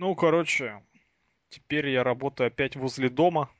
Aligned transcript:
Ну, 0.00 0.14
короче, 0.14 0.82
теперь 1.50 1.90
я 1.90 2.02
работаю 2.02 2.46
опять 2.46 2.74
возле 2.74 3.10
дома. 3.10 3.50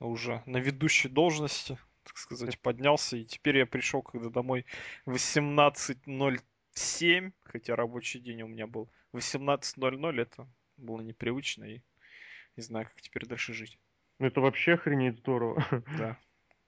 Уже 0.00 0.42
на 0.46 0.56
ведущей 0.56 1.10
должности, 1.10 1.78
так 2.04 2.16
сказать, 2.16 2.58
поднялся. 2.58 3.18
И 3.18 3.26
теперь 3.26 3.58
я 3.58 3.66
пришел, 3.66 4.00
когда 4.00 4.30
домой 4.30 4.64
18.07, 5.04 7.32
хотя 7.42 7.76
рабочий 7.76 8.18
день 8.18 8.44
у 8.44 8.46
меня 8.46 8.66
был 8.66 8.88
18.00, 9.12 10.18
это 10.18 10.48
было 10.78 11.02
непривычно. 11.02 11.64
И 11.64 11.82
не 12.56 12.62
знаю, 12.62 12.86
как 12.86 13.02
теперь 13.02 13.26
дальше 13.26 13.52
жить. 13.52 13.78
Ну, 14.18 14.28
это 14.28 14.40
вообще 14.40 14.72
охренеть 14.72 15.18
здорово. 15.18 15.62
Да. 15.98 16.18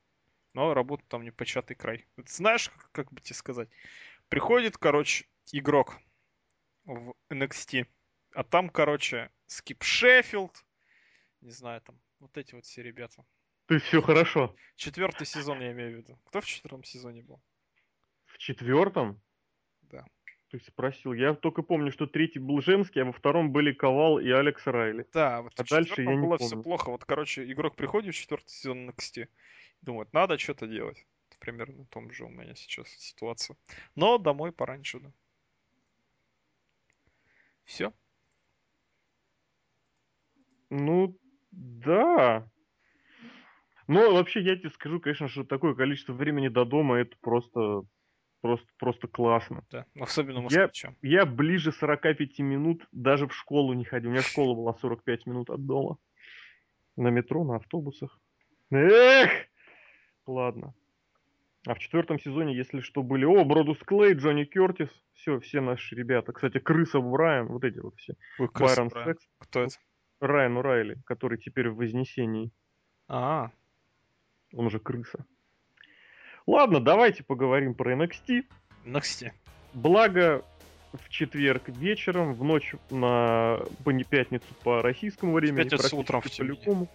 Но 0.53 0.75
работа 0.75 1.05
там 1.09 1.25
не 1.25 1.30
початый 1.30 1.75
край. 1.75 2.05
Вот 2.19 2.29
знаешь, 2.29 2.69
как, 2.69 2.93
как 2.93 3.11
бы 3.14 3.23
тебе 3.23 3.35
сказать? 3.35 3.71
Приходит, 4.29 4.77
короче, 4.77 5.25
игрок 5.53 5.98
в 6.85 7.14
NXT, 7.30 7.87
а 8.39 8.45
там, 8.45 8.70
короче, 8.70 9.32
Скип 9.48 9.82
Шеффилд, 9.82 10.65
не 11.41 11.51
знаю, 11.51 11.80
там, 11.80 11.98
вот 12.20 12.38
эти 12.38 12.55
вот 12.55 12.64
все 12.64 12.84
ребята. 12.84 13.24
То 13.66 13.74
есть 13.74 13.87
все 13.87 14.01
хорошо. 14.01 14.55
Четвертый 14.77 15.27
сезон, 15.27 15.61
я 15.61 15.73
имею 15.73 15.95
в 15.95 15.97
виду. 15.97 16.20
Кто 16.27 16.41
в 16.41 16.47
четвертом 16.47 16.84
сезоне 16.84 17.24
был? 17.24 17.42
В 18.27 18.38
четвертом? 18.38 19.20
Да. 19.83 20.06
Есть 20.52 20.69
спросил. 20.69 21.14
Я 21.14 21.34
только 21.34 21.62
помню, 21.62 21.91
что 21.91 22.06
третий 22.06 22.38
был 22.38 22.62
женский, 22.62 23.01
а 23.01 23.06
во 23.06 23.12
втором 23.12 23.51
были 23.51 23.73
Ковал 23.73 24.20
и 24.20 24.30
Алекс 24.30 24.64
Райли. 24.69 25.05
Да, 25.12 25.42
вот 25.42 25.59
А 25.59 25.64
в 25.64 25.69
дальше 25.69 26.02
я 26.02 26.14
не 26.14 26.20
было 26.20 26.36
помню. 26.36 26.47
все 26.47 26.62
плохо. 26.62 26.91
Вот, 26.91 27.05
короче, 27.05 27.50
игрок 27.50 27.75
приходит 27.75 28.14
в 28.14 28.19
четвертый 28.19 28.50
сезон 28.50 28.89
NXT, 28.89 29.28
думает, 29.83 30.12
надо 30.12 30.39
что-то 30.39 30.69
делать. 30.69 31.05
Примерно 31.41 31.83
в 31.83 31.89
том 31.89 32.12
же 32.12 32.25
у 32.25 32.28
меня 32.28 32.55
сейчас 32.55 32.86
ситуация. 32.89 33.56
Но 33.97 34.16
домой 34.19 34.52
пораньше, 34.52 35.00
да. 35.00 35.11
Все. 37.64 37.92
Ну, 40.70 41.16
да. 41.50 42.48
Но 43.86 44.12
вообще 44.12 44.41
я 44.41 44.56
тебе 44.56 44.70
скажу, 44.70 45.00
конечно, 45.00 45.28
что 45.28 45.44
такое 45.44 45.75
количество 45.75 46.12
времени 46.12 46.48
до 46.48 46.64
дома 46.66 46.98
это 46.98 47.16
просто, 47.20 47.83
просто, 48.42 48.66
просто 48.78 49.08
классно. 49.08 49.64
Да. 49.70 49.86
Особенно 49.98 50.38
Я- 50.38 50.42
москвичам. 50.42 50.97
Я 51.00 51.25
ближе 51.25 51.72
45 51.72 52.38
минут 52.41 52.86
даже 52.92 53.27
в 53.27 53.34
школу 53.34 53.72
не 53.72 53.84
ходил. 53.84 54.10
У 54.10 54.12
меня 54.12 54.22
школа 54.22 54.55
была 54.55 54.75
45 54.75 55.27
минут 55.27 55.48
от 55.50 55.64
дома. 55.64 55.97
На 56.97 57.08
метро, 57.08 57.44
на 57.44 57.56
автобусах. 57.56 58.20
Эх! 58.70 59.30
Ладно. 60.27 60.75
А 61.66 61.75
в 61.75 61.78
четвертом 61.78 62.19
сезоне, 62.19 62.55
если 62.55 62.80
что, 62.80 63.03
были... 63.03 63.25
О, 63.25 63.44
Бродус 63.44 63.78
Клей, 63.78 64.14
Джонни 64.14 64.44
Кертис. 64.44 64.88
Все, 65.14 65.41
все 65.41 65.60
наши 65.60 65.94
ребята. 65.94 66.32
Кстати, 66.32 66.58
Крыса 66.58 67.00
Брайан, 67.00 67.47
вот 67.48 67.64
эти 67.64 67.78
вот 67.78 67.94
все. 67.97 68.14
Ой, 68.38 68.48
крыса. 68.48 68.88
Секс, 69.05 69.27
Кто 69.38 69.60
это? 69.62 69.75
Райан 70.20 70.56
Урайли, 70.56 70.97
который 71.05 71.38
теперь 71.38 71.70
в 71.70 71.77
Вознесении. 71.77 72.50
А, 73.08 73.50
Он 74.52 74.66
уже 74.66 74.78
крыса. 74.78 75.25
Ладно, 76.47 76.80
давайте 76.80 77.22
поговорим 77.25 77.75
про 77.75 77.94
NXT. 77.94 78.44
NXT. 78.86 79.33
Благо, 79.75 80.44
в 80.92 81.08
четверг 81.08 81.69
вечером, 81.69 82.33
в 82.33 82.42
ночь 82.42 82.75
на 82.91 83.60
пятницу 84.08 84.47
по 84.62 84.83
российскому 84.83 85.34
времени. 85.34 85.64
пятницу 85.64 85.97
утром 85.97 86.20
в 86.20 86.25
по 86.25 86.30
Тюмени. 86.30 86.56
любому. 86.56 86.88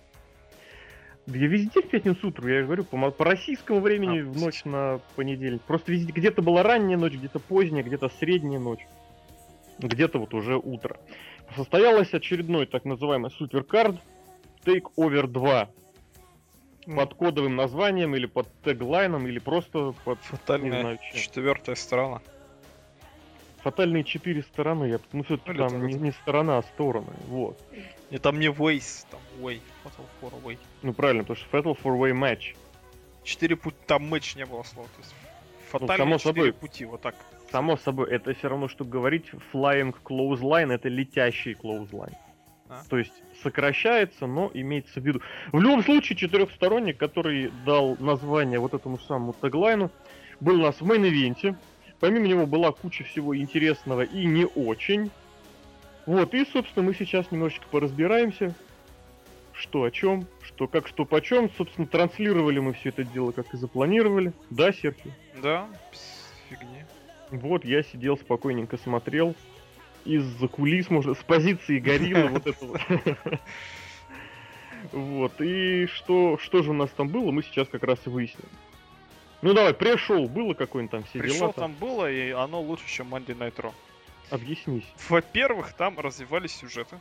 Да 1.25 1.37
я 1.37 1.47
везде 1.47 1.81
в 1.81 1.87
пятницу 1.87 2.27
утром, 2.27 2.47
я 2.49 2.63
говорю, 2.63 2.83
по, 2.83 3.11
по 3.11 3.23
российскому 3.23 3.79
времени 3.79 4.21
А, 4.21 4.25
в 4.25 4.37
ночь 4.37 4.65
на 4.65 4.99
понедельник. 5.15 5.61
Просто 5.61 5.91
везде 5.91 6.11
где-то 6.11 6.41
была 6.41 6.63
ранняя 6.63 6.97
ночь, 6.97 7.13
где-то 7.13 7.39
поздняя, 7.39 7.83
где-то 7.83 8.09
средняя 8.09 8.59
ночь. 8.59 8.85
Где-то 9.79 10.19
вот 10.19 10.33
уже 10.33 10.57
утро. 10.57 10.97
Состоялось 11.55 12.13
очередной 12.13 12.65
так 12.65 12.85
называемый 12.85 13.31
суперкард 13.31 13.97
Takeover 14.65 15.27
2 15.27 15.69
М. 16.85 16.95
под 16.95 17.13
кодовым 17.13 17.55
названием 17.55 18.15
или 18.15 18.25
под 18.25 18.47
теглайном 18.63 19.27
или 19.27 19.39
просто 19.39 19.93
под 20.03 20.19
Фатальная 20.19 20.81
знаю 20.81 20.99
чем. 21.11 21.21
четвертая 21.21 21.75
сторона. 21.75 22.21
Фатальные 23.61 24.03
четыре 24.03 24.43
стороны, 24.43 24.85
я, 24.85 24.99
ну 25.13 25.23
все-таки 25.23 25.51
Или 25.51 25.57
там 25.59 25.87
не, 25.87 25.93
не 25.93 26.11
сторона, 26.11 26.57
а 26.57 26.63
стороны, 26.63 27.13
вот. 27.27 27.57
И 28.09 28.17
там 28.17 28.39
не 28.39 28.47
Ways, 28.47 29.05
там 29.09 29.21
Way. 29.39 29.61
Fatal 29.83 30.05
Four 30.21 30.43
Way. 30.43 30.57
Ну 30.81 30.93
правильно, 30.93 31.23
потому 31.23 31.37
что 31.37 31.57
Fatal 31.57 31.77
Four 31.81 31.97
Way 31.97 32.11
Match. 32.11 32.55
Четыре 33.23 33.55
пути, 33.55 33.77
там 33.87 34.09
матч 34.09 34.35
не 34.35 34.45
было 34.45 34.63
слова. 34.63 34.89
То 34.89 34.99
есть 34.99 35.15
фатальные 35.69 35.97
само 35.97 36.17
четыре 36.17 36.33
собой. 36.33 36.53
пути, 36.53 36.83
вот 36.83 37.01
так. 37.01 37.15
Само 37.53 37.77
собой, 37.77 38.09
это 38.09 38.33
все 38.33 38.47
равно, 38.47 38.67
что 38.67 38.83
говорить 38.83 39.25
Flying 39.53 39.93
Clothesline, 40.03 40.73
это 40.73 40.89
летящий 40.89 41.53
Clothesline. 41.53 42.15
А. 42.67 42.81
То 42.89 42.97
есть 42.97 43.13
сокращается, 43.43 44.25
но 44.25 44.49
имеется 44.55 44.99
в 44.99 45.05
виду. 45.05 45.21
В 45.51 45.61
любом 45.61 45.83
случае, 45.83 46.17
четырехсторонник, 46.17 46.97
который 46.97 47.51
дал 47.63 47.95
название 47.99 48.57
вот 48.57 48.73
этому 48.73 48.97
самому 48.97 49.35
теглайну, 49.39 49.91
был 50.39 50.61
у 50.61 50.63
нас 50.63 50.81
в 50.81 50.91
main 50.91 51.15
event 51.15 51.44
е. 51.44 51.55
Помимо 51.99 52.25
него 52.25 52.47
была 52.47 52.71
куча 52.71 53.03
всего 53.03 53.37
интересного 53.37 54.01
и 54.01 54.25
не 54.25 54.45
очень. 54.45 55.11
Вот, 56.07 56.33
и, 56.33 56.45
собственно, 56.45 56.87
мы 56.87 56.95
сейчас 56.95 57.29
немножечко 57.29 57.67
поразбираемся, 57.69 58.55
что 59.53 59.83
о 59.83 59.91
чем, 59.91 60.25
что 60.41 60.67
как, 60.67 60.87
что 60.87 61.05
почем. 61.05 61.51
Собственно, 61.55 61.85
транслировали 61.85 62.57
мы 62.57 62.73
все 62.73 62.89
это 62.89 63.03
дело, 63.03 63.31
как 63.31 63.53
и 63.53 63.57
запланировали. 63.57 64.33
Да, 64.49 64.73
Серхио? 64.73 65.11
Да. 65.39 65.67
Вот, 67.33 67.65
я 67.65 67.81
сидел 67.81 68.15
спокойненько 68.15 68.77
смотрел. 68.77 69.35
Из-за 70.05 70.47
кулис, 70.47 70.91
можно, 70.91 71.15
с 71.15 71.23
позиции 71.23 71.79
гориллы, 71.79 72.27
вот 72.27 72.45
это 72.45 72.65
вот. 72.65 72.81
Вот, 74.91 75.41
и 75.41 75.87
что, 75.87 76.37
что 76.37 76.61
же 76.61 76.71
у 76.71 76.73
нас 76.73 76.89
там 76.91 77.07
было, 77.07 77.31
мы 77.31 77.41
сейчас 77.41 77.69
как 77.69 77.83
раз 77.83 77.99
и 78.05 78.09
выясним. 78.09 78.49
Ну 79.41 79.53
давай, 79.53 79.73
пришел, 79.73 80.27
было 80.27 80.53
какое-нибудь 80.53 80.91
там 80.91 81.03
все 81.05 81.19
Пришел 81.19 81.39
дела 81.39 81.53
там 81.53 81.73
было, 81.73 82.11
и 82.11 82.31
оно 82.31 82.61
лучше, 82.61 82.85
чем 82.87 83.15
Monday 83.15 83.35
Night 83.35 83.55
Raw. 83.55 83.73
Объяснись. 84.29 84.85
Во-первых, 85.09 85.73
там 85.73 85.97
развивались 85.99 86.51
сюжеты. 86.51 86.99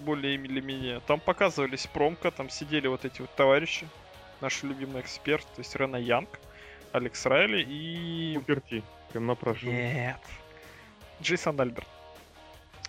Более 0.00 0.34
или 0.34 0.60
менее. 0.60 1.00
Там 1.06 1.20
показывались 1.20 1.86
промка, 1.86 2.30
там 2.30 2.50
сидели 2.50 2.88
вот 2.88 3.04
эти 3.04 3.20
вот 3.20 3.34
товарищи. 3.36 3.88
Наш 4.40 4.62
любимый 4.64 5.00
эксперт, 5.02 5.44
то 5.54 5.60
есть 5.60 5.74
Рена 5.76 5.96
Янг, 5.96 6.28
Алекс 6.92 7.24
Райли 7.26 7.64
и... 7.66 8.34
Суперти, 8.34 8.82
прям 9.12 9.26
напрашиваю. 9.26 9.74
Нет. 9.74 10.20
Джейсон 11.22 11.60
Альберт. 11.60 11.86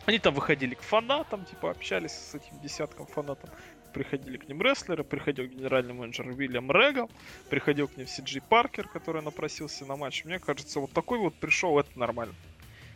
Они 0.06 0.18
там 0.18 0.34
выходили 0.34 0.74
к 0.74 0.82
фанатам, 0.82 1.46
типа 1.46 1.72
общались 1.72 2.12
с 2.12 2.36
этим 2.36 2.60
десятком 2.62 3.06
фанатов. 3.06 3.50
Приходили 3.94 4.38
к 4.38 4.48
ним 4.48 4.62
рестлеры, 4.62 5.04
приходил 5.04 5.46
генеральный 5.46 5.94
менеджер 5.94 6.26
Уильям 6.28 6.72
Регал, 6.72 7.12
приходил 7.50 7.88
к 7.88 7.98
ним 7.98 8.08
Си 8.08 8.22
Джи 8.24 8.42
Паркер, 8.42 8.88
который 8.88 9.22
напросился 9.22 9.86
на 9.86 9.98
матч. 9.98 10.24
Мне 10.24 10.40
кажется, 10.40 10.80
вот 10.80 10.92
такой 10.92 11.20
вот 11.20 11.36
пришел, 11.36 11.78
это 11.78 12.00
нормально. 12.00 12.34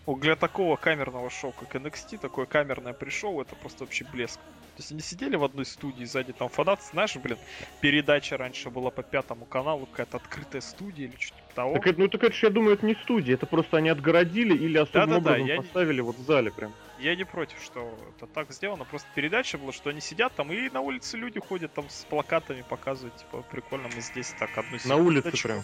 Для 0.07 0.35
такого 0.35 0.75
камерного 0.75 1.29
шоу, 1.29 1.51
как 1.51 1.75
NXT, 1.75 2.17
такое 2.17 2.45
камерное 2.45 2.93
пришел, 2.93 3.41
это 3.41 3.55
просто 3.55 3.83
вообще 3.85 4.05
блеск. 4.05 4.39
То 4.75 4.81
есть 4.81 4.91
они 4.91 4.99
сидели 5.01 5.35
в 5.35 5.43
одной 5.43 5.65
студии, 5.65 6.03
сзади 6.03 6.33
там 6.33 6.49
фанат, 6.49 6.83
знаешь, 6.83 7.15
блин, 7.15 7.37
передача 7.79 8.37
раньше 8.37 8.69
была 8.69 8.91
по 8.91 9.03
пятому 9.03 9.45
каналу, 9.45 9.85
какая-то 9.85 10.17
открытая 10.17 10.61
студия 10.61 11.07
или 11.07 11.15
что-то 11.17 11.41
типа 11.41 11.55
того. 11.55 11.73
Так 11.75 11.87
это, 11.87 11.99
ну 11.99 12.07
так 12.09 12.23
это 12.23 12.33
ж, 12.35 12.43
я 12.43 12.49
думаю, 12.49 12.75
это 12.75 12.85
не 12.85 12.93
студия, 12.95 13.35
это 13.35 13.45
просто 13.45 13.77
они 13.77 13.89
отгородили 13.89 14.53
или 14.53 14.77
особым 14.77 15.09
Да-да-да, 15.09 15.37
образом 15.37 15.47
я 15.47 15.57
не- 15.57 15.63
поставили 15.63 16.01
вот 16.01 16.17
в 16.17 16.23
зале 16.23 16.51
прям. 16.51 16.73
Я 16.99 17.15
не 17.15 17.23
против, 17.25 17.61
что 17.63 17.97
это 18.15 18.27
так 18.27 18.51
сделано. 18.51 18.83
Просто 18.85 19.07
передача 19.15 19.57
была, 19.57 19.71
что 19.71 19.89
они 19.89 20.01
сидят 20.01 20.33
там 20.35 20.51
и 20.51 20.69
на 20.69 20.81
улице 20.81 21.17
люди 21.17 21.39
ходят 21.39 21.73
там 21.73 21.89
с 21.89 22.05
плакатами 22.05 22.63
показывают, 22.69 23.15
типа, 23.17 23.43
прикольно, 23.43 23.87
мы 23.87 24.01
здесь 24.01 24.33
так 24.33 24.57
одну 24.57 24.77
На 24.85 24.97
улице 24.97 25.31
прям. 25.41 25.63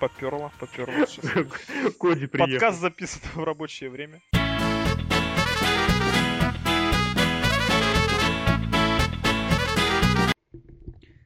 Поперло, 0.00 0.52
поперло. 0.58 1.06
Коди 2.00 2.26
приехал. 2.26 2.52
Подкаст 2.52 2.80
записан 2.80 3.20
в 3.34 3.44
рабочее 3.44 3.90
время. 3.90 4.20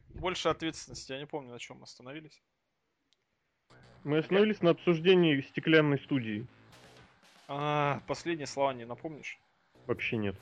Больше 0.08 0.48
ответственности, 0.48 1.12
я 1.12 1.18
не 1.18 1.26
помню, 1.26 1.52
на 1.52 1.58
чем 1.58 1.78
мы 1.78 1.84
остановились. 1.84 2.42
Мы 4.04 4.18
остановились 4.18 4.60
на 4.62 4.70
обсуждении 4.70 5.40
стеклянной 5.40 5.98
студии. 6.00 6.46
А, 7.46 8.02
последние 8.06 8.46
слова 8.46 8.74
не 8.74 8.84
напомнишь? 8.84 9.38
Вообще 9.86 10.16
нет. 10.18 10.36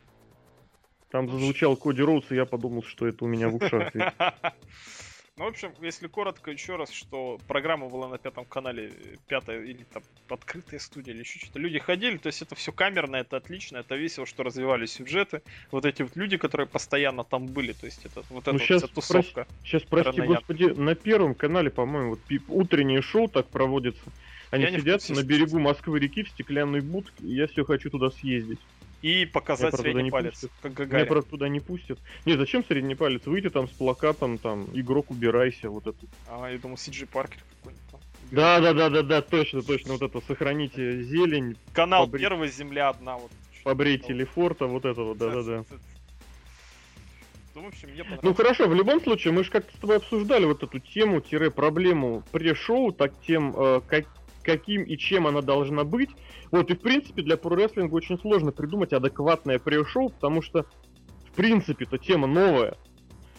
Там 1.10 1.30
зазвучал 1.30 1.76
Коди 1.76 2.02
Роуз, 2.02 2.30
и 2.30 2.34
я 2.34 2.46
подумал, 2.46 2.82
что 2.82 3.06
это 3.06 3.24
у 3.24 3.28
меня 3.28 3.48
в 3.48 3.56
ушах. 3.56 3.92
Ну, 5.38 5.44
в 5.44 5.48
общем, 5.48 5.70
если 5.82 6.06
коротко 6.06 6.50
еще 6.50 6.76
раз, 6.76 6.90
что 6.90 7.38
программа 7.46 7.90
была 7.90 8.08
на 8.08 8.16
пятом 8.16 8.46
канале, 8.46 8.90
пятая 9.28 9.62
или 9.62 9.84
там 9.92 10.02
открытая 10.30 10.80
студия 10.80 11.12
или 11.12 11.20
еще 11.20 11.38
что-то. 11.38 11.58
Люди 11.58 11.78
ходили, 11.78 12.16
то 12.16 12.28
есть 12.28 12.40
это 12.40 12.54
все 12.54 12.72
камерно, 12.72 13.16
это 13.16 13.36
отлично, 13.36 13.76
это 13.76 13.96
весело, 13.96 14.24
что 14.24 14.44
развивались 14.44 14.92
сюжеты. 14.92 15.42
Вот 15.70 15.84
эти 15.84 16.00
вот 16.00 16.16
люди, 16.16 16.38
которые 16.38 16.66
постоянно 16.66 17.22
там 17.22 17.48
были, 17.48 17.72
то 17.72 17.84
есть 17.84 18.06
это 18.06 18.22
вот 18.30 18.46
Ну, 18.46 18.52
эта 18.54 18.64
щас 18.64 18.82
вся 18.84 18.94
тусовка. 18.94 19.46
Сейчас, 19.62 19.82
прости 19.82 20.22
Ранаян. 20.22 20.36
господи, 20.36 20.64
на 20.64 20.94
первом 20.94 21.34
канале, 21.34 21.68
по-моему, 21.68 22.10
вот 22.10 22.20
утреннее 22.48 23.02
шоу 23.02 23.28
так 23.28 23.46
проводится. 23.48 24.10
Они 24.50 24.64
Я 24.64 24.70
сидят 24.70 25.06
на 25.10 25.22
берегу. 25.22 25.58
Москвы-реки 25.58 26.22
в 26.22 26.30
стеклянной 26.30 26.80
будке, 26.80 27.26
и 27.26 27.34
я 27.34 27.46
все 27.46 27.62
хочу 27.66 27.90
туда 27.90 28.08
съездить. 28.08 28.60
И 29.02 29.26
показать 29.26 29.70
правда, 29.72 29.90
средний 29.90 30.10
палец, 30.10 30.32
пустят. 30.32 30.50
как 30.62 30.72
Меня 30.72 30.86
Гагарин. 30.86 31.06
просто 31.08 31.30
туда 31.30 31.48
не 31.48 31.60
пустят. 31.60 31.98
Не, 32.24 32.36
зачем 32.36 32.64
средний 32.64 32.94
палец? 32.94 33.24
Выйти 33.26 33.50
там 33.50 33.68
с 33.68 33.72
плакатом, 33.72 34.38
там, 34.38 34.66
игрок 34.74 35.10
убирайся, 35.10 35.68
вот 35.70 35.86
это. 35.86 35.98
А, 36.28 36.50
я 36.50 36.58
думал, 36.58 36.76
Сиджи 36.78 37.06
Паркер 37.06 37.42
какой-нибудь 37.58 37.90
там. 37.90 38.00
Да, 38.30 38.60
да, 38.60 38.72
да, 38.72 38.88
да, 38.88 39.02
да, 39.02 39.22
точно, 39.22 39.62
точно, 39.62 39.92
вот 39.92 40.02
это, 40.02 40.20
сохраните 40.26 41.02
зелень, 41.02 41.56
Канал 41.72 42.06
Побри- 42.06 42.20
Первая 42.20 42.48
Земля 42.50 42.88
одна. 42.88 43.18
Вот. 43.18 43.30
побрейте 43.62 44.12
Лефорта, 44.12 44.66
вот 44.66 44.84
это 44.84 45.02
вот, 45.02 45.18
да, 45.18 45.30
да, 45.30 45.42
да. 45.42 45.64
Ну, 47.54 47.62
в 47.62 47.66
общем, 47.68 47.88
мне 47.90 48.04
Ну 48.22 48.34
хорошо, 48.34 48.68
в 48.68 48.74
любом 48.74 49.00
случае, 49.00 49.32
мы 49.32 49.42
же 49.42 49.50
как-то 49.50 49.74
с 49.74 49.80
тобой 49.80 49.96
обсуждали 49.96 50.44
вот 50.44 50.62
эту 50.62 50.78
тему, 50.78 51.20
тире 51.20 51.50
проблему 51.50 52.22
пре-шоу, 52.30 52.92
так 52.92 53.12
тем, 53.26 53.54
э, 53.56 53.80
как, 53.86 54.04
каким 54.46 54.84
и 54.84 54.96
чем 54.96 55.26
она 55.26 55.42
должна 55.42 55.84
быть. 55.84 56.10
Вот, 56.52 56.70
и 56.70 56.74
в 56.74 56.80
принципе 56.80 57.22
для 57.22 57.36
про-рестлинга 57.36 57.94
очень 57.94 58.18
сложно 58.18 58.52
придумать 58.52 58.92
адекватное 58.92 59.58
пре-шоу, 59.58 60.10
потому 60.10 60.40
что, 60.40 60.64
в 61.26 61.32
принципе, 61.34 61.84
это 61.84 61.98
тема 61.98 62.28
новая, 62.28 62.76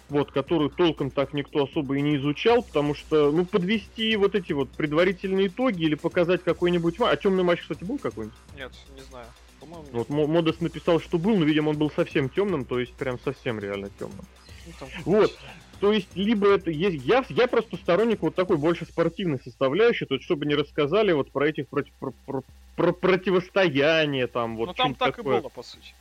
вот, 0.09 0.31
которую 0.31 0.69
толком 0.69 1.09
так 1.09 1.33
никто 1.33 1.63
особо 1.63 1.95
и 1.95 2.01
не 2.01 2.18
изучал, 2.18 2.62
потому 2.62 2.94
что, 2.94 3.31
ну, 3.31 3.45
подвести 3.45 4.15
вот 4.18 4.36
эти 4.36 4.51
вот 4.51 4.69
предварительные 4.71 5.48
итоги 5.48 5.83
или 5.83 5.95
показать 5.95 6.44
какой-нибудь... 6.44 7.00
А 7.00 7.15
темный 7.15 7.44
матч, 7.44 7.62
кстати, 7.62 7.86
был 7.86 7.98
какой-нибудь? 7.98 8.38
Нет, 8.57 8.71
не 8.94 9.01
знаю. 9.04 9.27
По-моему. 9.62 9.88
Вот 9.92 10.09
Мо- 10.09 10.27
Модес 10.27 10.59
написал, 10.59 11.00
что 11.00 11.18
был, 11.18 11.38
но, 11.38 11.45
видимо, 11.45 11.69
он 11.69 11.77
был 11.77 11.89
совсем 11.89 12.30
темным, 12.30 12.65
то 12.65 12.80
есть 12.80 12.94
прям 12.94 13.18
совсем 13.19 13.59
реально 13.59 13.89
темным. 13.98 14.25
Ну, 14.65 14.74
там 14.80 14.89
Вот. 15.06 15.39
То 15.79 15.94
есть, 15.94 16.09
либо 16.15 16.47
это 16.50 16.71
есть... 16.71 17.06
Я, 17.06 17.24
я 17.29 17.47
просто 17.47 17.77
сторонник 17.77 18.21
вот 18.21 18.35
такой 18.35 18.57
больше 18.57 18.85
спортивной 18.85 19.39
составляющей, 19.39 20.06
то 20.06 20.15
есть, 20.15 20.25
чтобы 20.25 20.45
не 20.45 20.56
рассказали 20.56 21.12
вот 21.12 21.31
про 21.31 21.47
этих 21.47 21.68
против, 21.68 21.94
про, 22.00 22.12
про- 22.25 22.44
про 22.75 22.94
противостояние 22.94 24.27
там, 24.27 24.57
вот 24.57 24.68
ну 24.68 24.74
там 24.74 24.95
так 24.95 25.18
такое. 25.18 25.38
и 25.38 25.41
было, 25.41 25.50
по 25.50 25.63
сути. 25.63 25.94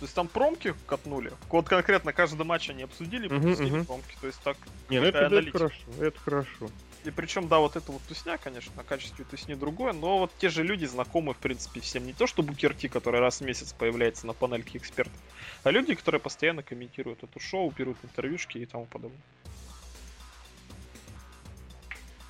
То 0.00 0.04
есть 0.04 0.14
там 0.14 0.28
промки 0.28 0.74
катнули. 0.86 1.30
Вот 1.50 1.68
конкретно 1.68 2.12
каждый 2.14 2.44
матч 2.46 2.70
они 2.70 2.84
обсудили, 2.84 3.28
пропустили 3.28 3.70
мгм. 3.70 3.84
промки. 3.84 4.16
То 4.20 4.26
есть 4.28 4.42
так. 4.42 4.56
Не, 4.88 4.98
ну 4.98 5.06
это, 5.06 5.18
это 5.18 5.50
хорошо, 5.50 5.90
это 6.00 6.20
хорошо. 6.20 6.70
И 7.04 7.10
причем, 7.10 7.48
да, 7.48 7.58
вот 7.60 7.76
это 7.76 7.92
вот 7.92 8.02
тусня, 8.02 8.36
конечно, 8.36 8.72
на 8.76 8.84
качестве 8.84 9.24
тусни 9.24 9.54
другое, 9.54 9.94
но 9.94 10.18
вот 10.18 10.32
те 10.38 10.50
же 10.50 10.62
люди 10.62 10.84
знакомы, 10.84 11.32
в 11.32 11.38
принципе, 11.38 11.80
всем. 11.80 12.06
Не 12.06 12.12
то, 12.12 12.26
что 12.26 12.42
Букер 12.42 12.74
Ти, 12.74 12.88
который 12.88 13.20
раз 13.20 13.40
в 13.40 13.44
месяц 13.44 13.72
появляется 13.72 14.26
на 14.26 14.34
панельке 14.34 14.76
экспертов, 14.76 15.14
а 15.62 15.70
люди, 15.70 15.94
которые 15.94 16.20
постоянно 16.20 16.62
комментируют 16.62 17.22
это 17.24 17.40
шоу, 17.40 17.72
берут 17.76 17.96
интервьюшки 18.02 18.58
и 18.58 18.66
тому 18.66 18.84
подобное. 18.84 19.18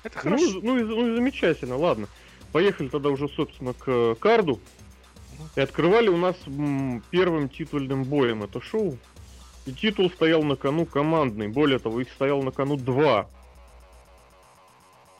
Это 0.03 0.17
Ну, 0.23 0.37
хорошо. 0.37 0.59
ну, 0.63 0.77
и, 0.77 0.83
ну 0.83 1.07
и 1.11 1.15
замечательно, 1.15 1.75
ладно. 1.77 2.07
Поехали 2.53 2.87
тогда 2.87 3.09
уже, 3.09 3.27
собственно, 3.27 3.73
к 3.73 3.83
э, 3.87 4.15
карду. 4.19 4.59
И 5.55 5.59
открывали 5.59 6.07
у 6.07 6.17
нас 6.17 6.35
м, 6.47 7.03
первым 7.11 7.49
титульным 7.49 8.03
боем 8.03 8.43
это 8.43 8.61
шоу. 8.61 8.97
И 9.65 9.73
титул 9.73 10.09
стоял 10.09 10.43
на 10.43 10.55
кону 10.55 10.85
командный. 10.85 11.49
Более 11.49 11.79
того, 11.79 12.01
их 12.01 12.09
стоял 12.11 12.41
на 12.41 12.51
кону 12.51 12.77
два. 12.77 13.29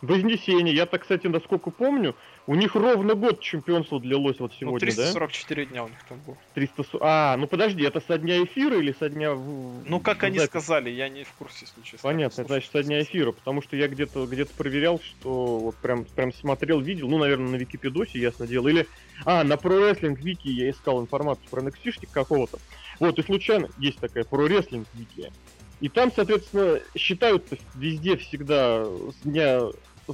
Вознесение. 0.02 0.74
Я 0.76 0.86
так, 0.86 1.02
кстати, 1.02 1.28
насколько 1.28 1.70
помню, 1.70 2.16
у 2.48 2.56
них 2.56 2.76
ровно 2.76 3.14
год 3.14 3.40
чемпионства 3.40 4.00
длилось 4.00 4.40
вот 4.40 4.52
Ну, 4.54 4.58
сегодня, 4.60 4.88
да? 4.88 4.96
344 4.96 5.66
дня 5.68 5.84
у 5.84 5.88
них 5.90 6.04
там 6.10 6.20
было. 6.26 6.38
300... 6.56 6.84
А, 7.02 7.38
ну 7.38 7.48
подожди, 7.48 7.84
это 7.84 8.02
со 8.02 8.18
дня 8.18 8.44
эфира 8.44 8.78
или 8.80 8.96
со 8.98 9.10
дня... 9.10 9.36
Ну, 9.36 10.00
как 10.00 10.22
в 10.22 10.26
они 10.26 10.40
сказали, 10.40 10.90
я 10.90 11.08
не 11.08 11.24
в 11.24 11.32
курсе, 11.34 11.66
если 11.66 11.82
честно. 11.84 12.10
Понятно, 12.10 12.44
значит, 12.46 12.72
со 12.72 12.82
дня 12.84 13.02
эфира, 13.02 13.32
потому 13.32 13.62
что 13.62 13.76
я 13.76 13.88
где-то 13.88 14.26
где 14.26 14.46
проверял, 14.46 15.00
что 15.00 15.60
вот 15.60 15.76
прям, 15.78 16.06
прям 16.06 16.34
смотрел, 16.34 16.80
видел, 16.80 17.08
ну, 17.08 17.20
наверное, 17.20 17.52
на 17.52 17.56
Википедосе, 17.56 18.20
ясно 18.20 18.48
дело, 18.48 18.70
или... 18.70 18.88
А, 19.24 19.44
на 19.44 19.54
Pro 19.54 19.80
Wrestling 19.80 20.16
Вики 20.16 20.48
я 20.48 20.72
искал 20.72 21.00
информацию 21.00 21.48
про 21.52 21.62
nxt 21.62 22.08
какого-то. 22.12 22.58
Вот, 23.00 23.20
и 23.20 23.24
случайно 23.24 23.70
есть 23.78 24.00
такая 24.00 24.24
Pro 24.24 24.48
Wrestling 24.48 24.86
Вики. 24.96 25.32
И 25.80 25.90
там, 25.90 26.12
соответственно, 26.16 26.80
считают 26.96 27.44
везде 27.76 28.16
всегда 28.16 28.86
с 28.86 29.16
дня 29.24 29.62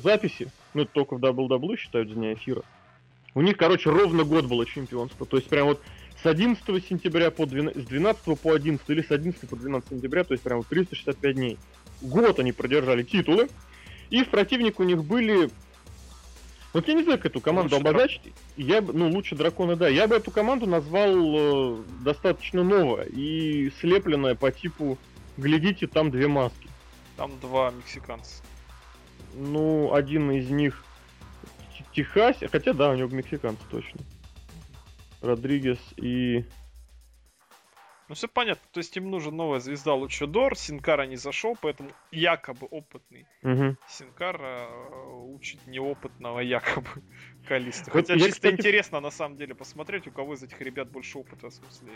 записи, 0.02 0.50
ну, 0.74 0.84
это 0.84 0.92
только 0.92 1.16
в 1.16 1.24
WWE 1.24 1.78
считают 1.78 2.14
дня 2.14 2.34
эфира. 2.34 2.64
У 3.36 3.42
них, 3.42 3.58
короче, 3.58 3.90
ровно 3.90 4.24
год 4.24 4.46
было 4.46 4.66
чемпионство. 4.66 5.26
То 5.26 5.38
есть 5.38 5.48
прям 5.48 5.68
вот 5.68 5.82
с 6.22 6.26
11 6.26 6.64
сентября 6.86 7.30
по 7.30 7.46
12, 7.46 7.84
с 7.84 7.86
12 7.86 8.40
по 8.40 8.54
11 8.54 8.90
или 8.90 9.02
с 9.02 9.12
11 9.12 9.48
по 9.48 9.56
12 9.56 9.90
сентября, 9.90 10.24
то 10.24 10.34
есть 10.34 10.44
прям 10.44 10.58
вот 10.60 10.68
365 10.68 11.36
дней. 11.36 11.58
Год 12.02 12.40
они 12.40 12.52
продержали 12.52 13.04
титулы. 13.04 13.50
И 14.10 14.24
в 14.24 14.30
противник 14.30 14.80
у 14.80 14.84
них 14.84 15.04
были... 15.04 15.50
Вот 16.74 16.88
я 16.88 16.94
не 16.94 17.04
знаю, 17.04 17.18
как 17.18 17.28
эту 17.28 17.42
команду 17.42 17.76
Лучше 17.76 17.90
обозначить. 17.90 18.34
Я 18.56 18.82
бы, 18.82 18.94
ну, 18.94 19.10
лучше 19.10 19.36
драконы, 19.36 19.76
да. 19.76 19.88
Я 19.88 20.08
бы 20.08 20.16
эту 20.16 20.32
команду 20.32 20.66
назвал 20.66 21.14
э, 21.16 21.84
достаточно 22.02 22.64
новая 22.64 23.06
и 23.06 23.72
слепленная 23.80 24.36
по 24.36 24.52
типу 24.52 24.98
глядите, 25.38 25.88
там 25.88 26.12
две 26.12 26.28
маски. 26.28 26.68
Там 27.16 27.32
два 27.40 27.72
мексиканца. 27.72 28.44
Ну, 29.38 29.94
один 29.94 30.32
из 30.32 30.50
них 30.50 30.84
Техас, 31.94 32.38
хотя 32.52 32.74
да, 32.74 32.92
у 32.92 32.96
него 32.96 33.10
мексиканцы 33.16 33.64
точно. 33.70 34.02
Родригес 35.22 35.80
и... 35.98 36.44
Ну 38.08 38.16
все 38.16 38.28
понятно, 38.28 38.64
то 38.72 38.78
есть 38.78 38.96
им 38.96 39.10
нужен 39.12 39.36
новая 39.36 39.60
звезда 39.60 39.94
Лучадор, 39.94 40.56
Синкара 40.56 41.06
не 41.08 41.18
зашел, 41.18 41.58
поэтому 41.60 41.92
якобы 42.12 42.66
опытный 42.68 43.28
Мгм. 43.42 43.78
Синкара 43.90 44.70
э, 44.70 45.10
учит 45.26 45.66
неопытного 45.68 46.40
якобы 46.40 46.88
Калиста. 47.48 47.92
Вот 47.92 48.08
Хотя 48.08 48.14
я, 48.14 48.20
чисто 48.20 48.34
кстати, 48.36 48.54
интересно 48.56 49.02
на 49.02 49.12
самом 49.12 49.38
деле 49.38 49.56
посмотреть, 49.56 50.08
у 50.08 50.12
кого 50.12 50.36
из 50.36 50.44
этих 50.44 50.62
ребят 50.62 50.90
больше 50.90 51.18
опыта, 51.18 51.50
в 51.50 51.54
смысле... 51.54 51.92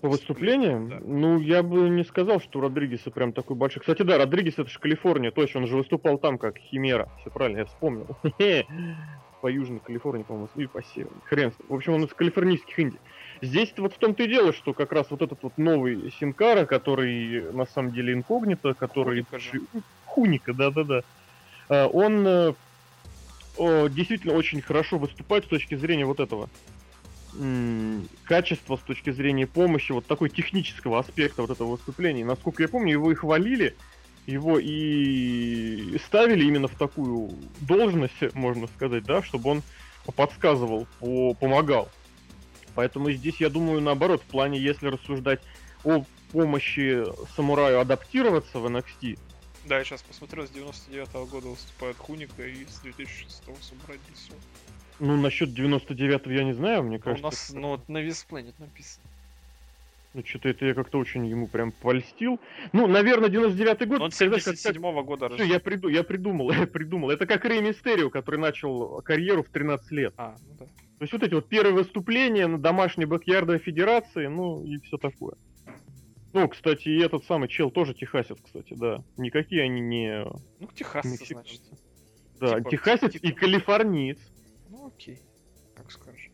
По 0.00 0.08
выступлениям? 0.08 0.88
Да. 0.88 1.00
Ну, 1.02 1.40
я 1.40 1.62
бы 1.62 1.88
не 1.88 2.04
сказал, 2.04 2.40
что 2.40 2.58
у 2.58 2.62
Родригеса 2.62 3.10
прям 3.10 3.32
такой 3.32 3.56
большой. 3.56 3.80
Кстати, 3.80 4.02
да, 4.02 4.16
Родригес 4.16 4.54
это 4.58 4.70
же 4.70 4.78
Калифорния, 4.78 5.30
точно, 5.30 5.60
он 5.60 5.66
же 5.66 5.76
выступал 5.76 6.18
там 6.18 6.38
как 6.38 6.56
Химера. 6.58 7.08
Все 7.20 7.30
правильно, 7.30 7.58
я 7.58 7.64
вспомнил. 7.64 8.06
По 9.40 9.46
Южной 9.48 9.80
Калифорнии, 9.80 10.24
по-моему, 10.24 10.48
и 10.56 10.66
по 10.66 10.82
Северной. 10.82 11.20
Хрен. 11.24 11.52
В 11.68 11.74
общем, 11.74 11.92
он 11.94 12.04
из 12.04 12.12
калифорнийских 12.12 12.76
Индий. 12.76 12.98
Здесь 13.40 13.72
вот 13.76 13.94
в 13.94 13.98
том-то 13.98 14.24
и 14.24 14.28
дело, 14.28 14.52
что 14.52 14.72
как 14.72 14.90
раз 14.90 15.10
вот 15.10 15.22
этот 15.22 15.40
вот 15.42 15.56
новый 15.58 16.12
Синкара, 16.18 16.66
который 16.66 17.52
на 17.52 17.64
самом 17.66 17.92
деле 17.92 18.14
инкогнито, 18.14 18.74
который... 18.74 19.24
Хуника 20.06 20.52
да-да-да. 20.52 21.02
А, 21.68 21.86
Он 21.86 22.26
э, 22.26 22.52
действительно 23.90 24.34
очень 24.34 24.60
хорошо 24.60 24.98
выступает 24.98 25.44
с 25.44 25.48
точки 25.48 25.76
зрения 25.76 26.04
вот 26.04 26.18
этого 26.18 26.48
м, 27.34 28.08
качества, 28.24 28.76
с 28.76 28.80
точки 28.80 29.10
зрения 29.10 29.46
помощи, 29.46 29.92
вот 29.92 30.06
такой 30.06 30.30
технического 30.30 30.98
аспекта 30.98 31.42
вот 31.42 31.50
этого 31.50 31.72
выступления. 31.72 32.24
Насколько 32.24 32.62
я 32.62 32.68
помню, 32.68 32.92
его 32.92 33.12
и 33.12 33.14
хвалили, 33.14 33.76
его 34.26 34.58
и 34.58 35.96
ставили 36.04 36.44
именно 36.44 36.68
в 36.68 36.74
такую 36.74 37.30
должность, 37.60 38.34
можно 38.34 38.66
сказать, 38.68 39.04
да, 39.04 39.22
чтобы 39.22 39.50
он 39.50 39.62
подсказывал, 40.16 40.86
по- 41.00 41.34
помогал. 41.34 41.88
Поэтому 42.74 43.10
здесь, 43.10 43.40
я 43.40 43.48
думаю, 43.50 43.80
наоборот, 43.80 44.22
в 44.22 44.26
плане, 44.30 44.58
если 44.58 44.86
рассуждать 44.86 45.40
о 45.84 46.04
помощи 46.32 47.04
самураю 47.34 47.80
адаптироваться 47.80 48.58
в 48.58 48.66
NXT, 48.66 49.18
Да, 49.64 49.78
я 49.78 49.84
сейчас 49.84 50.02
посмотрел, 50.02 50.46
с 50.46 50.50
99 50.50 51.28
года 51.28 51.48
выступает 51.48 51.96
Хуника 51.98 52.46
и 52.46 52.64
с 52.64 52.78
2006 52.80 53.42
собрать 53.62 54.00
все. 54.14 54.32
Ну, 55.00 55.16
насчет 55.16 55.50
99-го 55.50 56.30
я 56.30 56.44
не 56.44 56.52
знаю, 56.54 56.82
мне 56.82 56.96
у 56.96 57.00
кажется, 57.00 57.24
нас, 57.24 57.50
ну, 57.54 57.68
вот 57.68 57.88
на 57.88 57.98
Виспланет 57.98 58.58
написано. 58.58 59.04
ну, 60.14 60.22
что-то 60.24 60.48
это 60.48 60.66
я 60.66 60.74
как-то 60.74 60.98
очень 60.98 61.26
ему 61.26 61.46
прям 61.46 61.70
польстил. 61.72 62.40
Ну, 62.72 62.86
наверное, 62.86 63.28
99-й 63.28 63.86
год, 63.86 64.00
Он 64.00 64.10
когда 64.10 64.36
как- 64.36 64.42
77 64.42 65.02
года 65.04 65.28
рожден. 65.28 65.46
я, 65.46 65.60
приду, 65.60 65.88
я 65.88 66.02
придумал, 66.02 66.50
я 66.52 66.66
придумал. 66.66 67.10
Это 67.10 67.26
как 67.26 67.44
Рэй 67.44 67.60
Мистерио, 67.60 68.10
который 68.10 68.40
начал 68.40 69.00
карьеру 69.02 69.42
в 69.42 69.48
13 69.48 69.90
лет. 69.92 70.14
А, 70.16 70.34
ну 70.48 70.54
да. 70.60 70.64
То 70.66 71.02
есть 71.04 71.12
вот 71.12 71.22
эти 71.22 71.34
вот 71.34 71.48
первые 71.48 71.74
выступления 71.74 72.46
на 72.48 72.58
домашней 72.58 73.04
бэк-ярдовой 73.04 73.60
федерации, 73.60 74.26
ну 74.26 74.64
и 74.64 74.78
все 74.80 74.96
такое. 74.96 75.34
Ну, 76.32 76.46
кстати, 76.48 76.88
и 76.88 76.98
этот 77.00 77.24
самый 77.24 77.48
чел 77.48 77.70
тоже 77.70 77.94
техасец, 77.94 78.36
кстати, 78.44 78.74
да. 78.74 79.02
Никакие 79.16 79.62
они 79.62 79.80
не 79.80 80.24
Ну, 80.60 80.68
техасцы, 80.74 81.08
мексиканцы. 81.12 81.54
значит. 81.56 81.62
Да, 82.40 82.58
Типа- 82.58 82.70
техасец 82.70 83.12
типа. 83.12 83.26
и 83.26 83.32
калифорниец. 83.32 84.18
Окей. 84.94 85.20
Как 85.74 85.90
скажешь. 85.90 86.30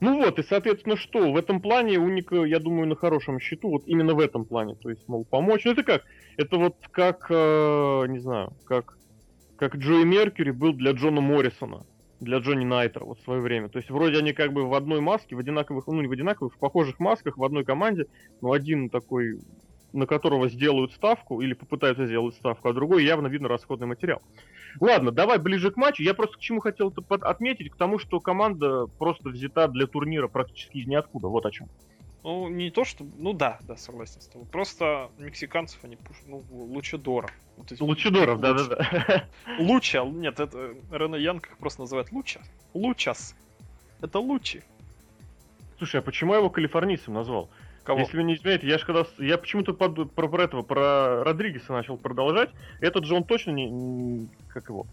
Ну 0.00 0.18
вот, 0.18 0.38
и, 0.38 0.42
соответственно, 0.42 0.96
что? 0.96 1.30
В 1.30 1.36
этом 1.36 1.60
плане 1.60 1.98
Уника, 1.98 2.44
я 2.44 2.58
думаю, 2.58 2.88
на 2.88 2.96
хорошем 2.96 3.38
счету, 3.38 3.68
вот 3.68 3.86
именно 3.86 4.14
в 4.14 4.20
этом 4.20 4.44
плане. 4.44 4.74
То 4.74 4.90
есть, 4.90 5.06
мол, 5.06 5.24
помочь. 5.24 5.64
Ну, 5.64 5.72
это 5.72 5.82
как? 5.82 6.02
Это 6.36 6.56
вот 6.56 6.76
как, 6.90 7.26
э, 7.28 8.06
не 8.08 8.18
знаю, 8.18 8.52
как, 8.64 8.96
как 9.56 9.76
Джои 9.76 10.04
Меркьюри 10.04 10.50
был 10.50 10.72
для 10.72 10.92
Джона 10.92 11.20
Моррисона, 11.20 11.84
для 12.20 12.38
Джонни 12.38 12.64
Найтера 12.64 13.04
вот 13.04 13.20
в 13.20 13.24
свое 13.24 13.40
время. 13.40 13.68
То 13.68 13.78
есть, 13.78 13.90
вроде 13.90 14.18
они 14.18 14.32
как 14.32 14.52
бы 14.52 14.66
в 14.66 14.74
одной 14.74 15.00
маске, 15.00 15.36
в 15.36 15.38
одинаковых, 15.38 15.86
ну, 15.86 16.00
не 16.00 16.08
в 16.08 16.12
одинаковых, 16.12 16.54
в 16.54 16.58
похожих 16.58 16.98
масках, 16.98 17.36
в 17.36 17.44
одной 17.44 17.64
команде, 17.64 18.06
но 18.40 18.52
один 18.52 18.88
такой 18.88 19.40
на 19.92 20.06
которого 20.06 20.48
сделают 20.48 20.92
ставку 20.92 21.40
или 21.40 21.54
попытаются 21.54 22.06
сделать 22.06 22.34
ставку, 22.34 22.68
а 22.68 22.72
другой 22.72 23.04
явно 23.04 23.26
видно 23.26 23.48
расходный 23.48 23.86
материал. 23.86 24.22
Ладно, 24.80 25.10
давай 25.10 25.38
ближе 25.38 25.70
к 25.70 25.76
матчу. 25.76 26.02
Я 26.02 26.14
просто 26.14 26.36
к 26.38 26.40
чему 26.40 26.60
хотел 26.60 26.92
отметить, 27.08 27.70
к 27.70 27.76
тому, 27.76 27.98
что 27.98 28.20
команда 28.20 28.86
просто 28.98 29.28
взята 29.28 29.68
для 29.68 29.86
турнира 29.86 30.28
практически 30.28 30.78
из 30.78 30.86
ниоткуда. 30.86 31.28
Вот 31.28 31.44
о 31.46 31.50
чем. 31.50 31.68
Ну, 32.24 32.48
не 32.48 32.70
то, 32.70 32.84
что... 32.84 33.04
Ну 33.18 33.32
да, 33.32 33.58
да, 33.62 33.76
согласен 33.76 34.20
с 34.20 34.28
тобой. 34.28 34.46
Просто 34.46 35.10
мексиканцев 35.18 35.82
они 35.82 35.96
пуш... 35.96 36.16
Ну, 36.26 36.44
Лучедора. 36.50 37.28
Вот 37.56 37.80
Лучедоров, 37.80 38.40
да-да-да. 38.40 39.28
Луча, 39.58 40.04
нет, 40.04 40.38
это 40.38 40.74
Рене 40.90 41.20
Янг 41.20 41.48
их 41.48 41.58
просто 41.58 41.80
называет 41.80 42.12
Луча. 42.12 42.40
Лучас. 42.74 43.34
Это 44.00 44.20
Лучи. 44.20 44.62
Слушай, 45.78 46.00
а 46.00 46.02
почему 46.02 46.32
я 46.32 46.38
его 46.38 46.48
калифорнийцем 46.48 47.12
назвал? 47.12 47.50
Кого? 47.84 48.00
Если 48.00 48.16
вы 48.16 48.22
не 48.22 48.36
знаете, 48.36 48.66
я 48.66 48.78
же 48.78 48.86
когда... 48.86 49.04
Я 49.18 49.38
почему-то 49.38 49.74
под, 49.74 50.12
про, 50.12 50.28
про 50.28 50.44
этого, 50.44 50.62
про 50.62 51.24
Родригеса 51.24 51.72
начал 51.72 51.96
продолжать. 51.96 52.50
Этот 52.80 53.04
же 53.04 53.14
он 53.14 53.24
точно 53.24 53.50
не... 53.50 54.28
как 54.48 54.68
его? 54.68 54.86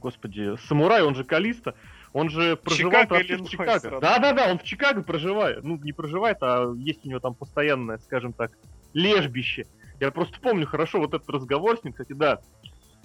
Господи, 0.00 0.56
самурай, 0.68 1.02
он 1.02 1.14
же 1.14 1.24
Калиста. 1.24 1.74
Он 2.12 2.30
же 2.30 2.58
Чикаго, 2.68 3.14
в 3.14 3.48
Чикаго. 3.48 4.00
Да-да-да, 4.00 4.50
он 4.50 4.58
в 4.58 4.62
Чикаго 4.62 5.02
проживает. 5.02 5.62
Ну, 5.64 5.76
не 5.76 5.92
проживает, 5.92 6.38
а 6.40 6.72
есть 6.76 7.04
у 7.04 7.08
него 7.08 7.20
там 7.20 7.34
постоянное, 7.34 7.98
скажем 7.98 8.32
так, 8.32 8.52
лежбище. 8.94 9.66
Я 10.00 10.10
просто 10.10 10.40
помню 10.40 10.66
хорошо 10.66 10.98
вот 10.98 11.14
этот 11.14 11.28
разговор 11.28 11.78
с 11.78 11.84
ним, 11.84 11.92
кстати, 11.92 12.12
да. 12.12 12.40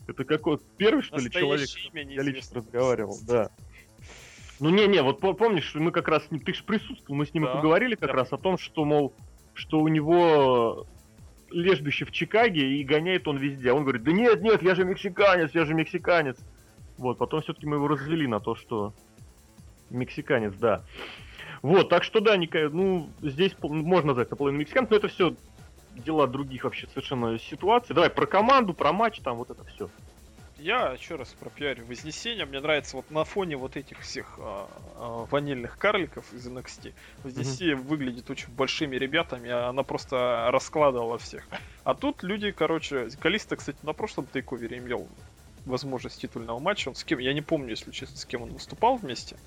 Это 0.08 0.24
какой 0.24 0.60
первый, 0.78 1.02
что 1.02 1.18
ли, 1.18 1.30
человек, 1.30 1.68
я 1.94 2.24
лично 2.24 2.58
разговаривал, 2.58 3.18
да. 3.28 3.50
Ну 4.60 4.70
не-не, 4.70 5.02
вот 5.02 5.20
помнишь, 5.20 5.74
мы 5.74 5.92
как 5.92 6.08
раз, 6.08 6.24
ты 6.30 6.54
же 6.54 6.64
присутствовал, 6.64 7.18
мы 7.18 7.26
с 7.26 7.34
ним 7.34 7.46
да, 7.46 7.56
поговорили 7.56 7.96
как 7.96 8.10
да. 8.10 8.14
раз 8.14 8.32
о 8.32 8.38
том, 8.38 8.58
что, 8.58 8.86
мол, 8.86 9.14
что 9.54 9.80
у 9.80 9.88
него 9.88 10.86
лежбище 11.52 12.06
в 12.06 12.12
Чикаге 12.12 12.78
и 12.78 12.84
гоняет 12.84 13.28
он 13.28 13.38
везде. 13.38 13.74
Он 13.74 13.84
говорит, 13.84 14.04
да 14.04 14.12
нет, 14.12 14.42
нет, 14.42 14.62
я 14.62 14.76
же 14.76 14.86
мексиканец, 14.86 15.52
я 15.54 15.66
же 15.66 15.74
мексиканец. 15.74 16.38
Вот, 16.98 17.18
потом 17.18 17.42
все-таки 17.42 17.66
мы 17.68 17.78
его 17.78 17.88
развели 17.88 18.28
на 18.28 18.40
то, 18.40 18.56
что 18.56 18.94
мексиканец, 19.90 20.54
да. 20.56 20.84
Вот, 21.62 21.90
так 21.90 22.04
что 22.04 22.22
да, 22.22 22.38
Ника, 22.38 22.70
ну, 22.70 23.10
здесь 23.22 23.56
можно 23.62 24.10
назвать 24.10 24.32
наполовину 24.32 24.60
мексиканец, 24.60 24.90
но 24.90 24.98
это 24.98 25.08
все 25.08 25.36
дела 25.96 26.28
других 26.28 26.64
вообще 26.64 26.88
совершенно 26.88 27.38
ситуаций. 27.38 27.94
Давай 27.94 28.10
про 28.10 28.26
команду, 28.26 28.74
про 28.74 28.94
матч, 28.94 29.20
там 29.20 29.38
вот 29.38 29.50
это 29.50 29.64
все. 29.66 29.90
Я 30.62 30.92
еще 30.92 31.16
раз 31.16 31.30
про 31.30 31.50
пропиарю 31.50 31.86
Вознесение. 31.88 32.46
Мне 32.46 32.60
нравится 32.60 32.96
вот 32.96 33.10
на 33.10 33.24
фоне 33.24 33.58
вот 33.58 33.76
этих 33.78 34.02
всех 34.02 34.36
а, 34.38 34.70
а, 34.96 35.26
ванильных 35.32 35.80
карликов 35.80 36.32
из 36.34 36.46
NXT. 36.46 36.94
Вознесение 37.24 37.76
mm-hmm. 37.76 37.88
выглядит 37.88 38.30
очень 38.30 38.50
большими 38.50 38.96
ребятами, 38.96 39.50
а 39.50 39.70
она 39.70 39.82
просто 39.82 40.50
раскладывала 40.52 41.18
всех. 41.18 41.48
А 41.84 41.96
тут 41.96 42.22
люди, 42.22 42.52
короче, 42.52 43.10
Калиста, 43.20 43.56
кстати, 43.56 43.80
на 43.82 43.94
прошлом 43.94 44.28
тейковере 44.28 44.78
имел 44.78 45.08
возможность 45.66 46.22
титульного 46.22 46.60
матча. 46.60 46.90
Он 46.90 46.96
с 46.96 47.04
кем, 47.04 47.18
я 47.18 47.34
не 47.34 47.42
помню, 47.42 47.72
если 47.72 47.90
честно, 47.90 48.18
с 48.18 48.26
кем 48.26 48.44
он 48.44 48.52
выступал 48.52 48.98
вместе, 48.98 49.38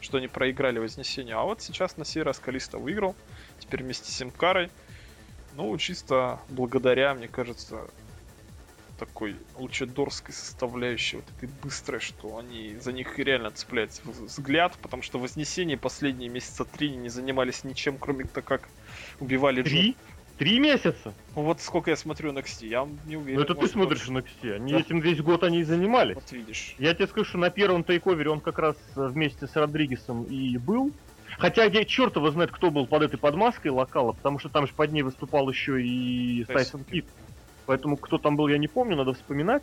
что 0.00 0.16
они 0.16 0.28
проиграли 0.28 0.78
Вознесение. 0.78 1.34
А 1.34 1.42
вот 1.42 1.60
сейчас 1.60 1.98
на 1.98 2.06
сей 2.06 2.22
раз 2.22 2.38
Калиста 2.38 2.78
выиграл, 2.78 3.14
теперь 3.58 3.82
вместе 3.82 4.10
с 4.10 4.16
Симкарой. 4.16 4.70
Ну, 5.54 5.76
чисто 5.76 6.40
благодаря, 6.48 7.12
мне 7.12 7.28
кажется, 7.28 7.90
такой 9.06 9.34
лучедорской 9.56 10.32
составляющей, 10.32 11.16
вот 11.16 11.24
этой 11.36 11.48
быстрой, 11.62 11.98
что 11.98 12.38
они 12.38 12.76
за 12.80 12.92
них 12.92 13.18
реально 13.18 13.50
цепляется 13.50 14.00
взгляд, 14.04 14.78
потому 14.80 15.02
что 15.02 15.18
Вознесение 15.18 15.76
последние 15.76 16.28
месяца 16.28 16.64
три 16.64 16.90
не 16.90 17.08
занимались 17.08 17.64
ничем, 17.64 17.98
кроме 17.98 18.24
того, 18.24 18.46
как 18.46 18.68
убивали 19.18 19.62
Три? 19.62 19.96
Три 20.38 20.58
месяца? 20.58 21.14
Ну 21.36 21.42
вот 21.42 21.60
сколько 21.60 21.90
я 21.90 21.96
смотрю 21.96 22.32
NXT, 22.32 22.66
я 22.66 22.88
не 23.06 23.16
уверен. 23.16 23.38
Ну 23.38 23.44
это 23.44 23.54
ты 23.54 23.66
смотришь 23.66 24.08
больше. 24.08 24.28
NXT, 24.28 24.54
они 24.54 24.72
да. 24.72 24.78
этим 24.78 25.00
весь 25.00 25.20
год 25.20 25.42
они 25.44 25.60
и 25.60 25.64
занимались. 25.64 26.14
Вот 26.14 26.30
видишь. 26.32 26.74
Я 26.78 26.94
тебе 26.94 27.06
скажу, 27.06 27.24
что 27.26 27.38
на 27.38 27.50
первом 27.50 27.84
тейковере 27.84 28.30
он 28.30 28.40
как 28.40 28.58
раз 28.58 28.76
э, 28.96 29.06
вместе 29.06 29.46
с 29.46 29.54
Родригесом 29.56 30.24
и 30.24 30.56
был. 30.58 30.92
Хотя 31.38 31.64
я 31.64 31.84
черт 31.84 32.16
его 32.16 32.30
знает, 32.30 32.50
кто 32.50 32.70
был 32.70 32.86
под 32.86 33.02
этой 33.02 33.18
подмаской 33.18 33.70
локала, 33.70 34.12
потому 34.12 34.38
что 34.38 34.48
там 34.48 34.66
же 34.66 34.72
под 34.74 34.92
ней 34.92 35.02
выступал 35.02 35.48
еще 35.48 35.82
и 35.82 36.44
Тайсон 36.44 36.84
Кит. 36.84 37.06
Поэтому 37.66 37.96
кто 37.96 38.18
там 38.18 38.36
был, 38.36 38.48
я 38.48 38.58
не 38.58 38.68
помню, 38.68 38.96
надо 38.96 39.14
вспоминать. 39.14 39.62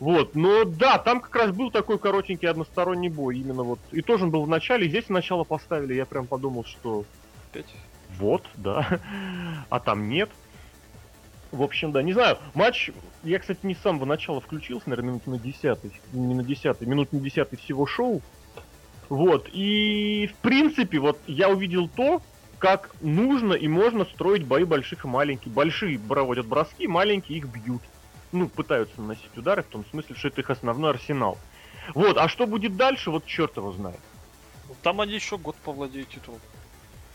Вот, 0.00 0.36
но 0.36 0.64
да, 0.64 0.98
там 0.98 1.20
как 1.20 1.34
раз 1.34 1.50
был 1.50 1.70
такой 1.72 1.98
коротенький 1.98 2.48
односторонний 2.48 3.08
бой, 3.08 3.38
именно 3.38 3.64
вот. 3.64 3.80
И 3.90 4.00
тоже 4.00 4.24
он 4.24 4.30
был 4.30 4.44
в 4.44 4.48
начале, 4.48 4.86
и 4.86 4.88
здесь 4.88 5.08
начало 5.08 5.42
поставили, 5.42 5.94
я 5.94 6.06
прям 6.06 6.26
подумал, 6.26 6.64
что... 6.64 7.04
Опять? 7.50 7.66
Вот, 8.18 8.44
да. 8.54 9.00
А 9.70 9.80
там 9.80 10.08
нет. 10.08 10.30
В 11.50 11.62
общем, 11.62 11.92
да, 11.92 12.02
не 12.02 12.12
знаю, 12.12 12.38
матч, 12.54 12.90
я, 13.24 13.38
кстати, 13.38 13.60
не 13.62 13.74
с 13.74 13.78
самого 13.78 14.04
начала 14.04 14.40
включился, 14.40 14.88
наверное, 14.88 15.10
минут 15.10 15.26
на 15.26 15.38
десятый, 15.38 15.92
не 16.12 16.34
на 16.34 16.44
десятый, 16.44 16.86
минут 16.86 17.12
на 17.12 17.20
десятый 17.20 17.58
всего 17.58 17.86
шоу. 17.86 18.20
Вот, 19.08 19.48
и 19.52 20.30
в 20.32 20.36
принципе, 20.42 20.98
вот 20.98 21.18
я 21.26 21.48
увидел 21.48 21.88
то, 21.88 22.22
как 22.58 22.90
нужно 23.00 23.54
и 23.54 23.68
можно 23.68 24.04
строить 24.04 24.44
бои 24.44 24.64
больших 24.64 25.04
и 25.04 25.08
маленьких. 25.08 25.50
Большие 25.50 25.98
проводят 25.98 26.46
броски, 26.46 26.86
маленькие 26.86 27.38
их 27.38 27.46
бьют. 27.46 27.82
Ну, 28.32 28.48
пытаются 28.48 29.00
наносить 29.00 29.36
удары, 29.36 29.62
в 29.62 29.66
том 29.68 29.84
смысле, 29.86 30.14
что 30.16 30.28
это 30.28 30.42
их 30.42 30.50
основной 30.50 30.90
арсенал. 30.90 31.38
Вот, 31.94 32.18
а 32.18 32.28
что 32.28 32.46
будет 32.46 32.76
дальше, 32.76 33.10
вот 33.10 33.24
черт 33.24 33.56
его 33.56 33.72
знает. 33.72 34.00
Там 34.82 35.00
они 35.00 35.14
еще 35.14 35.38
год 35.38 35.56
повладеют 35.56 36.10
титулом. 36.10 36.40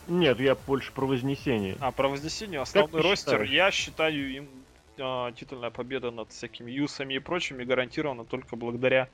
Нет, 0.08 0.40
я 0.40 0.56
больше 0.56 0.92
про 0.92 1.06
Вознесение. 1.06 1.78
А, 1.80 1.92
про 1.92 2.08
Вознесение, 2.08 2.60
основной 2.62 3.02
ростер, 3.02 3.34
считаешь? 3.34 3.50
я 3.50 3.72
считаю 3.72 4.34
им 4.34 4.50
э, 4.98 5.32
титульная 5.38 5.70
победа 5.70 6.12
над 6.12 6.32
всякими 6.32 6.72
юсами 6.72 7.14
и 7.14 7.20
прочими 7.20 7.64
гарантирована 7.64 8.26
только 8.26 8.56
благодаря 8.56 9.08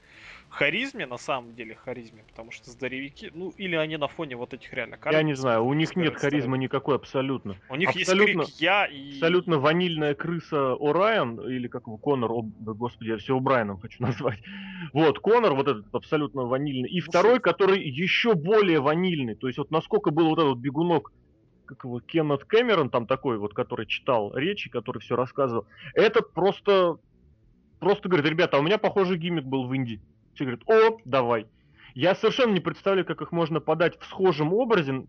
харизме, 0.49 1.05
на 1.05 1.17
самом 1.17 1.55
деле 1.55 1.75
харизме, 1.75 2.23
потому 2.27 2.51
что 2.51 2.69
здоровики, 2.71 3.31
ну 3.33 3.53
или 3.57 3.75
они 3.75 3.97
на 3.97 4.07
фоне 4.07 4.35
вот 4.35 4.53
этих 4.53 4.73
реально 4.73 4.97
карт. 4.97 5.15
Я 5.15 5.23
не 5.23 5.35
знаю, 5.35 5.65
у 5.65 5.73
них 5.73 5.95
нет 5.95 6.15
харизмы 6.17 6.57
никакой 6.57 6.95
абсолютно. 6.95 7.55
У 7.69 7.75
них 7.75 7.89
абсолютно, 7.89 8.41
есть 8.41 8.57
крик 8.57 8.61
я 8.61 8.85
и... 8.85 9.13
Абсолютно 9.13 9.59
ванильная 9.59 10.15
крыса 10.15 10.75
О'Райан, 10.79 11.47
или 11.49 11.67
как 11.67 11.87
его, 11.87 11.97
Конор, 11.97 12.31
о, 12.31 12.41
господи, 12.41 13.09
я 13.09 13.17
все 13.17 13.37
О'Брайеном 13.37 13.79
хочу 13.79 14.01
назвать. 14.03 14.39
Вот, 14.93 15.19
Конор 15.19 15.53
вот 15.53 15.67
этот 15.67 15.93
абсолютно 15.93 16.43
ванильный. 16.43 16.89
И 16.89 16.99
ну, 16.99 17.05
второй, 17.05 17.39
который 17.39 17.81
еще 17.81 18.33
более 18.33 18.79
ванильный, 18.79 19.35
то 19.35 19.47
есть 19.47 19.57
вот 19.57 19.71
насколько 19.71 20.11
был 20.11 20.29
вот 20.29 20.39
этот 20.39 20.57
бегунок 20.57 21.11
как 21.69 21.83
его, 21.83 21.99
Кеннет 21.99 22.45
Кэмерон, 22.45 22.89
там 22.89 23.05
такой 23.05 23.37
вот, 23.37 23.53
который 23.53 23.85
читал 23.85 24.35
речи, 24.35 24.71
который 24.71 24.99
все 24.99 25.15
рассказывал, 25.15 25.67
этот 25.93 26.33
просто, 26.33 26.97
просто 27.79 28.09
говорит, 28.09 28.27
ребята, 28.27 28.57
а 28.57 28.59
у 28.59 28.63
меня 28.63 28.79
похожий 28.79 29.17
гиммик 29.17 29.45
был 29.45 29.67
в 29.67 29.73
Индии. 29.75 30.01
Все 30.39 30.45
говорят, 30.45 30.63
о, 30.69 31.01
давай. 31.03 31.47
Я 31.95 32.15
совершенно 32.15 32.53
не 32.53 32.61
представляю, 32.61 33.05
как 33.05 33.21
их 33.21 33.33
можно 33.33 33.59
подать 33.59 33.99
в 33.99 34.05
схожем 34.05 34.53
образе. 34.53 35.05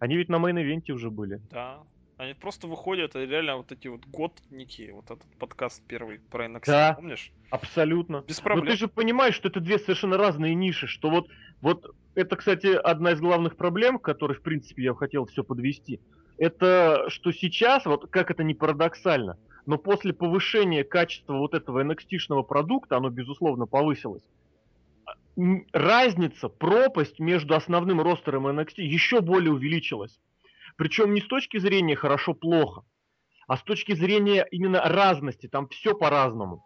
Они 0.00 0.16
ведь 0.16 0.28
на 0.28 0.40
main 0.40 0.60
event 0.60 0.85
е 0.85 0.90
уже 0.90 1.08
были. 1.08 1.40
Да. 1.52 1.84
Они 2.16 2.34
просто 2.34 2.66
выходят, 2.66 3.14
реально 3.14 3.58
вот 3.58 3.70
эти 3.70 3.86
вот 3.86 4.04
годники, 4.06 4.90
вот 4.92 5.04
этот 5.04 5.38
подкаст 5.38 5.80
первый 5.86 6.18
про 6.18 6.46
NXT, 6.46 6.62
да, 6.66 6.94
помнишь? 6.94 7.30
абсолютно. 7.50 8.24
Без 8.26 8.40
проблем. 8.40 8.64
Но 8.64 8.70
ты 8.72 8.76
же 8.76 8.88
понимаешь, 8.88 9.36
что 9.36 9.50
это 9.50 9.60
две 9.60 9.78
совершенно 9.78 10.16
разные 10.16 10.56
ниши, 10.56 10.88
что 10.88 11.10
вот, 11.10 11.28
вот 11.60 11.94
это, 12.16 12.34
кстати, 12.34 12.66
одна 12.66 13.12
из 13.12 13.20
главных 13.20 13.56
проблем, 13.56 14.00
которые, 14.00 14.36
в 14.36 14.42
принципе, 14.42 14.82
я 14.82 14.94
хотел 14.94 15.26
все 15.26 15.44
подвести. 15.44 16.00
Это 16.38 17.04
что 17.06 17.30
сейчас, 17.30 17.86
вот 17.86 18.10
как 18.10 18.32
это 18.32 18.42
не 18.42 18.54
парадоксально, 18.54 19.38
но 19.64 19.78
после 19.78 20.12
повышения 20.12 20.82
качества 20.82 21.34
вот 21.34 21.54
этого 21.54 21.84
NXT-шного 21.84 22.42
продукта, 22.42 22.96
оно, 22.96 23.10
безусловно, 23.10 23.66
повысилось, 23.66 24.24
разница, 25.72 26.48
пропасть 26.48 27.18
между 27.18 27.54
основным 27.54 28.00
ростером 28.00 28.48
и 28.48 28.52
NXT 28.52 28.82
еще 28.82 29.20
более 29.20 29.52
увеличилась. 29.52 30.18
Причем 30.76 31.14
не 31.14 31.20
с 31.20 31.26
точки 31.26 31.58
зрения 31.58 31.96
хорошо-плохо, 31.96 32.84
а 33.46 33.56
с 33.56 33.62
точки 33.62 33.94
зрения 33.94 34.46
именно 34.50 34.80
разности. 34.82 35.48
Там 35.48 35.68
все 35.68 35.94
по-разному. 35.94 36.64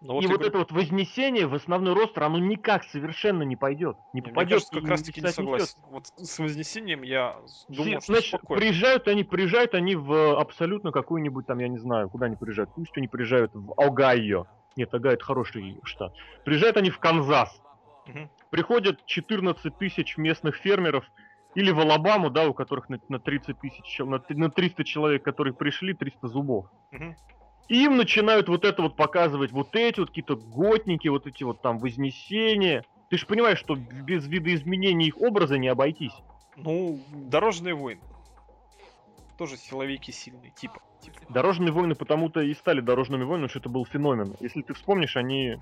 Ну, 0.00 0.14
вот 0.14 0.24
и, 0.24 0.26
вот 0.28 0.42
это 0.42 0.58
вот 0.58 0.70
вознесение 0.70 1.48
в 1.48 1.54
основной 1.54 1.92
ростер, 1.92 2.22
оно 2.22 2.38
никак 2.38 2.84
совершенно 2.84 3.42
не 3.42 3.56
пойдет. 3.56 3.96
Не 4.12 4.22
попадет. 4.22 4.62
Мне 4.70 4.80
как 4.80 4.90
раз 4.90 5.02
таки 5.02 5.20
не 5.20 5.28
согласен. 5.28 5.76
Вот 5.90 6.06
с 6.16 6.38
вознесением 6.38 7.02
я 7.02 7.36
думаю, 7.68 8.00
что 8.00 8.12
Значит, 8.12 8.28
спокойно. 8.28 8.60
приезжают 8.60 9.08
они, 9.08 9.24
приезжают 9.24 9.74
они 9.74 9.96
в 9.96 10.38
абсолютно 10.38 10.92
какую-нибудь 10.92 11.46
там, 11.46 11.58
я 11.58 11.66
не 11.66 11.78
знаю, 11.78 12.08
куда 12.10 12.26
они 12.26 12.36
приезжают. 12.36 12.70
Пусть 12.76 12.96
они 12.96 13.08
приезжают 13.08 13.50
в 13.54 13.74
Огайо. 13.76 14.46
Нет, 14.76 14.94
Огайо 14.94 15.14
это 15.14 15.24
хороший 15.24 15.80
штат. 15.82 16.14
Приезжают 16.44 16.76
они 16.76 16.90
в 16.90 17.00
Канзас. 17.00 17.60
Угу. 18.08 18.28
Приходят 18.50 19.04
14 19.06 19.76
тысяч 19.78 20.16
местных 20.16 20.56
фермеров, 20.56 21.04
или 21.54 21.70
в 21.70 21.80
Алабаму, 21.80 22.30
да, 22.30 22.48
у 22.48 22.54
которых 22.54 22.88
на, 22.88 23.00
на 23.08 23.18
30 23.18 23.58
тысяч, 23.58 23.98
на, 23.98 24.22
на 24.28 24.50
300 24.50 24.84
человек, 24.84 25.22
которые 25.22 25.54
пришли, 25.54 25.94
300 25.94 26.28
зубов. 26.28 26.66
Угу. 26.92 27.16
И 27.68 27.84
им 27.84 27.96
начинают 27.96 28.48
вот 28.48 28.64
это 28.64 28.82
вот 28.82 28.96
показывать, 28.96 29.52
вот 29.52 29.74
эти 29.74 30.00
вот 30.00 30.08
какие-то 30.08 30.36
готники, 30.36 31.08
вот 31.08 31.26
эти 31.26 31.44
вот 31.44 31.60
там 31.60 31.78
вознесения. 31.78 32.84
Ты 33.10 33.18
же 33.18 33.26
понимаешь, 33.26 33.58
что 33.58 33.74
без 33.74 34.26
видоизменения 34.26 35.08
их 35.08 35.18
образа 35.18 35.58
не 35.58 35.68
обойтись. 35.68 36.14
Ну, 36.56 37.00
дорожные 37.10 37.74
войны. 37.74 38.00
Тоже 39.36 39.56
силовики 39.56 40.12
сильные, 40.12 40.50
типа. 40.50 40.80
Дорожные 41.28 41.72
войны 41.72 41.94
потому-то 41.94 42.40
и 42.40 42.54
стали 42.54 42.80
дорожными 42.80 43.24
войнами, 43.24 43.48
что 43.48 43.58
это 43.58 43.68
был 43.68 43.84
феномен. 43.86 44.36
Если 44.40 44.62
ты 44.62 44.74
вспомнишь, 44.74 45.16
они 45.16 45.58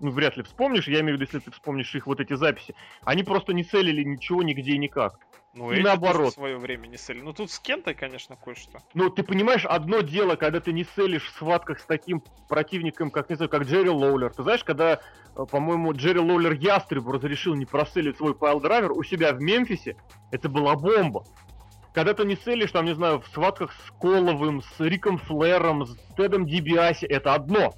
ну, 0.00 0.10
вряд 0.10 0.36
ли 0.36 0.42
вспомнишь, 0.42 0.88
я 0.88 1.00
имею 1.00 1.16
в 1.16 1.20
виду, 1.20 1.30
если 1.30 1.38
ты 1.38 1.50
вспомнишь 1.50 1.94
их 1.94 2.06
вот 2.06 2.20
эти 2.20 2.34
записи, 2.34 2.74
они 3.04 3.22
просто 3.22 3.52
не 3.52 3.64
селлили 3.64 4.02
ничего 4.02 4.42
нигде 4.42 4.72
и 4.72 4.78
никак. 4.78 5.18
Ну, 5.52 5.72
И 5.72 5.82
наоборот. 5.82 6.32
в 6.32 6.34
свое 6.34 6.58
время 6.58 6.86
не 6.86 6.96
селлили. 6.96 7.20
Ну, 7.20 7.32
тут 7.32 7.50
с 7.50 7.58
Кентой, 7.58 7.94
конечно, 7.94 8.36
кое-что. 8.36 8.78
Ну, 8.94 9.10
ты 9.10 9.24
понимаешь, 9.24 9.66
одно 9.66 10.00
дело, 10.00 10.36
когда 10.36 10.60
ты 10.60 10.72
не 10.72 10.84
селлишь 10.84 11.24
в 11.24 11.30
схватках 11.30 11.80
с 11.80 11.84
таким 11.84 12.22
противником, 12.48 13.10
как, 13.10 13.28
не 13.28 13.36
знаю, 13.36 13.50
как 13.50 13.62
Джерри 13.62 13.90
Лоулер. 13.90 14.32
Ты 14.32 14.44
знаешь, 14.44 14.62
когда, 14.62 15.00
э, 15.36 15.44
по-моему, 15.50 15.92
Джерри 15.92 16.20
Лоулер 16.20 16.52
Ястребу 16.52 17.10
разрешил 17.10 17.54
не 17.56 17.66
проселлить 17.66 18.16
свой 18.16 18.34
piledriver 18.34 18.92
у 18.92 19.02
себя 19.02 19.32
в 19.32 19.40
Мемфисе, 19.40 19.96
это 20.30 20.48
была 20.48 20.76
бомба. 20.76 21.24
Когда 21.92 22.14
ты 22.14 22.24
не 22.24 22.36
целишь, 22.36 22.70
там, 22.70 22.84
не 22.84 22.94
знаю, 22.94 23.20
в 23.20 23.26
схватках 23.28 23.72
с 23.72 23.90
Коловым, 24.00 24.62
с 24.62 24.80
Риком 24.80 25.18
Флэром, 25.18 25.86
с 25.86 25.96
Тедом 26.16 26.46
Дибиаси, 26.46 27.04
это 27.04 27.34
одно. 27.34 27.74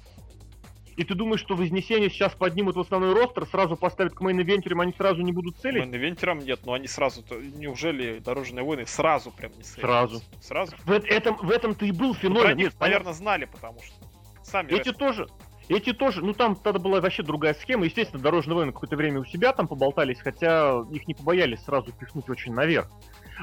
И 0.95 1.03
ты 1.03 1.15
думаешь, 1.15 1.39
что 1.39 1.55
Вознесение 1.55 2.09
сейчас 2.09 2.33
поднимут 2.33 2.75
в 2.75 2.79
основной 2.79 3.13
roster, 3.13 3.47
сразу 3.47 3.75
поставят 3.75 4.13
к 4.13 4.21
main 4.21 4.38
eventer 4.38 4.68
ам, 4.68 4.81
они 4.81 4.93
сразу 4.95 5.21
не 5.21 5.31
будут 5.31 5.57
селлить? 5.57 5.83
Eventer 5.91 6.28
ом 6.28 6.39
нет, 6.39 6.59
но 6.65 6.73
они 6.73 6.87
сразу-то... 6.87 7.35
Неужели 7.35 8.19
Дорожные 8.19 8.63
войны 8.63 8.85
сразу 8.85 9.31
прям 9.31 9.51
не 9.57 9.63
селлили? 9.63 9.81
Сразу. 9.81 10.21
Сразу? 10.41 10.75
В, 10.85 10.91
этом, 10.91 11.37
в 11.37 11.49
этом-то 11.49 11.85
и 11.85 11.91
был 11.91 12.09
Ну, 12.09 12.13
феномен. 12.13 12.43
про 12.43 12.53
них, 12.53 12.79
наверное, 12.79 13.13
знали, 13.13 13.45
потому 13.45 13.81
что 13.81 13.95
сами... 14.43 14.67
Эти 14.67 14.89
рестлеры. 14.89 14.97
тоже. 14.97 15.27
Эти 15.69 15.93
тоже, 15.93 16.23
ну 16.23 16.33
там 16.33 16.55
тогда 16.55 16.77
была 16.77 16.99
вообще 16.99 17.23
другая 17.23 17.53
схема. 17.53 17.85
Естественно, 17.85 18.21
дорожные 18.21 18.55
войны 18.55 18.71
какое-то 18.73 18.97
время 18.97 19.21
у 19.21 19.25
себя 19.25 19.53
там 19.53 19.67
поболтались, 19.67 20.19
хотя 20.19 20.83
их 20.91 21.07
не 21.07 21.13
побоялись 21.13 21.63
сразу 21.63 21.91
пихнуть 21.93 22.29
очень 22.29 22.53
наверх. 22.53 22.89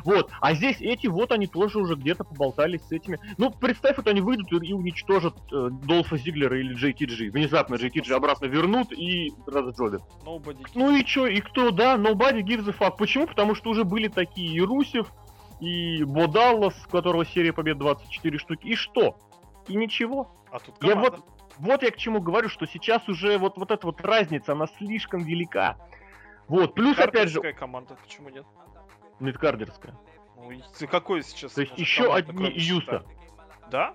Вот, 0.04 0.30
а 0.40 0.54
здесь 0.54 0.76
эти 0.80 1.06
вот 1.06 1.32
они 1.32 1.46
тоже 1.46 1.78
уже 1.78 1.94
где-то 1.94 2.24
поболтались 2.24 2.82
с 2.82 2.92
этими. 2.92 3.18
Ну, 3.36 3.50
представь, 3.50 3.96
вот 3.96 4.06
они 4.06 4.20
выйдут 4.20 4.50
и 4.52 4.70
и 4.70 4.72
уничтожат 4.72 5.34
э, 5.52 5.68
Долфа 5.70 6.16
Зиглера 6.16 6.58
или 6.58 6.76
JTG. 6.76 7.30
Внезапно 7.30 7.74
JTG 7.74 8.12
обратно 8.12 8.46
вернут 8.46 8.92
и 8.92 9.32
разджобят. 9.46 10.02
Ну 10.74 10.96
и 10.96 11.04
чё, 11.04 11.26
и 11.26 11.40
кто, 11.40 11.70
да, 11.70 11.96
nobody 11.96 12.42
gives 12.42 12.68
a 12.68 12.72
fuck. 12.72 12.96
Почему? 12.96 13.26
Потому 13.26 13.54
что 13.54 13.70
уже 13.70 13.84
были 13.84 14.08
такие 14.08 14.54
и 14.54 14.60
Русев, 14.60 15.12
и 15.58 16.04
Бодаллас, 16.04 16.74
у 16.86 16.90
которого 16.90 17.26
серия 17.26 17.52
побед 17.52 17.78
24 17.78 18.38
штуки. 18.38 18.66
И 18.68 18.76
что? 18.76 19.18
И 19.66 19.74
ничего. 19.74 20.32
А 20.52 20.60
тут 20.60 20.76
Я 20.82 20.94
команда. 20.94 21.18
Вот 21.58 21.82
я 21.82 21.90
к 21.90 21.96
чему 21.96 22.20
говорю, 22.20 22.48
что 22.48 22.66
сейчас 22.66 23.06
уже 23.08 23.36
вот, 23.36 23.58
вот 23.58 23.70
эта 23.70 23.86
вот 23.86 24.00
разница, 24.00 24.52
она 24.52 24.66
слишком 24.78 25.22
велика. 25.22 25.76
Вот, 26.48 26.74
плюс 26.74 26.98
опять 26.98 27.28
же, 27.28 27.40
команда, 27.52 27.96
почему 28.02 28.30
нет? 28.30 28.46
Ты 30.78 30.86
какой 30.86 31.22
сейчас? 31.22 31.52
То 31.52 31.60
есть 31.60 31.76
еще 31.78 32.12
одни 32.12 32.50
Юса. 32.54 33.04
Да? 33.70 33.94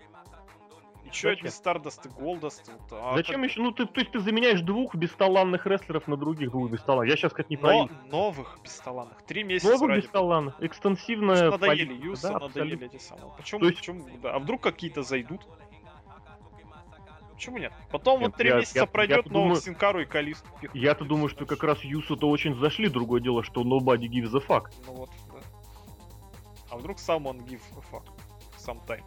Еще 1.06 1.30
Зачем? 1.30 1.40
одни 1.46 1.50
Стардаст 1.50 2.06
и 2.08 2.10
Голдаст. 2.10 2.68
вот, 2.68 2.82
а 3.00 3.16
Зачем 3.16 3.42
как- 3.42 3.50
еще? 3.52 3.62
Ну, 3.62 3.72
ты, 3.72 3.86
то 3.86 4.00
есть 4.00 4.12
ты 4.12 4.20
заменяешь 4.20 4.62
двух 4.62 4.96
бесталанных 4.96 5.68
рестлеров 5.68 6.08
на 6.08 6.18
других 6.18 6.50
двух 6.50 6.72
бесталанных. 6.72 7.10
Я 7.12 7.16
сейчас, 7.16 7.32
как 7.32 7.48
не 7.50 7.58
Но 7.58 7.88
про 7.88 7.94
новых 8.10 8.58
бесталанных. 8.64 9.22
Три 9.24 9.44
месяца 9.44 9.72
Новых 9.74 9.98
бесталанных. 9.98 10.56
Экстенсивная 10.60 11.52
надоели 11.52 11.86
политика, 11.86 12.06
Юсы, 12.08 12.24
да, 12.24 12.32
надоели 12.40 12.74
абсолютно. 12.74 12.86
эти 12.86 12.98
самые. 13.04 13.32
Почему, 13.38 13.60
То 13.60 13.66
есть- 13.68 13.78
почему, 13.78 14.06
да. 14.24 14.34
А 14.34 14.40
вдруг 14.40 14.62
какие-то 14.62 15.04
зайдут? 15.04 15.42
Почему 17.36 17.58
нет? 17.58 17.74
Потом 17.92 18.22
Нет, 18.22 18.30
вот 18.32 18.38
три 18.38 18.52
месяца 18.54 18.80
я- 18.80 18.86
пройдет, 18.86 19.18
новых 19.26 19.32
думаю- 19.32 19.56
Синкару 19.62 20.00
и 20.02 20.06
Калисту 20.06 20.48
пихнут. 20.62 20.82
Я-то 20.82 21.04
думаю, 21.06 21.30
что 21.30 21.46
как 21.46 21.64
раз 21.64 21.84
Юсу-то 21.84 22.30
очень 22.30 22.56
зашли. 22.56 22.88
Другое 22.88 23.22
дело, 23.22 23.44
что 23.44 23.62
nobody 23.64 24.08
gives 24.08 24.36
a 24.36 24.40
fuck. 24.40 24.68
Ну 24.88 24.94
вот, 24.94 25.10
да. 25.34 25.40
А 26.72 26.78
вдруг 26.78 26.98
someone 26.98 27.46
give 27.46 27.62
a 27.78 27.96
fuck 27.96 28.06
sometime? 28.58 29.04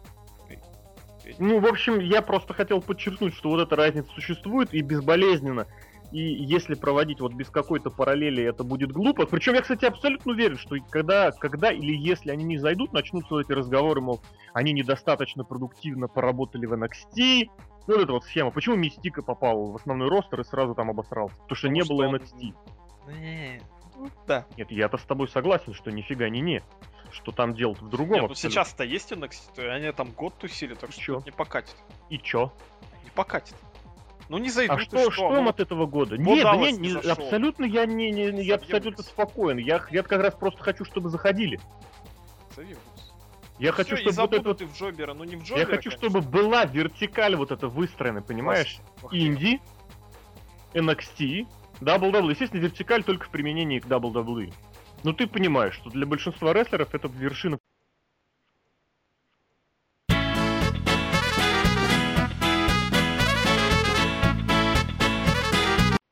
Ну, 1.37 1.59
в 1.59 1.65
общем, 1.67 1.99
я 1.99 2.21
просто 2.21 2.53
хотел 2.53 2.81
подчеркнуть, 2.81 3.35
что 3.35 3.49
вот 3.49 3.59
эта 3.59 3.75
разница 3.75 4.09
существует 4.13 4.73
и 4.73 4.81
безболезненно. 4.81 5.67
И 6.11 6.21
если 6.21 6.73
проводить 6.73 7.21
вот 7.21 7.33
без 7.33 7.49
какой-то 7.49 7.91
параллели, 7.91 8.43
это 8.43 8.63
будет 8.63 8.91
глупо. 8.91 9.27
Причем 9.27 9.53
я, 9.53 9.61
кстати, 9.61 9.85
абсолютно 9.85 10.31
уверен, 10.31 10.57
что 10.57 10.75
когда, 10.89 11.29
когда 11.31 11.71
или 11.71 11.95
если 11.95 12.31
они 12.31 12.45
не 12.45 12.57
зайдут, 12.57 12.93
начнутся 12.93 13.37
эти 13.39 13.51
разговоры, 13.51 14.01
мол, 14.01 14.21
они 14.53 14.73
недостаточно 14.73 15.43
продуктивно 15.43 16.07
поработали 16.07 16.65
в 16.65 16.73
NXT. 16.73 17.49
Ну, 17.89 17.95
вот 17.95 18.03
эта 18.03 18.13
вот 18.13 18.23
схема. 18.23 18.51
Почему 18.51 18.75
Мистика 18.75 19.23
попал 19.23 19.71
в 19.71 19.75
основной 19.75 20.09
ростер 20.09 20.39
и 20.41 20.43
сразу 20.43 20.75
там 20.75 20.91
обосрался? 20.91 21.35
Потому 21.37 21.55
что 21.55 21.67
Потому 21.67 21.73
не 21.73 21.81
что 21.83 21.93
было 21.95 22.07
он- 22.07 22.15
NXT. 22.17 23.61
Ну 23.97 24.09
да. 24.27 24.45
Нет, 24.57 24.69
я-то 24.69 24.97
с 24.99 25.01
тобой 25.01 25.27
согласен, 25.27 25.73
что 25.73 25.89
нифига 25.91 26.29
не 26.29 26.39
не. 26.39 26.63
Что 27.11 27.31
там 27.31 27.55
делать 27.55 27.81
в 27.81 27.89
другом 27.89 28.21
Нет, 28.21 28.29
ну 28.29 28.35
сейчас-то 28.35 28.83
есть 28.83 29.11
NXT, 29.11 29.55
то 29.55 29.73
они 29.73 29.91
там 29.91 30.11
год 30.11 30.35
тусили, 30.37 30.75
так 30.75 30.91
что 30.91 31.01
Чё? 31.01 31.21
не 31.25 31.31
покатит. 31.31 31.75
И 32.11 32.19
чё? 32.19 32.53
Не 33.03 33.09
покатит. 33.09 33.55
Ну 34.29 34.37
не 34.37 34.51
зайдут, 34.51 34.77
А 34.77 34.81
и 34.81 34.85
что, 34.85 35.09
что 35.09 35.35
им 35.35 35.45
Ну, 35.45 35.49
от 35.49 35.59
этого 35.59 35.87
года? 35.87 36.15
Нет, 36.15 36.43
да 36.43 36.55
не, 36.55 36.71
не 36.73 36.91
не- 36.93 37.11
абсолютно 37.11 37.65
я 37.65 37.87
не, 37.87 38.11
не, 38.11 38.31
не- 38.31 38.43
я 38.43 38.55
абсолютно 38.55 39.03
спокоен. 39.03 39.57
Я, 39.57 39.83
я 39.89 40.03
как 40.03 40.21
раз 40.21 40.35
просто 40.35 40.61
хочу, 40.61 40.85
чтобы 40.85 41.09
заходили. 41.09 41.59
зови 42.55 42.75
Вудс. 42.75 43.08
Я 43.59 43.73
хочу, 43.73 43.95
и 43.95 43.99
чтобы 43.99 44.15
вот 44.21 44.33
это 44.33 44.65
в 44.65 44.77
Джобера, 44.77 45.13
ну 45.13 45.25
не 45.25 45.35
в 45.35 45.43
Джобера, 45.43 45.59
я 45.59 45.65
хочу, 45.65 45.89
конечно. 45.89 46.09
чтобы 46.09 46.21
была 46.21 46.63
вертикаль 46.63 47.35
вот 47.35 47.51
эта 47.51 47.67
выстроена, 47.67 48.21
понимаешь? 48.21 48.79
Ох, 49.03 49.13
Инди, 49.13 49.59
NXT, 50.73 51.45
WWE. 51.81 52.29
Естественно, 52.29 52.61
вертикаль 52.61 53.03
только 53.03 53.25
в 53.25 53.29
применении 53.29 53.79
к 53.79 53.85
WWE. 53.85 54.53
Но 55.03 55.11
ты 55.11 55.27
понимаешь, 55.27 55.75
что 55.75 55.89
для 55.89 56.05
большинства 56.05 56.53
рестлеров 56.53 56.95
это 56.95 57.09
вершина. 57.09 57.59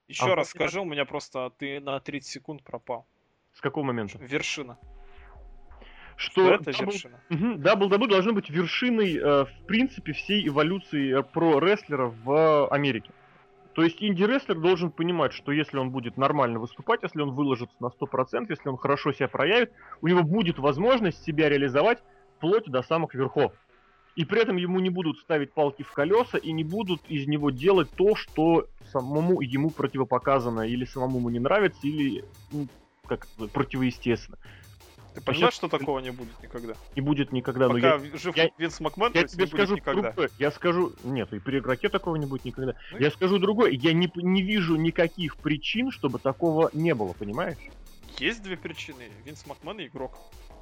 Еще 0.09 0.25
А 0.25 0.35
раз 0.35 0.49
скажи, 0.49 0.81
у 0.81 0.85
меня 0.85 1.05
просто 1.05 1.51
ты 1.57 1.79
на 1.79 1.99
30 2.01 2.29
секунд 2.29 2.63
пропал. 2.63 3.07
С 3.53 3.61
какого 3.61 3.85
момента? 3.85 4.17
Вершина. 4.17 4.77
Что 6.17 6.51
это 6.51 6.71
дабл- 6.71 6.85
вершина? 6.85 7.19
WWE 7.29 8.07
должно 8.07 8.33
быть 8.33 8.49
вершиной, 8.49 9.15
э, 9.15 9.45
в 9.45 9.65
принципе, 9.67 10.13
всей 10.13 10.47
эволюции 10.47 11.19
э, 11.19 11.23
про-рестлера 11.23 12.07
в 12.07 12.67
Америке. 12.69 13.11
То 13.73 13.83
есть 13.83 14.01
инди-рестлер 14.01 14.59
должен 14.59 14.89
понимать, 14.89 15.33
что 15.33 15.51
если 15.51 15.77
он 15.77 15.91
будет 15.91 16.17
нормально 16.17 16.57
выступать, 16.57 17.03
если 17.03 17.21
он 17.21 17.31
выложится 17.31 17.75
на 17.79 17.89
100%, 17.89 18.47
если 18.49 18.67
он 18.67 18.77
хорошо 18.77 19.11
себя 19.11 19.27
проявит, 19.27 19.71
у 20.01 20.07
него 20.07 20.23
будет 20.23 20.57
возможность 20.57 21.23
себя 21.23 21.47
реализовать 21.47 21.99
вплоть 22.37 22.65
до 22.65 22.81
самых 22.81 23.13
верхов. 23.13 23.53
И 24.15 24.25
при 24.25 24.41
этом 24.41 24.55
ему 24.55 24.79
не 24.79 24.89
будут 24.89 25.19
ставить 25.19 25.53
палки 25.53 25.83
в 25.83 25.91
колеса 25.91 26.39
и 26.39 26.51
не 26.51 26.63
будут 26.63 27.01
из 27.07 27.27
него 27.27 27.51
делать 27.51 27.91
то, 27.91 28.15
что 28.15 28.65
самому 28.91 29.41
ему 29.41 29.69
противопоказано, 29.69 30.61
или 30.61 30.85
самому 30.85 31.19
ему 31.19 31.29
не 31.29 31.39
нравится, 31.39 31.79
или 31.83 32.25
ну, 32.51 32.67
как 33.05 33.27
противоестественно. 33.53 34.39
Ты 35.17 35.23
понимаешь, 35.23 35.55
что 35.55 35.67
такого 35.67 35.97
не 35.97 36.11
будет 36.11 36.41
никогда? 36.43 36.73
Не 36.95 37.01
будет 37.01 37.31
никогда. 37.31 37.67
но 37.67 37.73
Пока 37.73 37.87
я 37.87 37.97
ви- 37.97 38.15
жив 38.17 38.37
я- 38.37 38.51
Винс 38.59 38.79
Макмен, 38.79 39.11
я 39.15 39.23
тебе 39.23 39.47
скажу 39.47 39.75
никогда. 39.75 40.11
другое. 40.11 40.29
Я 40.37 40.51
скажу... 40.51 40.93
Нет, 41.03 41.33
и 41.33 41.39
при 41.39 41.57
игроке 41.57 41.89
такого 41.89 42.17
не 42.17 42.27
будет 42.27 42.45
никогда. 42.45 42.75
Ну, 42.91 42.99
Я 42.99 43.09
скажу 43.09 43.39
другое. 43.39 43.71
Я 43.71 43.93
не, 43.93 44.11
не 44.15 44.43
вижу 44.43 44.75
никаких 44.75 45.37
причин, 45.37 45.89
чтобы 45.89 46.19
такого 46.19 46.69
не 46.73 46.93
было, 46.93 47.13
понимаешь? 47.13 47.57
Есть 48.19 48.43
две 48.43 48.57
причины. 48.57 49.09
Винс 49.25 49.47
Макмен 49.47 49.79
и 49.79 49.87
игрок. 49.87 50.11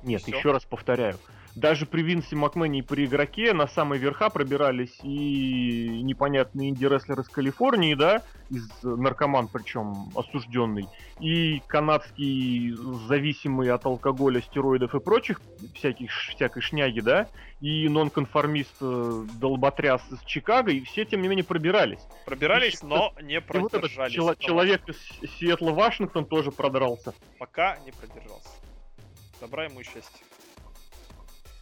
Нет, 0.05 0.21
Всё. 0.21 0.37
еще 0.37 0.51
раз 0.51 0.63
повторяю. 0.65 1.17
Даже 1.55 1.85
при 1.85 2.01
Винсе 2.01 2.35
Макмене 2.35 2.79
и 2.79 2.81
при 2.81 3.05
игроке 3.05 3.53
на 3.53 3.65
самые 3.65 3.97
верха 3.99 4.29
пробирались 4.29 4.99
и 5.03 6.01
непонятные 6.03 6.69
инди-рестлеры 6.69 7.21
из 7.21 7.29
Калифорнии, 7.29 7.93
да, 7.95 8.23
из 8.49 8.67
э, 8.83 8.87
наркоман 8.87 9.47
причем 9.47 10.09
осужденный, 10.15 10.87
и 11.21 11.61
канадский 11.67 12.73
зависимый 13.07 13.71
от 13.71 13.85
алкоголя, 13.85 14.41
стероидов 14.41 14.93
и 14.95 14.99
прочих 14.99 15.41
всяких, 15.73 16.11
всякой 16.11 16.61
шняги, 16.61 16.99
да, 16.99 17.29
и 17.61 17.87
нонконформист 17.87 18.75
э, 18.81 19.25
долботряс 19.39 20.01
из 20.11 20.19
Чикаго, 20.25 20.71
и 20.71 20.81
все, 20.81 21.05
тем 21.05 21.21
не 21.21 21.29
менее, 21.29 21.45
пробирались. 21.45 22.01
Пробирались, 22.25 22.83
И 22.83 22.85
но 22.85 23.13
не 23.21 23.35
И 23.35 23.37
вот 23.37 23.73
этот 23.73 23.81
продержались. 23.81 24.13
чело- 24.13 24.35
человек 24.35 24.81
из 24.89 24.97
Сиэтла 25.39 25.71
Вашингтон 25.71 26.25
тоже 26.25 26.51
продрался. 26.51 27.13
Пока 27.39 27.77
не 27.85 27.91
продержался. 27.93 28.49
Добра 29.41 29.65
ему 29.65 29.81
и 29.81 29.83
счастья. 29.83 30.25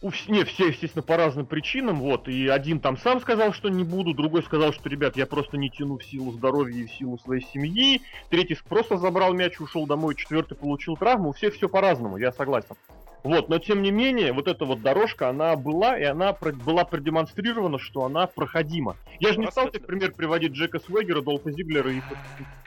У 0.02 0.10
не, 0.28 0.44
все, 0.44 0.68
естественно, 0.68 1.02
по 1.02 1.16
разным 1.16 1.46
причинам, 1.46 1.98
вот, 1.98 2.28
и 2.28 2.46
один 2.46 2.78
там 2.78 2.98
сам 2.98 3.22
сказал, 3.22 3.54
что 3.54 3.70
не 3.70 3.84
буду, 3.84 4.12
другой 4.12 4.42
сказал, 4.42 4.74
что, 4.74 4.90
ребят, 4.90 5.16
я 5.16 5.24
просто 5.24 5.56
не 5.56 5.70
тяну 5.70 5.96
в 5.96 6.04
силу 6.04 6.32
здоровья 6.32 6.82
и 6.82 6.86
в 6.86 6.92
силу 6.92 7.18
своей 7.18 7.42
семьи, 7.42 8.02
третий 8.28 8.58
просто 8.68 8.98
забрал 8.98 9.32
мяч, 9.32 9.58
ушел 9.60 9.86
домой, 9.86 10.14
четвертый 10.14 10.58
получил 10.58 10.98
травму, 10.98 11.30
у 11.30 11.32
всех 11.32 11.54
все 11.54 11.70
по-разному, 11.70 12.18
я 12.18 12.32
согласен. 12.32 12.76
Вот, 13.22 13.48
но 13.48 13.58
тем 13.58 13.80
не 13.80 13.90
менее, 13.90 14.34
вот 14.34 14.46
эта 14.46 14.66
вот 14.66 14.82
дорожка, 14.82 15.30
она 15.30 15.56
была, 15.56 15.98
и 15.98 16.04
она 16.04 16.34
про- 16.34 16.52
была 16.52 16.84
продемонстрирована, 16.84 17.78
что 17.78 18.04
она 18.04 18.26
проходима. 18.26 18.96
Я 19.20 19.32
же 19.32 19.38
не 19.38 19.50
стал 19.50 19.64
Рассмотрим. 19.64 19.86
пример 19.86 20.12
приводить 20.12 20.52
Джека 20.52 20.80
Свегера, 20.80 21.22
Долфа 21.22 21.50
Зиглера 21.50 21.90
и... 21.90 22.02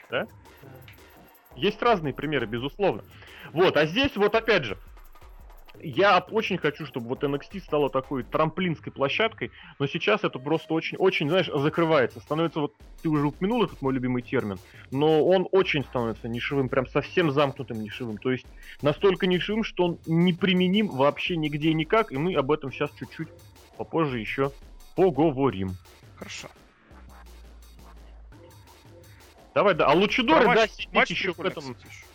Да? 0.09 0.25
Есть 1.55 1.79
разные 1.83 2.15
примеры, 2.15 2.47
безусловно. 2.47 3.03
Вот, 3.53 3.77
а 3.77 3.85
здесь 3.85 4.15
вот 4.15 4.33
опять 4.33 4.63
же, 4.63 4.77
я 5.81 6.19
очень 6.19 6.57
хочу, 6.57 6.85
чтобы 6.85 7.09
вот 7.09 7.23
NXT 7.23 7.61
стала 7.61 7.89
такой 7.89 8.23
трамплинской 8.23 8.91
площадкой, 8.91 9.51
но 9.79 9.87
сейчас 9.87 10.23
это 10.23 10.39
просто 10.39 10.73
очень, 10.73 10.97
очень, 10.97 11.29
знаешь, 11.29 11.49
закрывается. 11.53 12.19
Становится 12.19 12.61
вот, 12.61 12.73
ты 13.01 13.09
уже 13.09 13.27
упомянул 13.27 13.63
этот 13.63 13.81
мой 13.81 13.93
любимый 13.93 14.21
термин, 14.21 14.59
но 14.91 15.25
он 15.25 15.47
очень 15.51 15.83
становится 15.83 16.27
нишевым, 16.27 16.69
прям 16.69 16.87
совсем 16.87 17.31
замкнутым 17.31 17.81
нишевым. 17.81 18.17
То 18.17 18.31
есть 18.31 18.45
настолько 18.81 19.27
нишевым, 19.27 19.63
что 19.63 19.85
он 19.85 19.99
неприменим 20.05 20.87
вообще 20.87 21.37
нигде 21.37 21.69
и 21.69 21.73
никак, 21.73 22.11
и 22.11 22.17
мы 22.17 22.33
об 22.35 22.51
этом 22.51 22.71
сейчас 22.71 22.91
чуть-чуть 22.99 23.29
попозже 23.77 24.19
еще 24.19 24.51
поговорим. 24.95 25.75
Хорошо. 26.15 26.47
Давай, 29.53 29.73
да. 29.73 29.87
А 29.87 29.93
Лучидоры, 29.93 30.45
Про 30.45 30.55
да, 30.55 30.67
сидеть 30.67 31.09
еще 31.09 31.33
в 31.33 31.41
этом 31.41 31.63
еще. 31.63 32.06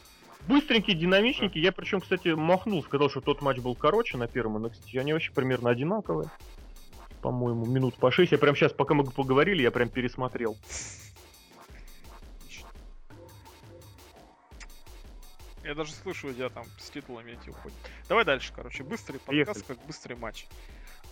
Быстренькие, 0.48 0.96
динамичненькие. 0.96 1.62
Я 1.62 1.72
причем, 1.72 2.00
кстати, 2.00 2.28
махнул, 2.28 2.82
сказал, 2.82 3.10
что 3.10 3.20
тот 3.20 3.42
матч 3.42 3.58
был 3.58 3.74
короче 3.74 4.16
на 4.16 4.28
первом 4.28 4.64
NXT. 4.64 4.98
Они 4.98 5.12
вообще 5.12 5.32
примерно 5.32 5.70
одинаковые. 5.70 6.30
По-моему, 7.20 7.66
минут 7.66 7.94
по 7.94 8.10
6. 8.10 8.32
Я 8.32 8.38
прям 8.38 8.56
сейчас, 8.56 8.72
пока 8.72 8.94
мы 8.94 9.04
поговорили, 9.04 9.62
я 9.62 9.70
прям 9.70 9.88
пересмотрел. 9.88 10.56
Я 15.64 15.76
даже 15.76 15.92
слышу, 15.92 16.32
тебя 16.34 16.48
там 16.48 16.64
с 16.78 16.90
титулами 16.90 17.32
эти 17.32 17.50
уходят. 17.50 17.78
Давай 18.08 18.24
дальше, 18.24 18.52
короче. 18.54 18.82
Быстрый 18.82 19.18
подкаст, 19.18 19.64
Поехали. 19.64 19.76
как 19.76 19.86
быстрый 19.86 20.16
матч. 20.16 20.46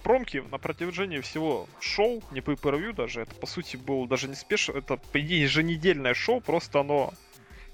Промки 0.02 0.42
на 0.50 0.58
протяжении 0.58 1.20
всего 1.20 1.68
шоу, 1.78 2.22
не 2.30 2.40
по 2.40 2.52
per 2.52 2.92
даже, 2.92 3.20
это 3.20 3.34
по 3.34 3.46
сути 3.46 3.76
был 3.76 4.06
даже 4.06 4.28
не 4.28 4.34
спеш, 4.34 4.70
это 4.70 4.96
по 4.96 5.20
идее 5.20 5.42
еженедельное 5.42 6.14
шоу, 6.14 6.40
просто 6.40 6.80
оно... 6.80 7.12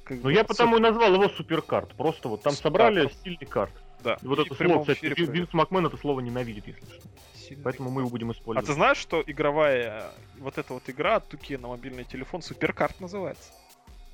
как 0.06 0.18
Ну, 0.18 0.22
бы, 0.24 0.32
я 0.32 0.44
потому 0.44 0.76
и 0.76 0.80
назвал 0.80 1.12
его 1.14 1.28
суперкарт. 1.28 1.94
Просто 1.94 2.28
вот 2.28 2.42
там 2.42 2.52
Да, 2.54 2.58
собрали 2.60 3.08
стильный 3.08 3.46
карт. 3.46 3.72
Да. 4.02 4.18
И 4.22 4.26
вот 4.26 4.38
и 4.38 4.42
это 4.42 4.54
слово, 4.54 4.80
кстати. 4.80 5.06
Винс 5.30 5.52
Макмен 5.52 5.86
это 5.86 5.96
слово 5.96 6.20
ненавидит, 6.20 6.66
если 6.68 6.84
что. 6.84 7.08
Сильный 7.34 7.62
Поэтому 7.64 7.90
мы 7.90 8.02
его 8.02 8.10
будем 8.10 8.30
А 8.30 8.32
использовать. 8.32 8.66
ты 8.66 8.72
знаешь, 8.74 8.98
что 8.98 9.22
игровая 9.26 10.10
вот 10.38 10.58
эта 10.58 10.72
вот 10.72 10.88
игра 10.88 11.16
от 11.16 11.28
Туки 11.28 11.54
на 11.56 11.68
мобильный 11.68 12.04
телефон 12.04 12.42
Суперкарт 12.42 13.00
называется? 13.00 13.52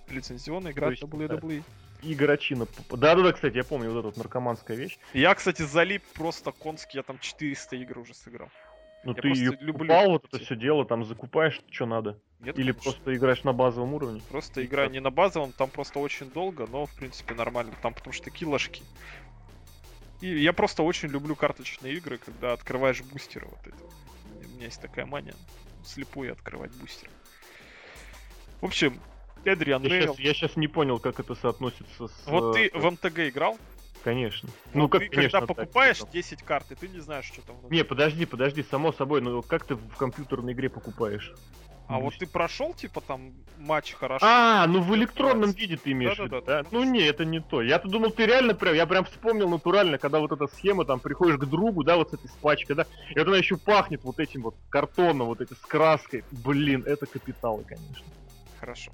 Лицензионная 0.09 0.73
игра 0.73 0.91
есть, 0.91 1.03
WWE. 1.03 1.63
Игорочина. 2.03 2.67
Да-да-да, 2.91 3.33
кстати, 3.33 3.57
я 3.57 3.65
помню 3.65 3.91
вот 3.91 3.99
эту 4.01 4.09
вот 4.09 4.17
наркоманская 4.17 4.77
вещь. 4.77 4.99
Я, 5.15 5.35
кстати, 5.35 5.63
залип 5.63 6.03
просто 6.15 6.53
конский, 6.53 6.99
я 6.99 7.03
там 7.03 7.19
400 7.19 7.77
игр 7.77 7.99
уже 8.01 8.15
сыграл. 8.15 8.49
Ну, 9.05 9.15
Я 9.17 9.23
ты 9.23 9.29
ее 9.29 9.59
люблю 9.61 9.89
покупал, 9.89 10.11
вот 10.11 10.25
это 10.27 10.39
все 10.39 10.55
дело, 10.55 10.85
там 10.85 11.05
закупаешь, 11.05 11.61
что 11.71 11.87
надо. 11.87 12.19
Нет, 12.41 12.59
Или 12.59 12.73
конечно. 12.73 12.83
просто 12.93 13.17
играешь 13.17 13.45
на 13.45 13.53
базовом 13.53 13.95
уровне. 13.95 14.23
Просто 14.29 14.65
игра 14.65 14.87
не 14.87 15.01
на 15.01 15.11
базовом, 15.11 15.53
там 15.53 15.71
просто 15.71 15.99
очень 15.99 16.31
долго, 16.31 16.67
но 16.71 16.87
в 16.87 16.95
принципе 16.95 17.35
нормально. 17.35 17.73
Там 17.83 17.95
потому 17.95 18.13
что 18.13 18.25
такие 18.25 18.49
ложки. 18.49 18.83
И 20.21 20.29
я 20.29 20.53
просто 20.53 20.85
очень 20.85 21.09
люблю 21.09 21.35
карточные 21.35 21.95
игры, 21.95 22.19
когда 22.19 22.53
открываешь 22.53 23.03
бустеры 23.03 23.47
вот 23.47 23.67
эти. 23.67 24.47
У 24.47 24.55
меня 24.55 24.67
есть 24.67 24.81
такая 24.81 25.05
мания 25.05 25.35
слепую 25.85 26.33
открывать 26.33 26.71
бустеры. 26.73 27.11
В 28.61 28.67
общем, 28.67 29.01
Эдриан 29.45 29.83
Я 29.83 30.03
сейчас, 30.03 30.19
я 30.21 30.35
щас 30.35 30.57
не 30.57 30.69
понял, 30.69 31.01
как 31.01 31.19
это 31.19 31.35
соотносится 31.35 32.07
с... 32.07 32.27
Вот 32.27 32.55
ты 32.55 32.69
э, 32.69 32.79
в 32.79 32.89
МТГ 32.89 33.19
играл? 33.31 33.59
Конечно. 34.03 34.49
Ну, 34.75 34.83
Ну, 34.83 34.89
как, 34.89 35.03
ты 35.03 35.09
конечно, 35.09 35.41
когда 35.41 35.47
так, 35.47 35.57
покупаешь 35.57 35.99
типа. 35.99 36.11
10 36.13 36.43
карт, 36.43 36.73
и 36.73 36.75
ты 36.75 36.89
не 36.89 36.99
знаешь, 37.01 37.27
что 37.27 37.41
там 37.43 37.57
внутри. 37.57 37.77
Не, 37.79 37.85
подожди, 37.85 38.27
подожди, 38.27 38.65
само 38.69 38.93
собой, 38.93 39.21
но 39.21 39.43
как 39.43 39.65
ты 39.65 39.75
в 39.77 39.97
компьютерной 39.97 40.53
игре 40.53 40.69
покупаешь? 40.69 41.33
А 41.89 41.99
вот 41.99 42.15
ты 42.17 42.27
прошел, 42.27 42.73
типа, 42.73 43.03
там 43.03 43.35
матч 43.59 43.93
хорошо. 43.93 44.25
А, 44.27 44.67
ну 44.67 44.81
в 44.81 44.95
электронном 44.97 45.51
виде 45.51 45.77
ты 45.77 45.93
имеешь 45.93 46.15
в 46.15 46.17
Да-да-да, 46.17 46.37
виду, 46.37 46.47
да? 46.47 46.63
да, 46.63 46.69
Ну 46.71 46.79
конечно. 46.79 46.93
не, 46.93 47.01
это 47.03 47.25
не 47.27 47.41
то. 47.41 47.61
Я-то 47.61 47.89
думал, 47.89 48.11
ты 48.13 48.25
реально 48.25 48.55
прям, 48.55 48.75
я 48.75 48.87
прям 48.87 49.05
вспомнил 49.05 49.49
натурально, 49.49 49.99
когда 49.99 50.19
вот 50.19 50.33
эта 50.33 50.47
схема, 50.47 50.87
там, 50.87 51.01
приходишь 51.01 51.37
к 51.37 51.45
другу, 51.45 51.85
да, 51.85 51.97
вот 51.97 52.11
с 52.11 52.15
этой 52.15 52.29
с 52.29 52.37
пачкой, 52.41 52.77
да, 52.77 52.87
и 53.11 53.19
вот 53.19 53.29
она 53.29 53.37
еще 53.37 53.59
пахнет 53.59 54.05
вот 54.05 54.19
этим 54.21 54.43
вот 54.43 54.55
картоном, 54.71 55.27
вот 55.27 55.43
этой 55.43 55.55
с 55.55 55.61
краской. 55.61 56.25
Блин, 56.31 56.83
это 56.87 57.05
капиталы, 57.07 57.65
конечно. 57.65 58.07
Хорошо. 58.59 58.91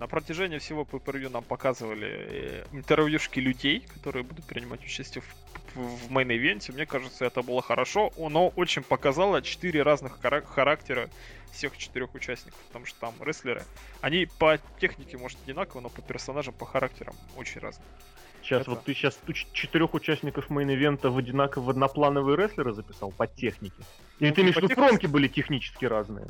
На 0.00 0.06
протяжении 0.06 0.56
всего 0.56 0.84
pay 0.84 1.28
нам 1.28 1.44
показывали 1.44 2.08
э, 2.08 2.64
интервьюшки 2.72 3.38
людей, 3.38 3.80
которые 3.80 4.22
будут 4.22 4.46
принимать 4.46 4.82
участие 4.82 5.22
в, 5.74 5.78
в, 5.78 6.10
main 6.10 6.33
event 6.33 6.61
е. 6.61 6.72
Мне 6.72 6.86
кажется, 6.86 7.26
это 7.26 7.42
было 7.42 7.60
хорошо. 7.60 8.10
Оно 8.16 8.48
очень 8.48 8.82
показало 8.82 9.42
четыре 9.42 9.82
разных 9.82 10.18
хара- 10.22 10.42
характера 10.42 11.10
всех 11.52 11.76
четырех 11.76 12.14
участников, 12.14 12.58
потому 12.68 12.86
что 12.86 12.98
там 12.98 13.14
рестлеры, 13.20 13.62
они 14.00 14.26
по 14.38 14.58
технике, 14.80 15.18
может, 15.18 15.38
одинаково, 15.44 15.82
но 15.82 15.90
по 15.90 16.00
персонажам, 16.00 16.54
по 16.54 16.64
характерам 16.64 17.14
очень 17.36 17.60
разные. 17.60 17.86
Сейчас 18.42 18.62
Это- 18.62 18.70
вот 18.70 18.84
ты 18.84 18.94
сейчас 18.94 19.18
четырех 19.52 19.92
участников 19.92 20.48
main 20.48 20.73
event 20.73 21.04
а 21.04 21.10
в 21.10 21.18
одинаково 21.18 21.72
одноплановые 21.72 22.38
рестлеры 22.38 22.72
записал 22.72 23.12
по 23.12 23.26
технике. 23.26 23.82
Или 24.18 24.30
Ну, 24.30 24.34
ты 24.34 24.40
имеешь 24.40 24.56
в 24.56 24.62
виду, 24.62 24.74
промки 24.74 25.04
были 25.04 25.28
технически 25.28 25.84
разные? 25.84 26.26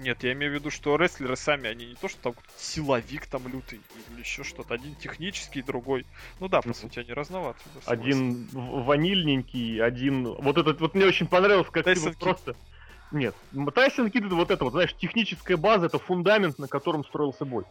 Нет, 0.00 0.22
я 0.24 0.32
имею 0.32 0.52
в 0.52 0.54
виду, 0.54 0.70
что 0.70 0.96
рестлеры 0.96 1.36
сами, 1.36 1.68
они 1.68 1.86
не 1.86 1.94
то, 1.94 2.08
что 2.08 2.20
там 2.22 2.34
силовик 2.56 3.26
там 3.26 3.46
лютый 3.46 3.80
или 4.10 4.20
еще 4.20 4.44
что-то. 4.44 4.72
Один 4.74 4.94
технический, 4.94 5.60
другой. 5.60 6.06
Ну 6.40 6.48
да, 6.48 6.62
по 6.62 6.72
сути, 6.72 7.00
они 7.00 7.12
разноваты. 7.12 7.60
да. 7.74 7.80
Один 7.92 8.48
ванильненький, 8.52 9.82
один... 9.82 10.24
Вот 10.24 10.56
этот 10.56 10.80
вот 10.80 10.94
мне 10.94 11.04
очень 11.04 11.26
понравилось, 11.26 11.66
как 11.66 11.84
ты 11.84 11.94
Тайсон 11.94 12.08
вот 12.08 12.18
просто... 12.18 12.56
Нет, 13.12 13.34
Тайсон 13.74 14.10
Кид 14.10 14.24
это 14.24 14.34
вот 14.36 14.50
это 14.50 14.64
вот, 14.64 14.72
знаешь, 14.72 14.94
техническая 14.94 15.56
база, 15.56 15.86
это 15.86 15.98
фундамент, 15.98 16.58
на 16.58 16.68
котором 16.68 17.04
строился 17.04 17.44
бой. 17.44 17.64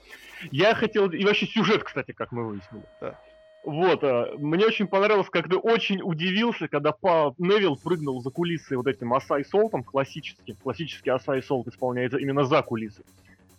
Я 0.51 0.75
хотел... 0.75 1.09
И 1.09 1.23
вообще 1.23 1.47
сюжет, 1.47 1.83
кстати, 1.83 2.11
как 2.11 2.31
мы 2.31 2.47
выяснили. 2.47 2.83
Да. 3.01 3.19
Вот, 3.63 4.03
а, 4.03 4.33
мне 4.37 4.65
очень 4.65 4.87
понравилось, 4.87 5.29
как 5.29 5.49
ты 5.49 5.57
очень 5.57 6.01
удивился, 6.01 6.67
когда 6.67 6.91
па 6.91 7.33
Невил 7.37 7.75
прыгнул 7.75 8.21
за 8.21 8.29
кулисы 8.29 8.77
вот 8.77 8.87
этим 8.87 9.13
Асай 9.13 9.43
Солтом, 9.43 9.83
классическим. 9.83 10.55
Классический 10.55 11.09
Асай 11.09 11.43
Солт 11.43 11.67
исполняется 11.67 12.17
именно 12.17 12.45
за 12.45 12.61
кулисы. 12.61 13.03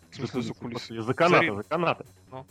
В 0.09 0.15
смысле, 0.15 0.41
за 0.41 0.53
кулисы? 0.53 1.01
За 1.01 1.13
канаты, 1.13 1.55
за 1.55 1.63
канаты. 1.63 2.05
Ну. 2.31 2.45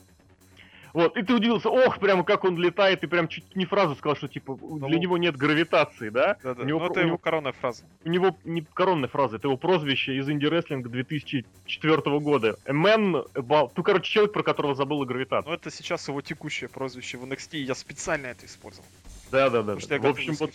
Вот, 0.93 1.17
и 1.17 1.23
ты 1.23 1.35
удивился, 1.35 1.69
ох, 1.69 1.99
прямо 1.99 2.25
как 2.25 2.45
он 2.45 2.59
летает, 2.59 3.03
и 3.03 3.07
прям 3.07 3.29
чуть 3.29 3.57
не 3.57 3.65
фразу 3.65 3.95
сказал, 3.95 4.17
что 4.17 4.29
типа 4.29 4.57
для 4.57 4.89
Ну. 4.89 4.99
него 4.99 5.19
нет 5.19 5.37
гравитации, 5.37 6.09
да? 6.09 6.37
Да-да. 6.43 6.63
У 6.63 6.67
него 6.67 6.81
Ну, 6.81 6.87
это 6.87 7.01
у 7.01 7.07
его 7.07 7.19
коронная 7.19 7.53
фраза. 7.53 7.85
У 8.05 8.09
него 8.09 8.37
не 8.45 8.63
коронная 8.63 9.09
фраза, 9.09 9.37
это 9.37 9.49
его 9.49 9.57
прозвище 9.57 10.17
из 10.17 10.29
инди-рестлинга 10.29 10.89
2004 10.89 12.19
года. 12.21 12.57
A 12.67 12.73
man 12.73 13.25
about... 13.35 13.73
Ну, 13.77 13.83
короче, 13.83 14.11
человек, 14.11 14.33
про 14.33 14.43
которого 14.43 14.75
забыла 14.75 15.05
гравитация. 15.05 15.49
Но 15.49 15.55
это 15.55 15.71
сейчас 15.71 16.09
его 16.09 16.21
текущее 16.21 16.69
прозвище 16.69 17.19
в 17.19 17.25
NXT, 17.25 17.59
и 17.59 17.63
я 17.63 17.75
специально 17.75 18.27
это 18.27 18.47
использовал. 18.47 18.87
Да-да-да. 19.31 19.75
Потому 19.75 19.81
что 19.81 19.95
я 19.95 20.01
В 20.01 20.07
общем, 20.07 20.35
вот. 20.35 20.51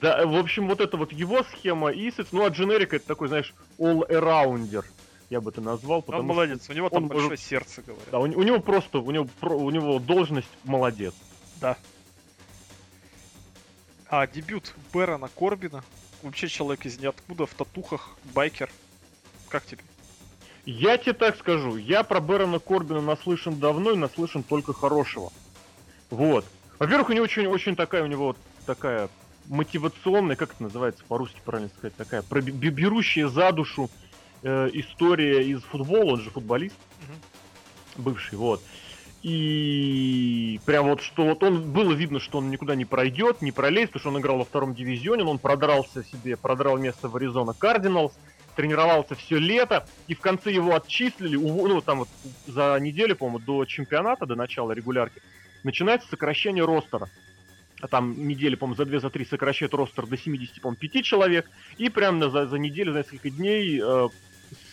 Да, 0.00 0.26
в 0.26 0.36
общем, 0.36 0.68
вот 0.68 0.80
это 0.80 0.98
вот 0.98 1.12
его 1.12 1.42
схема 1.44 1.90
и, 1.90 2.12
ну, 2.30 2.44
а 2.44 2.48
Дженерика 2.48 2.96
это 2.96 3.06
такой, 3.06 3.28
знаешь, 3.28 3.54
all-arounder, 3.78 4.84
я 5.30 5.40
бы 5.40 5.50
это 5.50 5.60
назвал, 5.60 5.98
Но 5.98 6.02
потому 6.02 6.22
он 6.22 6.26
что- 6.28 6.34
молодец, 6.34 6.70
у 6.70 6.72
него 6.72 6.88
там 6.88 7.04
он 7.04 7.08
большое 7.08 7.30
может- 7.30 7.44
сердце, 7.44 7.82
говорят. 7.82 8.08
Да, 8.10 8.18
у, 8.18 8.22
у 8.22 8.42
него 8.42 8.60
просто, 8.60 8.98
у 8.98 9.10
него, 9.10 9.28
у 9.42 9.70
него 9.70 9.98
должность 9.98 10.48
молодец. 10.64 11.14
Да. 11.60 11.76
А, 14.08 14.26
дебют 14.26 14.74
Бэрона 14.92 15.28
Корбина. 15.28 15.82
Вообще 16.22 16.48
человек 16.48 16.86
из 16.86 16.98
ниоткуда, 16.98 17.46
в 17.46 17.54
татухах, 17.54 18.16
байкер. 18.34 18.70
Как 19.48 19.64
тебе? 19.66 19.82
Я 20.64 20.96
тебе 20.98 21.12
так 21.12 21.36
скажу, 21.36 21.76
я 21.76 22.02
про 22.02 22.20
Бэрона 22.20 22.58
Корбина 22.58 23.00
наслышан 23.00 23.58
давно 23.58 23.92
и 23.92 23.96
наслышан 23.96 24.42
только 24.42 24.72
хорошего. 24.72 25.32
Вот. 26.10 26.44
Во-первых, 26.78 27.08
у 27.10 27.12
него 27.12 27.24
очень, 27.24 27.46
очень 27.46 27.76
такая, 27.76 28.02
у 28.02 28.06
него 28.06 28.26
вот 28.28 28.38
такая 28.64 29.08
мотивационная, 29.46 30.34
как 30.36 30.54
это 30.54 30.62
называется 30.64 31.04
по-русски 31.06 31.40
правильно 31.44 31.70
сказать, 31.76 31.94
такая 31.96 32.22
берущая 32.22 33.28
за 33.28 33.52
душу 33.52 33.90
э, 34.42 34.70
история 34.74 35.44
из 35.46 35.62
футбола, 35.62 36.14
он 36.14 36.20
же 36.20 36.30
футболист. 36.30 36.76
бывший, 37.96 38.36
вот. 38.36 38.62
И 39.22 40.60
прям 40.66 40.86
вот 40.86 41.00
что 41.00 41.24
вот 41.24 41.42
он 41.42 41.72
было 41.72 41.92
видно, 41.92 42.20
что 42.20 42.38
он 42.38 42.50
никуда 42.50 42.74
не 42.74 42.84
пройдет, 42.84 43.42
не 43.42 43.50
пролезет, 43.50 43.92
потому 43.92 44.00
что 44.00 44.08
он 44.10 44.20
играл 44.20 44.38
во 44.38 44.44
втором 44.44 44.74
дивизионе, 44.74 45.24
он 45.24 45.38
продрался 45.38 46.04
себе, 46.04 46.36
продрал 46.36 46.78
место 46.78 47.08
в 47.08 47.16
Аризона 47.16 47.52
Кардиналс, 47.52 48.12
тренировался 48.54 49.14
все 49.16 49.38
лето, 49.38 49.86
и 50.06 50.14
в 50.14 50.20
конце 50.20 50.52
его 50.52 50.74
отчислили, 50.76 51.36
ув- 51.36 51.68
ну 51.68 51.80
там 51.80 52.00
вот 52.00 52.08
за 52.46 52.78
неделю, 52.80 53.16
по-моему, 53.16 53.40
до 53.40 53.64
чемпионата, 53.64 54.26
до 54.26 54.36
начала 54.36 54.72
регулярки, 54.72 55.20
начинается 55.64 56.08
сокращение 56.08 56.64
ростера. 56.64 57.08
А 57.80 57.88
там 57.88 58.26
недели, 58.26 58.54
по-моему, 58.54 58.76
за 58.76 58.86
две, 58.86 59.00
за 59.00 59.10
три 59.10 59.24
сокращают 59.24 59.74
ростер 59.74 60.06
до 60.06 60.16
70, 60.16 60.60
по-моему, 60.60 60.78
5 60.78 61.04
человек, 61.04 61.50
и 61.76 61.88
прям 61.90 62.18
на- 62.18 62.30
за, 62.30 62.46
за 62.46 62.58
неделю, 62.58 62.92
за 62.92 62.98
несколько 62.98 63.28
дней 63.30 63.80
э, 63.82 64.08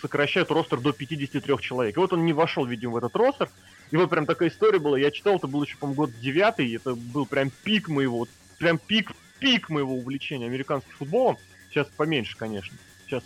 сокращают 0.02 0.52
ростер 0.52 0.80
до 0.80 0.94
53 0.94 1.58
человек. 1.60 1.98
И 1.98 2.00
вот 2.00 2.13
он 2.13 2.26
не 2.26 2.34
вошел, 2.34 2.66
видимо, 2.66 2.94
в 2.94 2.98
этот 2.98 3.16
ростер. 3.16 3.50
И 3.92 3.98
вот 3.98 4.10
прям 4.10 4.26
такая 4.26 4.50
история 4.50 4.80
была. 4.80 4.98
Я 4.98 5.12
читал, 5.12 5.36
это 5.36 5.48
был 5.48 5.63
еще, 5.63 5.78
по-моему, 5.78 6.04
год 6.04 6.12
девятый. 6.20 6.74
Это 6.76 6.96
был 6.96 7.26
прям 7.26 7.52
пик 7.63 7.89
моего, 7.89 8.28
прям 8.58 8.78
пик, 8.78 9.12
пик 9.39 9.70
моего 9.70 9.96
увлечения 9.96 10.46
американским 10.46 10.94
футболом. 10.94 11.38
Сейчас 11.70 11.88
поменьше, 11.98 12.38
конечно. 12.38 12.78
Сейчас 13.06 13.24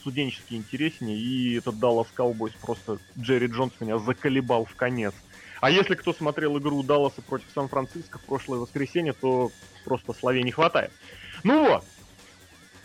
студенчески 0.00 0.54
интереснее. 0.54 1.18
И 1.18 1.58
этот 1.58 1.74
Dallas 1.76 2.06
Cowboys 2.16 2.52
просто 2.60 2.98
Джерри 3.18 3.48
Джонс 3.48 3.72
меня 3.80 3.98
заколебал 3.98 4.64
в 4.64 4.74
конец. 4.76 5.14
А 5.60 5.70
если 5.70 5.94
кто 5.94 6.12
смотрел 6.12 6.58
игру 6.58 6.82
Далласа 6.82 7.22
против 7.22 7.46
Сан-Франциско 7.54 8.18
в 8.18 8.22
прошлое 8.22 8.58
воскресенье, 8.58 9.12
то 9.12 9.50
просто 9.84 10.12
словей 10.12 10.42
не 10.42 10.50
хватает. 10.50 10.92
Ну 11.44 11.68
вот. 11.68 11.84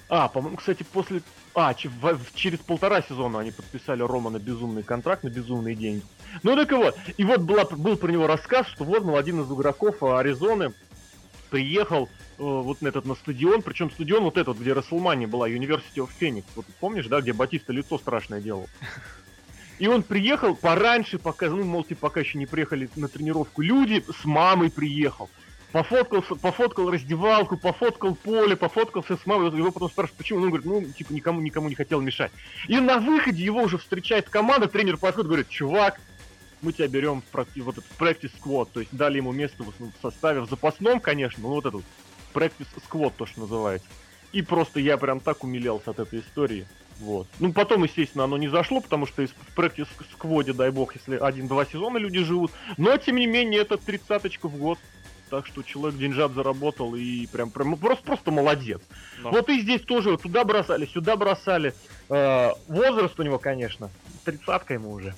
А, 0.10 0.28
по-моему, 0.28 0.58
кстати, 0.58 0.84
после... 0.84 1.22
А, 1.54 1.74
через 1.74 2.60
полтора 2.60 3.02
сезона 3.02 3.40
они 3.40 3.52
подписали 3.52 4.02
Рома 4.04 4.30
на 4.30 4.40
безумный 4.40 4.84
контракт, 4.84 5.24
на 5.24 5.30
безумные 5.30 5.76
деньги. 5.76 6.04
Ну 6.44 6.56
так 6.56 6.72
и 6.72 6.76
вот. 6.76 6.98
И 7.18 7.24
вот 7.24 7.42
была, 7.42 7.66
был 7.66 7.98
про 7.98 8.12
него 8.12 8.28
рассказ, 8.28 8.68
что 8.68 8.84
вот, 8.84 9.04
мол, 9.04 9.18
один 9.18 9.42
из 9.42 9.52
игроков 9.52 10.02
Аризоны 10.02 10.74
приехал 11.50 12.10
Э, 12.42 12.44
вот 12.44 12.82
на 12.82 12.88
этот 12.88 13.06
на 13.06 13.14
стадион, 13.14 13.62
причем 13.62 13.92
стадион 13.92 14.24
вот 14.24 14.36
этот, 14.36 14.58
где 14.58 14.74
Расселмани 14.74 15.28
была, 15.28 15.48
University 15.48 15.98
of 15.98 16.10
Phoenix, 16.20 16.44
вот 16.56 16.66
помнишь, 16.80 17.06
да, 17.06 17.22
где 17.22 17.34
Батиста 17.34 17.72
лицо 17.72 18.00
страшное 18.00 18.42
делал. 18.42 18.68
И 19.82 19.88
он 19.88 20.04
приехал 20.04 20.56
пораньше, 20.56 21.18
пока, 21.18 21.50
ну, 21.50 21.64
мол, 21.64 21.84
типа, 21.84 22.02
пока 22.02 22.20
еще 22.20 22.38
не 22.38 22.46
приехали 22.46 22.88
на 22.96 23.08
тренировку 23.08 23.64
люди, 23.64 24.06
с 24.22 24.26
мамой 24.26 24.70
приехал. 24.70 25.28
Пофоткал, 25.72 26.22
пофоткал 26.22 26.92
раздевалку, 26.92 27.58
пофоткал 27.58 28.14
поле, 28.14 28.56
пофоткался 28.56 29.18
с 29.18 29.26
мамой. 29.26 29.50
Его 29.58 29.72
потом 29.72 29.90
спрашивают, 29.90 30.20
почему. 30.20 30.42
Он 30.42 30.50
говорит, 30.50 30.68
ну, 30.68 30.84
типа, 30.84 31.12
никому, 31.14 31.42
никому 31.42 31.68
не 31.68 31.74
хотел 31.74 32.00
мешать. 32.00 32.32
И 32.68 32.80
на 32.80 33.00
выходе 33.00 33.44
его 33.44 33.64
уже 33.64 33.80
встречает 33.80 34.30
команда, 34.30 34.68
тренер 34.68 34.98
подходит, 34.98 35.30
говорит, 35.30 35.50
чувак, 35.50 36.00
мы 36.62 36.74
тебя 36.74 36.88
берем 36.88 37.24
в, 37.24 37.46
вот 37.64 37.80
этот 37.80 37.90
practice 37.98 38.34
squad, 38.40 38.70
то 38.72 38.82
есть 38.82 38.96
дали 38.96 39.18
ему 39.18 39.32
место 39.32 39.64
в 39.64 39.74
составе 40.00 40.42
в 40.42 40.48
запасном, 40.48 41.00
конечно, 41.00 41.42
но 41.42 41.50
вот 41.50 41.66
этот 41.66 41.82
practice 42.36 42.68
squad, 42.88 43.14
то, 43.18 43.26
что 43.26 43.40
называется. 43.40 43.88
И 44.32 44.44
просто 44.44 44.80
я 44.80 44.98
прям 44.98 45.20
так 45.22 45.44
умилялся 45.44 45.90
от 45.90 45.98
этой 45.98 46.20
истории. 46.20 46.68
Вот. 47.02 47.28
Ну, 47.40 47.52
потом, 47.52 47.84
естественно, 47.84 48.26
оно 48.26 48.38
не 48.38 48.48
зашло, 48.48 48.80
потому 48.80 49.08
что 49.08 49.26
в 49.26 49.58
squad, 49.58 50.54
дай 50.54 50.70
бог, 50.70 50.96
если 50.96 51.18
один-два 51.18 51.66
сезона 51.66 51.98
люди 51.98 52.24
живут. 52.24 52.52
Но, 52.78 52.96
тем 52.98 53.16
не 53.16 53.26
менее, 53.26 53.62
это 53.62 53.78
тридцаточка 53.78 54.48
в 54.48 54.56
год. 54.58 54.78
Так 55.32 55.48
что 55.48 55.64
человек 55.64 55.98
деньжат 55.98 56.34
заработал 56.34 56.94
и 56.94 57.26
прям, 57.28 57.52
прям 57.52 57.78
просто, 57.78 58.04
просто 58.04 58.32
молодец. 58.32 58.82
Но. 59.20 59.32
Вот 59.32 59.50
и 59.50 59.62
здесь 59.62 59.82
тоже 59.82 60.12
вот 60.12 60.22
туда 60.22 60.44
бросали, 60.44 60.86
сюда 60.86 61.16
бросали. 61.16 61.74
Э, 62.10 62.52
возраст 62.68 63.18
у 63.18 63.24
него, 63.24 63.40
конечно, 63.40 63.90
тридцатка 64.26 64.74
ему 64.74 64.92
уже. 64.92 65.16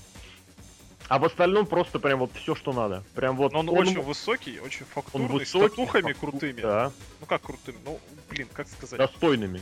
А 1.07 1.17
в 1.17 1.25
остальном 1.25 1.65
просто 1.65 1.99
прям 1.99 2.19
вот 2.19 2.31
все, 2.35 2.53
что 2.53 2.73
надо. 2.73 3.03
Прям 3.15 3.35
вот. 3.35 3.53
Но 3.53 3.59
он, 3.59 3.69
он 3.69 3.77
очень 3.79 4.01
высокий, 4.01 4.59
очень 4.59 4.85
фактурный, 4.85 5.27
он 5.27 5.33
высокий, 5.33 5.67
с 5.67 5.69
татухами 5.71 6.13
фактур... 6.13 6.29
крутыми. 6.29 6.61
Да. 6.61 6.91
Ну 7.19 7.25
как 7.25 7.41
крутыми? 7.41 7.77
Ну, 7.83 7.99
блин, 8.29 8.47
как 8.53 8.67
сказать? 8.67 8.99
Достойными. 8.99 9.61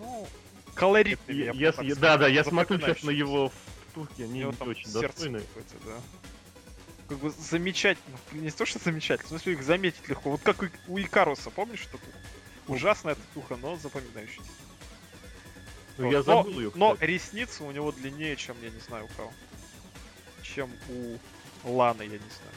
Ну, 0.00 0.26
колоритными. 0.74 1.38
Я, 1.38 1.52
я, 1.52 1.74
я, 1.82 1.94
да, 1.94 2.16
да, 2.18 2.28
я 2.28 2.44
смотрю 2.44 2.80
сейчас 2.80 3.02
на 3.02 3.10
его 3.10 3.52
татухи, 3.86 4.22
они 4.22 4.40
не 4.40 4.44
очень 4.46 4.92
достойные. 4.92 5.44
Да. 5.84 6.00
Как 7.08 7.18
бы 7.18 7.30
замечательно. 7.30 8.16
Не 8.32 8.50
то, 8.50 8.64
что 8.66 8.78
замечательно, 8.78 9.26
в 9.26 9.30
смысле 9.30 9.52
их 9.54 9.62
заметить 9.62 10.08
легко. 10.08 10.30
Вот 10.30 10.40
как 10.42 10.70
у 10.88 10.98
Икаруса, 10.98 11.50
помнишь 11.50 11.86
татуха? 11.86 12.18
Ужасная 12.66 13.14
татуха, 13.14 13.56
но 13.56 13.76
запоминающаяся. 13.76 14.50
Ну, 15.98 16.06
вот. 16.06 16.12
я 16.12 16.22
забыл 16.22 16.52
но, 16.52 16.60
ее, 16.60 16.72
Но 16.74 16.96
ресницы 17.00 17.62
у 17.62 17.70
него 17.70 17.92
длиннее, 17.92 18.36
чем 18.36 18.56
я 18.62 18.70
не 18.70 18.80
знаю 18.80 19.04
у 19.04 19.08
кого 19.16 19.32
чем 20.54 20.70
у 20.88 21.18
Ланы, 21.64 22.02
я 22.02 22.08
не 22.08 22.18
знаю. 22.18 22.54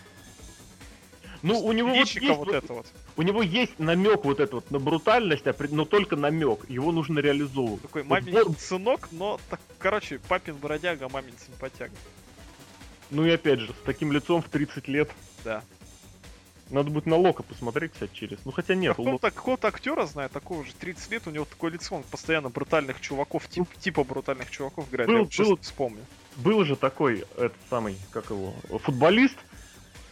Ну, 1.41 1.59
у 1.59 1.71
него 1.71 1.89
вот 1.89 1.97
есть, 1.97 2.19
вот 2.21 2.49
это 2.49 2.73
вот. 2.73 2.85
У 3.15 3.21
него 3.21 3.41
есть 3.41 3.77
намек 3.79 4.25
вот 4.25 4.39
этот 4.39 4.53
вот 4.53 4.71
на 4.71 4.79
брутальность, 4.79 5.47
а 5.47 5.55
но 5.69 5.85
только 5.85 6.15
намек. 6.15 6.69
Его 6.69 6.91
нужно 6.91 7.19
реализовывать. 7.19 7.81
Такой 7.81 8.03
мамин 8.03 8.33
вот, 8.33 8.59
сынок, 8.59 9.09
но 9.11 9.39
так, 9.49 9.59
короче, 9.79 10.19
папин 10.27 10.55
бродяга, 10.55 11.09
мамин 11.09 11.33
симпатяга. 11.45 11.93
Ну 13.09 13.25
и 13.25 13.31
опять 13.31 13.59
же, 13.59 13.71
с 13.71 13.85
таким 13.85 14.11
лицом 14.11 14.41
в 14.41 14.49
30 14.49 14.87
лет. 14.87 15.09
Да. 15.43 15.63
Надо 16.69 16.89
будет 16.89 17.05
на 17.05 17.15
Лока 17.15 17.43
посмотреть, 17.43 17.93
кстати, 17.93 18.13
через. 18.13 18.39
Ну 18.43 18.51
хотя 18.51 18.75
нет. 18.75 18.95
Какого-то, 18.95 19.31
какого-то 19.31 19.67
актера 19.69 20.05
знаю, 20.05 20.29
такого 20.29 20.65
же 20.65 20.73
30 20.73 21.11
лет, 21.11 21.27
у 21.27 21.31
него 21.31 21.45
такое 21.45 21.71
лицо, 21.71 21.95
он 21.95 22.03
постоянно 22.03 22.49
брутальных 22.49 22.99
чуваков, 22.99 23.47
тип, 23.47 23.67
типа 23.79 24.03
брутальных 24.03 24.51
чуваков 24.51 24.89
играет. 24.89 25.09
Был, 25.09 25.29
я 25.31 25.45
был, 25.45 25.57
вспомню 25.61 26.01
был 26.37 26.63
же 26.63 26.75
такой, 26.75 27.25
этот 27.35 27.57
самый, 27.69 27.97
как 28.11 28.29
его, 28.29 28.53
футболист, 28.83 29.37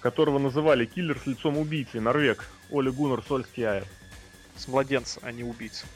которого 0.05 0.37
называли 0.37 0.85
киллер 0.85 1.17
с 1.17 1.25
лицом 1.25 1.57
убийцы, 1.57 1.99
норвег, 1.99 2.47
Оле 2.69 2.91
Гуннар 2.91 3.23
Сольскьяер. 3.27 3.87
С 4.55 4.67
младенца, 4.67 5.19
а 5.23 5.31
не 5.31 5.43
убийца. 5.43 5.87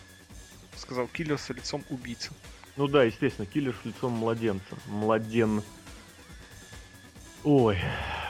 Сказал 0.75 1.05
киллер 1.05 1.37
с 1.37 1.47
лицом 1.49 1.83
убийцы. 1.91 2.31
Ну 2.75 2.87
да, 2.87 3.03
естественно, 3.03 3.45
киллер 3.45 3.75
с 3.83 3.85
лицом 3.85 4.13
младенца. 4.13 4.75
Младен. 4.87 5.61
Ой. 7.43 7.77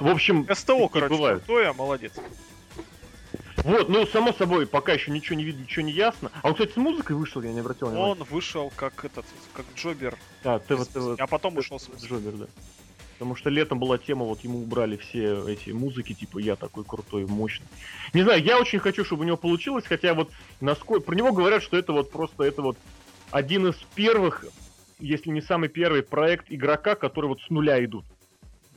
В 0.01 0.09
общем, 0.09 0.45
СТО, 0.53 0.89
короче, 0.89 1.15
бывают. 1.15 1.45
крутое, 1.45 1.71
молодец. 1.71 2.11
Вот, 3.63 3.87
ну, 3.87 4.05
само 4.05 4.33
собой, 4.33 4.67
пока 4.67 4.91
еще 4.91 5.11
ничего 5.11 5.37
не 5.37 5.45
видно, 5.45 5.61
ничего 5.61 5.85
не 5.85 5.93
ясно. 5.93 6.29
А 6.41 6.49
он, 6.49 6.55
кстати, 6.55 6.73
с 6.73 6.75
музыкой 6.75 7.15
вышел, 7.15 7.41
я 7.41 7.53
не 7.53 7.61
обратил 7.61 7.87
внимания. 7.87 8.11
Он 8.11 8.23
вышел 8.23 8.69
как 8.75 9.05
этот, 9.05 9.25
как 9.53 9.65
Джобер. 9.77 10.17
А, 10.43 10.59
ты 10.59 10.75
вот. 10.75 11.21
А 11.21 11.25
потом 11.25 11.55
ушел 11.55 11.79
с 11.79 11.87
музыкой. 11.87 12.09
Джобер, 12.09 12.33
да. 12.33 12.47
Потому 13.19 13.35
что 13.35 13.49
летом 13.49 13.79
была 13.79 13.97
тема, 13.97 14.23
вот 14.23 14.39
ему 14.45 14.61
убрали 14.61 14.95
все 14.95 15.45
эти 15.45 15.71
музыки, 15.71 16.13
типа 16.13 16.39
я 16.39 16.55
такой 16.55 16.85
крутой, 16.85 17.25
мощный. 17.25 17.67
Не 18.13 18.23
знаю, 18.23 18.41
я 18.41 18.57
очень 18.57 18.79
хочу, 18.79 19.03
чтобы 19.03 19.23
у 19.23 19.25
него 19.25 19.35
получилось, 19.35 19.83
хотя 19.85 20.13
вот 20.13 20.31
насколько... 20.61 21.05
Про 21.05 21.15
него 21.15 21.33
говорят, 21.33 21.61
что 21.61 21.77
это 21.77 21.91
вот 21.91 22.11
просто, 22.11 22.43
это 22.43 22.61
вот 22.61 22.77
один 23.29 23.67
из 23.67 23.75
первых, 23.93 24.45
если 24.99 25.31
не 25.31 25.41
самый 25.41 25.67
первый 25.67 26.01
проект 26.01 26.45
игрока, 26.47 26.95
который 26.95 27.25
вот 27.25 27.41
с 27.41 27.49
нуля 27.49 27.83
идут 27.83 28.05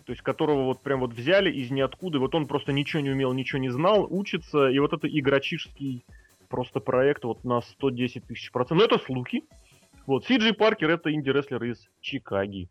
то 0.04 0.10
есть 0.10 0.22
которого 0.22 0.64
вот 0.64 0.82
прям 0.82 0.98
вот 0.98 1.12
взяли 1.12 1.48
из 1.48 1.70
ниоткуда, 1.70 2.18
вот 2.18 2.34
он 2.34 2.46
просто 2.46 2.72
ничего 2.72 3.00
не 3.00 3.10
умел, 3.10 3.32
ничего 3.32 3.60
не 3.60 3.70
знал, 3.70 4.04
учится, 4.10 4.68
и 4.68 4.78
вот 4.80 4.92
это 4.92 5.06
игрочишский 5.06 6.04
просто 6.48 6.80
проект 6.80 7.24
вот 7.24 7.44
на 7.44 7.62
110 7.62 8.26
тысяч 8.26 8.50
процентов. 8.50 8.78
Но 8.78 8.96
это 8.96 9.04
слухи. 9.04 9.44
Вот, 10.06 10.26
Сиджи 10.26 10.52
Паркер 10.52 10.90
это 10.90 11.12
инди-рестлер 11.12 11.62
из 11.64 11.88
Чикаги. 12.00 12.68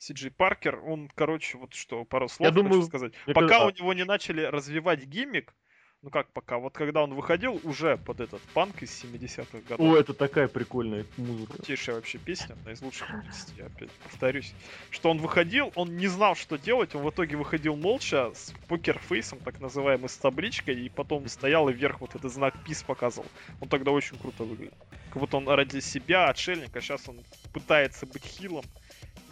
Сиджи 0.00 0.30
Паркер, 0.30 0.80
он, 0.82 1.10
короче, 1.14 1.58
вот 1.58 1.74
что, 1.74 2.06
пару 2.06 2.26
слов 2.26 2.48
Я 2.48 2.54
думаю, 2.54 2.82
сказать. 2.84 3.12
Пока 3.26 3.48
кажется, 3.48 3.66
у 3.66 3.70
него 3.70 3.92
не 3.92 4.06
начали 4.06 4.40
развивать 4.40 5.04
гиммик, 5.04 5.54
ну 6.00 6.08
как 6.08 6.32
пока, 6.32 6.56
вот 6.56 6.72
когда 6.72 7.02
он 7.02 7.12
выходил 7.12 7.60
уже 7.64 7.98
под 7.98 8.20
этот 8.20 8.40
панк 8.54 8.82
из 8.82 9.04
70-х 9.04 9.58
годов. 9.68 9.86
О, 9.86 9.98
это 9.98 10.14
такая 10.14 10.48
прикольная 10.48 11.04
музыка. 11.18 11.52
Крутейшая 11.52 11.96
вообще 11.96 12.16
песня, 12.16 12.54
одна 12.54 12.72
из 12.72 12.80
лучших 12.80 13.10
я 13.58 13.66
опять 13.66 13.90
повторюсь. 13.90 14.54
Что 14.88 15.10
он 15.10 15.18
выходил, 15.18 15.70
он 15.74 15.94
не 15.98 16.06
знал, 16.06 16.34
что 16.34 16.56
делать, 16.56 16.94
он 16.94 17.02
в 17.02 17.10
итоге 17.10 17.36
выходил 17.36 17.76
молча 17.76 18.32
с 18.32 18.54
покерфейсом, 18.68 19.40
так 19.40 19.60
называемый, 19.60 20.08
с 20.08 20.16
табличкой, 20.16 20.80
и 20.80 20.88
потом 20.88 21.28
стоял 21.28 21.68
и 21.68 21.74
вверх 21.74 22.00
вот 22.00 22.14
этот 22.14 22.32
знак 22.32 22.54
пис 22.64 22.82
показывал. 22.82 23.28
Он 23.60 23.68
тогда 23.68 23.90
очень 23.90 24.16
круто 24.16 24.44
выглядел. 24.44 24.78
Как 25.10 25.20
будто 25.20 25.36
он 25.36 25.46
ради 25.46 25.80
себя, 25.80 26.30
отшельник, 26.30 26.74
а 26.74 26.80
сейчас 26.80 27.06
он 27.06 27.20
пытается 27.52 28.06
быть 28.06 28.24
хилом 28.24 28.64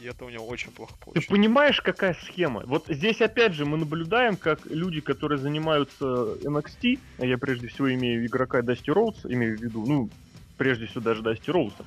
и 0.00 0.06
это 0.06 0.24
у 0.24 0.28
него 0.28 0.46
очень 0.46 0.70
плохо 0.70 0.94
получилось. 1.00 1.26
Ты 1.26 1.34
понимаешь, 1.34 1.80
какая 1.80 2.14
схема? 2.24 2.62
Вот 2.66 2.84
здесь 2.88 3.20
опять 3.20 3.54
же 3.54 3.64
мы 3.64 3.76
наблюдаем, 3.76 4.36
как 4.36 4.64
люди, 4.66 5.00
которые 5.00 5.38
занимаются 5.38 6.04
NXT, 6.04 6.98
а 7.18 7.26
я 7.26 7.38
прежде 7.38 7.68
всего 7.68 7.92
имею 7.92 8.24
игрока 8.24 8.62
Дасти 8.62 8.90
Роудс, 8.90 9.24
имею 9.24 9.58
в 9.58 9.60
виду, 9.60 9.84
ну, 9.86 10.10
прежде 10.56 10.86
всего 10.86 11.00
даже 11.00 11.22
Дасти 11.22 11.50
Роудса, 11.50 11.84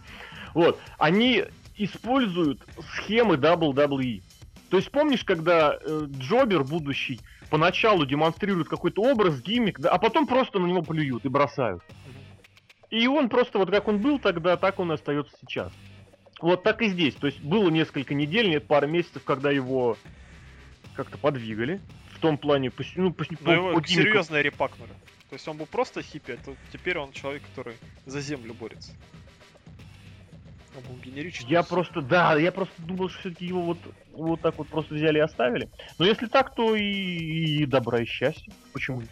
вот, 0.54 0.80
они 0.98 1.46
используют 1.78 2.62
схемы 2.96 3.36
WWE. 3.36 4.22
То 4.70 4.78
есть 4.78 4.92
помнишь, 4.92 5.24
когда 5.24 5.78
э, 5.82 6.06
Джобер 6.18 6.64
будущий 6.64 7.20
поначалу 7.50 8.06
демонстрирует 8.06 8.70
какой-то 8.70 9.02
образ, 9.02 9.42
гиммик, 9.42 9.80
да, 9.80 9.90
а 9.90 9.98
потом 9.98 10.28
просто 10.28 10.60
на 10.60 10.66
него 10.66 10.82
плюют 10.82 11.26
и 11.26 11.30
бросают. 11.30 11.84
И 12.90 13.08
он 13.08 13.30
просто 13.30 13.58
вот 13.58 13.70
как 13.70 13.88
он 13.88 14.00
был 14.00 14.20
тогда, 14.20 14.58
так 14.58 14.80
он 14.80 14.92
и 14.92 14.96
остается 14.96 15.34
сейчас. 15.42 15.72
Вот 16.42 16.64
так 16.64 16.82
и 16.82 16.90
здесь. 16.90 17.16
То 17.16 17.28
есть 17.28 17.40
было 17.42 17.70
несколько 17.70 18.14
недель, 18.14 18.50
нет, 18.50 18.66
пара 18.68 18.88
месяцев, 18.88 19.24
когда 19.24 19.52
его 19.52 19.98
как-то 20.96 21.18
подвигали. 21.18 21.80
В 22.14 22.20
том 22.20 22.38
плане, 22.38 22.72
ну, 22.96 23.12
по, 23.14 23.26
Но 23.40 23.54
его 23.54 23.74
по 23.74 23.88
серьезно 23.88 24.42
репакнули. 24.42 24.92
То 25.30 25.36
есть 25.36 25.48
он 25.48 25.58
был 25.58 25.66
просто 25.66 26.02
хиппи, 26.02 26.32
а 26.34 26.38
то 26.38 26.56
теперь 26.74 26.98
он 26.98 27.14
человек, 27.14 27.42
который 27.44 27.78
за 28.06 28.20
землю 28.20 28.54
борется. 28.54 28.92
Он 30.76 30.84
был 30.84 31.02
генеричный. 31.02 31.50
Я 31.50 31.64
просто, 31.64 32.02
да, 32.02 32.38
я 32.38 32.52
просто 32.52 32.74
думал, 32.82 33.10
что 33.10 33.20
все-таки 33.22 33.46
его 33.46 33.62
вот, 33.62 33.78
вот 34.12 34.42
так 34.42 34.58
вот 34.58 34.68
просто 34.68 34.94
взяли 34.94 35.18
и 35.18 35.22
оставили. 35.22 35.70
Но 35.98 36.06
если 36.06 36.28
так, 36.28 36.54
то 36.54 36.76
и, 36.76 36.84
и 36.84 37.66
добра 37.66 38.02
и 38.02 38.06
счастья. 38.06 38.52
Почему? 38.74 39.04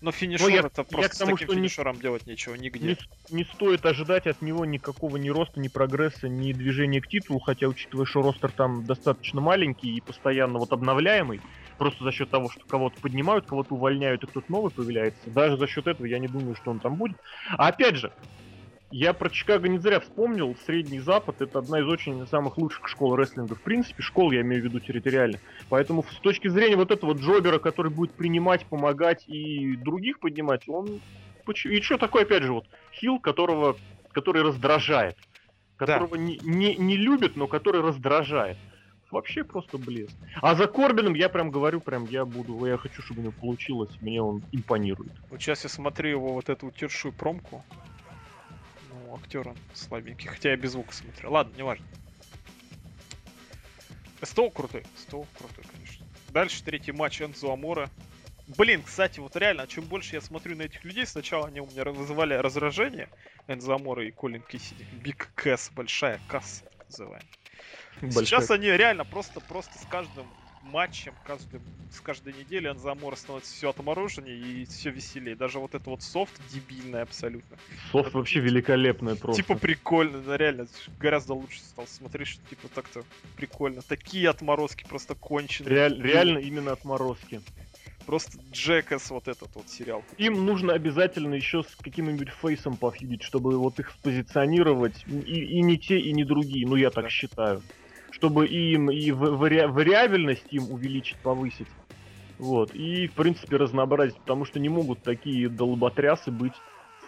Но 0.00 0.12
финишер 0.12 0.48
ну, 0.48 0.54
я, 0.54 0.60
это 0.60 0.82
просто 0.84 1.00
я 1.00 1.08
к 1.08 1.14
тому, 1.14 1.36
с 1.36 1.40
таким 1.40 1.56
финишером 1.56 1.96
не, 1.96 2.02
делать 2.02 2.26
нечего 2.26 2.54
нигде. 2.54 2.86
Не, 2.86 2.96
не 3.28 3.44
стоит 3.44 3.84
ожидать 3.84 4.26
от 4.26 4.40
него 4.40 4.64
никакого 4.64 5.16
ни 5.16 5.28
роста, 5.28 5.60
ни 5.60 5.68
прогресса, 5.68 6.28
ни 6.28 6.52
движения 6.52 7.02
к 7.02 7.06
титулу, 7.06 7.38
хотя 7.38 7.66
учитывая, 7.66 8.06
что 8.06 8.22
ростер 8.22 8.50
там 8.52 8.86
достаточно 8.86 9.42
маленький 9.42 9.94
и 9.94 10.00
постоянно 10.00 10.58
вот 10.58 10.72
обновляемый, 10.72 11.40
просто 11.76 12.04
за 12.04 12.12
счет 12.12 12.30
того, 12.30 12.48
что 12.48 12.64
кого-то 12.66 12.98
поднимают, 13.00 13.46
кого-то 13.46 13.74
увольняют 13.74 14.24
и 14.24 14.26
кто-то 14.26 14.50
новый 14.50 14.70
появляется, 14.70 15.30
даже 15.30 15.58
за 15.58 15.66
счет 15.66 15.86
этого 15.86 16.06
я 16.06 16.18
не 16.18 16.28
думаю, 16.28 16.54
что 16.54 16.70
он 16.70 16.80
там 16.80 16.96
будет. 16.96 17.16
А 17.58 17.68
опять 17.68 17.96
же, 17.96 18.10
Я 18.90 19.12
про 19.12 19.30
Чикаго 19.30 19.68
не 19.68 19.78
зря 19.78 20.00
вспомнил. 20.00 20.56
Средний 20.66 20.98
Запад 20.98 21.40
это 21.40 21.60
одна 21.60 21.80
из 21.80 21.86
очень 21.86 22.26
самых 22.26 22.58
лучших 22.58 22.88
школ 22.88 23.14
рестлинга. 23.14 23.54
В 23.54 23.60
принципе, 23.60 24.02
школ 24.02 24.32
я 24.32 24.40
имею 24.40 24.62
в 24.62 24.64
виду 24.64 24.80
территориально. 24.80 25.38
Поэтому 25.68 26.02
с 26.02 26.16
точки 26.16 26.48
зрения 26.48 26.76
вот 26.76 26.90
этого 26.90 27.12
джобера, 27.12 27.60
который 27.60 27.92
будет 27.92 28.12
принимать, 28.12 28.66
помогать 28.66 29.24
и 29.28 29.76
других 29.76 30.18
поднимать, 30.18 30.68
он... 30.68 31.00
И 31.64 31.80
что 31.80 31.98
такое, 31.98 32.22
опять 32.22 32.42
же, 32.42 32.52
вот 32.52 32.66
хил, 32.92 33.20
которого, 33.20 33.76
который 34.12 34.42
раздражает. 34.42 35.16
Которого 35.76 36.16
да. 36.16 36.22
не, 36.22 36.38
не, 36.42 36.76
не 36.76 36.96
любит, 36.96 37.36
но 37.36 37.46
который 37.46 37.80
раздражает. 37.80 38.56
Вообще 39.10 39.42
просто 39.42 39.78
блеск. 39.78 40.14
А 40.40 40.54
за 40.54 40.66
Корбином 40.66 41.14
я 41.14 41.28
прям 41.28 41.50
говорю, 41.50 41.80
прям 41.80 42.06
я 42.06 42.24
буду, 42.24 42.64
я 42.66 42.76
хочу, 42.76 43.02
чтобы 43.02 43.20
у 43.20 43.22
него 43.24 43.34
получилось, 43.40 43.90
мне 44.00 44.22
он 44.22 44.42
импонирует. 44.52 45.12
Вот 45.30 45.40
сейчас 45.40 45.64
я 45.64 45.70
смотрю 45.70 46.10
его 46.10 46.32
вот 46.34 46.48
эту 46.48 46.70
тершую 46.70 47.12
промку. 47.12 47.64
Ну, 49.10 49.16
актер 49.16 49.48
он 49.48 49.56
слабенький, 49.74 50.28
хотя 50.28 50.50
я 50.50 50.56
без 50.56 50.70
звука 50.72 50.94
смотрю. 50.94 51.32
Ладно, 51.32 51.56
неважно. 51.56 51.84
Стол 54.22 54.52
крутой, 54.52 54.84
стол 54.96 55.26
крутой, 55.36 55.64
конечно. 55.64 56.06
Дальше 56.28 56.62
третий 56.62 56.92
матч 56.92 57.20
Энзо 57.20 57.52
Амора. 57.52 57.90
Блин, 58.56 58.82
кстати, 58.84 59.18
вот 59.18 59.34
реально, 59.34 59.66
чем 59.66 59.84
больше 59.84 60.14
я 60.14 60.20
смотрю 60.20 60.56
на 60.56 60.62
этих 60.62 60.84
людей, 60.84 61.06
сначала 61.06 61.48
они 61.48 61.60
у 61.60 61.66
меня 61.66 61.84
вызывали 61.84 62.34
раздражение, 62.34 63.08
Энзо 63.48 63.74
Амора 63.74 64.06
и 64.06 64.12
Колин 64.12 64.42
Киссиди. 64.42 64.84
Биг 64.92 65.32
Кэс, 65.34 65.70
большая 65.74 66.20
касса, 66.28 66.64
так 66.66 66.88
называемая. 66.88 67.28
Большой. 68.02 68.26
Сейчас 68.26 68.50
они 68.50 68.66
реально 68.66 69.04
просто, 69.04 69.40
просто 69.40 69.76
с 69.78 69.86
каждым 69.86 70.26
матчем, 70.62 71.12
каждым, 71.24 71.62
с 71.92 72.00
каждой 72.00 72.32
недели 72.34 72.66
Анзамора 72.66 73.16
становится 73.16 73.52
все 73.52 73.70
отмороженнее 73.70 74.36
и 74.36 74.64
все 74.64 74.90
веселее. 74.90 75.36
Даже 75.36 75.58
вот 75.58 75.74
это 75.74 75.90
вот 75.90 76.02
софт 76.02 76.40
дебильный 76.52 77.02
абсолютно. 77.02 77.56
Софт 77.90 78.08
это, 78.08 78.18
вообще 78.18 78.40
великолепный 78.40 79.16
просто. 79.16 79.42
Типа 79.42 79.56
прикольно, 79.56 80.20
да, 80.20 80.36
реально, 80.36 80.66
гораздо 80.98 81.34
лучше 81.34 81.60
стал 81.60 81.86
смотреть, 81.86 82.28
что 82.28 82.42
типа 82.48 82.68
так-то 82.68 83.04
прикольно. 83.36 83.82
Такие 83.82 84.28
отморозки 84.28 84.84
просто 84.84 85.14
конченые. 85.14 85.74
Реаль, 85.74 86.00
реально 86.00 86.38
именно 86.38 86.72
отморозки. 86.72 87.40
Просто 88.06 88.38
Джекас 88.50 89.10
вот 89.10 89.28
этот 89.28 89.54
вот 89.54 89.68
сериал. 89.68 90.02
Им 90.18 90.44
нужно 90.44 90.72
обязательно 90.72 91.34
еще 91.34 91.62
с 91.62 91.76
каким-нибудь 91.76 92.30
фейсом 92.30 92.76
пофидить, 92.76 93.22
чтобы 93.22 93.56
вот 93.58 93.78
их 93.78 93.90
спозиционировать. 93.90 95.04
И, 95.06 95.12
и 95.12 95.62
не 95.62 95.78
те, 95.78 95.98
и 95.98 96.12
не 96.12 96.24
другие. 96.24 96.66
Ну, 96.66 96.76
я 96.76 96.90
так 96.90 97.04
да. 97.04 97.10
считаю 97.10 97.62
чтобы 98.20 98.46
им 98.46 98.90
и 98.90 99.10
вари... 99.12 99.64
вариабельность 99.64 100.44
им 100.50 100.70
увеличить, 100.70 101.16
повысить. 101.16 101.66
Вот. 102.38 102.74
И, 102.74 103.06
в 103.06 103.12
принципе, 103.12 103.56
разнообразить, 103.56 104.16
потому 104.18 104.44
что 104.44 104.60
не 104.60 104.68
могут 104.68 105.02
такие 105.02 105.48
долботрясы 105.48 106.30
быть 106.30 106.52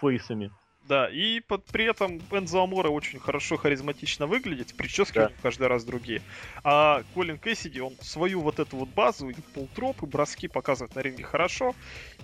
фейсами. 0.01 0.51
Да, 0.89 1.09
и 1.09 1.41
под, 1.41 1.67
при 1.67 1.85
этом 1.85 2.19
Энзо 2.31 2.63
Амора 2.63 2.89
очень 2.89 3.21
хорошо, 3.21 3.57
харизматично 3.59 4.27
выглядит, 4.27 4.75
прически 4.75 5.19
да. 5.19 5.31
каждый 5.43 5.69
раз 5.69 5.85
другие. 5.85 6.23
А 6.65 7.03
Колин 7.15 7.39
Кэссиди, 7.39 7.81
он 7.81 7.93
свою 8.01 8.41
вот 8.41 8.59
эту 8.59 8.79
вот 8.79 8.89
базу, 8.89 9.29
и 9.29 9.35
полтроп, 9.55 10.03
и 10.03 10.07
броски 10.07 10.49
показывает 10.49 10.95
на 10.97 11.01
ринге 11.01 11.25
хорошо, 11.25 11.75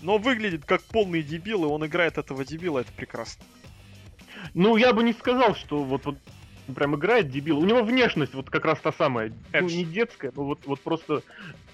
но 0.01 0.17
выглядит 0.17 0.65
как 0.65 0.83
полный 0.83 1.23
дебил, 1.23 1.65
и 1.65 1.69
он 1.69 1.85
играет 1.87 2.17
этого 2.17 2.45
дебила, 2.45 2.81
это 2.81 2.93
прекрасно. 2.93 3.45
Ну, 4.55 4.77
я 4.77 4.95
бы 4.95 5.03
не 5.03 5.13
сказал, 5.13 5.55
что 5.55 5.85
вот, 5.85 6.07
вот 6.07 6.17
прям 6.75 6.97
играет 6.97 7.31
дебил. 7.31 7.59
У 7.59 7.65
него 7.65 7.83
внешность 7.83 8.35
вот 8.35 8.51
как 8.51 8.65
раз 8.65 8.81
та 8.81 8.93
самая. 8.93 9.33
Ну, 9.53 9.69
не 9.69 9.85
детская, 9.85 10.33
но 10.35 10.45
вот, 10.45 10.61
вот 10.67 10.81
просто... 10.81 11.23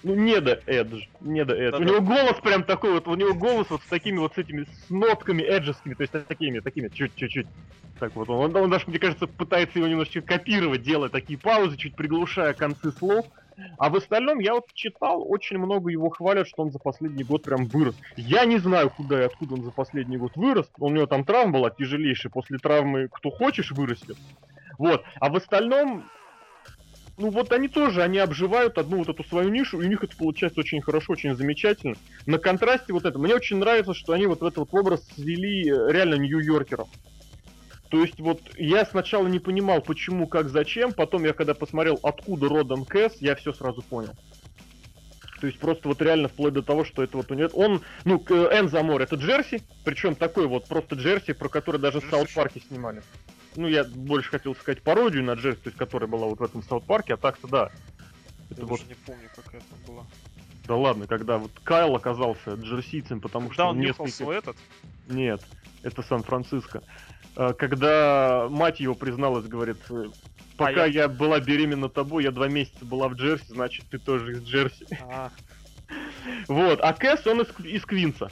Ну, 0.03 0.15
не 0.15 0.39
до 0.39 0.61
Эдж. 0.65 1.05
Не 1.21 1.43
до 1.45 1.55
Эдж. 1.55 1.71
Да, 1.71 1.77
у 1.77 1.79
да. 1.79 1.85
него 1.85 2.01
голос 2.01 2.37
прям 2.41 2.63
такой 2.63 2.91
вот, 2.91 3.07
у 3.07 3.15
него 3.15 3.33
голос 3.33 3.69
вот 3.69 3.81
с 3.81 3.87
такими 3.87 4.17
вот 4.19 4.35
с 4.35 4.37
этими 4.37 4.63
с 4.63 4.89
нотками 4.89 5.41
эджескими, 5.41 5.93
то 5.95 6.01
есть 6.01 6.13
такими, 6.27 6.59
такими, 6.59 6.89
чуть-чуть. 6.89 7.47
Так 7.99 8.15
вот, 8.15 8.29
он, 8.29 8.55
он 8.55 8.69
даже, 8.69 8.85
мне 8.87 8.99
кажется, 8.99 9.25
пытается 9.25 9.79
его 9.79 9.87
немножечко 9.87 10.21
копировать, 10.21 10.83
делая 10.83 11.09
такие 11.09 11.39
паузы, 11.39 11.77
чуть 11.77 11.95
приглушая 11.95 12.53
концы 12.53 12.91
слов. 12.91 13.25
А 13.77 13.89
в 13.89 13.95
остальном 13.95 14.39
я 14.39 14.53
вот 14.53 14.65
читал, 14.73 15.23
очень 15.25 15.57
много 15.57 15.89
его 15.89 16.09
хвалят, 16.09 16.47
что 16.47 16.63
он 16.63 16.71
за 16.71 16.79
последний 16.79 17.23
год 17.23 17.43
прям 17.43 17.65
вырос. 17.65 17.95
Я 18.17 18.45
не 18.45 18.57
знаю, 18.57 18.89
куда 18.89 19.21
и 19.21 19.25
откуда 19.25 19.53
он 19.53 19.63
за 19.63 19.71
последний 19.71 20.17
год 20.17 20.35
вырос. 20.35 20.69
У 20.77 20.89
него 20.89 21.05
там 21.05 21.23
травма 21.23 21.59
была 21.59 21.69
тяжелейшая. 21.69 22.31
После 22.31 22.57
травмы 22.57 23.07
кто 23.11 23.31
хочешь 23.31 23.71
вырастет. 23.71 24.17
Вот. 24.77 25.03
А 25.19 25.29
в 25.29 25.35
остальном, 25.35 26.09
ну 27.17 27.29
вот 27.29 27.51
они 27.51 27.67
тоже, 27.67 28.03
они 28.03 28.17
обживают 28.19 28.77
одну 28.77 28.97
вот 28.97 29.09
эту 29.09 29.23
свою 29.23 29.49
нишу, 29.49 29.81
и 29.81 29.85
у 29.85 29.89
них 29.89 30.03
это 30.03 30.15
получается 30.15 30.59
очень 30.59 30.81
хорошо, 30.81 31.13
очень 31.13 31.35
замечательно. 31.35 31.95
На 32.25 32.37
контрасте 32.37 32.93
вот 32.93 33.05
это. 33.05 33.17
Мне 33.19 33.35
очень 33.35 33.57
нравится, 33.57 33.93
что 33.93 34.13
они 34.13 34.27
вот 34.27 34.41
в 34.41 34.45
этот 34.45 34.57
вот 34.57 34.73
образ 34.73 35.07
свели 35.15 35.69
э, 35.69 35.91
реально 35.91 36.15
нью-йоркеров. 36.15 36.87
То 37.89 38.01
есть 38.01 38.19
вот 38.19 38.41
я 38.57 38.85
сначала 38.85 39.27
не 39.27 39.39
понимал, 39.39 39.81
почему, 39.81 40.27
как, 40.27 40.49
зачем, 40.49 40.91
потом 40.91 41.23
я 41.23 41.33
когда 41.33 41.53
посмотрел, 41.53 41.99
откуда 42.03 42.49
родом 42.49 42.83
Кэс, 42.83 43.17
я 43.19 43.35
все 43.35 43.53
сразу 43.53 43.81
понял. 43.83 44.13
То 45.39 45.47
есть 45.47 45.59
просто 45.59 45.87
вот 45.87 46.01
реально 46.01 46.27
вплоть 46.27 46.53
до 46.53 46.63
того, 46.63 46.85
что 46.85 47.03
это 47.03 47.17
вот 47.17 47.29
у 47.29 47.35
него... 47.35 47.49
Он, 47.53 47.81
ну, 48.03 48.17
Энзо 48.17 48.79
Амор, 48.79 49.01
это 49.01 49.15
Джерси, 49.15 49.61
причем 49.83 50.15
такой 50.15 50.47
вот 50.47 50.65
просто 50.67 50.95
Джерси, 50.95 51.33
про 51.33 51.49
который 51.49 51.79
даже 51.79 51.99
в 51.99 52.09
Саут 52.09 52.33
Парке 52.33 52.61
снимали 52.67 53.03
ну, 53.55 53.67
я 53.67 53.83
больше 53.83 54.29
хотел 54.29 54.55
сказать 54.55 54.81
пародию 54.81 55.23
на 55.23 55.33
Джерси, 55.33 55.61
то 55.61 55.69
есть, 55.69 55.77
которая 55.77 56.09
была 56.09 56.27
вот 56.27 56.39
в 56.39 56.43
этом 56.43 56.63
Саут-парке, 56.63 57.13
а 57.13 57.17
так-то 57.17 57.47
да. 57.47 57.71
Это 58.49 58.61
я 58.61 58.67
вот... 58.67 58.87
не 58.87 58.95
помню, 58.95 59.29
какая 59.35 59.61
там 59.61 59.79
была. 59.87 60.05
Да 60.67 60.75
ладно, 60.75 61.05
когда 61.07 61.37
вот 61.37 61.51
Кайл 61.63 61.95
оказался 61.95 62.55
джерсийцем, 62.55 63.21
потому 63.21 63.49
когда 63.49 63.63
что 63.65 63.69
он 63.71 63.79
несколько... 63.79 64.11
свой 64.11 64.37
этот? 64.37 64.57
Нет, 65.07 65.41
это 65.83 66.01
Сан-Франциско. 66.01 66.81
А, 67.35 67.53
когда 67.53 68.47
мать 68.49 68.79
его 68.79 68.95
призналась, 68.95 69.45
говорит, 69.45 69.77
«Э, 69.89 70.05
пока 70.57 70.83
а 70.83 70.87
я... 70.87 71.03
я 71.03 71.07
была 71.07 71.39
беременна 71.39 71.89
тобой, 71.89 72.23
я 72.23 72.31
два 72.31 72.47
месяца 72.47 72.83
была 72.83 73.07
в 73.09 73.13
Джерси, 73.13 73.45
значит, 73.49 73.85
ты 73.89 73.99
тоже 73.99 74.33
из 74.33 74.43
Джерси. 74.43 74.87
А. 75.01 75.31
Вот, 76.47 76.79
а 76.81 76.93
Кэс, 76.93 77.27
он 77.27 77.41
из, 77.41 77.59
из 77.63 77.85
Квинса, 77.85 78.31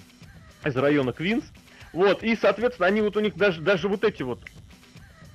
из 0.66 0.76
района 0.76 1.14
Квинс. 1.14 1.46
Вот, 1.92 2.24
и, 2.24 2.36
соответственно, 2.36 2.88
они 2.88 3.02
вот 3.02 3.16
у 3.16 3.20
них 3.20 3.36
даже, 3.36 3.62
даже 3.62 3.88
вот 3.88 4.04
эти 4.04 4.24
вот 4.24 4.44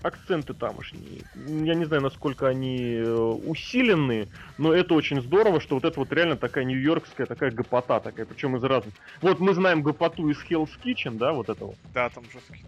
акценты 0.02 0.54
тамошние. 0.54 1.22
Я 1.34 1.74
не 1.74 1.84
знаю, 1.84 2.02
насколько 2.02 2.46
они 2.46 2.94
э, 2.94 3.12
усиленные, 3.12 4.28
но 4.56 4.72
это 4.72 4.94
очень 4.94 5.20
здорово, 5.20 5.60
что 5.60 5.74
вот 5.74 5.84
это 5.84 5.98
вот 5.98 6.12
реально 6.12 6.36
такая 6.36 6.64
нью-йоркская, 6.64 7.26
такая 7.26 7.50
гопота 7.50 8.00
такая, 8.00 8.26
причем 8.26 8.56
из 8.56 8.64
разных. 8.64 8.94
Вот 9.20 9.40
мы 9.40 9.54
знаем 9.54 9.82
гопоту 9.82 10.28
из 10.28 10.38
Hell's 10.48 10.70
Kitchen, 10.84 11.18
да, 11.18 11.32
вот 11.32 11.48
этого. 11.48 11.74
Да, 11.92 12.08
там 12.10 12.24
жесткий. 12.32 12.64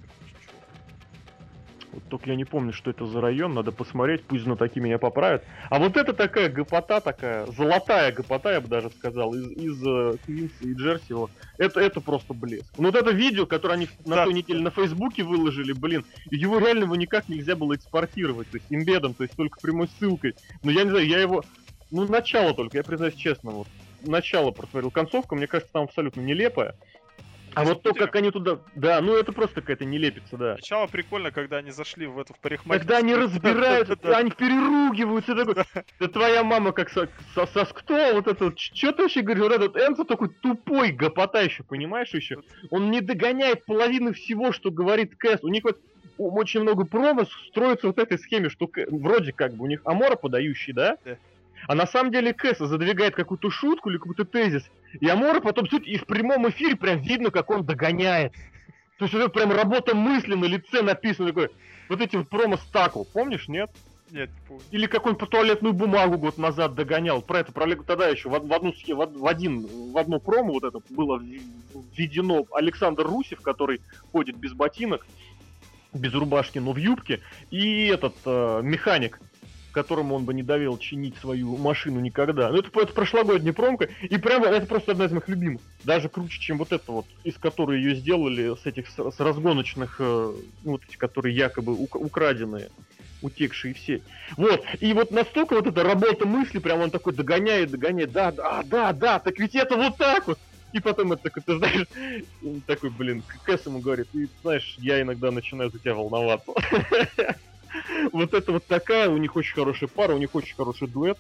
Вот 1.93 2.03
только 2.09 2.31
я 2.31 2.37
не 2.37 2.45
помню, 2.45 2.73
что 2.73 2.91
это 2.91 3.07
за 3.07 3.21
район, 3.21 3.55
надо 3.55 3.73
посмотреть, 3.73 4.23
пусть 4.23 4.45
знатоки 4.45 4.79
меня 4.79 4.99
поправят. 4.99 5.45
А 5.71 5.79
вот 5.79 5.97
это 5.97 6.13
такая 6.13 6.49
гопота, 6.49 7.01
такая 7.01 7.47
золотая 7.47 8.13
гопота, 8.13 8.53
я 8.53 8.61
бы 8.61 8.69
даже 8.69 8.91
сказал, 8.91 9.35
из, 9.35 9.51
из 9.51 9.87
uh, 9.87 10.19
Квинса 10.25 10.55
и 10.63 10.75
Джерси. 10.75 11.13
Вот. 11.13 11.31
Это, 11.59 11.81
это 11.81 12.01
просто 12.01 12.33
блеск. 12.33 12.73
Ну 12.79 12.87
вот 12.87 12.95
это 12.95 13.11
видео, 13.11 13.47
которое 13.47 13.75
они 13.75 13.89
на 14.05 14.17
да. 14.17 14.25
той 14.25 14.35
неделе 14.35 14.61
на 14.61 14.71
Фейсбуке 14.71 15.25
выложили, 15.25 15.73
блин, 15.73 16.05
его 16.31 16.59
реально 16.59 16.85
его 16.85 16.97
никак 16.97 17.29
нельзя 17.29 17.57
было 17.57 17.75
экспортировать, 17.75 18.49
то 18.51 18.57
есть 18.57 18.67
имбедом, 18.71 19.15
то 19.15 19.25
есть 19.25 19.35
только 19.37 19.59
прямой 19.61 19.89
ссылкой. 19.99 20.37
Но 20.63 20.71
я 20.71 20.85
не 20.85 20.91
знаю, 20.91 21.07
я 21.07 21.19
его, 21.19 21.43
ну 21.91 22.07
начало 22.07 22.55
только, 22.55 22.77
я 22.77 22.85
признаюсь 22.85 23.15
честно, 23.15 23.51
вот 23.51 23.69
начало 24.03 24.51
просмотрел. 24.51 24.91
Концовка, 24.91 25.35
мне 25.35 25.47
кажется, 25.47 25.73
там 25.73 25.85
абсолютно 25.85 26.21
нелепая. 26.21 26.75
А 27.55 27.65
вот 27.65 27.83
то, 27.83 27.93
как 27.95 28.15
они 28.17 28.31
туда... 28.31 28.61
Да, 28.75 29.01
ну 29.01 29.17
это 29.17 29.33
просто 29.33 29.61
какая-то 29.61 29.85
нелепица, 29.85 30.37
да. 30.37 30.55
Сначала 30.55 30.87
прикольно, 30.87 31.31
когда 31.31 31.59
они 31.59 31.71
зашли 31.71 32.07
в 32.07 32.19
эту 32.19 32.35
в 32.35 32.39
парикмахерскую. 32.39 32.79
Когда 32.81 32.99
они 32.99 33.15
разбираются, 33.15 33.97
они 34.17 34.31
переругиваются, 34.31 35.35
такой, 35.35 35.65
да 35.99 36.09
твоя 36.09 36.45
мама 36.45 36.73
как 36.73 36.91
со, 36.91 37.09
со, 37.35 37.47
со 37.47 37.65
кто? 37.65 38.15
Вот 38.15 38.27
это, 38.27 38.53
что 38.57 38.93
ты 38.93 39.03
вообще 39.03 39.23
говоришь? 39.23 39.43
Вот 39.43 39.53
этот 39.53 39.77
Энцо 39.77 40.05
такой 40.05 40.29
тупой 40.29 40.93
гопота 40.93 41.41
еще, 41.41 41.63
понимаешь 41.63 42.15
еще? 42.15 42.43
Он 42.71 42.91
не 42.91 43.01
догоняет 43.01 43.65
половины 43.65 44.13
всего, 44.13 44.53
что 44.53 44.71
говорит 44.71 45.17
Кэс. 45.17 45.41
У 45.43 45.49
них 45.49 45.65
вот 45.65 45.79
очень 46.19 46.61
много 46.61 46.85
промо 46.85 47.25
строится 47.49 47.87
вот 47.87 47.99
этой 47.99 48.19
схеме, 48.19 48.49
что 48.51 48.71
вроде 48.89 49.33
как 49.33 49.55
бы 49.55 49.65
у 49.65 49.67
них 49.67 49.81
Амора 49.85 50.17
подающий, 50.17 50.73
да? 50.73 50.97
А 51.69 51.75
на 51.75 51.87
самом 51.87 52.13
деле 52.13 52.33
Кэса 52.33 52.67
задвигает 52.67 53.15
какую-то 53.15 53.51
шутку 53.51 53.91
или 53.91 53.99
какой-то 53.99 54.25
тезис, 54.25 54.65
и 55.01 55.09
Амора 55.09 55.41
потом 55.41 55.69
суть 55.69 55.87
и 55.87 55.97
в 55.97 56.07
прямом 56.07 56.49
эфире 56.49 56.77
прям 56.77 57.01
видно, 57.01 57.31
как 57.31 57.51
он 57.51 57.65
догоняет. 57.65 58.33
То 58.99 59.05
есть 59.07 59.15
это 59.15 59.29
прям 59.29 59.53
работа 59.53 59.95
мысли 59.95 60.35
на 60.35 60.45
лице 60.45 60.83
написано 60.83 61.29
такой, 61.29 61.51
вот 61.89 62.01
этим 62.01 62.25
промо-стакл, 62.25 63.05
помнишь, 63.05 63.49
нет? 63.49 63.71
Нет, 64.11 64.31
не 64.31 64.47
помню. 64.47 64.63
Или 64.71 64.87
какую-нибудь 64.87 65.31
туалетную 65.31 65.73
бумагу 65.73 66.19
год 66.19 66.37
назад 66.37 66.75
догонял. 66.75 67.23
Про 67.23 67.41
это, 67.41 67.53
про 67.53 67.75
тогда 67.77 68.09
еще 68.09 68.29
в, 68.29 68.33
в 68.33 68.53
одну 68.53 68.73
в, 68.73 69.19
в 69.19 69.27
один, 69.27 69.67
в 69.93 69.97
одно 69.97 70.19
промо 70.19 70.55
вот 70.55 70.65
это 70.65 70.81
было 70.91 71.23
введено 71.97 72.47
Александр 72.53 73.05
Русев, 73.05 73.41
который 73.41 73.81
ходит 74.13 74.37
без 74.37 74.53
ботинок, 74.53 75.07
без 75.93 76.13
рубашки, 76.13 76.59
но 76.59 76.73
в 76.73 76.77
юбке, 76.77 77.21
и 77.51 77.87
этот 77.87 78.15
э, 78.25 78.61
механик 78.63 79.21
которому 79.71 80.15
он 80.15 80.25
бы 80.25 80.35
не 80.35 80.43
довел 80.43 80.79
чинить 80.79 81.17
свою 81.19 81.57
машину 81.57 82.01
никогда. 82.01 82.51
Ну, 82.51 82.59
это, 82.59 82.71
это 82.81 82.93
прошлогодняя 82.93 83.53
промка, 83.53 83.89
и 84.03 84.17
прямо 84.19 84.47
это 84.47 84.67
просто 84.67 84.93
одна 84.93 85.07
из 85.07 85.13
моих 85.13 85.29
любимых. 85.29 85.63
Даже 85.83 86.09
круче, 86.09 86.39
чем 86.41 86.59
вот 86.59 86.73
эта 86.73 86.91
вот, 86.93 87.07
из 87.23 87.39
которой 87.39 87.81
ее 87.81 87.95
сделали, 87.95 88.55
с 88.57 88.67
этих, 88.67 88.89
с, 88.89 88.97
с 88.99 89.21
разгоночных, 89.21 90.01
э, 90.01 90.05
ну, 90.05 90.73
вот 90.73 90.83
эти, 90.89 90.97
которые 90.97 91.35
якобы 91.35 91.75
ук- 91.75 91.97
украденные 91.97 92.71
утекшие 93.21 93.75
все. 93.75 94.03
Вот, 94.37 94.65
и 94.81 94.93
вот 94.95 95.11
настолько 95.11 95.55
вот 95.55 95.67
эта 95.67 95.83
работа 95.85 96.27
мысли, 96.27 96.59
прям 96.59 96.81
он 96.81 96.91
такой 96.91 97.13
догоняет, 97.15 97.71
догоняет, 97.71 98.13
да, 98.13 98.31
да, 98.33 98.63
да, 98.65 98.93
да, 98.93 99.19
так 99.19 99.39
ведь 99.39 99.55
это 99.55 99.77
вот 99.77 99.99
так 99.99 100.27
вот. 100.27 100.39
И 100.73 100.81
потом 100.81 101.13
это 101.13 101.23
такой, 101.23 101.43
ты 101.43 101.57
знаешь, 101.57 101.87
такой, 102.67 102.91
блин, 102.91 103.25
Кэс 103.43 103.67
ему 103.67 103.81
говорит, 103.81 104.07
ты 104.13 104.29
знаешь, 104.43 104.75
я 104.79 105.01
иногда 105.03 105.31
начинаю 105.31 105.71
за 105.71 105.81
тебя 105.81 105.95
волноваться. 105.95 106.53
Вот 108.13 108.35
это 108.35 108.53
вот 108.53 108.67
такая, 108.67 109.09
у 109.09 109.17
них 109.17 109.37
очень 109.37 109.55
хорошая 109.55 109.89
пара, 109.89 110.15
у 110.15 110.19
них 110.19 110.35
очень 110.35 110.55
хороший 110.55 110.89
дуэт. 110.89 111.19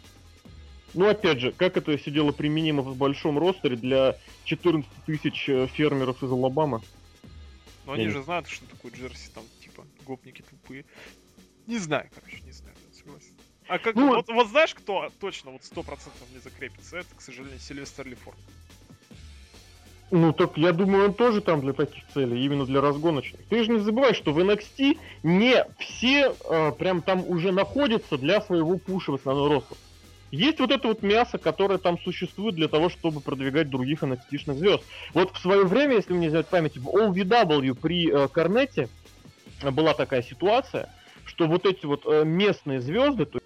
Ну, 0.94 1.08
опять 1.08 1.40
же, 1.40 1.52
как 1.52 1.76
это 1.76 1.96
сидело 1.98 2.32
применимо 2.32 2.82
в 2.82 2.96
большом 2.96 3.38
ростере 3.38 3.76
для 3.76 4.16
14 4.44 4.90
тысяч 5.06 5.48
э, 5.48 5.66
фермеров 5.68 6.22
из 6.22 6.30
Алабамы? 6.30 6.80
Но 7.86 7.92
они 7.92 8.08
же 8.08 8.22
знают, 8.22 8.48
что 8.48 8.66
такое 8.66 8.92
Джерси, 8.92 9.30
там, 9.34 9.44
типа, 9.60 9.84
гопники 10.04 10.42
тупые. 10.42 10.84
Не 11.66 11.78
знаю, 11.78 12.08
короче, 12.14 12.40
не 12.44 12.52
знаю, 12.52 12.76
согласен. 12.92 13.34
А 13.68 13.78
как, 13.78 13.94
ну, 13.94 14.08
вот, 14.08 14.28
вот 14.28 14.48
знаешь, 14.48 14.74
кто 14.74 15.10
точно 15.20 15.52
вот 15.52 15.62
сто 15.62 15.82
процентов 15.82 16.28
не 16.32 16.40
закрепится? 16.40 16.98
Это, 16.98 17.14
к 17.14 17.20
сожалению, 17.20 17.60
Сильвестр 17.60 18.06
Лефорд. 18.06 18.38
Ну, 20.10 20.32
так 20.32 20.56
я 20.56 20.72
думаю, 20.72 21.06
он 21.06 21.14
тоже 21.14 21.40
там 21.40 21.60
для 21.60 21.72
таких 21.72 22.02
целей, 22.12 22.44
именно 22.44 22.66
для 22.66 22.80
разгоночных. 22.80 23.40
Ты 23.48 23.62
же 23.62 23.70
не 23.70 23.78
забывай, 23.78 24.12
что 24.12 24.32
в 24.32 24.38
NXT 24.40 24.98
не 25.22 25.64
все 25.78 26.34
э, 26.48 26.72
прям 26.72 27.00
там 27.00 27.24
уже 27.28 27.52
находятся 27.52 28.18
для 28.18 28.40
своего 28.40 28.76
пуша 28.76 29.12
в 29.12 29.14
основной 29.16 29.48
роста. 29.48 29.76
Есть 30.32 30.58
вот 30.58 30.72
это 30.72 30.88
вот 30.88 31.02
мясо, 31.02 31.38
которое 31.38 31.78
там 31.78 31.98
существует 31.98 32.56
для 32.56 32.68
того, 32.68 32.88
чтобы 32.88 33.20
продвигать 33.20 33.70
других 33.70 34.02
NXT-шных 34.02 34.54
звезд. 34.54 34.82
Вот 35.14 35.32
в 35.32 35.38
свое 35.38 35.64
время, 35.64 35.96
если 35.96 36.12
мне 36.12 36.28
взять 36.28 36.46
память, 36.46 36.76
в 36.76 36.88
OVW 36.88 37.74
при 37.74 38.10
э, 38.10 38.28
Корнете 38.28 38.88
была 39.62 39.94
такая 39.94 40.22
ситуация, 40.22 40.88
что 41.24 41.46
вот 41.46 41.66
эти 41.66 41.86
вот 41.86 42.02
э, 42.06 42.24
местные 42.24 42.80
звезды, 42.80 43.26
то 43.26 43.40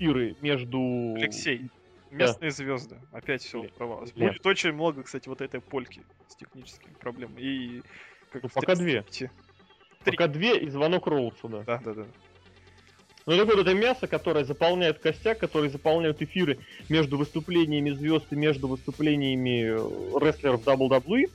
эфиры 0.00 0.36
между... 0.40 1.14
Алексей, 1.16 1.70
местные 2.10 2.50
да. 2.50 2.56
звезды. 2.56 2.96
Опять 3.12 3.42
все 3.42 3.62
провалось. 3.76 4.14
Нет. 4.16 4.32
Будет 4.32 4.46
очень 4.46 4.72
много, 4.72 5.02
кстати, 5.02 5.28
вот 5.28 5.40
этой 5.40 5.60
польки 5.60 6.02
с 6.28 6.36
техническими 6.36 6.92
проблемами. 6.94 7.40
И 7.40 7.82
как 8.32 8.42
ну, 8.42 8.48
пока 8.52 8.74
две. 8.74 9.02
Три. 9.02 9.30
Пока 10.04 10.28
две 10.28 10.58
и 10.58 10.68
звонок 10.70 11.06
Роудсу, 11.06 11.48
да. 11.48 11.62
Да, 11.62 11.80
да, 11.84 11.94
да. 11.94 12.06
Ну, 13.26 13.36
так 13.36 13.46
вот, 13.46 13.58
это 13.58 13.74
мясо, 13.74 14.06
которое 14.06 14.44
заполняет 14.44 14.98
костяк, 14.98 15.38
которое 15.38 15.68
заполняют 15.68 16.22
эфиры 16.22 16.58
между 16.88 17.18
выступлениями 17.18 17.90
звезд 17.90 18.26
и 18.30 18.36
между 18.36 18.66
выступлениями 18.66 19.64
э, 19.64 20.18
рестлеров 20.18 20.66
WWE. 20.66 21.30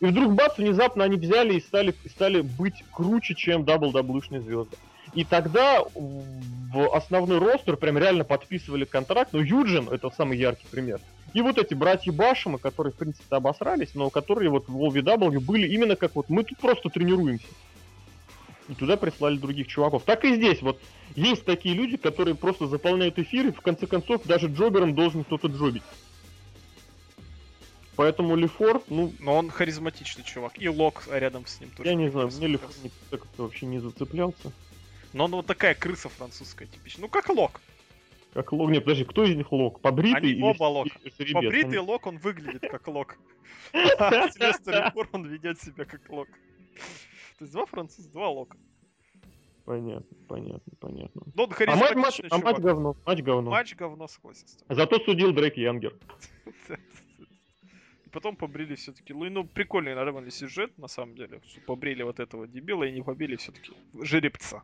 И 0.00 0.04
вдруг, 0.04 0.32
бац, 0.34 0.56
внезапно 0.56 1.04
они 1.04 1.18
взяли 1.18 1.54
и 1.54 1.60
стали, 1.60 1.94
стали 2.08 2.40
быть 2.40 2.84
круче, 2.90 3.34
чем 3.34 3.62
WWE-шные 3.62 4.40
звезды. 4.40 4.76
И 5.16 5.24
тогда 5.24 5.82
в 5.94 6.94
основной 6.94 7.38
ростер 7.38 7.76
прям 7.78 7.96
реально 7.96 8.24
подписывали 8.24 8.84
контракт. 8.84 9.32
Ну, 9.32 9.40
Юджин 9.40 9.88
это 9.88 10.10
самый 10.10 10.38
яркий 10.38 10.66
пример. 10.70 11.00
И 11.32 11.40
вот 11.40 11.56
эти 11.58 11.72
братья 11.72 12.12
Башима, 12.12 12.58
которые, 12.58 12.92
в 12.92 12.96
принципе, 12.96 13.34
обосрались, 13.34 13.94
но 13.94 14.10
которые 14.10 14.50
вот 14.50 14.68
в 14.68 14.76
OVW 14.76 15.40
были 15.40 15.66
именно 15.68 15.96
как 15.96 16.14
вот 16.14 16.28
мы 16.28 16.44
тут 16.44 16.58
просто 16.58 16.90
тренируемся. 16.90 17.46
И 18.68 18.74
туда 18.74 18.98
прислали 18.98 19.38
других 19.38 19.68
чуваков. 19.68 20.02
Так 20.02 20.24
и 20.26 20.34
здесь 20.34 20.60
вот 20.60 20.78
есть 21.14 21.46
такие 21.46 21.74
люди, 21.74 21.96
которые 21.96 22.34
просто 22.34 22.66
заполняют 22.66 23.18
эфиры, 23.18 23.52
в 23.52 23.62
конце 23.62 23.86
концов 23.86 24.24
даже 24.24 24.48
джобером 24.48 24.94
должен 24.94 25.24
кто-то 25.24 25.48
джобить. 25.48 25.82
Поэтому 27.94 28.36
Лефор, 28.36 28.82
ну... 28.88 29.14
Но 29.20 29.36
он 29.36 29.48
харизматичный 29.48 30.24
чувак. 30.24 30.52
И 30.60 30.68
Лок 30.68 31.08
рядом 31.10 31.46
с 31.46 31.58
ним 31.58 31.70
тоже. 31.70 31.88
Я 31.88 31.94
не 31.94 32.10
знаю, 32.10 32.28
мне 32.36 32.48
Лефор 32.48 32.68
не, 32.82 32.90
как-то 33.10 33.44
вообще 33.44 33.64
не 33.64 33.78
зацеплялся. 33.78 34.52
Но 35.16 35.24
он 35.24 35.30
вот 35.30 35.46
такая 35.46 35.74
крыса 35.74 36.10
французская 36.10 36.66
типичная. 36.66 37.06
Ну 37.06 37.08
как 37.08 37.30
Лок. 37.30 37.62
Как 38.34 38.52
Лок? 38.52 38.70
Нет, 38.70 38.84
подожди, 38.84 39.04
кто 39.04 39.24
из 39.24 39.34
них 39.34 39.50
Лок? 39.50 39.80
Побритый 39.80 40.34
Они 40.34 40.42
оба 40.42 40.64
Лок. 40.64 40.88
Побритый 41.32 41.78
Лок, 41.78 42.06
он 42.06 42.18
выглядит 42.18 42.60
как 42.70 42.86
Лок. 42.86 43.16
А 43.72 44.28
Сильвестр 44.30 44.92
он 45.12 45.24
ведет 45.24 45.58
себя 45.58 45.86
как 45.86 46.06
Лок. 46.10 46.28
То 47.38 47.44
есть 47.44 47.52
два 47.52 47.64
француза, 47.64 48.10
два 48.10 48.28
Лока. 48.28 48.58
Понятно, 49.64 50.16
понятно, 50.28 50.72
понятно. 50.78 51.22
Ну, 51.34 51.48
а 51.66 51.76
матч, 51.76 51.94
матч, 51.94 52.20
а 52.30 52.38
матч 52.38 52.58
говно, 52.58 52.94
матч 53.06 53.22
говно. 53.22 53.50
Матч 53.50 53.74
говно, 53.74 54.08
согласен. 54.08 54.46
Зато 54.68 54.98
судил 55.00 55.32
Дрейк 55.32 55.56
Янгер. 55.56 55.94
И 58.04 58.08
потом 58.12 58.36
побрили 58.36 58.74
все-таки. 58.74 59.14
Ну, 59.14 59.30
ну, 59.30 59.44
прикольный, 59.44 59.94
наверное, 59.94 60.30
сюжет, 60.30 60.76
на 60.76 60.88
самом 60.88 61.16
деле. 61.16 61.40
Побрили 61.66 62.02
вот 62.02 62.20
этого 62.20 62.46
дебила 62.46 62.84
и 62.84 62.92
не 62.92 63.02
побили 63.02 63.36
все-таки 63.36 63.72
жеребца. 64.02 64.62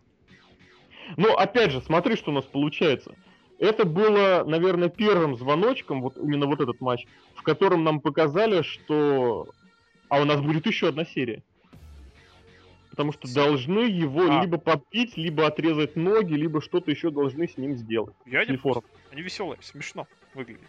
Но 1.16 1.36
опять 1.36 1.72
же, 1.72 1.80
смотри, 1.80 2.16
что 2.16 2.30
у 2.30 2.34
нас 2.34 2.44
получается. 2.44 3.14
Это 3.59 3.84
было, 3.84 4.44
наверное, 4.44 4.88
первым 4.88 5.36
звоночком, 5.36 6.03
вот 6.03 6.16
именно 6.16 6.46
вот 6.46 6.61
этот 6.61 6.80
матч, 6.80 7.07
в 7.36 7.42
котором 7.42 7.84
нам 7.84 8.00
показали, 8.00 8.62
что... 8.62 9.48
А 10.09 10.20
у 10.20 10.24
нас 10.24 10.40
будет 10.40 10.66
еще 10.66 10.88
одна 10.88 11.05
серия. 11.05 11.42
Потому 12.90 13.12
что 13.12 13.32
должны 13.32 13.80
его 13.80 14.24
а. 14.28 14.42
либо 14.42 14.59
побить, 14.59 15.16
либо 15.16 15.46
отрезать 15.46 15.96
ноги, 15.96 16.34
либо 16.34 16.61
что-то 16.61 16.90
еще 16.90 17.11
должны 17.11 17.48
с 17.48 17.57
ним 17.57 17.76
сделать. 17.76 18.14
Я 18.26 18.44
не 18.44 18.59
Они 19.11 19.22
веселые, 19.22 19.59
смешно 19.62 20.07
выглядят. 20.34 20.68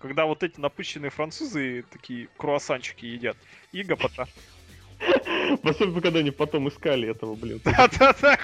Когда 0.00 0.26
вот 0.26 0.42
эти 0.42 0.60
напыщенные 0.60 1.10
французы 1.10 1.84
такие 1.90 2.28
круассанчики 2.36 3.06
едят. 3.06 3.36
И 3.72 3.82
гопота. 3.82 4.26
Особенно, 5.62 6.00
когда 6.00 6.20
они 6.20 6.30
потом 6.30 6.68
искали 6.68 7.08
этого, 7.08 7.34
блин. 7.34 7.60
Да-да-да, 7.64 8.38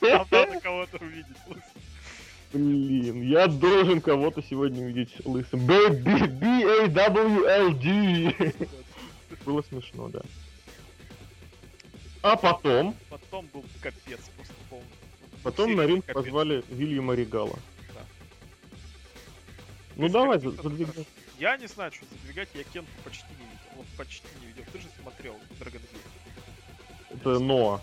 надо 0.00 0.60
кого-то 0.60 0.98
увидеть 1.00 1.26
Блин, 2.52 3.22
я 3.22 3.46
должен 3.46 4.00
кого-то 4.00 4.42
сегодня 4.42 4.82
увидеть 4.82 5.14
лысым. 5.24 5.64
B-A-W-L-D. 5.66 6.34
Было 9.46 9.62
смешно, 9.62 10.08
да. 10.08 10.22
А 12.22 12.36
потом... 12.36 12.96
Потом 13.08 13.46
был 13.52 13.64
капец 13.80 14.20
просто 14.36 14.54
полный. 14.68 14.84
Потом 15.42 15.74
на 15.74 15.86
ринг 15.86 16.04
позвали 16.06 16.62
Вильяма 16.68 17.14
Регала. 17.14 17.56
Ну 19.96 20.08
давай, 20.08 20.38
задвигай. 20.38 21.06
Я 21.38 21.56
не 21.56 21.66
знаю, 21.66 21.92
что 21.92 22.04
задвигать, 22.06 22.48
я 22.54 22.64
Кенту 22.64 22.90
почти 23.04 23.26
не 23.38 23.44
видел. 23.44 23.60
Вот 23.76 23.86
почти 23.96 24.26
не 24.40 24.46
видел. 24.48 24.64
Ты 24.72 24.78
же 24.80 24.88
смотрел 25.00 25.34
Dragon 25.58 25.80
Gate. 25.80 26.19
Это 27.10 27.38
Ноа. 27.38 27.80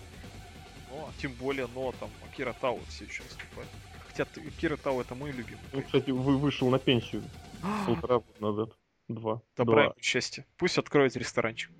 Ноа, 0.89 1.11
тем 1.19 1.33
более 1.33 1.67
Ноа 1.67 1.93
там 1.99 2.09
Акира 2.25 2.53
Тау 2.53 2.79
все 2.87 3.05
еще 3.05 3.23
выступает. 3.23 3.69
Хотя 4.07 4.23
Акира 4.23 4.77
Тау 4.77 5.01
это 5.01 5.15
мой 5.15 5.31
любимый. 5.31 5.61
Он, 5.73 5.83
кстати, 5.83 6.11
вы 6.11 6.37
вышел 6.37 6.69
на 6.69 6.79
пенсию 6.79 7.23
полтора 7.85 8.19
года 8.19 8.41
назад. 8.41 8.69
Два. 9.07 9.41
Добра 9.55 9.85
Два. 9.85 9.95
счастья. 10.01 10.45
Пусть 10.57 10.77
откроет 10.77 11.15
ресторанчик. 11.15 11.71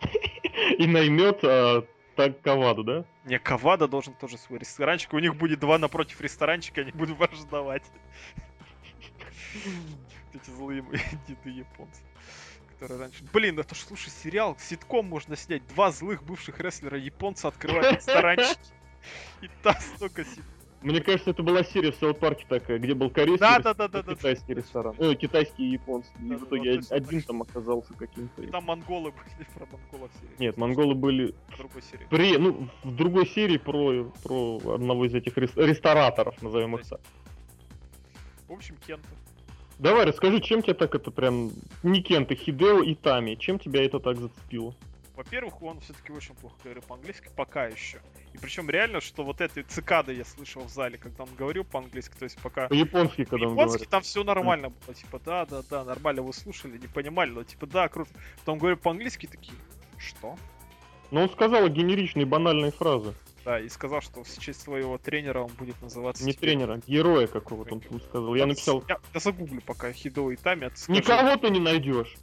И 0.78 0.86
наймет 0.86 1.44
а, 1.44 1.86
так 2.16 2.40
Каваду, 2.40 2.84
да? 2.84 3.04
Не, 3.24 3.38
Кавада 3.38 3.88
должен 3.88 4.14
тоже 4.14 4.38
свой 4.38 4.58
ресторанчик. 4.58 5.12
У 5.12 5.18
них 5.18 5.36
будет 5.36 5.60
два 5.60 5.78
напротив 5.78 6.20
ресторанчика, 6.20 6.80
они 6.80 6.92
будут 6.92 7.18
вас 7.18 7.30
ждать. 7.32 7.84
Эти 10.34 10.50
злые 10.50 10.82
деды 11.28 11.50
японцы. 11.50 12.02
Которые 12.74 13.00
раньше... 13.00 13.24
Блин, 13.32 13.58
это 13.58 13.74
ж, 13.74 13.78
слушай, 13.78 14.10
сериал, 14.10 14.56
ситком 14.58 15.06
можно 15.06 15.36
снять. 15.36 15.66
Два 15.68 15.90
злых 15.90 16.22
бывших 16.22 16.60
рестлера 16.60 16.98
японца 16.98 17.48
открывают 17.48 17.96
ресторанчики. 17.96 18.58
И 19.42 19.50
там 19.62 19.74
столько. 19.96 20.24
Мне 20.84 21.00
кажется, 21.00 21.30
это 21.30 21.42
была 21.42 21.64
серия 21.64 21.92
в 21.92 21.96
Саут 21.96 22.18
Парке 22.18 22.44
такая, 22.46 22.78
где 22.78 22.92
был 22.92 23.08
корейский 23.08 23.40
да, 23.40 23.58
да, 23.58 23.72
да, 23.72 23.88
да, 23.88 24.02
китайский 24.02 24.54
да, 24.54 24.60
ресторан. 24.60 24.94
Э, 24.98 25.14
китайский 25.14 25.64
и 25.64 25.72
японский. 25.72 26.12
Да, 26.18 26.34
и 26.34 26.36
в 26.36 26.44
итоге 26.44 26.78
да, 26.78 26.96
один 26.96 27.22
там 27.22 27.40
оказался 27.40 27.94
каким-то. 27.94 28.42
И 28.42 28.48
там 28.48 28.64
монголы 28.64 29.10
были 29.10 29.48
про 29.54 29.66
монголов 29.66 30.10
серии. 30.20 30.34
Нет, 30.38 30.58
монголы 30.58 30.94
были... 30.94 31.34
В 31.48 31.56
другой 31.56 31.82
серии. 31.82 32.06
При, 32.10 32.36
ну, 32.36 32.68
в 32.82 32.94
другой 32.94 33.26
серии 33.26 33.56
про, 33.56 34.04
про 34.22 34.74
одного 34.74 35.06
из 35.06 35.14
этих 35.14 35.38
рестораторов, 35.38 36.40
назовем 36.42 36.76
их 36.76 36.86
так. 36.86 37.00
В 38.46 38.52
общем, 38.52 38.76
Кента. 38.86 39.08
Давай, 39.84 40.06
расскажи, 40.06 40.40
чем 40.40 40.62
тебя 40.62 40.72
так 40.72 40.94
это 40.94 41.10
прям... 41.10 41.50
Не 41.82 42.00
Кента, 42.00 42.34
Хидео 42.34 42.82
и 42.82 42.94
Тами. 42.94 43.34
Чем 43.34 43.58
тебя 43.58 43.84
это 43.84 44.00
так 44.00 44.16
зацепило? 44.16 44.74
Во-первых, 45.14 45.60
он 45.62 45.78
все-таки 45.80 46.10
очень 46.10 46.34
плохо 46.34 46.56
говорит 46.64 46.84
по-английски, 46.84 47.28
пока 47.36 47.66
еще. 47.66 48.00
И 48.32 48.38
причем 48.38 48.70
реально, 48.70 49.02
что 49.02 49.24
вот 49.24 49.42
этой 49.42 49.62
цикады 49.62 50.14
я 50.14 50.24
слышал 50.24 50.62
в 50.62 50.70
зале, 50.70 50.96
когда 50.96 51.24
он 51.24 51.28
говорил 51.36 51.64
по-английски, 51.64 52.14
то 52.18 52.24
есть 52.24 52.38
пока... 52.40 52.68
По-японски, 52.68 53.24
когда 53.24 53.46
он 53.46 53.52
Японский 53.52 53.84
там 53.84 54.00
все 54.00 54.24
нормально 54.24 54.70
было, 54.70 54.94
типа, 54.94 55.20
да, 55.22 55.44
да, 55.44 55.60
да, 55.68 55.84
нормально 55.84 56.22
вы 56.22 56.32
слушали, 56.32 56.78
не 56.78 56.88
понимали, 56.88 57.28
но 57.28 57.44
типа, 57.44 57.66
да, 57.66 57.86
круто. 57.88 58.10
Потом 58.38 58.58
говорю 58.58 58.78
по-английски, 58.78 59.26
такие, 59.26 59.58
что? 59.98 60.38
Но 61.10 61.24
он 61.24 61.28
сказал 61.28 61.68
генеричные 61.68 62.24
банальные 62.24 62.70
фразы. 62.70 63.12
Да, 63.44 63.60
и 63.60 63.68
сказал, 63.68 64.00
что 64.00 64.24
в 64.24 64.38
честь 64.38 64.62
своего 64.62 64.96
тренера 64.96 65.40
он 65.40 65.50
будет 65.58 65.80
называться... 65.82 66.24
Не 66.24 66.32
теперь- 66.32 66.50
тренера, 66.50 66.80
героя 66.86 67.26
какого-то 67.26 67.74
он 67.74 67.80
там 67.80 68.00
сказал. 68.00 68.34
Я 68.34 68.46
написал, 68.46 68.82
Я, 68.88 68.96
я 69.12 69.20
загуглю 69.20 69.60
пока 69.66 69.92
Хидо 69.92 70.30
и 70.30 70.36
Тами, 70.36 70.66
а 70.66 70.70
ты 70.70 70.76
скажи. 70.78 70.98
никого 71.00 71.36
ты 71.36 71.50
не 71.50 71.60
найдешь. 71.60 72.14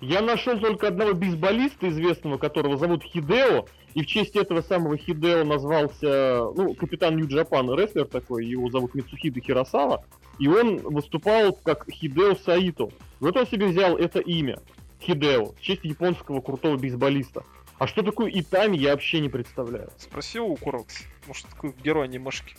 Я 0.00 0.20
нашел 0.22 0.58
только 0.58 0.88
одного 0.88 1.14
бейсболиста 1.14 1.88
известного, 1.88 2.36
которого 2.36 2.76
зовут 2.76 3.04
Хидео, 3.04 3.66
и 3.94 4.02
в 4.02 4.06
честь 4.06 4.34
этого 4.34 4.60
самого 4.60 4.96
Хидео 4.96 5.44
назвался, 5.44 6.46
ну, 6.56 6.74
капитан 6.74 7.16
Нью-Джапан, 7.16 7.72
рестлер 7.78 8.06
такой, 8.06 8.44
его 8.44 8.68
зовут 8.70 8.94
Мицухида 8.96 9.40
Хиросава, 9.40 10.04
и 10.40 10.48
он 10.48 10.78
выступал 10.78 11.52
как 11.52 11.88
Хидео 11.88 12.34
Саито. 12.34 12.88
Вот 13.20 13.36
он 13.36 13.46
себе 13.46 13.66
взял 13.66 13.96
это 13.96 14.18
имя, 14.18 14.58
Хидео, 15.00 15.52
в 15.52 15.60
честь 15.60 15.84
японского 15.84 16.40
крутого 16.40 16.76
бейсболиста. 16.76 17.44
А 17.78 17.86
что 17.86 18.02
такое 18.02 18.30
Итами, 18.32 18.76
я 18.76 18.92
вообще 18.92 19.20
не 19.20 19.28
представляю. 19.28 19.90
Спроси 19.98 20.38
у 20.38 20.54
Курокс. 20.56 21.02
Может, 21.26 21.48
такой 21.48 21.72
герой 21.82 22.04
анимешки. 22.04 22.56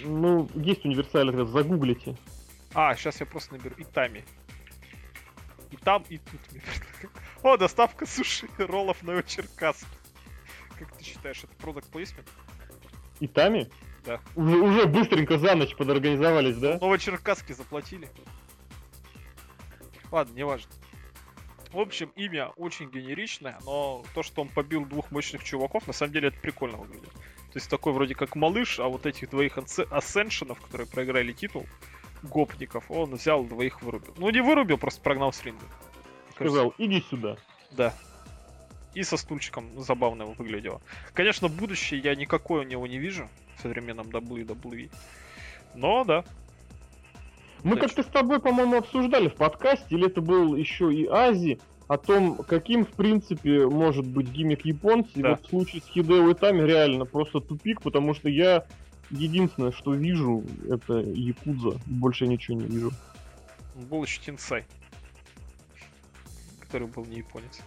Ну, 0.00 0.48
есть 0.54 0.84
универсальный 0.84 1.32
ответ, 1.32 1.48
загуглите. 1.48 2.16
А, 2.74 2.94
сейчас 2.94 3.20
я 3.20 3.26
просто 3.26 3.54
наберу 3.54 3.74
Итами. 3.78 4.24
И 5.70 5.76
там, 5.76 6.04
и 6.08 6.18
тут. 6.18 6.40
О, 7.42 7.56
доставка 7.56 8.06
суши 8.06 8.48
и 8.58 8.62
роллов 8.64 9.02
на 9.02 9.22
Черкасске. 9.22 9.86
Как 10.78 10.92
ты 10.96 11.04
считаешь, 11.04 11.42
это 11.42 11.54
продукт 11.56 11.88
плейсмент? 11.88 12.28
Итами? 13.20 13.70
Да. 14.04 14.20
Уже, 14.34 14.56
уже 14.56 14.86
быстренько 14.86 15.38
за 15.38 15.54
ночь 15.54 15.74
подорганизовались, 15.74 16.56
да? 16.56 16.78
Новочеркасске 16.78 17.54
заплатили. 17.54 18.08
Ладно, 20.12 20.34
неважно. 20.34 20.70
В 21.72 21.78
общем, 21.78 22.12
имя 22.16 22.48
очень 22.56 22.90
генеричное, 22.90 23.58
но 23.64 24.04
то, 24.14 24.22
что 24.22 24.42
он 24.42 24.48
побил 24.48 24.84
двух 24.84 25.10
мощных 25.10 25.44
чуваков, 25.44 25.86
на 25.86 25.92
самом 25.92 26.12
деле 26.12 26.28
это 26.28 26.38
прикольно 26.38 26.76
выглядит. 26.76 27.12
То 27.12 27.58
есть 27.58 27.68
такой 27.68 27.92
вроде 27.92 28.14
как 28.14 28.36
малыш, 28.36 28.78
а 28.78 28.88
вот 28.88 29.06
этих 29.06 29.30
двоих 29.30 29.58
ассеншенов, 29.58 30.60
которые 30.60 30.86
проиграли 30.86 31.32
титул, 31.32 31.66
гопников, 32.22 32.90
он 32.90 33.14
взял 33.14 33.44
двоих 33.44 33.82
вырубил. 33.82 34.14
Ну 34.16 34.30
не 34.30 34.40
вырубил, 34.40 34.78
просто 34.78 35.00
прогнал 35.00 35.32
с 35.32 35.42
ринга. 35.44 35.64
Сказал, 36.34 36.74
иди 36.78 37.02
сюда. 37.08 37.36
Да. 37.70 37.94
И 38.94 39.02
со 39.02 39.16
стульчиком 39.16 39.80
забавно 39.80 40.26
выглядело. 40.26 40.80
Конечно, 41.12 41.48
будущее 41.48 42.00
я 42.00 42.14
никакое 42.14 42.60
у 42.60 42.68
него 42.68 42.86
не 42.86 42.98
вижу 42.98 43.28
в 43.56 43.62
современном 43.62 44.06
WWE. 44.08 44.90
Но 45.74 46.04
да, 46.04 46.24
Мы 47.66 47.76
как-то 47.76 48.02
с 48.04 48.06
тобой, 48.06 48.38
по-моему, 48.40 48.76
обсуждали 48.76 49.28
в 49.28 49.34
подкасте, 49.34 49.86
или 49.96 50.06
это 50.06 50.20
был 50.20 50.54
еще 50.54 50.94
и 50.94 51.06
Ази, 51.06 51.58
о 51.88 51.96
том, 51.98 52.36
каким, 52.36 52.84
в 52.84 52.90
принципе, 52.90 53.66
может 53.66 54.06
быть 54.06 54.28
гиммик 54.30 54.64
японцев. 54.64 55.16
И 55.16 55.22
Да. 55.22 55.30
вот 55.30 55.44
в 55.44 55.48
случае 55.48 55.82
с 55.82 55.86
Хидео 55.86 56.30
Итами 56.32 56.62
реально 56.62 57.06
просто 57.06 57.40
тупик, 57.40 57.82
потому 57.82 58.14
что 58.14 58.28
я 58.28 58.64
единственное, 59.10 59.72
что 59.72 59.94
вижу, 59.94 60.44
это 60.68 60.94
Якудза. 61.00 61.78
Больше 61.86 62.26
ничего 62.26 62.56
не 62.60 62.66
вижу. 62.66 62.92
был 63.90 64.02
еще 64.04 64.20
Тинсай. 64.20 64.64
Который 66.60 66.86
был 66.88 67.04
не 67.04 67.18
японец. 67.18 67.60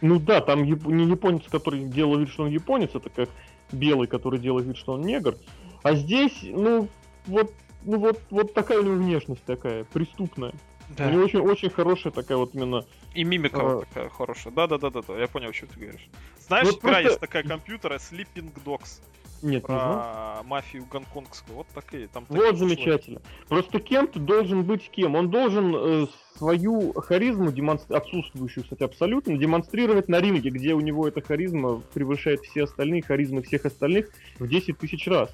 Ну 0.00 0.18
да, 0.18 0.40
там 0.40 0.62
яп- 0.62 0.90
не 0.90 1.04
японец, 1.06 1.42
который 1.50 1.84
делал 1.84 2.18
вид, 2.18 2.28
что 2.28 2.44
он 2.44 2.50
японец, 2.50 2.90
это 2.94 3.08
как 3.10 3.28
белый, 3.70 4.08
который 4.08 4.38
делает 4.38 4.66
вид, 4.66 4.76
что 4.76 4.92
он 4.92 5.02
негр. 5.02 5.36
А 5.82 5.94
здесь, 5.94 6.38
ну, 6.42 6.88
вот, 7.26 7.52
ну 7.84 7.98
вот, 7.98 8.20
вот 8.30 8.54
такая 8.54 8.80
у 8.80 8.82
него 8.82 8.94
внешность 8.96 9.44
такая, 9.44 9.84
преступная. 9.84 10.52
У 10.98 11.02
него 11.04 11.22
очень, 11.24 11.38
очень 11.40 11.70
хорошая 11.70 12.12
такая 12.12 12.36
вот 12.36 12.54
именно 12.54 12.84
И 13.14 13.24
мимика 13.24 13.60
А. 13.60 13.74
вот 13.76 13.88
такая 13.88 14.08
хорошая. 14.10 14.52
Да-да-да-да, 14.52 15.00
да, 15.06 15.18
я 15.18 15.26
понял, 15.26 15.48
о 15.48 15.52
чем 15.52 15.68
ты 15.68 15.80
говоришь. 15.80 16.06
Знаешь, 16.40 16.66
Вот 16.66 16.78
игра 16.80 16.90
просто- 16.90 17.08
есть 17.08 17.20
такая 17.20 17.42
компьютера 17.44 17.94
Sleeping 17.94 18.52
Dogs 18.64 19.00
Нет, 19.42 19.62
не 19.62 19.66
знаю. 19.66 19.94
про 19.94 20.42
мафию 20.44 20.84
гонконгскую. 20.90 21.56
Вот 21.58 21.66
такие. 21.74 22.08
Там 22.08 22.26
Вот 22.28 22.38
такие 22.38 22.56
замечательно. 22.56 23.22
Просто 23.48 23.80
кем-то 23.80 24.18
должен 24.18 24.64
быть 24.64 24.90
кем. 24.90 25.14
Он 25.14 25.30
должен 25.30 25.74
э, 25.74 26.06
свою 26.36 26.92
харизму, 26.94 27.50
демонстр- 27.52 27.94
отсутствующую, 27.96 28.64
кстати, 28.64 28.82
абсолютно, 28.82 29.38
демонстрировать 29.38 30.08
на 30.08 30.20
ринге, 30.20 30.50
где 30.50 30.74
у 30.74 30.80
него 30.80 31.08
эта 31.08 31.22
харизма 31.22 31.80
превышает 31.94 32.40
все 32.42 32.64
остальные 32.64 33.02
харизмы 33.02 33.42
всех 33.42 33.64
остальных 33.64 34.10
в 34.38 34.46
10 34.46 34.76
тысяч 34.78 35.06
раз. 35.06 35.30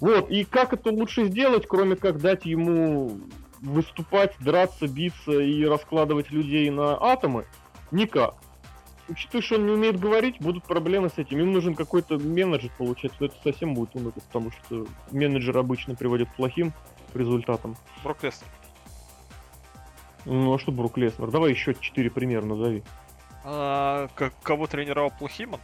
Вот, 0.00 0.30
и 0.30 0.44
как 0.44 0.72
это 0.72 0.90
лучше 0.90 1.24
сделать, 1.26 1.66
кроме 1.66 1.96
как 1.96 2.20
дать 2.20 2.44
ему 2.46 3.20
выступать, 3.60 4.34
драться, 4.38 4.86
биться 4.86 5.32
и 5.32 5.64
раскладывать 5.64 6.30
людей 6.30 6.70
на 6.70 6.96
атомы? 7.00 7.44
Никак. 7.90 8.34
Учитывая, 9.08 9.42
что 9.42 9.54
он 9.54 9.66
не 9.66 9.72
умеет 9.72 9.98
говорить, 9.98 10.36
будут 10.40 10.64
проблемы 10.64 11.08
с 11.08 11.16
этим. 11.16 11.38
Им 11.40 11.52
нужен 11.52 11.74
какой-то 11.74 12.18
менеджер, 12.18 12.70
получается, 12.76 13.24
это 13.24 13.34
совсем 13.42 13.72
будет 13.74 13.94
уныло, 13.96 14.10
потому 14.12 14.50
что 14.50 14.86
менеджер 15.10 15.56
обычно 15.56 15.94
приводит 15.94 16.28
к 16.30 16.34
плохим 16.36 16.74
результатам. 17.14 17.74
Брок 18.04 18.22
Леснер. 18.22 18.50
Ну 20.26 20.52
а 20.52 20.58
что 20.58 20.72
Брук 20.72 20.98
Леснер? 20.98 21.30
Давай 21.30 21.50
еще 21.52 21.74
четыре 21.80 22.10
примера 22.10 22.44
назови. 22.44 22.82
А, 23.44 24.08
к- 24.14 24.32
кого 24.42 24.66
тренировал 24.66 25.10
Плохиман? 25.18 25.60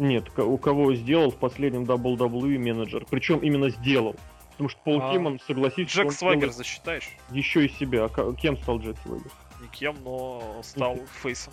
Нет, 0.00 0.36
у 0.38 0.56
кого 0.56 0.94
сделал 0.94 1.30
в 1.30 1.36
последнем 1.36 1.84
WWE 1.84 2.58
менеджер. 2.58 3.06
Причем 3.10 3.38
именно 3.40 3.68
сделал. 3.68 4.16
Потому 4.52 4.68
что 4.70 4.80
Пол 4.82 5.00
А, 5.02 5.10
Хейман, 5.12 5.38
согласись, 5.46 5.88
Джек 5.88 6.10
Свагер 6.12 6.50
засчитаешь? 6.52 7.08
еще 7.30 7.66
из 7.66 7.76
себя. 7.78 8.06
А 8.06 8.32
кем 8.34 8.56
стал 8.58 8.78
Джек 8.80 8.96
Свагер? 9.04 9.30
Никем, 9.62 9.96
но 10.02 10.60
стал 10.62 10.98
фейсом. 11.22 11.52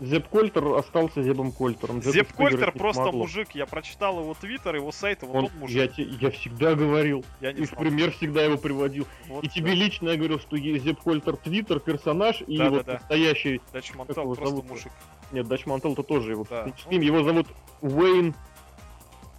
Зеп 0.00 0.26
Кольтер 0.26 0.66
остался 0.74 1.22
Зебом 1.22 1.52
Кольтером. 1.52 2.02
Зепу 2.02 2.12
Зеп 2.12 2.32
Кольтер 2.32 2.72
просто 2.72 3.02
смогло. 3.04 3.20
мужик. 3.20 3.50
Я 3.54 3.64
прочитал 3.64 4.18
его 4.18 4.34
твиттер, 4.34 4.74
его 4.74 4.90
сайт, 4.90 5.22
и 5.22 5.26
вот 5.26 5.36
Он- 5.36 5.44
он, 5.44 5.50
мужик. 5.60 5.76
я, 5.76 5.86
те- 5.86 6.02
я 6.02 6.30
всегда 6.32 6.74
говорил. 6.74 7.24
Я 7.40 7.52
не 7.52 7.62
И 7.62 7.64
в 7.64 7.76
пример 7.76 8.10
всегда 8.10 8.42
его 8.42 8.58
приводил. 8.58 9.06
Вот, 9.28 9.44
и 9.44 9.48
тебе 9.48 9.68
да. 9.68 9.74
лично 9.74 10.08
я 10.10 10.16
говорил, 10.16 10.40
что 10.40 10.58
Зеп 10.58 11.00
Кольтер 11.00 11.36
твиттер, 11.36 11.78
персонаж, 11.78 12.42
и 12.44 12.58
Да, 12.58 12.64
да, 12.64 12.70
вот 12.70 12.86
да. 12.86 12.92
настоящий 12.94 13.60
Мантел 13.94 14.22
его 14.24 14.34
просто 14.34 14.46
зовут-то? 14.48 14.72
мужик. 14.72 14.92
Нет, 15.34 15.48
Дач 15.48 15.66
Мантел-то 15.66 16.04
тоже 16.04 16.30
его. 16.30 16.46
Да. 16.48 16.62
впечатлим. 16.62 17.00
Его 17.00 17.24
зовут 17.24 17.48
Уэйн 17.82 18.34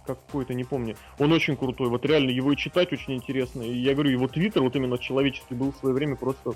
какой-то, 0.06 0.52
не 0.52 0.64
помню. 0.64 0.94
Он 1.18 1.32
очень 1.32 1.56
крутой, 1.56 1.88
вот 1.88 2.04
реально 2.04 2.30
его 2.30 2.52
и 2.52 2.56
читать 2.56 2.92
очень 2.92 3.14
интересно. 3.14 3.62
И 3.62 3.72
я 3.72 3.94
говорю, 3.94 4.10
его 4.10 4.28
твиттер, 4.28 4.62
вот 4.62 4.76
именно 4.76 4.98
человеческий, 4.98 5.54
был 5.54 5.72
в 5.72 5.76
свое 5.76 5.94
время 5.94 6.16
просто... 6.16 6.52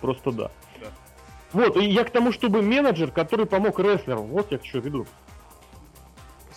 Просто 0.00 0.32
да. 0.32 0.50
Да. 0.80 0.88
Вот, 1.52 1.76
и 1.76 1.84
я 1.84 2.02
к 2.02 2.10
тому, 2.10 2.32
чтобы 2.32 2.62
менеджер, 2.62 3.12
который 3.12 3.46
помог 3.46 3.78
рестлеру, 3.78 4.22
вот 4.22 4.50
я 4.50 4.58
к 4.58 4.62
чему 4.62 4.82
веду. 4.82 5.06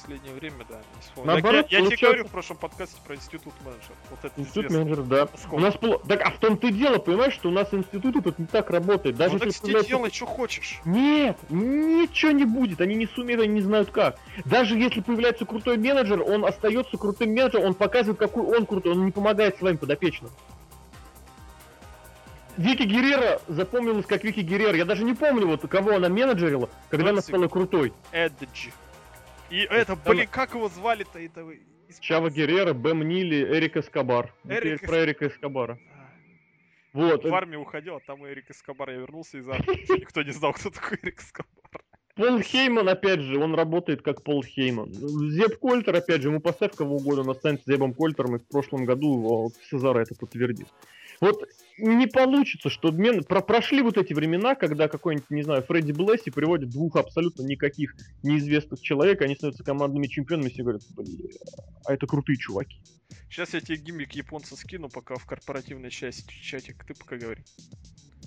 Последнее 0.05 0.33
время, 0.35 0.65
да, 0.69 0.75
не 0.95 1.01
вспомнил. 1.01 1.31
Наоборот, 1.33 1.55
я, 1.55 1.61
я 1.61 1.65
тебе 1.67 1.79
получается- 1.79 2.05
говорю 2.05 2.23
в 2.25 2.31
прошлом 2.31 2.57
подкасте 2.57 2.97
про 3.05 3.15
институт 3.15 3.53
менеджера. 3.63 3.95
Вот 4.11 4.19
это 4.23 4.33
Институт 4.39 4.65
известно. 4.65 4.77
менеджера, 4.85 5.03
да. 5.03 5.27
Сколько? 5.37 5.55
У 5.55 5.59
нас 5.59 5.73
пол- 5.75 5.99
Так, 6.07 6.21
а 6.21 6.29
в 6.29 6.37
том-то 6.39 6.67
и 6.67 6.71
дело, 6.71 6.97
понимаешь, 6.99 7.33
что 7.33 7.49
у 7.49 7.51
нас 7.51 7.73
институт 7.73 8.15
этот 8.17 8.37
не 8.37 8.45
так 8.45 8.69
работает. 8.69 9.15
Даже 9.15 9.33
ну 9.33 9.39
так 9.39 9.47
если 9.47 9.59
тебе 9.61 9.65
появляется 9.73 9.89
делай, 9.89 10.11
что 10.11 10.25
хочешь. 10.27 10.79
Нет, 10.85 11.37
ничего 11.49 12.31
не 12.33 12.45
будет, 12.45 12.81
они 12.81 12.95
не 12.95 13.07
сумеют, 13.07 13.41
они 13.41 13.53
не 13.53 13.61
знают 13.61 13.89
как. 13.89 14.17
Даже 14.45 14.77
если 14.77 15.01
появляется 15.01 15.45
крутой 15.45 15.77
менеджер, 15.77 16.21
он 16.21 16.45
остается 16.45 16.97
крутым 16.97 17.29
менеджером, 17.29 17.65
он 17.65 17.73
показывает, 17.73 18.19
какой 18.19 18.43
он 18.43 18.65
крутой, 18.67 18.91
он 18.91 19.05
не 19.05 19.11
помогает 19.11 19.57
своим 19.57 19.77
подопечным. 19.77 20.29
Вики 22.57 22.83
Геррера 22.83 23.41
запомнилась 23.49 24.05
как 24.05 24.23
Вики 24.23 24.39
Геррера. 24.39 24.77
Я 24.77 24.85
даже 24.85 25.03
не 25.03 25.13
помню, 25.13 25.45
вот 25.47 25.67
кого 25.67 25.95
она 25.95 26.07
менеджерила, 26.07 26.69
когда 26.89 27.05
она 27.07 27.13
Двадцать 27.13 27.29
стала 27.29 27.47
крутой. 27.49 27.91
Эдджи. 28.13 28.71
И 29.49 29.59
это, 29.59 29.95
блин, 29.95 30.27
как 30.31 30.53
его 30.53 30.69
звали-то? 30.69 31.19
Это 31.19 31.43
вы- 31.43 31.61
Чава. 31.99 32.29
Геррера, 32.29 32.73
Бэм 32.73 33.07
Нили, 33.07 33.43
Эрик 33.43 33.77
Эскобар. 33.77 34.33
Эрик 34.43 34.79
теперь 34.79 34.89
про 34.89 35.03
Эрика 35.03 35.27
Эскобара. 35.27 35.79
А, 35.93 36.09
Вот. 36.93 37.23
В 37.23 37.33
армию 37.33 37.61
уходил, 37.61 37.95
а 37.95 37.99
там 37.99 38.25
Эрик 38.25 38.49
Эскобар. 38.49 38.89
Я 38.89 38.97
вернулся 38.97 39.37
из 39.37 39.47
армии. 39.47 39.99
Никто 39.99 40.23
не 40.23 40.31
знал, 40.31 40.53
кто 40.53 40.69
такой 40.71 40.97
Эрик 41.03 41.21
Эскобар. 41.21 41.51
Пол 42.15 42.39
Хейман, 42.39 42.87
опять 42.87 43.19
же, 43.19 43.37
он 43.37 43.55
работает 43.55 44.01
как 44.01 44.23
Пол 44.23 44.41
Хейман. 44.43 44.91
Зеб 44.93 45.59
Кольтер, 45.59 45.95
опять 45.95 46.21
же, 46.21 46.29
ему 46.29 46.39
поставь 46.39 46.73
кого 46.73 46.95
угодно, 46.95 47.23
он 47.23 47.29
останется 47.31 47.69
Зебом 47.69 47.93
Кольтером, 47.93 48.37
и 48.37 48.39
в 48.39 48.47
прошлом 48.47 48.85
году 48.85 49.51
Сезара 49.69 49.99
это 49.99 50.15
подтвердит. 50.15 50.67
Вот 51.21 51.47
не 51.77 52.07
получится, 52.07 52.69
что 52.69 52.91
мен... 52.91 53.23
про- 53.23 53.41
прошли 53.41 53.81
вот 53.81 53.97
эти 53.97 54.13
времена, 54.13 54.55
когда 54.55 54.87
какой-нибудь, 54.87 55.29
не 55.29 55.43
знаю, 55.43 55.63
Фредди 55.63 55.91
Блесси 55.91 56.31
приводит 56.31 56.69
двух 56.69 56.95
абсолютно 56.95 57.43
никаких 57.43 57.95
неизвестных 58.23 58.81
человек, 58.81 59.21
они 59.21 59.35
становятся 59.35 59.63
командными 59.63 60.07
чемпионами, 60.07 60.49
и 60.49 60.53
все 60.53 60.63
говорят, 60.63 60.81
блин, 60.95 61.19
а 61.85 61.93
это 61.93 62.07
крутые 62.07 62.37
чуваки. 62.37 62.81
Сейчас 63.29 63.53
я 63.53 63.61
тебе 63.61 63.77
гиммик 63.77 64.13
японца 64.13 64.55
скину, 64.55 64.89
пока 64.89 65.15
в 65.15 65.25
корпоративной 65.25 65.89
части 65.89 66.33
чатик. 66.41 66.85
Ты 66.85 66.93
пока 66.93 67.17
говори. 67.17 67.43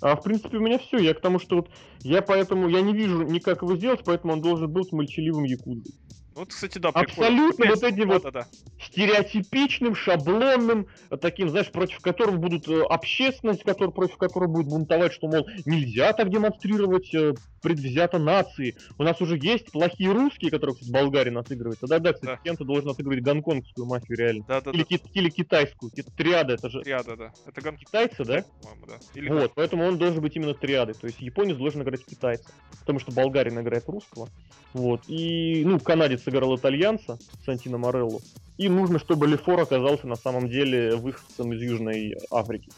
А 0.00 0.16
в 0.16 0.22
принципе 0.22 0.58
у 0.58 0.60
меня 0.60 0.78
все. 0.78 0.98
Я 0.98 1.14
к 1.14 1.20
тому, 1.20 1.38
что 1.38 1.56
вот 1.56 1.70
я 2.00 2.22
поэтому 2.22 2.68
я 2.68 2.80
не 2.80 2.92
вижу 2.92 3.22
никак 3.22 3.62
его 3.62 3.76
сделать, 3.76 4.02
поэтому 4.04 4.34
он 4.34 4.40
должен 4.40 4.70
быть 4.70 4.92
молчаливым 4.92 5.44
якудзой. 5.44 5.94
Вот, 6.38 6.50
кстати, 6.50 6.78
да, 6.78 6.90
Абсолютно 6.90 7.66
вот 7.66 7.82
эти 7.82 7.96
да, 8.00 8.06
вот 8.06 8.22
да, 8.22 8.30
да. 8.30 8.46
стереотипичным, 8.80 9.96
шаблонным, 9.96 10.86
э, 11.10 11.16
таким, 11.16 11.48
знаешь, 11.48 11.68
против 11.70 11.98
которого 11.98 12.36
будут 12.36 12.68
э, 12.68 12.80
общественность, 12.82 13.64
который, 13.64 13.90
против 13.90 14.16
которой 14.18 14.48
будет 14.48 14.68
бунтовать, 14.68 15.12
что, 15.12 15.26
мол, 15.26 15.48
нельзя 15.66 16.12
так 16.12 16.30
демонстрировать 16.30 17.12
э, 17.12 17.34
предвзято 17.60 18.18
нации. 18.18 18.76
У 18.98 19.02
нас 19.02 19.20
уже 19.20 19.36
есть 19.36 19.72
плохие 19.72 20.12
русские, 20.12 20.52
которые, 20.52 20.74
кстати, 20.76 20.92
Болгарин 20.92 21.38
отыгрывает. 21.38 21.78
Да, 21.82 21.98
да, 21.98 22.12
кстати, 22.12 22.30
Да. 22.36 22.40
кем-то 22.44 22.64
должен 22.64 22.90
отыгрывать 22.90 23.22
гонконгскую 23.24 23.86
мафию 23.86 24.16
реально. 24.16 24.44
Да, 24.46 24.60
да, 24.60 24.70
Или, 24.70 24.82
да. 24.82 24.84
ки- 24.84 25.02
или 25.14 25.30
китайскую. 25.30 25.90
Ки- 25.90 26.04
Триада, 26.16 26.54
это 26.54 26.70
же 26.70 26.82
Триада, 26.82 27.16
да. 27.16 27.32
Это 27.46 27.60
гон... 27.60 27.76
китайцы, 27.76 28.24
да? 28.24 28.44
по-моему, 28.62 28.86
да. 28.86 28.94
Или 29.14 29.28
Вот, 29.28 29.52
поэтому 29.56 29.84
он 29.86 29.98
должен 29.98 30.20
быть 30.22 30.36
именно 30.36 30.54
триадой. 30.54 30.94
То 30.94 31.08
есть 31.08 31.20
японец 31.20 31.56
должен 31.56 31.82
играть 31.82 32.04
китайца. 32.04 32.48
Потому 32.80 33.00
что 33.00 33.10
болгарин 33.10 33.58
играет 33.60 33.84
русского. 33.88 34.28
Вот. 34.72 35.02
И, 35.08 35.64
ну, 35.64 35.80
канадец 35.80 36.27
сыграл 36.28 36.56
итальянца, 36.56 37.18
Сантино 37.44 37.78
Морелло. 37.78 38.20
И 38.58 38.68
нужно, 38.68 38.98
чтобы 38.98 39.26
Лефор 39.26 39.60
оказался 39.60 40.06
на 40.06 40.16
самом 40.16 40.48
деле 40.48 40.96
выходцем 40.96 41.52
из 41.54 41.62
Южной 41.62 42.16
Африки. 42.30 42.70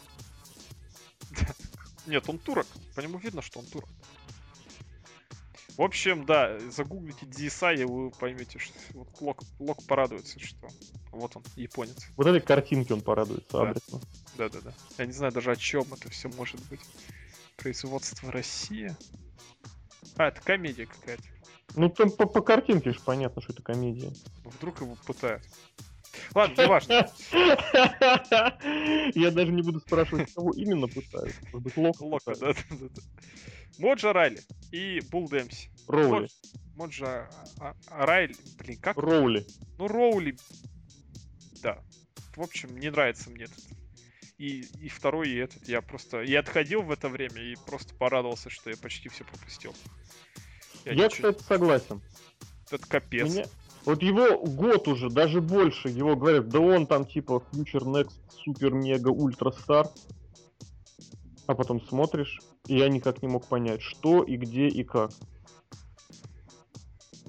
Нет, 2.07 2.23
он 2.29 2.37
турок. 2.37 2.67
По 2.95 3.01
нему 3.01 3.17
видно, 3.17 3.41
что 3.41 3.59
он 3.59 3.65
турок. 3.65 3.89
В 5.77 5.81
общем, 5.81 6.25
да, 6.25 6.59
загуглите 6.69 7.25
DSI, 7.25 7.81
и 7.81 7.83
вы 7.85 8.11
поймете, 8.11 8.59
что 8.59 8.73
вот 8.93 9.07
Лок, 9.19 9.41
Лок 9.59 9.83
порадуется, 9.83 10.39
что 10.39 10.67
вот 11.11 11.35
он, 11.35 11.43
японец. 11.55 11.97
Вот 12.17 12.27
этой 12.27 12.41
картинки 12.41 12.91
он 12.93 13.01
порадуется 13.01 13.51
Да. 13.51 13.69
адресно. 13.69 13.99
Да-да-да. 14.37 14.73
Я 14.97 15.05
не 15.05 15.13
знаю 15.13 15.33
даже 15.33 15.51
о 15.51 15.55
чем 15.55 15.83
это 15.93 16.09
все 16.09 16.29
может 16.29 16.61
быть. 16.67 16.81
Производство 17.57 18.31
Россия. 18.31 18.97
А, 20.17 20.27
это 20.27 20.41
комедия 20.41 20.85
какая-то. 20.85 21.23
Ну, 21.75 21.89
там 21.89 22.11
по, 22.11 22.25
по 22.25 22.41
картинке 22.41 22.91
же 22.91 22.99
понятно, 22.99 23.41
что 23.41 23.53
это 23.53 23.63
комедия. 23.63 24.11
Вдруг 24.43 24.81
его 24.81 24.95
пытают. 25.05 25.43
Ладно, 26.35 26.63
неважно. 26.63 27.09
Я 29.15 29.31
даже 29.31 29.51
не 29.51 29.61
буду 29.61 29.79
спрашивать, 29.79 30.33
кого 30.33 30.51
именно 30.51 30.87
пытают. 30.87 31.35
Может 31.53 31.61
быть, 31.61 31.77
Лок 31.77 32.01
Лока, 32.01 32.31
пытают? 32.31 32.57
да, 32.69 32.75
да, 32.77 32.87
да. 32.95 33.01
Моджа 33.79 34.13
Райли 34.13 34.41
и 34.71 35.01
Бул 35.09 35.29
Дэмси. 35.29 35.69
Роули. 35.87 36.27
Моджа 36.75 37.29
а- 37.59 37.75
а- 37.87 38.05
Райли, 38.05 38.35
блин, 38.59 38.79
как? 38.79 38.97
Роули. 38.97 39.45
Ну, 39.77 39.87
Роули, 39.87 40.37
да. 41.61 41.81
В 42.35 42.41
общем, 42.41 42.77
не 42.77 42.89
нравится 42.89 43.29
мне 43.29 43.45
этот. 43.45 43.63
И, 44.37 44.61
и 44.79 44.89
второй, 44.89 45.29
и 45.29 45.35
этот. 45.35 45.67
Я 45.67 45.81
просто... 45.81 46.21
Я 46.21 46.39
отходил 46.39 46.81
в 46.81 46.91
это 46.91 47.09
время 47.09 47.41
и 47.41 47.55
просто 47.67 47.93
порадовался, 47.93 48.49
что 48.49 48.69
я 48.69 48.77
почти 48.77 49.09
все 49.09 49.23
пропустил. 49.23 49.75
Я 50.85 50.93
Я, 50.93 51.05
ничего- 51.05 51.31
кстати, 51.31 51.43
согласен. 51.47 52.01
Это 52.71 52.87
капец. 52.87 53.29
Меня- 53.33 53.45
Вот 53.85 54.01
его 54.03 54.37
год 54.45 54.87
уже, 54.87 55.09
даже 55.09 55.41
больше, 55.41 55.89
его 55.89 56.15
говорят, 56.15 56.49
да 56.49 56.59
он 56.59 56.85
там 56.85 57.05
типа 57.05 57.43
Future 57.51 57.83
Next 57.83 58.11
Супер 58.43 58.73
Мега 58.73 59.09
Ультра 59.09 59.51
Стар. 59.51 59.89
А 61.47 61.55
потом 61.55 61.81
смотришь, 61.81 62.39
и 62.67 62.77
я 62.77 62.87
никак 62.89 63.21
не 63.21 63.27
мог 63.27 63.47
понять, 63.47 63.81
что 63.81 64.23
и 64.23 64.37
где 64.37 64.67
и 64.67 64.83
как. 64.83 65.11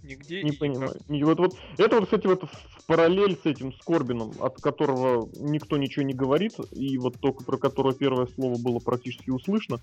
Нигде 0.03 0.43
Не 0.43 0.51
и 0.51 0.57
понимаю. 0.57 0.97
И 1.09 1.23
вот, 1.25 1.39
вот, 1.39 1.55
это 1.79 1.97
вот, 1.97 2.05
кстати, 2.07 2.27
вот 2.27 2.43
в 2.45 2.87
параллель 2.87 3.39
с 3.41 3.47
этим, 3.47 3.73
с 3.73 3.79
Корбином, 3.85 4.33
от 4.41 4.61
которого 4.61 5.29
никто 5.37 5.77
ничего 5.79 6.05
не 6.05 6.13
говорит, 6.13 6.55
и 6.73 6.99
вот 6.99 7.21
только 7.21 7.45
про 7.45 7.57
которого 7.57 7.95
первое 7.95 8.27
слово 8.27 8.59
было 8.61 8.79
практически 8.81 9.31
услышно. 9.31 9.81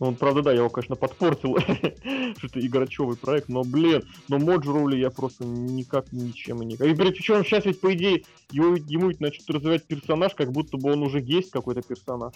Ну, 0.00 0.08
он, 0.08 0.16
правда, 0.16 0.42
да, 0.42 0.52
я 0.52 0.58
его, 0.58 0.70
конечно, 0.70 0.94
подпортил, 0.94 1.58
что 2.38 2.46
это 2.46 2.60
игрочевый 2.64 3.16
проект, 3.16 3.48
но, 3.48 3.64
блин, 3.64 4.04
но 4.28 4.38
Моджи 4.38 4.70
Роули 4.72 4.96
я 4.96 5.10
просто 5.10 5.44
никак 5.44 6.12
ничем 6.12 6.62
и 6.62 6.66
никак. 6.66 6.86
И 6.86 6.94
причем 6.94 7.44
сейчас 7.44 7.64
ведь, 7.64 7.80
по 7.80 7.92
идее, 7.92 8.22
его, 8.50 8.76
ему 8.76 9.08
ведь 9.08 9.20
начнут 9.20 9.50
развивать 9.50 9.84
персонаж, 9.86 10.34
как 10.34 10.52
будто 10.52 10.76
бы 10.76 10.92
он 10.92 11.02
уже 11.02 11.20
есть 11.20 11.50
какой-то 11.50 11.82
персонаж. 11.82 12.34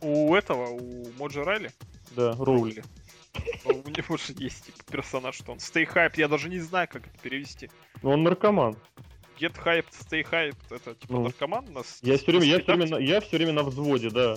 У 0.00 0.34
этого, 0.34 0.68
у 0.68 1.06
Моджа 1.18 1.44
Райли? 1.44 1.70
Да, 2.16 2.34
Роули. 2.38 2.82
Ну, 3.64 3.82
У 3.84 3.88
него 3.90 4.16
же 4.16 4.32
есть 4.38 4.66
типа 4.66 4.78
персонаж, 4.90 5.34
что 5.34 5.52
он 5.52 5.58
Stay 5.58 5.86
Hyped, 5.86 6.14
я 6.16 6.28
даже 6.28 6.48
не 6.48 6.60
знаю, 6.60 6.88
как 6.90 7.06
это 7.06 7.18
перевести. 7.22 7.70
Но 8.02 8.12
он 8.12 8.22
наркоман. 8.22 8.76
Get 9.40 9.54
Hyped, 9.64 9.86
Stay 9.90 10.24
Hyped, 10.30 10.56
это 10.70 10.94
типа 10.94 11.12
Ну, 11.12 11.22
наркоман 11.24 11.68
у 11.68 11.72
нас? 11.72 11.98
Я 12.02 12.16
все 12.16 12.26
время, 12.26 12.46
я 12.46 12.60
все 12.60 12.74
время, 12.74 12.90
на- 12.90 12.98
я 13.02 13.20
все 13.20 13.36
время 13.36 13.52
на 13.52 13.62
взводе, 13.64 14.10
да. 14.10 14.36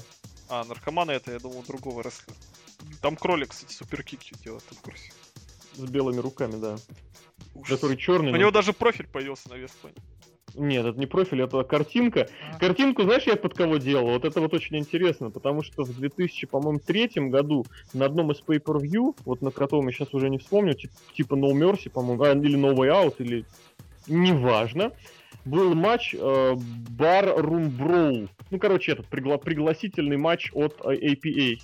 А, 0.49 0.63
наркоманы 0.63 1.11
это, 1.11 1.31
я 1.31 1.39
думал, 1.39 1.63
другого 1.67 2.01
рестлера. 2.01 2.37
Там 3.01 3.15
кролик, 3.15 3.49
кстати, 3.49 3.73
суперкик 3.73 4.19
делает, 4.43 4.63
ты 4.69 4.75
в 4.75 4.81
курсе? 4.81 5.11
С 5.73 5.79
белыми 5.89 6.19
руками, 6.19 6.59
да. 6.59 6.77
Ужас. 7.53 7.69
Который 7.79 7.97
черный. 7.97 8.31
У 8.31 8.35
него 8.35 8.51
даже 8.51 8.73
профиль 8.73 9.07
появился 9.07 9.49
на 9.49 9.55
Вестплане. 9.55 9.95
Нет, 10.55 10.85
это 10.85 10.97
не 10.97 11.05
профиль, 11.05 11.41
это 11.43 11.63
картинка. 11.63 12.29
Картинку, 12.59 13.03
знаешь, 13.03 13.23
я 13.27 13.35
под 13.35 13.53
кого 13.53 13.77
делал? 13.77 14.07
Вот 14.07 14.25
это 14.25 14.41
вот 14.41 14.53
очень 14.55 14.77
интересно, 14.77 15.29
потому 15.29 15.61
что 15.61 15.83
в 15.83 15.93
2000, 15.95 16.47
по-моему, 16.47 16.79
третьем 16.79 17.29
году 17.29 17.65
на 17.93 18.05
одном 18.05 18.31
из 18.31 18.41
pay-per-view, 18.41 19.15
вот 19.25 19.41
на 19.43 19.51
котором 19.51 19.87
я 19.87 19.93
сейчас 19.93 20.13
уже 20.15 20.29
не 20.29 20.39
вспомню, 20.39 20.73
тип- 20.73 20.91
типа 21.13 21.35
No 21.35 21.51
Mercy, 21.51 21.91
по-моему, 21.91 22.23
а, 22.23 22.31
или 22.31 22.57
No 22.57 22.73
Way 22.73 22.89
Out, 22.89 23.15
или 23.19 23.45
неважно, 24.07 24.93
был 25.45 25.73
матч 25.75 26.13
э, 26.13 26.17
Bar 26.17 27.37
Room 27.39 27.69
Brawl. 27.77 28.29
Ну, 28.51 28.59
короче, 28.59 28.93
этот 28.93 29.07
пригла- 29.07 29.37
пригласительный 29.37 30.17
матч 30.17 30.51
от 30.53 30.79
э, 30.83 30.95
APA. 30.95 31.59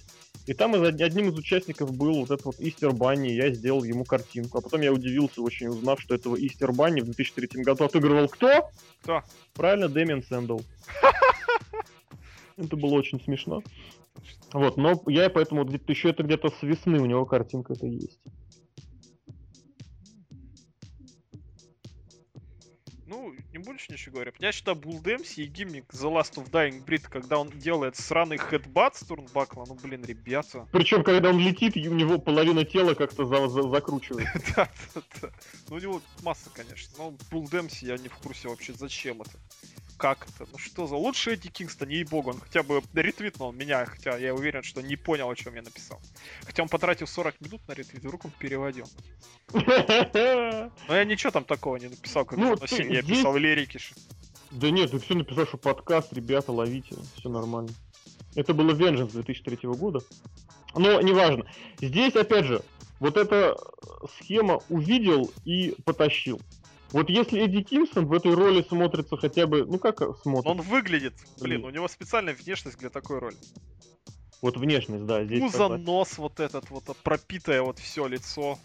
И 0.45 0.53
там 0.53 0.75
из- 0.75 1.01
одним 1.01 1.29
из 1.29 1.37
участников 1.37 1.95
был 1.95 2.15
вот 2.19 2.31
этот 2.31 2.45
вот 2.45 2.55
Истер 2.59 2.91
Банни, 2.91 3.29
я 3.29 3.49
сделал 3.51 3.83
ему 3.83 4.03
картинку. 4.05 4.57
А 4.57 4.61
потом 4.61 4.81
я 4.81 4.91
удивился 4.91 5.41
очень, 5.41 5.67
узнав, 5.67 6.01
что 6.01 6.15
этого 6.15 6.35
Истер 6.35 6.71
Банни 6.73 7.01
в 7.01 7.05
2003 7.05 7.63
году 7.63 7.85
отыгрывал 7.85 8.27
кто? 8.27 8.69
Кто? 9.01 9.21
Правильно, 9.53 9.87
Дэмиан 9.87 10.23
Сэндл. 10.23 10.59
Это 12.57 12.75
было 12.75 12.93
очень 12.93 13.21
смешно. 13.21 13.63
Вот, 14.53 14.77
но 14.77 15.01
я 15.07 15.29
поэтому 15.29 15.65
еще 15.87 16.09
это 16.09 16.23
где-то 16.23 16.49
с 16.49 16.61
весны 16.61 16.99
у 16.99 17.05
него 17.05 17.25
картинка 17.25 17.73
это 17.73 17.87
есть. 17.87 18.19
Будешь 23.87 23.99
ничего 23.99 24.13
говорить. 24.13 24.35
Я 24.39 24.51
считаю, 24.51 24.77
Dempsey 24.77 25.43
и 25.43 25.45
гиммик 25.45 25.85
The 25.93 26.09
Last 26.09 26.35
of 26.35 26.49
Dying 26.49 26.85
Breed, 26.85 27.03
когда 27.09 27.37
он 27.37 27.49
делает 27.49 27.95
сраный 27.97 28.37
хедбат 28.37 28.95
с 28.95 29.01
турнбакла, 29.01 29.65
ну, 29.67 29.75
блин, 29.75 30.05
ребята. 30.05 30.67
Причем, 30.71 31.03
когда 31.03 31.29
он 31.29 31.39
летит, 31.39 31.75
у 31.75 31.93
него 31.93 32.17
половина 32.17 32.63
тела 32.63 32.93
как-то 32.93 33.25
за- 33.25 33.47
за- 33.49 33.69
закручивает. 33.69 34.27
Да, 34.55 34.69
да, 34.95 35.01
да. 35.21 35.29
Ну, 35.69 35.75
у 35.75 35.79
него 35.79 36.01
масса, 36.21 36.49
конечно. 36.53 36.93
Но 36.97 37.13
Dempsey 37.31 37.87
я 37.87 37.97
не 37.97 38.07
в 38.07 38.15
курсе 38.17 38.47
вообще, 38.47 38.73
зачем 38.73 39.21
это. 39.21 39.31
Как 39.97 40.27
это? 40.27 40.49
Ну 40.51 40.57
что 40.57 40.87
за... 40.87 40.95
Лучше 40.95 41.33
Эдди 41.33 41.49
Кингстон, 41.49 41.89
ей-богу, 41.89 42.31
он 42.31 42.39
хотя 42.39 42.63
бы 42.63 42.81
ретвитнул 42.93 43.51
меня, 43.51 43.85
хотя 43.85 44.17
я 44.17 44.33
уверен, 44.33 44.63
что 44.63 44.81
не 44.81 44.95
понял, 44.95 45.29
о 45.29 45.35
чем 45.35 45.55
я 45.55 45.61
написал. 45.61 46.01
Хотя 46.45 46.63
он 46.63 46.69
потратил 46.69 47.07
40 47.07 47.41
минут 47.41 47.61
на 47.67 47.73
ретвит, 47.73 48.01
вдруг 48.01 48.25
он 48.25 48.31
переводил. 48.31 48.85
Но 49.53 50.71
я 50.89 51.05
ничего 51.05 51.31
там 51.31 51.43
такого 51.45 51.77
не 51.77 51.87
написал, 51.87 52.25
как 52.25 52.37
Ну, 52.37 52.55
ты 52.55 52.83
я 52.83 53.01
писал 53.01 53.35
лирики. 53.37 53.79
Да 54.51 54.69
нет, 54.69 54.91
ты 54.91 54.99
все 54.99 55.15
написал, 55.15 55.47
что 55.47 55.57
подкаст, 55.57 56.13
ребята, 56.13 56.51
ловите, 56.51 56.95
все 57.17 57.29
нормально. 57.29 57.71
Это 58.35 58.53
было 58.53 58.71
Vengeance 58.73 59.11
2003 59.11 59.57
года. 59.69 59.99
Но 60.75 61.01
неважно. 61.01 61.45
Здесь, 61.79 62.15
опять 62.15 62.45
же, 62.45 62.63
вот 62.99 63.17
эта 63.17 63.57
схема 64.17 64.61
увидел 64.69 65.31
и 65.45 65.75
потащил. 65.85 66.39
Вот 66.93 67.09
если 67.09 67.43
Эдди 67.43 67.63
Кингстон 67.63 68.05
в 68.05 68.13
этой 68.13 68.33
роли 68.35 68.61
смотрится 68.61 69.17
хотя 69.17 69.47
бы, 69.47 69.65
ну 69.65 69.79
как 69.79 69.97
смотрится? 70.21 70.49
он 70.49 70.61
выглядит, 70.61 71.15
блин, 71.39 71.61
Блин. 71.61 71.65
у 71.65 71.69
него 71.71 71.87
специальная 71.87 72.35
внешность 72.35 72.77
для 72.77 72.91
такой 72.91 73.17
роли. 73.17 73.35
Вот 74.43 74.57
внешность, 74.57 75.05
да, 75.05 75.23
здесь. 75.23 75.39
Пузо, 75.39 75.69
нос 75.77 76.17
вот 76.19 76.39
этот 76.39 76.69
вот, 76.69 76.83
а, 76.89 76.93
пропитое 76.93 77.63
вот 77.63 77.79
все 77.79 78.05
лицо. 78.05 78.59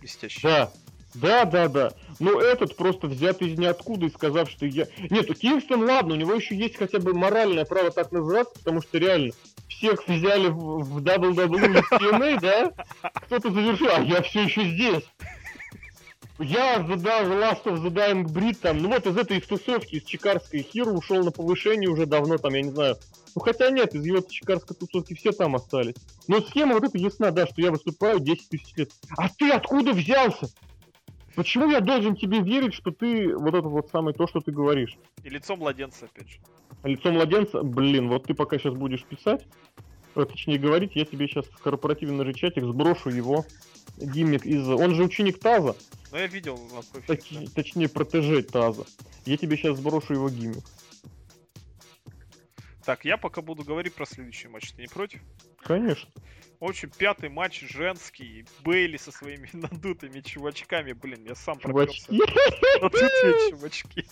Блестяще. 0.00 0.40
Да, 0.42 0.72
да, 1.14 1.44
да, 1.46 1.68
да. 1.68 1.92
Но 2.18 2.40
этот 2.40 2.76
просто 2.76 3.06
взят 3.06 3.40
из 3.40 3.58
ниоткуда 3.58 4.06
и 4.06 4.10
сказав, 4.10 4.50
что 4.50 4.66
я... 4.66 4.86
Нет, 5.10 5.30
у 5.30 5.34
Кингстон, 5.34 5.84
ладно, 5.84 6.14
у 6.14 6.16
него 6.16 6.34
еще 6.34 6.54
есть 6.54 6.76
хотя 6.76 6.98
бы 6.98 7.14
моральное 7.14 7.64
право 7.64 7.90
так 7.90 8.12
называться, 8.12 8.52
потому 8.58 8.82
что 8.82 8.98
реально 8.98 9.32
всех 9.68 10.06
взяли 10.06 10.48
в, 10.48 10.82
в 10.82 10.98
WWE 10.98 11.82
TNA, 11.90 12.40
да? 12.40 12.72
Кто-то 13.22 13.50
завершил, 13.50 13.88
а 13.94 14.00
я 14.00 14.20
все 14.22 14.42
еще 14.42 14.64
здесь. 14.64 15.04
Я 16.38 16.86
задал 16.86 17.24
Last 17.26 17.64
of 17.64 17.82
the 17.82 17.90
Dying 17.90 18.24
Breed, 18.24 18.58
там, 18.62 18.78
ну 18.78 18.88
вот 18.88 19.06
из 19.06 19.16
этой 19.16 19.38
из 19.38 19.46
тусовки, 19.46 19.96
из 19.96 20.04
чикарской 20.04 20.62
Хиру 20.62 20.92
ушел 20.92 21.24
на 21.24 21.32
повышение 21.32 21.90
уже 21.90 22.06
давно, 22.06 22.38
там, 22.38 22.54
я 22.54 22.62
не 22.62 22.70
знаю. 22.70 22.96
Ну 23.34 23.40
хотя 23.40 23.70
нет, 23.70 23.94
из 23.94 24.04
его 24.04 24.20
чикарской 24.20 24.76
тусовки 24.76 25.14
все 25.14 25.32
там 25.32 25.56
остались. 25.56 25.96
Но 26.28 26.40
схема 26.40 26.74
вот 26.74 26.84
эта 26.84 26.96
ясна, 26.96 27.32
да, 27.32 27.46
что 27.46 27.60
я 27.60 27.72
выступаю 27.72 28.20
10 28.20 28.48
тысяч 28.50 28.76
лет. 28.76 28.92
А 29.16 29.28
ты 29.28 29.50
откуда 29.50 29.92
взялся? 29.92 30.48
Почему 31.34 31.70
я 31.70 31.80
должен 31.80 32.14
тебе 32.14 32.40
верить, 32.40 32.74
что 32.74 32.92
ты 32.92 33.36
вот 33.36 33.54
это 33.54 33.68
вот 33.68 33.88
самое 33.90 34.14
то, 34.14 34.28
что 34.28 34.40
ты 34.40 34.52
говоришь? 34.52 34.96
И 35.24 35.28
лицо 35.28 35.56
младенца, 35.56 36.06
опять 36.06 36.28
же. 36.28 36.38
Лицо 36.84 37.10
младенца, 37.10 37.62
блин, 37.62 38.08
вот 38.08 38.26
ты 38.26 38.34
пока 38.34 38.58
сейчас 38.58 38.74
будешь 38.74 39.04
писать, 39.04 39.44
точнее 40.14 40.58
говорить, 40.58 40.92
я 40.94 41.04
тебе 41.04 41.28
сейчас 41.28 41.46
в 41.46 41.58
корпоративный 41.58 42.24
же 42.24 42.34
чатик 42.34 42.64
сброшу 42.64 43.10
его 43.10 43.44
гиммик 43.96 44.46
из... 44.46 44.68
Он 44.68 44.94
же 44.94 45.04
ученик 45.04 45.38
Таза. 45.38 45.76
Ну, 46.10 46.18
я 46.18 46.26
видел 46.26 46.58
на 46.72 46.82
Точ... 47.02 47.32
Точнее, 47.54 47.88
протеже 47.88 48.42
Таза. 48.42 48.84
Я 49.26 49.36
тебе 49.36 49.56
сейчас 49.56 49.76
сброшу 49.76 50.14
его 50.14 50.28
гиммик. 50.30 50.64
Так, 52.88 53.04
я 53.04 53.18
пока 53.18 53.42
буду 53.42 53.64
говорить 53.64 53.94
про 53.94 54.06
следующий 54.06 54.48
матч. 54.48 54.72
Ты 54.72 54.80
не 54.80 54.88
против? 54.88 55.20
Конечно. 55.62 56.08
В 56.58 56.64
общем, 56.64 56.88
пятый 56.88 57.28
матч 57.28 57.60
женский. 57.60 58.46
Бейли 58.60 58.96
со 58.96 59.12
своими 59.12 59.46
надутыми 59.52 60.20
чувачками. 60.20 60.94
Блин, 60.94 61.22
я 61.26 61.34
сам 61.34 61.60
Чувачки? 61.60 62.10
Надутые 62.80 63.50
чувачки. 63.50 64.06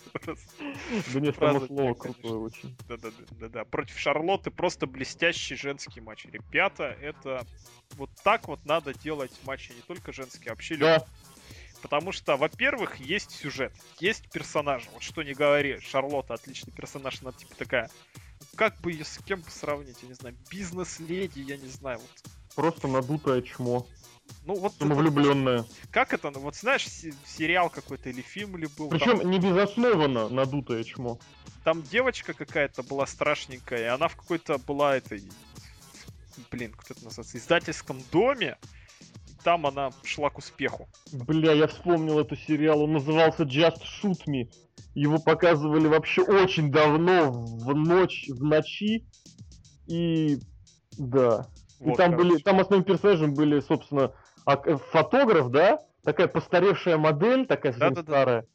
Да 1.14 1.20
нет, 1.20 1.37
само 1.37 1.66
слово 1.66 1.95
крутое 1.95 2.35
очень. 2.35 2.77
Да-да-да. 2.87 3.64
Против 3.64 3.99
Шарлотты 3.99 4.51
просто 4.51 4.87
блестящий 4.87 5.55
женский 5.55 6.03
матч. 6.03 6.27
Ребята, 6.27 6.95
это 7.01 7.47
вот 7.95 8.11
так 8.24 8.47
вот 8.47 8.62
надо 8.66 8.93
делать 8.93 9.33
матчи. 9.47 9.72
Не 9.72 9.81
только 9.81 10.12
женские, 10.12 10.51
а 10.51 10.55
вообще 10.55 10.77
Да. 10.77 11.07
Потому 11.81 12.12
что, 12.12 12.37
во-первых, 12.37 12.97
есть 12.97 13.31
сюжет, 13.31 13.72
есть 14.01 14.31
персонажи. 14.31 14.89
Вот 14.93 15.03
что 15.03 15.22
не 15.22 15.33
говори, 15.33 15.79
Шарлотта 15.81 16.35
отличный 16.35 16.74
персонаж, 16.74 17.22
она 17.22 17.33
типа 17.33 17.55
такая 17.55 17.91
как 18.57 18.81
бы 18.81 18.93
ее 18.93 19.05
с 19.05 19.19
кем 19.19 19.45
сравнить, 19.49 19.99
я 20.03 20.09
не 20.09 20.15
знаю, 20.15 20.35
бизнес-леди, 20.51 21.41
я 21.41 21.57
не 21.57 21.69
знаю, 21.69 21.99
вот. 21.99 22.33
Просто 22.55 22.89
надутое 22.89 23.43
чмо. 23.43 23.87
Ну 24.45 24.55
вот 24.57 24.75
Самовлюбленная. 24.79 25.61
Это, 25.61 25.69
как 25.91 26.13
это, 26.13 26.31
ну 26.31 26.41
вот 26.41 26.57
знаешь, 26.57 26.87
сериал 27.25 27.71
какой-то 27.71 28.09
или 28.09 28.23
фильм 28.23 28.57
ли 28.57 28.69
был. 28.77 28.89
Причем 28.89 29.21
там, 29.21 29.31
не 29.31 29.39
безоснованно 29.39 30.29
надутое 30.29 30.83
чмо. 30.85 31.19
Там 31.65 31.83
девочка 31.83 32.33
какая-то 32.33 32.83
была 32.83 33.07
страшненькая, 33.07 33.81
и 33.81 33.85
она 33.85 34.09
в 34.09 34.17
какой-то 34.17 34.59
была 34.59 34.97
этой, 34.97 35.23
блин, 36.51 36.73
как 36.73 36.93
это 36.93 37.05
называется, 37.05 37.39
издательском 37.39 38.03
доме, 38.11 38.57
там 39.47 39.65
она 39.65 39.91
шла 40.03 40.29
к 40.29 40.39
успеху. 40.39 40.89
Бля, 41.13 41.53
я 41.53 41.69
вспомнил 41.69 42.19
эту 42.19 42.35
сериал, 42.35 42.83
он 42.83 42.95
назывался 42.95 43.45
Just 43.45 43.81
Shoot 44.03 44.27
Me. 44.27 44.51
Его 44.97 45.21
показывали 45.21 45.87
вообще 45.87 46.23
очень 46.23 46.73
давно, 46.73 47.31
в 47.31 47.73
ночь, 47.77 48.27
в 48.29 48.43
ночи. 48.43 49.07
И 49.87 50.39
да. 50.99 51.47
Вот, 51.79 51.95
и 51.95 51.97
там 51.97 52.11
короче. 52.11 52.29
были, 52.29 52.43
там 52.43 52.59
основным 52.59 52.85
персонажем 52.85 53.35
были, 53.35 53.61
собственно, 53.61 54.13
э, 54.49 54.77
фотограф, 54.91 55.53
да? 55.53 55.79
Такая 56.03 56.27
постаревшая 56.27 56.97
модель, 56.97 57.47
такая 57.47 57.71
совсем 57.71 57.95
да, 57.95 58.03
старая. 58.03 58.41
Да, 58.43 58.49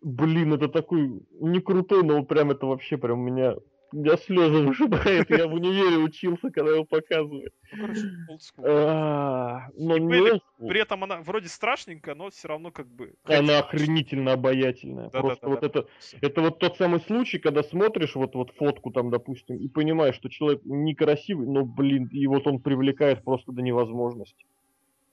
да. 0.00 0.24
Блин, 0.24 0.54
это 0.54 0.68
такой 0.68 1.20
не 1.38 1.60
крутой, 1.60 2.02
но 2.02 2.24
прям 2.24 2.50
это 2.50 2.64
вообще 2.64 2.96
прям 2.96 3.20
у 3.20 3.24
меня 3.24 3.56
у 3.92 3.96
меня 3.96 4.16
слезы 4.16 4.62
вышибает, 4.62 5.30
я 5.30 5.46
в 5.46 5.54
универе 5.54 5.96
учился, 5.98 6.50
когда 6.50 6.72
его 6.72 6.84
показывают. 6.84 7.52
Ну, 7.72 8.38
а, 8.58 9.68
при 9.76 10.80
этом 10.80 11.04
она 11.04 11.20
вроде 11.20 11.48
страшненькая, 11.48 12.14
но 12.14 12.30
все 12.30 12.48
равно 12.48 12.70
как 12.70 12.88
бы... 12.88 13.14
Она 13.24 13.58
охренительно 13.58 14.32
обаятельная. 14.32 15.08
Просто 15.08 15.48
вот 15.48 15.62
это, 15.62 15.86
это 16.20 16.40
вот 16.40 16.58
тот 16.58 16.76
самый 16.76 17.00
случай, 17.00 17.38
когда 17.38 17.62
смотришь 17.62 18.14
вот, 18.14 18.34
вот 18.34 18.52
фотку 18.56 18.90
там, 18.90 19.10
допустим, 19.10 19.56
и 19.56 19.68
понимаешь, 19.68 20.14
что 20.14 20.28
человек 20.28 20.62
некрасивый, 20.64 21.46
но, 21.46 21.64
блин, 21.64 22.08
и 22.12 22.26
вот 22.26 22.46
он 22.46 22.60
привлекает 22.60 23.24
просто 23.24 23.52
до 23.52 23.62
невозможности. 23.62 24.44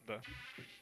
Да 0.08 0.22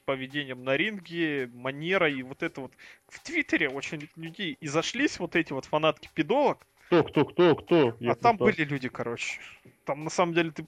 поведением 0.06 0.64
на 0.64 0.78
ринге, 0.78 1.50
манера 1.54 2.10
и 2.10 2.22
вот 2.24 2.44
это 2.44 2.62
вот. 2.62 2.72
В 3.08 3.20
Твиттере 3.22 3.70
очень 3.70 4.08
людей 4.16 4.58
и 4.60 4.68
зашлись 4.68 5.20
вот 5.20 5.36
эти 5.36 5.52
вот 5.52 5.66
фанатки 5.66 6.10
пидолок, 6.14 6.66
кто, 6.88 7.04
кто, 7.04 7.26
кто, 7.26 7.56
кто? 7.56 7.98
Я 8.00 8.12
а 8.12 8.16
там 8.16 8.38
были 8.38 8.64
люди, 8.64 8.90
короче. 8.90 9.40
Там 9.86 10.04
на 10.04 10.10
самом 10.10 10.34
деле 10.34 10.52
ты 10.52 10.66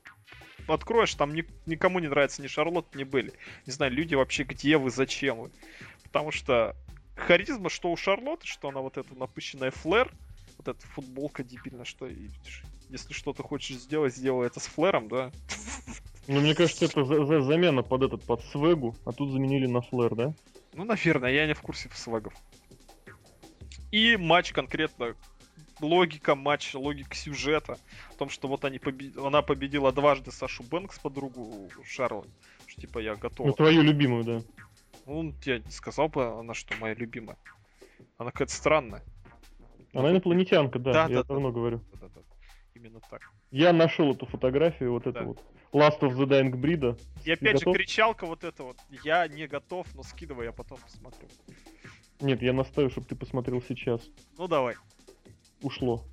откроешь, 0.68 1.14
там 1.16 1.34
ни, 1.34 1.46
никому 1.66 2.00
не 2.00 2.08
нравится 2.08 2.42
ни 2.42 2.48
Шарлотт, 2.48 2.96
ни 2.96 3.04
были. 3.04 3.34
Не 3.66 3.72
знаю, 3.72 3.92
люди 3.92 4.16
вообще 4.16 4.44
где 4.44 4.78
вы, 4.78 4.90
зачем 4.90 5.38
вы. 5.38 5.52
Потому 6.04 6.32
что 6.32 6.76
харизма, 7.16 7.70
что 7.70 7.92
у 7.92 7.98
Шарлотты, 7.98 8.48
что 8.48 8.70
она 8.70 8.82
вот 8.82 8.98
эта 8.98 9.14
напыщенная 9.16 9.72
флэр, 9.72 10.12
вот 10.58 10.68
эта 10.68 10.88
футболка 10.88 11.44
дебильная, 11.44 11.86
что 11.86 12.10
если 12.90 13.14
что-то 13.14 13.44
хочешь 13.44 13.78
сделать, 13.78 14.16
сделай 14.16 14.48
это 14.48 14.60
с 14.60 14.68
флэром, 14.68 15.08
да? 15.08 15.32
Ну, 16.28 16.42
мне 16.42 16.56
кажется, 16.56 16.86
это 16.86 17.06
за 17.06 17.26
за 17.26 17.42
замена 17.42 17.84
под 17.84 18.04
этот, 18.04 18.24
под 18.24 18.44
свегу, 18.46 18.96
а 19.06 19.14
тут 19.14 19.32
заменили 19.32 19.66
на 19.68 19.82
флэр, 19.82 20.16
да? 20.16 20.34
Ну, 20.74 20.84
наверное, 20.84 21.32
я 21.32 21.48
не 21.48 21.54
в 21.54 21.62
курсе 21.62 21.90
свегов. 21.94 22.34
И 23.92 24.18
матч 24.18 24.52
конкретно 24.52 25.16
логика 25.82 26.36
матча, 26.36 26.78
логика 26.78 27.16
сюжета. 27.16 27.78
В 28.12 28.16
том, 28.16 28.30
что 28.30 28.48
вот 28.48 28.66
они 28.66 28.80
побед... 28.80 29.18
она 29.18 29.42
победила 29.42 29.92
дважды 29.92 30.32
Сашу 30.32 30.64
Бэнкс, 30.64 31.00
подругу 31.00 31.70
Шарлот. 31.86 32.28
Что 32.66 32.82
типа 32.82 33.00
я 33.00 33.16
готова. 33.16 33.48
Ну, 33.48 33.54
твою 33.54 33.82
любимую, 33.82 34.24
да. 34.24 34.42
Ну, 35.06 35.34
я 35.46 35.60
не 35.60 35.72
сказал 35.72 36.10
бы, 36.10 36.26
она 36.40 36.54
что, 36.54 36.76
моя 36.78 36.94
любимая. 36.94 37.38
Она 38.18 38.32
какая-то 38.32 38.54
странная. 38.54 39.04
Она 39.94 40.12
инопланетянка, 40.12 40.80
да, 40.80 40.94
да 40.94 41.02
я 41.08 41.16
да, 41.18 41.24
давно 41.24 41.50
да, 41.50 41.56
говорю. 41.56 41.82
Да, 41.94 42.08
да, 42.08 42.08
да. 42.16 42.22
Именно 42.76 43.00
так. 43.10 43.22
Я 43.52 43.74
нашел 43.74 44.14
эту 44.14 44.26
фотографию, 44.26 44.92
вот 44.92 45.04
да. 45.04 45.12
эту 45.12 45.26
вот. 45.26 45.44
Last 45.74 46.00
of 46.00 46.16
the 46.16 46.26
Dying 46.26 46.52
Breed. 46.52 47.00
И 47.26 47.32
опять 47.32 47.40
Ты 47.40 47.58
же 47.60 47.66
готов? 47.66 47.76
кричалка 47.76 48.26
вот 48.26 48.44
эта 48.44 48.64
вот. 48.64 48.78
Я 49.04 49.28
не 49.28 49.48
готов, 49.48 49.88
но 49.96 50.04
скидывай, 50.04 50.46
я 50.46 50.52
потом 50.52 50.80
посмотрю. 50.80 51.28
Нет, 52.20 52.42
я 52.42 52.54
настаю, 52.54 52.90
чтобы 52.90 53.08
ты 53.08 53.16
посмотрел 53.16 53.62
сейчас. 53.62 54.02
Ну 54.38 54.48
давай 54.48 54.76
ушло. 55.62 56.04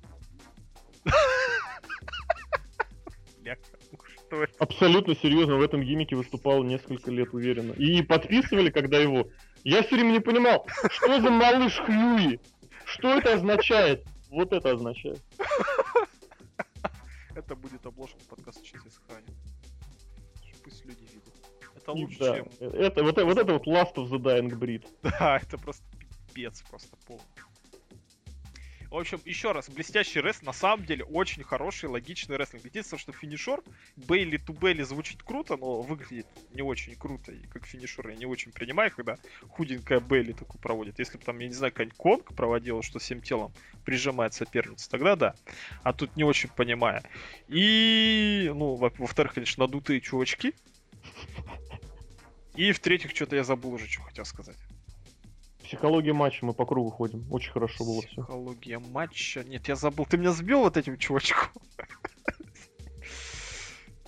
Абсолютно 4.59 5.15
серьезно 5.15 5.55
в 5.55 5.61
этом 5.61 5.81
гиммике 5.81 6.15
выступал 6.15 6.63
несколько 6.63 7.11
лет 7.11 7.33
уверенно. 7.33 7.73
И 7.73 8.01
подписывали, 8.01 8.69
когда 8.69 8.97
его. 8.97 9.29
Я 9.63 9.83
все 9.83 9.95
время 9.95 10.11
не 10.11 10.19
понимал, 10.19 10.67
что 10.89 11.21
за 11.21 11.29
малыш 11.29 11.77
Хьюи? 11.85 12.39
Что 12.85 13.17
это 13.17 13.33
означает? 13.33 14.05
Вот 14.29 14.51
это 14.51 14.71
означает. 14.71 15.23
Это 17.35 17.55
будет 17.55 17.85
обложка 17.85 18.17
подкаста 18.29 18.61
сейчас 18.63 18.83
я 18.85 18.91
сохраню. 18.91 19.27
Пусть 20.63 20.85
люди 20.85 21.01
видят. 21.01 21.33
Это 21.75 21.91
лучше, 21.91 22.19
да. 22.19 22.35
чем... 22.35 22.47
Это, 22.59 23.03
вот, 23.03 23.21
вот 23.21 23.37
это 23.37 23.53
вот 23.53 23.67
Last 23.67 23.95
of 23.95 24.09
the 24.09 24.17
Dying 24.17 24.49
Breed. 24.57 24.85
Да, 25.03 25.37
это 25.37 25.57
просто 25.57 25.83
пипец 25.97 26.61
просто 26.63 26.97
полный. 27.05 27.23
В 28.95 28.97
общем, 28.97 29.19
еще 29.25 29.51
раз, 29.51 29.69
блестящий 29.69 30.21
рестлинг, 30.21 30.45
на 30.47 30.53
самом 30.53 30.85
деле, 30.85 31.03
очень 31.03 31.43
хороший, 31.43 31.89
логичный 31.89 32.37
рестлинг. 32.37 32.63
Единственное, 32.63 32.97
что 32.97 33.11
финишер, 33.11 33.61
Бейли 33.97 34.37
ту 34.37 34.53
Бейли 34.53 34.83
звучит 34.83 35.21
круто, 35.21 35.57
но 35.57 35.81
выглядит 35.81 36.27
не 36.53 36.61
очень 36.61 36.95
круто. 36.95 37.33
И 37.33 37.45
как 37.47 37.65
финишер 37.65 38.07
я 38.07 38.15
не 38.15 38.25
очень 38.25 38.53
принимаю, 38.53 38.91
когда 38.95 39.17
худенькая 39.49 39.99
Бейли 39.99 40.31
такую 40.31 40.61
проводит. 40.61 40.97
Если 40.97 41.17
бы 41.17 41.25
там, 41.25 41.37
я 41.39 41.47
не 41.47 41.53
знаю, 41.53 41.73
какая-нибудь 41.73 41.97
Конг 41.97 42.35
проводила, 42.35 42.81
что 42.81 42.99
всем 42.99 43.21
телом 43.21 43.51
прижимает 43.83 44.33
соперницу, 44.33 44.89
тогда 44.89 45.17
да. 45.17 45.35
А 45.83 45.91
тут 45.91 46.15
не 46.15 46.23
очень 46.23 46.47
понимаю. 46.47 47.03
И, 47.49 48.49
ну, 48.55 48.75
во-вторых, 48.75 49.33
конечно, 49.33 49.65
надутые 49.65 49.99
чувачки. 49.99 50.53
И 52.55 52.71
в-третьих, 52.71 53.11
что-то 53.13 53.35
я 53.35 53.43
забыл 53.43 53.73
уже, 53.73 53.89
что 53.89 54.03
хотел 54.03 54.23
сказать. 54.23 54.57
Психология 55.65 56.13
матча, 56.13 56.45
мы 56.45 56.53
по 56.53 56.65
кругу 56.65 56.91
ходим. 56.91 57.25
Очень 57.31 57.51
хорошо 57.51 57.83
было 57.83 58.01
все. 58.01 58.21
Психология 58.21 58.79
матча. 58.79 59.43
Нет, 59.43 59.67
я 59.67 59.75
забыл. 59.75 60.05
Ты 60.05 60.17
меня 60.17 60.31
сбил 60.31 60.59
вот 60.59 60.77
этим 60.77 60.97
чувачком. 60.97 61.51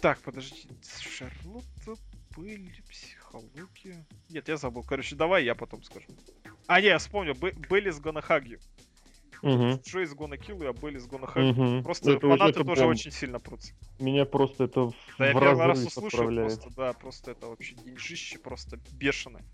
Так, 0.01 0.19
подожди. 0.19 0.69
Шарлотта 0.99 1.95
были 2.35 2.71
психология. 2.87 4.05
Нет, 4.29 4.47
я 4.47 4.57
забыл. 4.57 4.83
Короче, 4.83 5.15
давай 5.15 5.43
я 5.43 5.55
потом 5.55 5.81
скажу. 5.81 6.05
А, 6.67 6.79
не, 6.79 6.87
я 6.87 6.99
вспомнил. 6.99 7.33
Были 7.33 7.89
с 7.89 7.99
Hug 7.99 8.59
Угу. 9.43 9.81
Джей 9.85 10.07
с 10.07 10.15
Gonna 10.15 10.37
Kill 10.37 10.67
и 10.67 10.79
были 10.79 10.97
с 10.97 11.07
Gonna 11.07 11.31
Hug 11.31 11.83
Просто 11.83 12.13
это 12.13 12.27
фанаты 12.27 12.63
тоже 12.63 12.81
пом... 12.81 12.89
очень 12.89 13.11
сильно 13.11 13.39
прутся. 13.39 13.73
Меня 13.99 14.25
просто 14.25 14.63
это 14.63 14.85
да, 14.85 14.91
в 14.91 15.19
я 15.19 15.39
первый 15.39 15.65
раз 15.65 15.85
услышал 15.85 16.25
просто, 16.25 16.69
да, 16.75 16.93
просто 16.93 17.31
это 17.31 17.47
вообще 17.47 17.75
деньжище 17.75 18.39
просто 18.39 18.79
бешеное. 18.91 19.45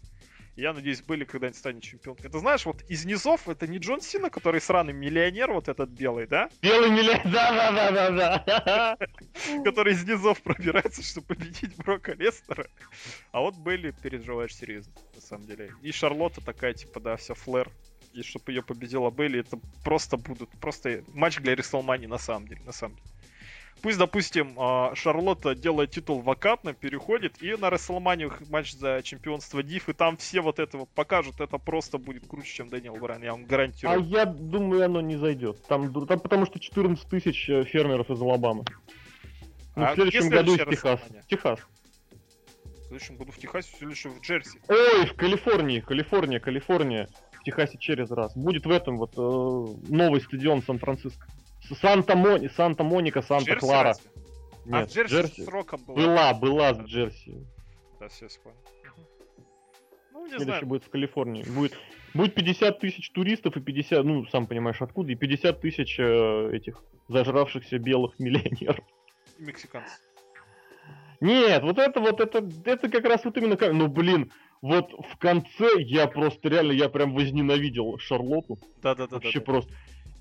Я 0.55 0.73
надеюсь, 0.73 1.01
были 1.01 1.23
когда-нибудь 1.23 1.57
станет 1.57 1.81
чемпионкой. 1.81 2.29
Ты 2.29 2.37
знаешь, 2.37 2.65
вот 2.65 2.83
из 2.83 3.05
низов 3.05 3.49
это 3.49 3.65
не 3.65 3.79
Джон 3.79 4.01
Сина, 4.01 4.29
который 4.29 4.61
сраный 4.61 4.93
миллионер, 4.93 5.51
вот 5.51 5.67
этот 5.67 5.89
белый, 5.89 6.27
да? 6.27 6.49
Белый 6.61 6.91
миллионер, 6.91 7.23
да-да-да-да-да. 7.23 8.97
Который 9.63 9.93
из 9.93 10.03
низов 10.07 10.41
пробирается, 10.43 11.01
чтобы 11.01 11.27
победить 11.27 11.75
Брока 11.77 12.13
Лестера. 12.13 12.67
А 13.31 13.41
вот 13.41 13.55
Белли 13.57 13.95
переживаешь 14.03 14.55
серьезно, 14.55 14.93
на 15.15 15.21
самом 15.21 15.47
деле. 15.47 15.73
И 15.81 15.91
Шарлотта 15.91 16.41
такая, 16.41 16.73
типа, 16.73 16.99
да, 16.99 17.15
все 17.15 17.33
флэр. 17.33 17.71
И 18.13 18.21
чтобы 18.21 18.51
ее 18.51 18.61
победила 18.61 19.09
Белли, 19.09 19.39
это 19.39 19.59
просто 19.83 20.17
будут, 20.17 20.51
просто 20.61 21.03
матч 21.07 21.37
для 21.37 21.55
Рестлмани 21.55 22.05
на 22.05 22.19
самом 22.19 22.47
деле, 22.47 22.61
на 22.63 22.71
самом 22.71 22.95
деле. 22.97 23.12
Пусть, 23.83 23.97
допустим, 23.97 24.55
а, 24.57 24.95
Шарлотта 24.95 25.55
делает 25.55 25.91
титул 25.91 26.21
вакантным, 26.21 26.73
переходит, 26.73 27.43
и 27.43 27.53
на 27.57 27.69
Расселманию 27.69 28.31
матч 28.49 28.71
за 28.71 29.01
чемпионство 29.03 29.61
Див, 29.61 29.89
и 29.89 29.93
там 29.93 30.15
все 30.15 30.39
вот 30.39 30.59
это 30.59 30.77
вот 30.77 30.89
покажут, 30.91 31.41
это 31.41 31.57
просто 31.57 31.97
будет 31.97 32.25
круче, 32.25 32.47
чем 32.47 32.69
Дэниел 32.69 32.95
Брайан, 32.95 33.23
я 33.23 33.31
вам 33.33 33.43
гарантирую. 33.43 33.99
А 33.99 34.01
я 34.01 34.25
думаю, 34.25 34.85
оно 34.85 35.01
не 35.01 35.17
зайдет. 35.17 35.61
Там, 35.67 35.91
там 36.07 36.21
потому 36.21 36.45
что 36.45 36.61
14 36.61 37.09
тысяч 37.09 37.49
э, 37.49 37.65
фермеров 37.65 38.09
из 38.09 38.21
Алабамы. 38.21 38.63
Ну, 39.75 39.83
А 39.83 39.91
в 39.91 39.95
следующем 39.95 40.29
году 40.29 40.55
из 40.55 40.65
Техас. 40.65 41.01
Техас. 41.27 41.59
В 42.63 42.87
следующем 42.87 43.17
году 43.17 43.33
в 43.33 43.37
Техасе, 43.37 43.69
в 43.69 43.77
следующем 43.79 44.11
в 44.11 44.21
Джерси. 44.21 44.61
Ой, 44.69 45.07
в 45.07 45.15
Калифорнии, 45.15 45.81
Калифорния, 45.81 46.39
Калифорния. 46.39 47.09
В 47.33 47.43
Техасе 47.43 47.77
через 47.77 48.09
раз. 48.11 48.33
Будет 48.37 48.65
в 48.65 48.71
этом 48.71 48.95
вот 48.95 49.15
э, 49.17 49.91
новый 49.93 50.21
стадион 50.21 50.63
Сан-Франциско. 50.63 51.27
С- 51.73 51.79
Санта-Мони, 51.79 52.47
Санта-Моника, 52.49 53.21
Санта-Клара. 53.21 53.93
а 54.65 54.79
Нет, 54.79 54.89
в 54.89 54.93
Джерси, 54.95 55.13
Джерси. 55.13 55.41
с 55.41 55.45
сроком 55.45 55.81
была. 55.85 55.95
Была, 55.95 56.33
была 56.33 56.73
с 56.73 56.79
Джерси. 56.87 57.35
Да, 57.99 58.07
все 58.07 58.27
понял. 58.43 58.57
Ну, 60.11 60.23
не 60.23 60.29
Следующий 60.29 60.45
знаю. 60.45 60.65
будет 60.67 60.83
в 60.85 60.89
Калифорнии. 60.89 61.43
Будет, 61.43 61.77
будет 62.13 62.33
50 62.35 62.79
тысяч 62.79 63.09
туристов 63.11 63.57
и 63.57 63.61
50, 63.61 64.03
ну, 64.05 64.25
сам 64.27 64.47
понимаешь, 64.47 64.81
откуда, 64.81 65.11
и 65.11 65.15
50 65.15 65.59
тысяч 65.59 65.97
э, 65.99 66.49
этих 66.53 66.81
зажравшихся 67.09 67.77
белых 67.79 68.13
миллионеров. 68.19 68.83
Мексиканцы. 69.39 69.91
Нет, 71.19 71.63
вот 71.63 71.77
это 71.79 71.99
вот, 72.01 72.19
это, 72.19 72.45
это 72.65 72.89
как 72.89 73.05
раз 73.05 73.23
вот 73.23 73.37
именно 73.37 73.55
как, 73.55 73.71
ну, 73.73 73.87
блин, 73.87 74.31
вот 74.61 74.91
в 74.91 75.17
конце 75.17 75.69
я 75.81 76.07
просто 76.07 76.49
реально, 76.49 76.73
я 76.73 76.89
прям 76.89 77.13
возненавидел 77.13 77.97
Шарлотту. 77.97 78.57
Да-да-да. 78.81 79.15
Вообще 79.15 79.39
просто. 79.39 79.73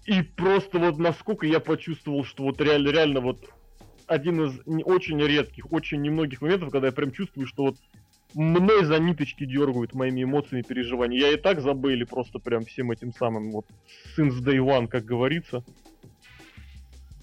И 0.04 0.22
просто 0.22 0.78
вот 0.78 0.98
насколько 0.98 1.46
я 1.46 1.60
почувствовал, 1.60 2.24
что 2.24 2.44
вот 2.44 2.60
реально, 2.60 2.88
реально 2.88 3.20
вот 3.20 3.44
один 4.06 4.42
из 4.42 4.60
очень 4.84 5.20
редких, 5.20 5.70
очень 5.70 6.02
немногих 6.02 6.40
моментов, 6.40 6.70
когда 6.70 6.88
я 6.88 6.92
прям 6.92 7.12
чувствую, 7.12 7.46
что 7.46 7.64
вот 7.64 7.76
мной 8.34 8.84
за 8.84 8.98
ниточки 8.98 9.44
дергают 9.44 9.94
моими 9.94 10.24
эмоциями, 10.24 10.62
переживаниями. 10.62 11.22
Я 11.22 11.32
и 11.32 11.36
так 11.36 11.60
за 11.60 11.74
Бейли 11.74 12.04
просто 12.04 12.38
прям 12.38 12.64
всем 12.64 12.90
этим 12.90 13.12
самым 13.12 13.52
вот 13.52 13.66
since 14.16 14.42
day 14.42 14.58
one, 14.58 14.88
как 14.88 15.04
говорится. 15.04 15.64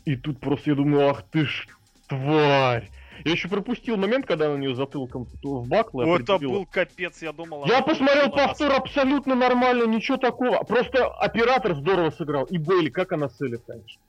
И 0.05 0.15
тут 0.15 0.39
просто 0.39 0.71
я 0.71 0.75
думаю, 0.75 1.09
ах 1.09 1.29
ты 1.29 1.45
ж 1.45 1.67
тварь. 2.07 2.89
Я 3.25 3.31
еще 3.31 3.47
пропустил 3.47 3.97
момент, 3.97 4.25
когда 4.25 4.45
она 4.45 4.55
у 4.55 4.57
нее 4.57 4.75
затылком 4.75 5.27
в 5.43 5.67
бакло 5.67 6.03
О, 6.05 6.19
это 6.19 6.37
был 6.37 6.65
капец, 6.65 7.21
я 7.21 7.33
думал... 7.33 7.65
Я 7.65 7.81
посмотрел 7.81 8.25
на 8.25 8.31
повтор 8.31 8.73
абсолютно 8.73 9.35
нормально, 9.35 9.83
ничего 9.83 10.17
такого. 10.17 10.63
Просто 10.63 11.07
оператор 11.07 11.75
здорово 11.75 12.11
сыграл. 12.11 12.45
И 12.45 12.57
Бейли, 12.57 12.89
как 12.89 13.11
она 13.11 13.27
целит, 13.27 13.61
конечно. 13.67 14.01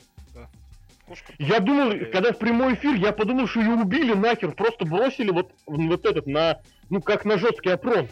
Кошка 1.07 1.33
Я 1.39 1.59
думал, 1.59 1.93
когда 2.13 2.33
в 2.33 2.39
прямой 2.39 2.75
эфир, 2.75 2.95
я 2.95 3.13
подумал, 3.13 3.49
что 3.49 3.61
ее 3.61 3.73
убили 3.73 4.15
нахер, 4.15 4.53
просто 4.53 4.85
бросили 4.85 5.31
вот, 5.31 5.51
вот 5.67 6.07
этот 6.07 6.27
на, 6.27 6.61
ну 6.89 7.03
как 7.03 7.25
на 7.25 7.37
жесткий 7.37 7.71
опрон 7.71 8.09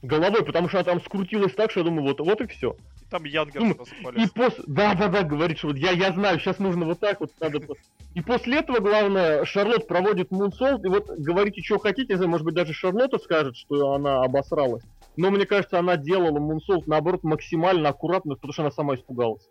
головой, 0.00 0.44
потому 0.44 0.68
что 0.68 0.78
она 0.78 0.84
там 0.84 1.00
скрутилась 1.02 1.54
так, 1.54 1.70
что 1.70 1.80
я 1.80 1.84
думаю, 1.84 2.04
вот, 2.04 2.20
вот 2.20 2.40
и 2.40 2.46
все. 2.46 2.76
И 3.04 3.10
там 3.10 3.24
Янгер 3.24 3.60
Ну, 3.60 3.76
И 4.12 4.26
после, 4.28 4.64
да, 4.66 4.94
да, 4.94 5.08
да, 5.08 5.22
говорит, 5.22 5.58
что 5.58 5.68
вот 5.68 5.76
я, 5.76 5.90
я 5.92 6.12
знаю, 6.12 6.38
сейчас 6.38 6.58
нужно 6.58 6.84
вот 6.84 7.00
так 7.00 7.20
вот, 7.20 7.32
надо. 7.40 7.60
И 8.14 8.20
после 8.20 8.58
этого, 8.58 8.78
главное, 8.80 9.44
Шарлот 9.44 9.86
проводит 9.86 10.30
мунсолт, 10.30 10.84
и 10.84 10.88
вот 10.88 11.08
говорите, 11.18 11.62
что 11.62 11.78
хотите, 11.78 12.16
может 12.26 12.44
быть, 12.44 12.54
даже 12.54 12.72
Шарлотта 12.72 13.18
скажет, 13.18 13.56
что 13.56 13.92
она 13.92 14.22
обосралась. 14.22 14.82
Но 15.16 15.30
мне 15.30 15.46
кажется, 15.46 15.78
она 15.78 15.96
делала 15.96 16.38
мунсолт, 16.38 16.86
наоборот, 16.86 17.22
максимально 17.22 17.90
аккуратно, 17.90 18.34
потому 18.34 18.52
что 18.52 18.62
она 18.62 18.70
сама 18.70 18.94
испугалась. 18.96 19.46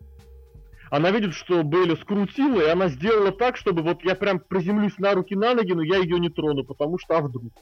Она 0.90 1.10
видит, 1.10 1.34
что 1.34 1.62
Бейли 1.62 1.94
скрутила, 1.96 2.60
и 2.60 2.68
она 2.68 2.88
сделала 2.88 3.32
так, 3.32 3.56
чтобы 3.56 3.82
вот 3.82 4.04
я 4.04 4.14
прям 4.14 4.38
приземлюсь 4.38 4.98
на 4.98 5.14
руки, 5.14 5.34
на 5.34 5.54
ноги, 5.54 5.72
но 5.72 5.82
я 5.82 5.96
ее 5.98 6.18
не 6.18 6.28
трону, 6.28 6.64
потому 6.64 6.98
что 6.98 7.16
а 7.16 7.20
вдруг. 7.20 7.52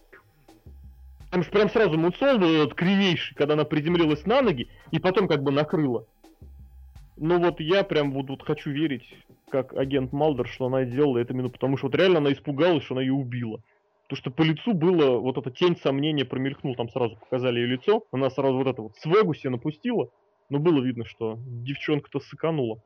Там 1.32 1.42
же 1.42 1.50
прям 1.50 1.70
сразу 1.70 1.96
мунсолт 1.98 2.38
был 2.38 2.50
этот 2.50 2.74
кривейший, 2.74 3.34
когда 3.34 3.54
она 3.54 3.64
приземлилась 3.64 4.26
на 4.26 4.42
ноги, 4.42 4.68
и 4.90 4.98
потом 4.98 5.26
как 5.26 5.42
бы 5.42 5.50
накрыла. 5.50 6.06
Ну 7.16 7.38
вот 7.38 7.58
я 7.58 7.84
прям 7.84 8.12
вот, 8.12 8.28
вот 8.28 8.42
хочу 8.42 8.70
верить, 8.70 9.02
как 9.50 9.72
агент 9.72 10.12
Малдер, 10.12 10.46
что 10.46 10.66
она 10.66 10.84
сделала 10.84 11.16
это 11.16 11.32
именно 11.32 11.48
потому, 11.48 11.78
что 11.78 11.86
вот 11.86 11.94
реально 11.94 12.18
она 12.18 12.34
испугалась, 12.34 12.84
что 12.84 12.96
она 12.96 13.00
ее 13.00 13.14
убила. 13.14 13.62
Потому 14.02 14.18
что 14.18 14.30
по 14.30 14.42
лицу 14.42 14.74
было 14.74 15.18
вот 15.20 15.38
эта 15.38 15.50
тень 15.50 15.78
сомнения 15.78 16.26
промелькнул, 16.26 16.74
там 16.74 16.90
сразу 16.90 17.16
показали 17.16 17.60
ее 17.60 17.66
лицо, 17.66 18.04
она 18.12 18.28
сразу 18.28 18.58
вот 18.58 18.66
это 18.66 18.82
вот 18.82 18.96
свегу 18.96 19.32
себе 19.32 19.48
напустила, 19.48 20.10
но 20.50 20.58
было 20.58 20.82
видно, 20.82 21.06
что 21.06 21.38
девчонка-то 21.46 22.20
сыканула. 22.20 22.82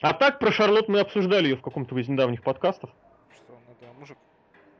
А 0.00 0.14
так 0.14 0.38
про 0.38 0.50
Шарлот 0.50 0.88
мы 0.88 1.00
обсуждали 1.00 1.48
ее 1.48 1.56
в 1.56 1.62
каком-то 1.62 1.98
из 1.98 2.08
недавних 2.08 2.42
подкастов. 2.42 2.88
Что 3.34 3.52
она, 3.52 3.76
да, 3.82 3.88
мужик. 4.00 4.16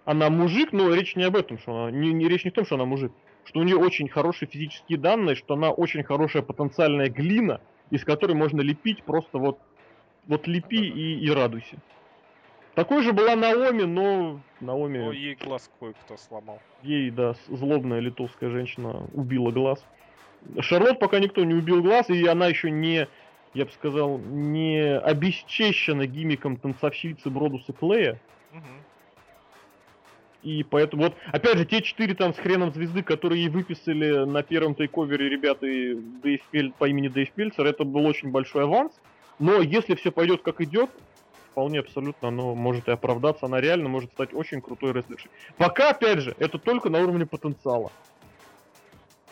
Она 0.07 0.31
мужик, 0.31 0.73
но 0.73 0.95
речь 0.95 1.17
не 1.17 1.25
об 1.25 1.37
этом, 1.37 1.59
что 1.59 1.73
она 1.77 1.91
не, 1.91 2.13
не 2.13 2.29
речь 2.29 2.45
не 2.45 2.51
в 2.51 2.55
том, 2.55 2.65
что 2.65 2.77
она 2.77 2.85
мужик, 2.85 3.13
что 3.45 3.61
у 3.61 3.65
нее 3.65 3.77
очень 3.77 4.09
хорошие 4.09 4.49
физические 4.49 4.99
данные, 4.99 5.35
что 5.35 5.55
она 5.55 5.73
очень 5.73 6.05
хорошая 6.05 6.43
потенциальная 6.43 7.09
глина, 7.09 7.61
из 7.91 8.05
которой 8.05 8.35
можно 8.35 8.61
лепить 8.61 9.05
просто 9.05 9.39
вот 9.39 9.59
вот 10.29 10.47
лепи 10.47 10.77
и, 10.77 11.25
и 11.25 11.31
радуйся. 11.31 11.77
Такой 12.75 13.03
же 13.03 13.13
была 13.13 13.35
Наоми, 13.37 13.83
но 13.83 14.41
Наоми 14.61 14.99
Но 14.99 15.13
ей 15.13 15.35
глаз 15.35 15.69
кое-кто 15.81 16.17
сломал. 16.17 16.59
ей, 16.83 17.11
да, 17.11 17.35
злобная 17.49 18.01
литовская 18.01 18.51
женщина 18.51 19.07
убила 19.13 19.51
глаз. 19.51 19.85
Шарлот 20.61 21.01
пока 21.01 21.19
никто 21.19 21.45
не 21.45 21.55
убил 21.55 21.83
глаз, 21.83 22.11
и 22.11 22.25
она 22.27 22.47
еще 22.47 22.71
не, 22.71 23.09
я 23.55 23.65
бы 23.65 23.71
сказал, 23.73 24.19
не 24.19 24.99
обесчещена 24.99 26.07
гимиком 26.07 26.57
танцовщицы 26.59 27.31
Бродуса 27.31 27.73
Клея. 27.73 28.21
Мгм. 28.53 28.86
И 30.47 30.63
поэтому 30.63 31.03
вот, 31.03 31.15
опять 31.33 31.59
же, 31.59 31.67
те 31.67 31.83
четыре 31.83 32.15
там 32.15 32.33
с 32.33 32.39
хреном 32.39 32.73
звезды, 32.73 33.03
которые 33.03 33.51
выписали 33.51 34.25
на 34.25 34.45
первом 34.45 34.77
тейковере 34.77 35.29
ребята 35.29 35.67
Дэйв 35.67 36.41
Пель- 36.53 36.73
по 36.79 36.89
имени 36.89 37.09
Дэйв 37.09 37.33
Пельцер, 37.33 37.67
это 37.67 37.83
был 37.83 38.07
очень 38.07 38.31
большой 38.31 38.63
аванс. 38.63 38.93
Но 39.41 39.61
если 39.61 39.97
все 39.97 40.13
пойдет 40.13 40.43
как 40.43 40.61
идет, 40.61 40.89
вполне 41.51 41.81
абсолютно 41.81 42.29
оно 42.29 42.55
может 42.55 42.87
и 42.87 42.93
оправдаться, 42.93 43.47
она 43.47 43.61
реально 43.61 43.89
может 43.89 44.13
стать 44.13 44.33
очень 44.35 44.63
крутой 44.63 44.93
рестлершей. 44.93 45.33
Пока, 45.57 45.91
опять 45.91 46.21
же, 46.21 46.33
это 46.39 46.59
только 46.61 46.91
на 46.91 47.01
уровне 47.01 47.27
потенциала. 47.27 47.91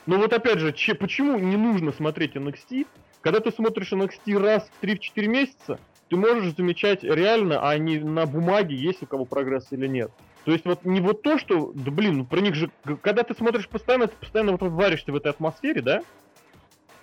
Но 0.06 0.18
вот 0.18 0.32
опять 0.32 0.58
же, 0.58 0.72
че- 0.72 0.96
почему 0.96 1.38
не 1.38 1.56
нужно 1.56 1.92
смотреть 1.92 2.34
NXT? 2.34 2.88
Когда 3.20 3.38
ты 3.38 3.52
смотришь 3.52 3.92
NXT 3.92 4.36
раз 4.36 4.68
в 4.68 4.84
3-4 4.84 5.28
месяца, 5.28 5.78
ты 6.10 6.16
можешь 6.16 6.56
замечать 6.56 7.04
реально, 7.04 7.60
а 7.68 7.78
не 7.78 8.00
на 8.00 8.26
бумаге, 8.26 8.74
есть 8.74 9.04
у 9.04 9.06
кого 9.06 9.24
прогресс 9.26 9.70
или 9.70 9.86
нет. 9.86 10.10
То 10.44 10.52
есть 10.52 10.64
вот 10.66 10.84
не 10.84 11.00
вот 11.00 11.22
то, 11.22 11.38
что, 11.38 11.72
да 11.74 11.90
блин, 11.90 12.18
ну 12.18 12.24
про 12.26 12.40
них 12.40 12.54
же, 12.54 12.70
когда 13.02 13.22
ты 13.22 13.34
смотришь 13.34 13.68
постоянно, 13.68 14.08
ты 14.08 14.16
постоянно 14.16 14.52
вот 14.52 14.62
варишься 14.62 15.10
в 15.10 15.16
этой 15.16 15.30
атмосфере, 15.30 15.80
да? 15.80 16.02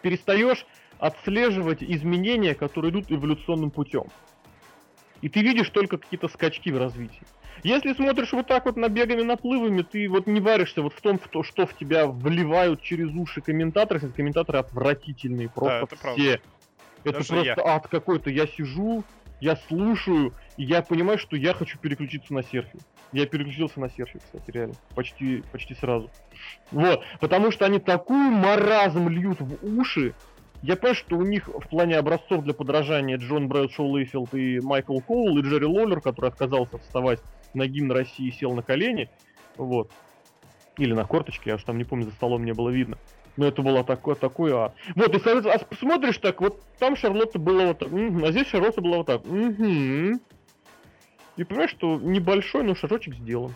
Перестаешь 0.02 0.66
отслеживать 1.00 1.82
изменения, 1.82 2.54
которые 2.54 2.92
идут 2.92 3.12
эволюционным 3.12 3.72
путем. 3.72 4.06
И 5.22 5.30
ты 5.30 5.42
видишь 5.42 5.70
только 5.70 5.98
какие-то 5.98 6.28
скачки 6.28 6.72
в 6.72 6.78
развитии. 6.78 7.24
Если 7.64 7.94
смотришь 7.94 8.32
вот 8.32 8.48
так 8.48 8.66
вот 8.66 8.76
набегами, 8.76 9.22
наплывами, 9.22 9.82
ты 9.82 10.08
вот 10.08 10.26
не 10.26 10.40
варишься 10.40 10.82
вот 10.82 10.94
в 10.94 11.02
том, 11.02 11.20
в 11.20 11.28
то, 11.28 11.44
что 11.44 11.66
в 11.66 11.76
тебя 11.76 12.08
вливают 12.08 12.82
через 12.82 13.14
уши 13.14 13.42
комментаторы, 13.42 14.00
кстати, 14.00 14.16
комментаторы 14.16 14.60
отвратительные, 14.60 15.50
просто 15.50 15.84
это 15.84 15.96
правда. 15.98 16.22
все. 16.22 16.42
Это 17.04 17.14
Даже 17.18 17.28
просто 17.28 17.56
я. 17.58 17.76
ад 17.76 17.88
какой-то. 17.88 18.30
Я 18.30 18.48
сижу, 18.48 19.04
я 19.42 19.56
слушаю, 19.68 20.34
и 20.56 20.64
я 20.64 20.84
понимаю, 20.84 21.18
что 21.18 21.36
я 21.36 21.54
хочу 21.54 21.78
переключиться 21.80 22.34
на 22.34 22.44
серфи. 22.44 22.80
Я 23.12 23.26
переключился 23.26 23.80
на 23.80 23.90
серфи, 23.90 24.20
кстати, 24.20 24.52
реально. 24.52 24.76
Почти, 24.96 25.44
почти 25.52 25.74
сразу. 25.74 26.10
Вот. 26.72 27.04
Потому 27.20 27.52
что 27.52 27.66
они 27.66 27.80
такую 27.80 28.32
маразм 28.32 29.10
льют 29.10 29.42
в 29.42 29.78
уши. 29.78 30.14
Я 30.62 30.76
понимаю, 30.76 30.96
что 30.96 31.18
у 31.18 31.24
них 31.24 31.48
в 31.48 31.68
плане 31.68 31.98
образцов 31.98 32.44
для 32.44 32.54
подражания 32.54 33.18
Джон 33.18 33.48
Брэдшоу 33.48 33.88
Лейфилд 33.90 34.34
и 34.36 34.60
Майкл 34.62 35.00
Коул, 35.00 35.38
и 35.40 35.42
Джерри 35.42 35.66
Лоллер, 35.66 36.02
который 36.02 36.30
отказался 36.30 36.78
вставать 36.78 37.20
на 37.56 37.66
гимн 37.66 37.92
России 37.92 38.28
и 38.28 38.32
сел 38.32 38.54
на 38.54 38.62
колени. 38.62 39.10
Вот. 39.58 39.92
Или 40.78 40.94
на 40.94 41.04
корточке, 41.04 41.50
я 41.50 41.56
уж 41.56 41.64
там 41.64 41.80
не 41.80 41.84
помню, 41.84 42.06
за 42.06 42.12
столом 42.12 42.46
не 42.46 42.54
было 42.54 42.70
видно. 42.70 42.98
Но 43.38 43.48
это 43.48 43.62
было 43.62 43.84
такое, 43.84 44.16
такое, 44.16 44.54
а. 44.56 44.74
Вот, 44.96 45.16
и 45.16 45.30
а 45.30 45.60
посмотришь 45.60 46.18
так, 46.18 46.42
вот 46.42 46.62
там 46.80 46.96
Шарлотта 46.96 47.40
была 47.40 47.68
вот 47.68 47.80
так, 47.80 47.90
а 47.92 48.32
здесь 48.32 48.48
Шарлотта 48.48 48.82
была 48.82 48.98
вот 48.98 49.08
так. 49.08 49.26
мгм. 49.26 50.20
И 51.38 51.44
понимаешь, 51.44 51.72
что 51.72 51.98
небольшой, 51.98 52.64
но 52.64 52.76
шажочек 52.76 53.16
сделан. 53.16 53.54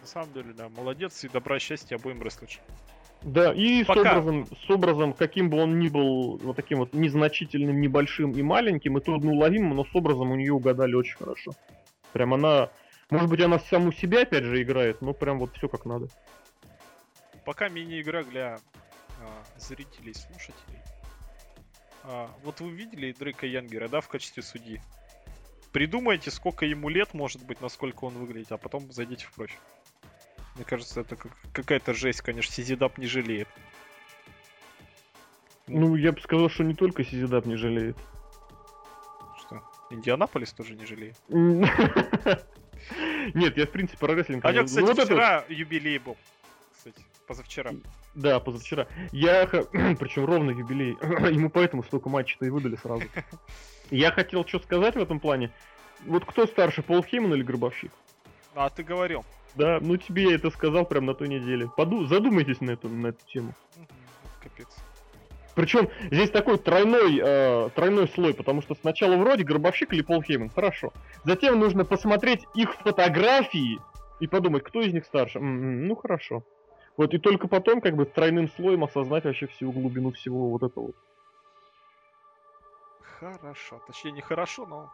На 0.00 0.06
самом 0.06 0.32
деле, 0.32 0.54
да, 0.56 0.68
молодец 0.68 1.22
и 1.24 1.28
добра, 1.28 1.58
счастья 1.58 1.96
обоим 1.96 2.22
рестлершам. 2.22 2.62
Да, 3.22 3.52
и 3.52 3.82
с 3.82 3.86
Пока. 3.86 4.00
образом, 4.00 4.46
с 4.66 4.70
образом, 4.70 5.12
каким 5.12 5.50
бы 5.50 5.58
он 5.58 5.78
ни 5.80 5.88
был, 5.88 6.36
вот 6.36 6.56
таким 6.56 6.78
вот 6.78 6.92
незначительным, 6.92 7.80
небольшим 7.80 8.30
и 8.32 8.42
маленьким, 8.42 8.98
и 8.98 9.00
трудноуловимым, 9.00 9.76
но 9.76 9.84
с 9.84 9.94
образом 9.94 10.30
у 10.30 10.36
нее 10.36 10.52
угадали 10.52 10.94
очень 10.94 11.16
хорошо. 11.16 11.52
Прям 12.12 12.34
она, 12.34 12.70
может 13.10 13.28
быть, 13.28 13.40
она 13.40 13.58
саму 13.58 13.92
себя 13.92 14.22
опять 14.22 14.44
же 14.44 14.62
играет, 14.62 15.02
но 15.02 15.12
прям 15.12 15.38
вот 15.38 15.50
все 15.56 15.68
как 15.68 15.86
надо. 15.86 16.06
Пока 17.46 17.68
мини-игра 17.68 18.24
для 18.24 18.58
а, 19.20 19.44
зрителей 19.56 20.12
слушателей. 20.12 20.80
А, 22.02 22.28
вот 22.42 22.60
вы 22.60 22.72
видели 22.72 23.12
Дрейка 23.12 23.46
Янгера, 23.46 23.88
да, 23.88 24.00
в 24.00 24.08
качестве 24.08 24.42
судьи? 24.42 24.80
Придумайте, 25.70 26.32
сколько 26.32 26.66
ему 26.66 26.88
лет, 26.88 27.14
может 27.14 27.46
быть, 27.46 27.60
насколько 27.60 28.04
он 28.04 28.14
выглядит, 28.14 28.50
а 28.50 28.58
потом 28.58 28.90
зайдите 28.90 29.26
в 29.26 29.32
профиль. 29.32 29.60
Мне 30.56 30.64
кажется, 30.64 31.02
это 31.02 31.14
как, 31.14 31.30
какая-то 31.52 31.94
жесть, 31.94 32.20
конечно, 32.22 32.52
Сизидап 32.52 32.98
не 32.98 33.06
жалеет. 33.06 33.48
Ну, 35.68 35.94
я 35.94 36.10
бы 36.10 36.20
сказал, 36.20 36.48
что 36.48 36.64
не 36.64 36.74
только 36.74 37.04
Сизидап 37.04 37.46
не 37.46 37.54
жалеет. 37.54 37.96
Что? 39.38 39.62
Индианаполис 39.90 40.52
тоже 40.52 40.74
не 40.74 40.84
жалеет. 40.84 41.16
Нет, 43.34 43.56
я 43.56 43.66
в 43.66 43.70
принципе 43.70 43.98
про 43.98 44.14
рестлинг. 44.14 44.44
А 44.44 44.52
него, 44.52 44.64
кстати, 44.64 44.84
вот 44.84 44.98
вчера 44.98 45.44
юбилей 45.48 45.98
был. 45.98 46.16
Кстати, 46.72 47.04
позавчера. 47.26 47.72
Да, 48.14 48.40
позавчера. 48.40 48.86
Я, 49.12 49.46
причем 49.98 50.24
ровно 50.24 50.50
юбилей. 50.50 50.96
Ему 51.32 51.50
поэтому 51.50 51.82
столько 51.82 52.08
матчей-то 52.08 52.46
и 52.46 52.50
выдали 52.50 52.76
сразу. 52.76 53.04
Я 53.90 54.10
хотел 54.10 54.46
что 54.46 54.58
сказать 54.60 54.94
в 54.94 55.00
этом 55.00 55.20
плане. 55.20 55.50
Вот 56.04 56.24
кто 56.24 56.46
старше, 56.46 56.82
Пол 56.82 57.02
Хейман 57.02 57.34
или 57.34 57.42
Гробовщик? 57.42 57.92
А, 58.54 58.68
ты 58.70 58.82
говорил. 58.82 59.24
Да, 59.54 59.78
ну 59.80 59.96
тебе 59.96 60.24
я 60.30 60.34
это 60.34 60.50
сказал 60.50 60.84
прям 60.84 61.06
на 61.06 61.14
той 61.14 61.28
неделе. 61.28 61.70
Поду, 61.76 62.06
задумайтесь 62.06 62.60
на 62.60 62.72
эту, 62.72 62.88
на 62.88 63.08
эту 63.08 63.24
тему. 63.26 63.54
Капец. 64.42 64.68
Причем 65.54 65.88
здесь 66.10 66.30
такой 66.30 66.58
тройной, 66.58 67.18
э, 67.22 67.70
тройной 67.74 68.08
слой, 68.08 68.34
потому 68.34 68.60
что 68.60 68.74
сначала 68.74 69.16
вроде 69.16 69.44
Гробовщик 69.44 69.94
или 69.94 70.02
Пол 70.02 70.22
Хейман, 70.22 70.50
хорошо. 70.50 70.92
Затем 71.24 71.58
нужно 71.58 71.86
посмотреть 71.86 72.44
их 72.54 72.74
фотографии 72.74 73.78
и 74.20 74.26
подумать, 74.26 74.64
кто 74.64 74.82
из 74.82 74.92
них 74.92 75.06
старше. 75.06 75.38
М-м, 75.38 75.86
ну 75.86 75.96
хорошо. 75.96 76.44
Вот 76.96 77.12
и 77.12 77.18
только 77.18 77.48
потом 77.48 77.80
как 77.80 77.94
бы 77.94 78.06
тройным 78.06 78.48
слоем 78.48 78.84
осознать 78.84 79.24
вообще 79.24 79.46
всю 79.46 79.70
глубину 79.70 80.12
всего 80.12 80.50
вот 80.50 80.62
этого. 80.62 80.92
Хорошо. 83.18 83.82
Точнее, 83.86 84.12
не 84.12 84.20
хорошо, 84.22 84.66
но 84.66 84.90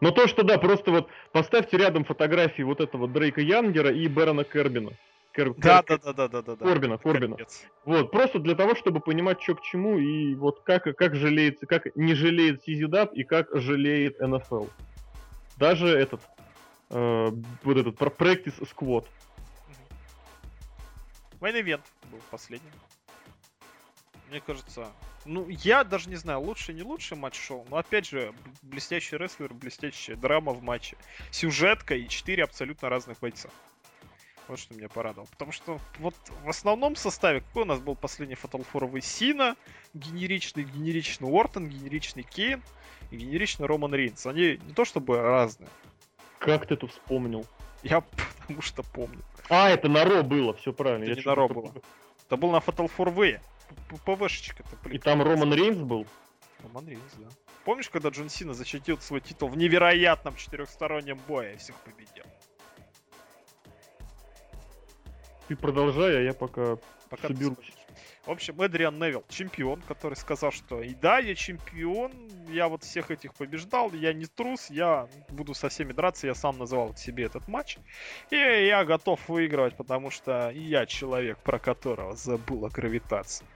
но 0.00 0.10
то, 0.10 0.26
что 0.26 0.42
да, 0.42 0.58
просто 0.58 0.90
вот 0.90 1.08
поставьте 1.32 1.76
рядом 1.76 2.04
фотографии 2.04 2.62
вот 2.62 2.80
этого 2.80 3.08
Дрейка 3.08 3.40
Янгера 3.40 3.90
и 3.90 4.08
Бэрона 4.08 4.44
Кербина. 4.44 4.92
Кер... 5.32 5.52
Да, 5.54 5.82
Кер... 5.82 6.00
да, 6.00 6.12
да, 6.12 6.28
да, 6.28 6.42
да, 6.42 6.56
да. 6.56 6.64
Корбина, 6.64 6.98
Корбина. 6.98 7.36
Капец. 7.36 7.64
Вот, 7.84 8.10
просто 8.12 8.38
для 8.38 8.54
того, 8.54 8.74
чтобы 8.76 9.00
понимать, 9.00 9.42
что 9.42 9.56
к 9.56 9.62
чему, 9.62 9.98
и 9.98 10.34
вот 10.36 10.60
как, 10.60 10.84
как 10.96 11.16
жалеет, 11.16 11.58
как 11.68 11.94
не 11.96 12.14
жалеет 12.14 12.62
Сизидап 12.62 13.12
и 13.14 13.24
как 13.24 13.48
жалеет 13.52 14.20
НФЛ. 14.20 14.66
Даже 15.56 15.88
этот, 15.88 16.20
э, 16.90 17.30
вот 17.64 17.76
этот, 17.76 17.96
про 17.96 18.10
Practice 18.10 18.62
Squad. 18.62 19.06
Main 21.44 21.62
Event 21.62 21.82
был 22.10 22.20
последний. 22.30 22.70
Мне 24.30 24.40
кажется, 24.40 24.90
ну, 25.26 25.46
я 25.50 25.84
даже 25.84 26.08
не 26.08 26.16
знаю, 26.16 26.40
лучше 26.40 26.72
не 26.72 26.82
лучше 26.82 27.16
матч 27.16 27.38
шоу, 27.38 27.66
но 27.68 27.76
опять 27.76 28.06
же, 28.06 28.32
блестящий 28.62 29.18
рестлер, 29.18 29.52
блестящая 29.52 30.16
драма 30.16 30.52
в 30.52 30.62
матче. 30.62 30.96
Сюжетка 31.30 31.96
и 31.96 32.08
четыре 32.08 32.44
абсолютно 32.44 32.88
разных 32.88 33.20
бойца. 33.20 33.50
Вот 34.48 34.58
что 34.58 34.74
меня 34.74 34.88
порадовало. 34.88 35.26
Потому 35.26 35.52
что 35.52 35.78
вот 35.98 36.14
в 36.44 36.48
основном 36.48 36.96
составе, 36.96 37.42
какой 37.42 37.64
у 37.64 37.66
нас 37.66 37.78
был 37.78 37.94
последний 37.94 38.36
Fatal 38.36 38.64
4 38.64 39.02
Сина, 39.02 39.56
генеричный, 39.92 40.64
генеричный 40.64 41.28
Уортон, 41.28 41.68
генеричный 41.68 42.22
Кейн 42.22 42.62
и 43.10 43.16
генеричный 43.18 43.66
Роман 43.66 43.94
Рейнс. 43.94 44.24
Они 44.26 44.58
не 44.66 44.72
то 44.72 44.86
чтобы 44.86 45.20
разные. 45.20 45.68
Как 46.38 46.66
ты 46.66 46.74
это 46.74 46.86
вспомнил? 46.86 47.46
Я 47.82 48.00
потому 48.40 48.62
что 48.62 48.82
помню. 48.82 49.22
А, 49.48 49.68
это 49.70 49.88
на 49.88 50.04
Ро 50.04 50.22
было, 50.22 50.54
все 50.54 50.72
правильно. 50.72 51.04
Это 51.04 51.12
Я 51.12 51.16
не 51.16 51.22
на 51.24 51.34
Ро 51.34 51.48
было. 51.48 51.72
Это 52.26 52.36
был 52.36 52.50
на 52.50 52.56
Fatal 52.58 52.90
4 52.94 53.40
ПВшечка-то, 54.04 54.88
И 54.88 54.98
там 54.98 55.22
Роман 55.22 55.52
Рейнс 55.52 55.78
был? 55.78 56.06
Роман 56.62 56.88
Рейнс, 56.88 57.02
да. 57.18 57.28
Помнишь, 57.64 57.88
когда 57.88 58.10
Джон 58.10 58.28
Сина 58.28 58.54
защитил 58.54 58.98
свой 58.98 59.20
титул 59.20 59.48
в 59.48 59.56
невероятном 59.56 60.36
четырехстороннем 60.36 61.18
бое 61.26 61.54
и 61.54 61.56
всех 61.56 61.76
победил? 61.76 62.24
Ты 65.48 65.56
продолжай, 65.56 66.18
а 66.18 66.20
я 66.20 66.32
пока, 66.34 66.76
пока 67.08 67.28
соберусь. 67.28 67.72
В 68.26 68.30
общем, 68.30 68.60
Эдриан 68.62 68.98
Невилл, 68.98 69.22
чемпион, 69.28 69.82
который 69.82 70.14
сказал, 70.14 70.50
что 70.50 70.80
и 70.80 70.94
да, 70.94 71.18
я 71.18 71.34
чемпион, 71.34 72.10
я 72.48 72.68
вот 72.68 72.82
всех 72.82 73.10
этих 73.10 73.34
побеждал, 73.34 73.92
я 73.92 74.14
не 74.14 74.24
трус, 74.24 74.70
я 74.70 75.08
буду 75.28 75.52
со 75.52 75.68
всеми 75.68 75.92
драться, 75.92 76.26
я 76.26 76.34
сам 76.34 76.56
называл 76.56 76.96
себе 76.96 77.24
этот 77.24 77.48
матч. 77.48 77.76
И 78.30 78.36
я 78.36 78.82
готов 78.86 79.20
выигрывать, 79.28 79.76
потому 79.76 80.10
что 80.10 80.50
я 80.54 80.86
человек, 80.86 81.36
про 81.38 81.58
которого 81.58 82.16
забыл 82.16 82.64
о 82.64 82.70
гравитации. 82.70 83.46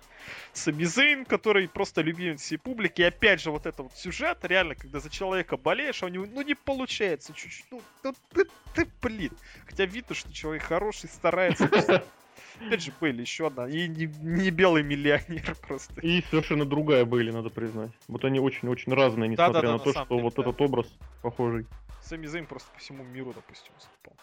Самизейн, 0.52 1.24
который 1.24 1.66
просто 1.66 2.02
любимец 2.02 2.42
всей 2.42 2.58
публики. 2.58 3.00
И 3.00 3.04
опять 3.04 3.40
же, 3.40 3.50
вот 3.50 3.64
это 3.64 3.84
вот 3.84 3.96
сюжет, 3.96 4.38
реально, 4.42 4.74
когда 4.74 5.00
за 5.00 5.08
человека 5.08 5.56
болеешь, 5.56 6.02
а 6.02 6.06
у 6.06 6.08
него, 6.10 6.26
ну, 6.26 6.42
не 6.42 6.54
получается 6.54 7.32
чуть-чуть. 7.32 7.64
Ну, 7.70 7.80
ну 8.04 8.14
ты, 8.34 8.44
ты, 8.74 8.86
блин. 9.00 9.32
Хотя 9.66 9.86
видно, 9.86 10.14
что 10.14 10.30
человек 10.30 10.64
хороший, 10.64 11.08
старается. 11.08 11.70
Опять 12.66 12.82
же, 12.82 12.92
были 13.00 13.20
еще 13.20 13.46
одна. 13.46 13.68
И 13.68 13.88
не, 13.88 14.06
не 14.20 14.50
белый 14.50 14.82
миллионер 14.82 15.56
просто. 15.66 16.00
И 16.00 16.22
совершенно 16.30 16.64
другая 16.64 17.04
были, 17.04 17.30
надо 17.30 17.50
признать. 17.50 17.92
Вот 18.08 18.24
они 18.24 18.40
очень-очень 18.40 18.92
разные, 18.92 19.28
несмотря 19.28 19.52
да, 19.52 19.60
да, 19.60 19.66
да, 19.66 19.72
на, 19.72 19.78
на 19.78 19.84
то, 19.84 19.90
что 19.92 20.06
деле, 20.08 20.22
вот 20.22 20.34
да. 20.34 20.42
этот 20.42 20.60
образ 20.60 20.86
похожий. 21.22 21.66
Сами 22.02 22.26
Зейн 22.26 22.46
просто 22.46 22.70
по 22.72 22.78
всему 22.78 23.04
миру, 23.04 23.32
допустим, 23.34 23.72
выступал. 23.74 24.16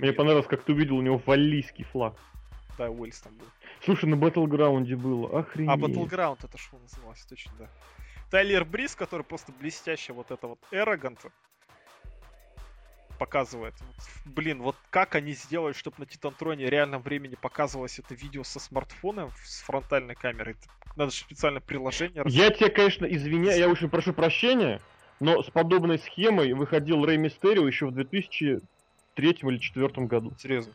Мне 0.00 0.12
понравилось, 0.12 0.46
как 0.46 0.62
ты 0.62 0.72
увидел 0.72 0.96
у 0.96 1.02
него 1.02 1.20
валлийский 1.24 1.84
флаг. 1.84 2.14
Да, 2.78 2.90
Уэльс 2.90 3.20
там 3.20 3.34
был. 3.36 3.46
Слушай, 3.84 4.06
на 4.06 4.14
Battleground 4.14 4.94
было, 4.96 5.40
охренеть. 5.40 5.70
А, 5.70 5.76
Battleground, 5.76 6.38
это 6.42 6.58
что 6.58 6.78
называлось, 6.78 7.24
точно, 7.24 7.52
да. 7.58 7.68
Тайлер 8.30 8.64
Брис, 8.64 8.96
который 8.96 9.22
просто 9.22 9.52
блестяще 9.52 10.12
вот 10.12 10.30
это 10.30 10.48
вот 10.48 10.58
Эроганта 10.72 11.30
показывает. 13.24 13.72
Блин, 14.26 14.60
вот 14.60 14.76
как 14.90 15.14
они 15.14 15.32
сделали, 15.32 15.72
чтобы 15.72 15.96
на 16.00 16.06
Титантроне 16.06 16.66
в 16.66 16.68
реальном 16.68 17.00
времени 17.00 17.36
показывалось 17.40 17.98
это 17.98 18.14
видео 18.14 18.44
со 18.44 18.60
смартфоном 18.60 19.30
с 19.46 19.62
фронтальной 19.62 20.14
камерой. 20.14 20.56
Надо 20.94 21.10
же 21.10 21.16
специальное 21.16 21.62
приложение. 21.62 22.22
Я 22.26 22.50
тебя, 22.50 22.68
конечно, 22.68 23.06
извиняю, 23.06 23.58
я 23.58 23.68
очень 23.70 23.88
прошу 23.88 24.12
прощения, 24.12 24.82
но 25.20 25.42
с 25.42 25.46
подобной 25.46 25.98
схемой 26.00 26.52
выходил 26.52 27.02
Рэй 27.06 27.16
Мистерио 27.16 27.66
еще 27.66 27.86
в 27.86 27.92
2003 27.92 28.60
или 29.16 29.40
2004 29.40 30.06
году. 30.06 30.32
Серьезно? 30.38 30.74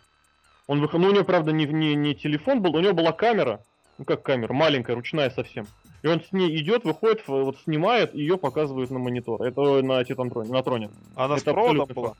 Он 0.65 0.81
выходил, 0.81 1.05
ну 1.05 1.11
у 1.11 1.13
него, 1.13 1.25
правда, 1.25 1.51
не, 1.51 1.67
не, 1.67 1.93
не 1.93 2.15
телефон 2.15 2.63
был, 2.63 2.75
у 2.75 2.79
него 2.79 2.93
была 2.93 3.11
камера, 3.11 3.61
ну 3.99 4.05
как 4.05 4.23
камера, 4.23 4.53
маленькая, 4.53 4.95
ручная 4.95 5.29
совсем. 5.29 5.67
И 6.01 6.07
он 6.07 6.21
с 6.21 6.31
ней 6.31 6.55
идет, 6.57 6.85
выходит, 6.85 7.27
вот 7.27 7.57
снимает, 7.59 8.15
и 8.15 8.19
ее 8.19 8.37
показывает 8.37 8.89
на 8.89 8.99
монитор. 8.99 9.41
Это 9.43 9.81
на 9.81 10.03
Титантроне, 10.03 10.51
на 10.51 10.63
троне. 10.63 10.89
Она 11.15 11.35
Это 11.35 11.41
с 11.41 11.43
проводом 11.43 11.87
была? 11.93 12.13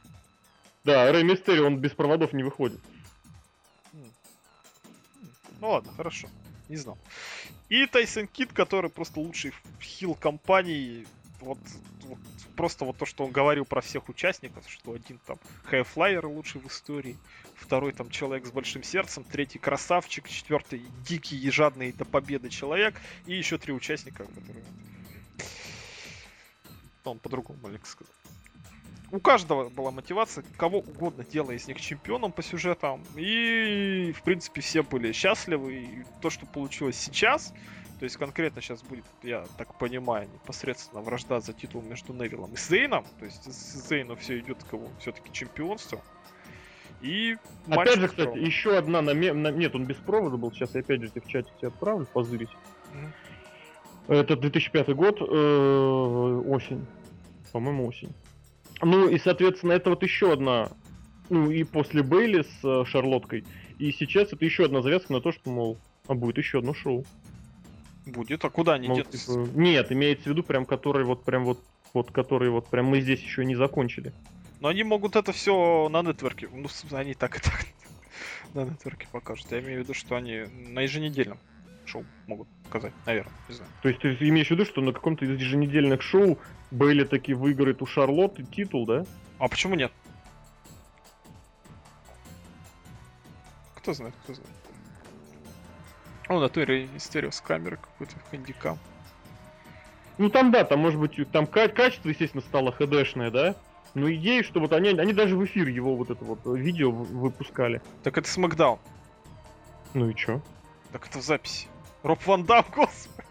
Да, 0.84 1.12
Рэй 1.12 1.24
Мистерио, 1.24 1.68
он 1.68 1.78
без 1.78 1.92
проводов 1.92 2.34
не 2.34 2.44
выходит. 2.44 2.80
Ну 5.60 5.72
ладно, 5.72 5.92
хорошо. 5.92 6.30
Не 6.70 6.78
знал. 6.78 6.98
И 7.68 7.86
Тайсон 7.86 8.28
Кит, 8.28 8.54
который 8.54 8.90
просто 8.90 9.20
лучший 9.20 9.54
хил 9.82 10.16
компании. 10.16 11.06
Вот, 11.42 11.58
вот 12.04 12.20
просто 12.56 12.86
вот 12.86 12.98
то, 12.98 13.06
что 13.06 13.26
он 13.26 13.32
говорил 13.32 13.66
про 13.66 13.82
всех 13.82 14.10
участников, 14.10 14.70
что 14.70 14.94
один 14.94 15.20
там 15.26 15.38
хайфлайер 15.64 16.26
лучший 16.26 16.62
в 16.62 16.68
истории, 16.68 17.18
второй 17.56 17.94
там 17.94 18.10
человек 18.10 18.46
с 18.46 18.52
большим 18.52 18.84
сердцем, 18.84 19.24
третий 19.24 19.60
красавчик, 19.60 20.28
четвертый 20.28 20.82
дикий 21.08 21.40
и 21.40 21.50
жадный 21.50 21.92
до 21.94 22.06
победы 22.06 22.50
человек, 22.50 23.00
и 23.26 23.36
еще 23.36 23.58
три 23.58 23.74
участника, 23.74 24.26
которые... 24.26 24.66
Он 27.06 27.18
по-другому 27.18 27.58
маленько 27.64 27.88
сказал 27.88 28.14
у 29.12 29.20
каждого 29.20 29.70
была 29.70 29.92
мотивация, 29.92 30.44
кого 30.58 30.80
угодно 30.80 31.24
делая 31.24 31.56
из 31.56 31.68
них 31.68 31.82
чемпионом 31.82 32.32
по 32.32 32.44
сюжетам. 32.44 33.04
И, 33.16 34.14
в 34.16 34.24
принципе, 34.24 34.62
все 34.62 34.84
были 34.84 35.12
счастливы. 35.12 35.74
И 35.74 36.04
то, 36.22 36.30
что 36.30 36.46
получилось 36.46 36.98
сейчас, 36.98 37.54
то 38.00 38.04
есть 38.04 38.18
конкретно 38.18 38.62
сейчас 38.62 38.82
будет, 38.84 39.06
я 39.24 39.46
так 39.58 39.78
понимаю, 39.78 40.30
непосредственно 40.34 41.02
вражда 41.02 41.40
за 41.40 41.54
титул 41.54 41.82
между 41.82 42.14
Невиллом 42.14 42.54
и 42.54 42.58
Зейном. 42.58 43.06
То 43.20 43.26
есть 43.26 43.44
с 43.52 43.88
Зейну 43.90 44.16
все 44.16 44.40
идет 44.40 44.64
к 44.64 44.74
его 44.74 44.88
все-таки 45.00 45.32
чемпионству. 45.34 46.02
И 47.02 47.38
опять 47.68 48.00
же, 48.00 48.08
кстати, 48.08 48.26
провода. 48.26 48.46
еще 48.46 48.78
одна 48.78 49.02
на, 49.02 49.14
на 49.14 49.52
нет, 49.52 49.74
он 49.74 49.86
без 49.86 49.96
провода 49.96 50.38
был. 50.38 50.52
Сейчас 50.52 50.76
я 50.76 50.82
опять 50.82 51.02
же 51.02 51.10
в 51.10 51.28
чате 51.28 51.50
тебе 51.58 51.70
отправлю, 51.70 52.06
позырить. 52.06 52.50
Mm-hmm. 52.94 54.16
Это 54.16 54.36
2005 54.36 54.96
год, 54.96 55.22
э, 55.22 56.42
осень, 56.48 56.86
по-моему, 57.52 57.86
осень. 57.88 58.14
Ну 58.82 59.10
и, 59.10 59.18
соответственно, 59.20 59.74
это 59.74 59.90
вот 59.90 60.04
еще 60.04 60.34
одна, 60.34 60.70
ну 61.30 61.52
и 61.52 61.64
после 61.64 62.02
Бейли 62.02 62.44
с 62.44 62.64
э, 62.64 62.86
Шарлоткой, 62.86 63.44
и 63.78 63.92
сейчас 63.92 64.32
это 64.32 64.44
еще 64.44 64.66
одна 64.66 64.82
завязка 64.82 65.14
на 65.14 65.22
то, 65.22 65.32
что, 65.32 65.50
мол, 65.50 65.78
а 66.08 66.14
будет 66.14 66.38
еще 66.38 66.60
одно 66.60 66.74
шоу. 66.74 67.06
Будет, 68.06 68.44
а 68.46 68.50
куда 68.50 68.74
они 68.74 68.88
мол? 68.88 69.02
Типа, 69.02 69.32
нет, 69.54 69.92
имеется 69.92 70.26
в 70.26 70.28
виду 70.28 70.44
прям, 70.44 70.66
который 70.66 71.04
вот 71.04 71.24
прям 71.24 71.44
вот, 71.44 71.60
вот, 71.94 72.12
который 72.12 72.50
вот 72.50 72.68
прям 72.68 72.86
мы 72.86 73.02
здесь 73.02 73.22
еще 73.22 73.44
не 73.46 73.56
закончили. 73.56 74.14
Но 74.62 74.70
они 74.70 74.84
могут 74.84 75.16
это 75.16 75.32
все 75.32 75.88
на 75.90 76.02
нетворке, 76.02 76.50
ну, 76.52 76.68
они 76.92 77.14
так 77.14 77.38
и 77.38 77.42
так 77.42 77.66
на 78.54 78.66
нетворке 78.66 79.08
покажут. 79.12 79.52
Я 79.52 79.60
имею 79.60 79.82
в 79.82 79.84
виду, 79.84 79.94
что 79.94 80.16
они 80.16 80.46
на 80.70 80.82
еженедельном 80.82 81.38
шоу 81.90 82.06
могут 82.28 82.48
показать, 82.66 82.94
наверное, 83.06 83.34
не 83.48 83.56
знаю. 83.56 83.72
То 83.82 83.90
есть 83.90 84.02
ты 84.02 84.16
имеешь 84.30 84.48
в 84.48 84.52
виду, 84.52 84.66
что 84.66 84.82
на 84.82 84.94
каком-то 84.94 85.26
из 85.26 85.32
еженедельных 85.40 86.02
шоу 86.02 86.38
Бейли 86.72 87.04
таки 87.04 87.34
выиграет 87.34 87.82
у 87.82 87.86
Шарлотты 87.86 88.44
титул, 88.44 88.86
да? 88.86 89.06
А 89.40 89.48
почему 89.48 89.76
нет? 89.76 89.92
Кто 93.76 93.94
знает, 93.94 94.14
кто 94.24 94.34
знает. 94.34 94.50
О, 96.28 96.40
на 96.40 96.50
той 96.50 96.90
история 96.96 97.32
с 97.32 97.42
камерой 97.42 97.80
какой-то 97.80 98.14
хэндикам. 98.30 98.78
Ну 100.20 100.30
там 100.30 100.52
да, 100.52 100.64
там 100.64 100.80
может 100.80 101.00
быть, 101.00 101.18
там 101.32 101.48
качество, 101.48 102.10
естественно, 102.10 102.44
стало 102.44 102.72
хдшное, 102.72 103.32
да? 103.32 103.56
Но 103.96 104.12
идея, 104.14 104.44
что 104.44 104.60
вот 104.60 104.74
они, 104.74 104.90
они 104.90 105.14
даже 105.14 105.36
в 105.36 105.44
эфир 105.44 105.68
его 105.68 105.96
вот 105.96 106.12
это 106.12 106.24
вот 106.24 106.40
видео 106.46 106.92
выпускали. 106.92 107.82
Так 108.04 108.18
это 108.18 108.30
Смакдаун. 108.30 108.80
Ну 109.96 110.10
и 110.10 110.14
чё? 110.14 110.42
Так 110.92 111.08
это 111.08 111.18
в 111.20 111.24
записи. 111.24 111.68
Роб 112.04 112.26
Ван 112.26 112.44
Дам, 112.44 112.66
господи. 112.76 113.28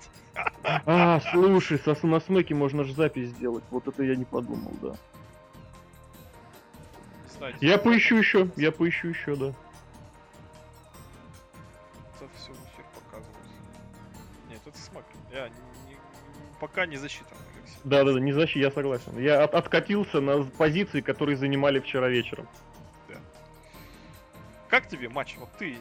А, 0.62 1.20
слушай, 1.32 1.78
со, 1.78 1.96
на 2.06 2.20
смеке 2.20 2.54
можно 2.54 2.84
же 2.84 2.94
запись 2.94 3.30
сделать. 3.30 3.64
Вот 3.70 3.88
это 3.88 4.02
я 4.02 4.14
не 4.14 4.24
подумал, 4.24 4.72
да. 4.82 4.94
Кстати, 7.26 7.56
я 7.64 7.78
поищу 7.78 8.16
еще, 8.16 8.50
я 8.56 8.70
поищу 8.70 9.08
еще, 9.08 9.36
да. 9.36 9.46
Это 12.16 12.28
все 12.36 12.52
эфир 12.52 12.84
показывается. 12.94 13.52
Нет, 14.48 14.60
это 14.64 14.78
смак. 14.78 15.04
Я 15.32 15.48
не, 15.48 15.96
пока 16.60 16.86
не 16.86 16.96
засчитан. 16.96 17.38
Да, 17.84 18.04
да, 18.04 18.12
да, 18.12 18.20
не 18.20 18.32
защита, 18.32 18.58
я 18.60 18.70
согласен. 18.70 19.18
Я 19.18 19.44
от, 19.44 19.54
откатился 19.54 20.20
на 20.20 20.44
позиции, 20.44 21.00
которые 21.00 21.36
занимали 21.36 21.80
вчера 21.80 22.08
вечером. 22.08 22.48
Да. 23.08 23.16
Как 24.68 24.88
тебе 24.88 25.08
матч? 25.08 25.36
Вот 25.38 25.48
ты, 25.58 25.78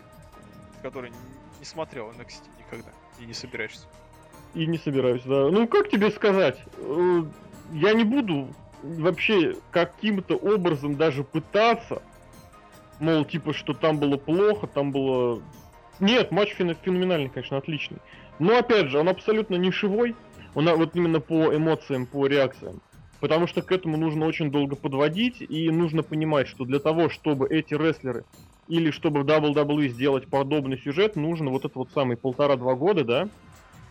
который 0.82 1.12
не 1.60 1.66
смотрел 1.66 2.12
NXT 2.12 2.57
никогда 2.68 2.92
и 3.20 3.26
не 3.26 3.34
собираешься. 3.34 3.88
И 4.54 4.66
не 4.66 4.78
собираюсь, 4.78 5.24
да. 5.24 5.50
Ну, 5.50 5.68
как 5.68 5.90
тебе 5.90 6.10
сказать? 6.12 6.58
Э, 6.78 7.24
я 7.74 7.94
не 7.94 8.04
буду 8.04 8.48
вообще 8.82 9.56
каким-то 9.72 10.36
образом 10.36 10.96
даже 10.96 11.24
пытаться, 11.24 12.02
мол, 13.00 13.26
типа, 13.26 13.54
что 13.54 13.74
там 13.74 13.98
было 14.00 14.18
плохо, 14.18 14.68
там 14.68 14.92
было... 14.92 15.42
Нет, 16.00 16.32
матч 16.32 16.54
феноменальный, 16.54 17.30
конечно, 17.30 17.58
отличный. 17.58 17.98
Но, 18.40 18.58
опять 18.58 18.88
же, 18.88 19.00
он 19.00 19.10
абсолютно 19.10 19.56
нишевой, 19.56 20.16
он 20.54 20.70
вот 20.76 20.96
именно 20.96 21.20
по 21.20 21.56
эмоциям, 21.56 22.06
по 22.06 22.28
реакциям. 22.28 22.82
Потому 23.20 23.48
что 23.48 23.62
к 23.62 23.72
этому 23.72 23.98
нужно 23.98 24.26
очень 24.26 24.52
долго 24.52 24.76
подводить, 24.76 25.42
и 25.42 25.70
нужно 25.72 26.04
понимать, 26.04 26.48
что 26.48 26.66
для 26.66 26.80
того, 26.80 27.10
чтобы 27.10 27.48
эти 27.48 27.74
рестлеры 27.74 28.26
или 28.68 28.92
чтобы 28.92 29.22
в 29.22 29.26
WWE 29.26 29.88
сделать 29.88 30.28
подобный 30.28 30.78
сюжет, 30.78 31.16
нужно 31.16 31.50
вот 31.50 31.66
это 31.66 31.80
вот 31.80 31.90
самый 31.94 32.18
полтора-два 32.18 32.76
года, 32.76 33.04
да? 33.04 33.30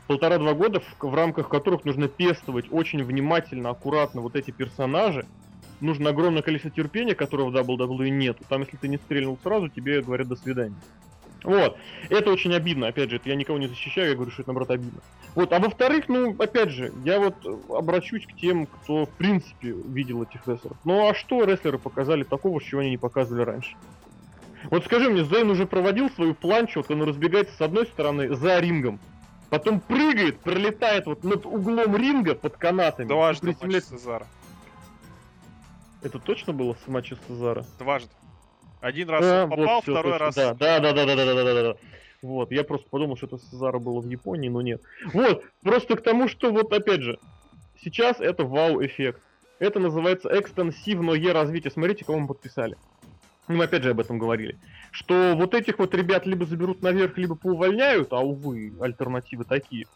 Полтора-два 0.06 0.52
года, 0.54 0.80
в, 0.80 1.02
в 1.02 1.14
рамках 1.14 1.48
которых 1.48 1.84
нужно 1.84 2.06
пестовать 2.08 2.66
очень 2.70 3.02
внимательно, 3.02 3.70
аккуратно 3.70 4.20
вот 4.20 4.36
эти 4.36 4.52
персонажи. 4.52 5.26
Нужно 5.80 6.10
огромное 6.10 6.42
количество 6.42 6.70
терпения, 6.70 7.14
которого 7.14 7.50
в 7.50 7.56
WWE 7.56 8.10
нет. 8.10 8.38
Там, 8.48 8.60
если 8.62 8.76
ты 8.76 8.88
не 8.88 8.98
стрельнул 8.98 9.38
сразу, 9.42 9.68
тебе 9.68 10.02
говорят 10.02 10.28
до 10.28 10.36
свидания. 10.36 10.76
Вот. 11.46 11.78
Это 12.10 12.32
очень 12.32 12.52
обидно, 12.52 12.88
опять 12.88 13.08
же, 13.08 13.16
это 13.16 13.28
я 13.28 13.36
никого 13.36 13.56
не 13.56 13.68
защищаю, 13.68 14.08
я 14.10 14.14
говорю, 14.16 14.32
что 14.32 14.42
это, 14.42 14.50
наоборот, 14.50 14.70
обидно. 14.72 15.00
Вот, 15.36 15.52
а 15.52 15.60
во-вторых, 15.60 16.08
ну, 16.08 16.34
опять 16.38 16.70
же, 16.70 16.92
я 17.04 17.20
вот 17.20 17.36
обращусь 17.70 18.26
к 18.26 18.36
тем, 18.36 18.66
кто, 18.66 19.06
в 19.06 19.10
принципе, 19.10 19.70
видел 19.70 20.24
этих 20.24 20.46
рестлеров. 20.46 20.76
Ну, 20.84 21.08
а 21.08 21.14
что 21.14 21.44
рестлеры 21.44 21.78
показали 21.78 22.24
такого, 22.24 22.60
чего 22.60 22.80
они 22.80 22.90
не 22.90 22.98
показывали 22.98 23.44
раньше? 23.44 23.76
Вот 24.70 24.84
скажи 24.84 25.08
мне, 25.08 25.24
Зейн 25.24 25.48
уже 25.48 25.66
проводил 25.66 26.10
свою 26.10 26.34
планчу, 26.34 26.80
вот 26.80 26.90
он 26.90 27.04
разбегается 27.04 27.54
с 27.56 27.60
одной 27.60 27.86
стороны 27.86 28.34
за 28.34 28.58
рингом, 28.58 28.98
потом 29.48 29.78
прыгает, 29.78 30.40
пролетает 30.40 31.06
вот 31.06 31.22
над 31.22 31.46
углом 31.46 31.96
ринга 31.96 32.34
под 32.34 32.56
канатами. 32.56 33.06
Дважды 33.06 33.52
приземляет... 33.52 33.84
Сезара. 33.84 34.26
Это 36.02 36.18
точно 36.18 36.52
было 36.52 36.76
с 36.84 36.88
матча 36.88 37.16
Сезара? 37.28 37.64
Дважды. 37.78 38.10
Один 38.86 39.10
раз 39.10 39.24
а, 39.24 39.46
попал, 39.48 39.64
вот, 39.64 39.82
все, 39.82 39.92
второй 39.92 40.16
раз... 40.16 40.34
Да, 40.36 40.54
да, 40.54 40.80
да, 40.80 40.92
да, 40.92 41.04
да, 41.06 41.16
да, 41.16 41.24
да, 41.24 41.44
да, 41.44 41.62
да. 41.62 41.76
Вот, 42.22 42.52
я 42.52 42.62
просто 42.62 42.88
подумал, 42.88 43.16
что 43.16 43.26
это 43.26 43.38
Сезара 43.38 43.80
было 43.80 44.00
в 44.00 44.08
Японии, 44.08 44.48
но 44.48 44.62
нет. 44.62 44.80
Вот, 45.12 45.42
просто 45.62 45.96
к 45.96 46.02
тому, 46.02 46.28
что 46.28 46.52
вот 46.52 46.72
опять 46.72 47.02
же, 47.02 47.18
сейчас 47.82 48.20
это 48.20 48.44
вау-эффект. 48.44 49.20
Это 49.58 49.80
называется 49.80 50.28
экстенсивное 50.32 51.32
развитие. 51.32 51.70
Смотрите, 51.70 52.04
кого 52.04 52.20
мы 52.20 52.28
подписали 52.28 52.76
мы 53.48 53.64
опять 53.64 53.82
же 53.82 53.90
об 53.90 54.00
этом 54.00 54.18
говорили, 54.18 54.58
что 54.90 55.34
вот 55.36 55.54
этих 55.54 55.78
вот 55.78 55.94
ребят 55.94 56.26
либо 56.26 56.46
заберут 56.46 56.82
наверх, 56.82 57.16
либо 57.16 57.36
поувольняют, 57.36 58.12
а 58.12 58.18
увы, 58.18 58.72
альтернативы 58.80 59.44
такие. 59.44 59.86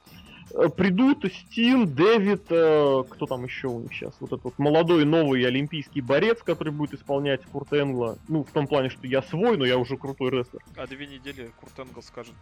Э, 0.55 0.69
придут 0.69 1.25
Стин, 1.33 1.95
Дэвид, 1.95 2.47
э, 2.51 3.05
кто 3.09 3.27
там 3.27 3.45
еще 3.45 3.69
у 3.69 3.81
них 3.81 3.93
сейчас, 3.93 4.15
вот 4.21 4.33
этот 4.33 4.45
вот 4.45 4.59
молодой 4.59 5.05
новый 5.05 5.47
олимпийский 5.47 6.01
борец, 6.01 6.43
который 6.43 6.73
будет 6.73 6.95
исполнять 6.95 7.45
Курт 7.47 7.73
Энгла, 7.73 8.19
ну, 8.29 8.45
в 8.45 8.51
том 8.51 8.67
плане, 8.67 8.91
что 8.91 9.07
я 9.07 9.23
свой, 9.23 9.57
но 9.57 9.65
я 9.65 9.79
уже 9.79 9.97
крутой 9.97 10.31
рестлер. 10.31 10.61
А 10.77 10.87
две 10.87 11.07
недели 11.07 11.51
Курт 11.61 11.79
Энгл 11.79 12.03
скажет, 12.03 12.35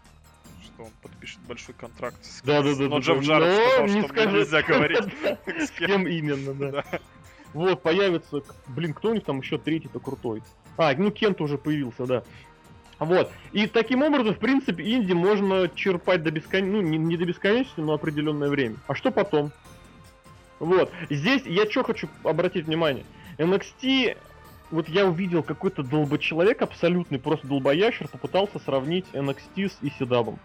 что 0.65 0.85
он 0.85 0.91
подпишет 1.03 1.39
большой 1.47 1.75
контракт 1.75 2.25
с 2.25 2.41
да, 2.43 2.63
да, 2.63 2.75
да, 2.75 2.89
но 2.89 2.99
Джефф 3.01 3.23
Джаред 3.23 3.55
сказал, 3.55 3.87
не 3.87 4.01
что 4.01 4.09
скажет. 4.09 4.33
нельзя 4.33 4.63
говорить. 4.63 5.05
С 5.67 5.71
кем 5.71 6.07
именно, 6.07 6.55
да. 6.55 6.85
Вот, 7.53 7.83
появится, 7.83 8.43
блин, 8.69 8.95
кто 8.95 9.11
у 9.11 9.15
них 9.15 9.25
там 9.25 9.41
еще 9.41 9.59
третий-то 9.59 10.01
крутой? 10.01 10.43
А, 10.77 10.95
ну 10.95 11.11
Кент 11.11 11.41
уже 11.41 11.59
появился, 11.59 12.07
да. 12.07 12.23
Вот. 12.99 13.31
И 13.53 13.67
таким 13.67 14.03
образом, 14.03 14.35
в 14.35 14.39
принципе, 14.39 14.83
инди 14.93 15.13
можно 15.13 15.69
черпать 15.69 16.23
до 16.23 16.31
бесконечности, 16.31 16.83
ну, 16.83 16.83
не, 16.83 16.99
не 16.99 17.17
до 17.17 17.27
бесконечности, 17.27 17.81
но 17.81 17.93
определенное 17.93 18.49
время. 18.49 18.77
А 18.87 18.95
что 18.95 19.11
потом? 19.11 19.53
Вот. 20.59 20.91
Здесь 21.09 21.43
я 21.47 21.71
что 21.71 21.85
хочу 21.85 22.09
обратить 22.25 22.67
внимание. 22.67 23.05
NXT, 23.39 24.17
вот 24.73 24.89
я 24.89 25.07
увидел 25.07 25.45
какой-то 25.45 25.85
долбочеловек 25.85 26.61
абсолютный, 26.63 27.21
просто 27.21 27.47
долбоящер, 27.47 28.09
попытался 28.09 28.59
сравнить 28.59 29.07
NXT 29.13 29.71
с 29.71 29.79
ECW. 29.81 30.37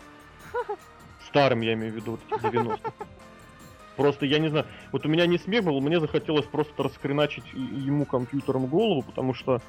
Старым, 1.28 1.62
я 1.62 1.74
имею 1.74 1.94
в 1.94 1.96
виду, 1.96 2.12
вот 2.12 2.40
этих 2.40 2.54
90-х. 2.54 2.92
Просто 3.96 4.26
я 4.26 4.40
не 4.40 4.50
знаю, 4.50 4.66
вот 4.92 5.06
у 5.06 5.10
меня 5.10 5.26
не 5.26 5.38
смех 5.38 5.64
был, 5.64 5.80
мне 5.80 6.00
захотелось 6.00 6.46
просто 6.46 6.84
раскреначить 6.84 7.46
ему 7.54 8.06
компьютером 8.06 8.66
голову, 8.66 9.04
потому 9.04 9.34
что 9.34 9.62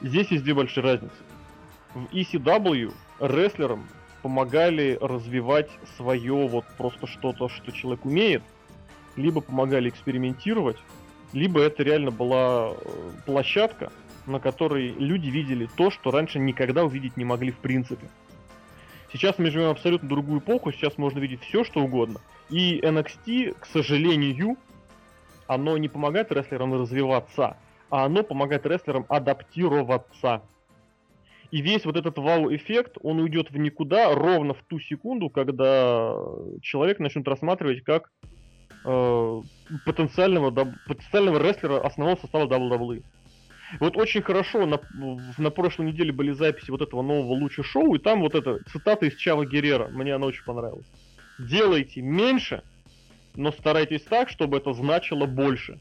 здесь 0.00 0.28
есть 0.28 0.44
две 0.44 0.54
большие 0.54 0.82
разницы. 0.82 1.14
В 1.94 2.04
ECW 2.12 2.92
рестлерам 3.20 3.86
помогали 4.22 4.98
развивать 5.00 5.70
свое 5.96 6.48
вот 6.48 6.64
просто 6.78 7.06
что-то, 7.06 7.48
что 7.48 7.72
человек 7.72 8.04
умеет, 8.04 8.42
либо 9.16 9.40
помогали 9.40 9.88
экспериментировать, 9.88 10.76
либо 11.32 11.60
это 11.60 11.82
реально 11.82 12.10
была 12.10 12.72
э, 12.72 13.10
площадка, 13.26 13.92
на 14.26 14.38
которой 14.38 14.92
люди 14.92 15.28
видели 15.28 15.68
то, 15.76 15.90
что 15.90 16.10
раньше 16.10 16.38
никогда 16.38 16.84
увидеть 16.84 17.16
не 17.16 17.24
могли 17.24 17.50
в 17.50 17.58
принципе. 17.58 18.08
Сейчас 19.12 19.38
мы 19.38 19.50
живем 19.50 19.70
абсолютно 19.70 20.08
другую 20.08 20.40
эпоху, 20.40 20.72
сейчас 20.72 20.96
можно 20.96 21.18
видеть 21.18 21.42
все, 21.42 21.64
что 21.64 21.80
угодно. 21.80 22.20
И 22.48 22.80
NXT, 22.80 23.56
к 23.58 23.66
сожалению, 23.66 24.56
оно 25.46 25.76
не 25.76 25.88
помогает 25.88 26.32
рестлерам 26.32 26.72
развиваться, 26.74 27.56
а 27.90 28.06
оно 28.06 28.22
помогает 28.22 28.64
рестлерам 28.64 29.04
адаптироваться. 29.08 30.42
И 31.52 31.60
весь 31.60 31.84
вот 31.84 31.96
этот 31.96 32.16
вау-эффект, 32.16 32.96
он 33.02 33.20
уйдет 33.20 33.50
в 33.50 33.58
никуда 33.58 34.14
ровно 34.14 34.54
в 34.54 34.62
ту 34.62 34.80
секунду, 34.80 35.28
когда 35.28 36.16
человек 36.62 36.98
начнет 36.98 37.28
рассматривать 37.28 37.84
как 37.84 38.10
э, 38.86 39.42
потенциального, 39.84 40.50
потенциального 40.88 41.46
рестлера 41.46 41.78
основного 41.86 42.18
состава 42.18 42.46
WWE. 42.46 43.04
Вот 43.80 43.98
очень 43.98 44.22
хорошо 44.22 44.64
на, 44.64 44.80
на 45.36 45.50
прошлой 45.50 45.88
неделе 45.88 46.10
были 46.10 46.32
записи 46.32 46.70
вот 46.70 46.80
этого 46.80 47.02
нового 47.02 47.34
луча 47.34 47.62
шоу, 47.62 47.94
и 47.94 47.98
там 47.98 48.22
вот 48.22 48.34
эта 48.34 48.58
цитата 48.70 49.04
из 49.04 49.16
Чава 49.16 49.44
Герера, 49.44 49.88
мне 49.88 50.14
она 50.14 50.26
очень 50.26 50.44
понравилась. 50.44 50.86
Делайте 51.38 52.00
меньше, 52.00 52.62
но 53.34 53.52
старайтесь 53.52 54.04
так, 54.04 54.30
чтобы 54.30 54.56
это 54.56 54.72
значило 54.72 55.26
больше. 55.26 55.78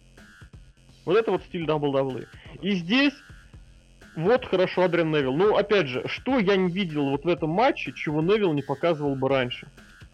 Вот 1.06 1.16
это 1.16 1.32
вот 1.32 1.44
стиль 1.44 1.64
WWE. 1.64 2.28
И 2.62 2.72
здесь 2.72 3.14
вот 4.16 4.46
хорошо 4.46 4.84
Адриан 4.84 5.12
Невилл. 5.12 5.36
Ну, 5.36 5.56
опять 5.56 5.88
же, 5.88 6.04
что 6.08 6.40
я 6.40 6.56
не 6.56 6.72
видел 6.72 7.10
вот 7.10 7.24
в 7.24 7.28
этом 7.28 7.50
матче, 7.50 7.94
чего 7.94 8.22
Невилл 8.22 8.54
не 8.54 8.62
показывал 8.62 9.16
бы 9.16 9.30
раньше? 9.30 9.68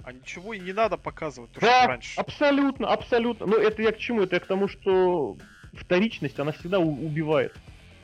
А 0.04 0.14
ничего 0.14 0.54
и 0.54 0.60
не 0.60 0.72
надо 0.72 0.98
показывать, 0.98 1.52
то, 1.52 1.60
да, 1.60 1.80
что 1.80 1.88
раньше. 1.90 2.20
абсолютно, 2.20 2.88
абсолютно. 2.88 3.46
Но 3.46 3.58
это 3.58 3.82
я 3.82 3.92
к 3.92 3.98
чему? 3.98 4.22
Это 4.22 4.36
я 4.36 4.40
к 4.40 4.46
тому, 4.46 4.68
что 4.68 5.36
вторичность, 5.74 6.40
она 6.40 6.54
всегда 6.54 6.80
убивает. 6.80 7.54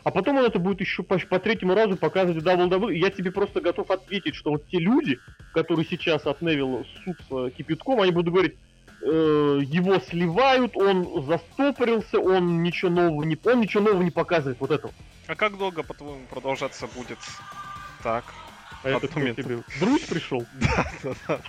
А 0.03 0.11
потом 0.11 0.37
он 0.37 0.43
это 0.43 0.59
будет 0.59 0.81
еще 0.81 1.01
по, 1.01 1.17
по 1.17 1.39
третьему 1.39 1.75
разу 1.75 1.95
показывать 1.95 2.43
в 2.43 2.45
WWE. 2.45 2.93
Я 2.95 3.09
тебе 3.09 3.31
просто 3.31 3.61
готов 3.61 3.89
ответить, 3.89 4.35
что 4.35 4.51
вот 4.51 4.67
те 4.67 4.79
люди, 4.79 5.17
которые 5.53 5.85
сейчас 5.85 6.25
от 6.25 6.41
Невилла 6.41 6.83
ссутся 6.83 7.51
кипятком, 7.51 8.01
они 8.01 8.11
будут 8.11 8.33
говорить, 8.33 8.55
э, 9.01 9.59
его 9.63 9.99
сливают, 9.99 10.75
он 10.75 11.25
застопорился, 11.25 12.19
он 12.19 12.63
ничего 12.63 12.91
нового 12.91 13.23
не, 13.23 13.37
он 13.45 13.61
ничего 13.61 13.83
нового 13.83 14.03
не 14.03 14.11
показывает, 14.11 14.59
вот 14.59 14.71
этого. 14.71 14.93
А 15.25 15.35
как 15.35 15.57
долго, 15.57 15.83
по-твоему, 15.83 16.25
продолжаться 16.27 16.87
будет 16.87 17.19
так? 18.03 18.25
А 18.83 18.89
это 18.89 19.07
кто 19.07 19.21
тебе? 19.21 19.63
Друзь 19.79 20.03
пришел? 20.03 20.45
Да, 20.53 20.85
да, 21.03 21.15
да. 21.27 21.39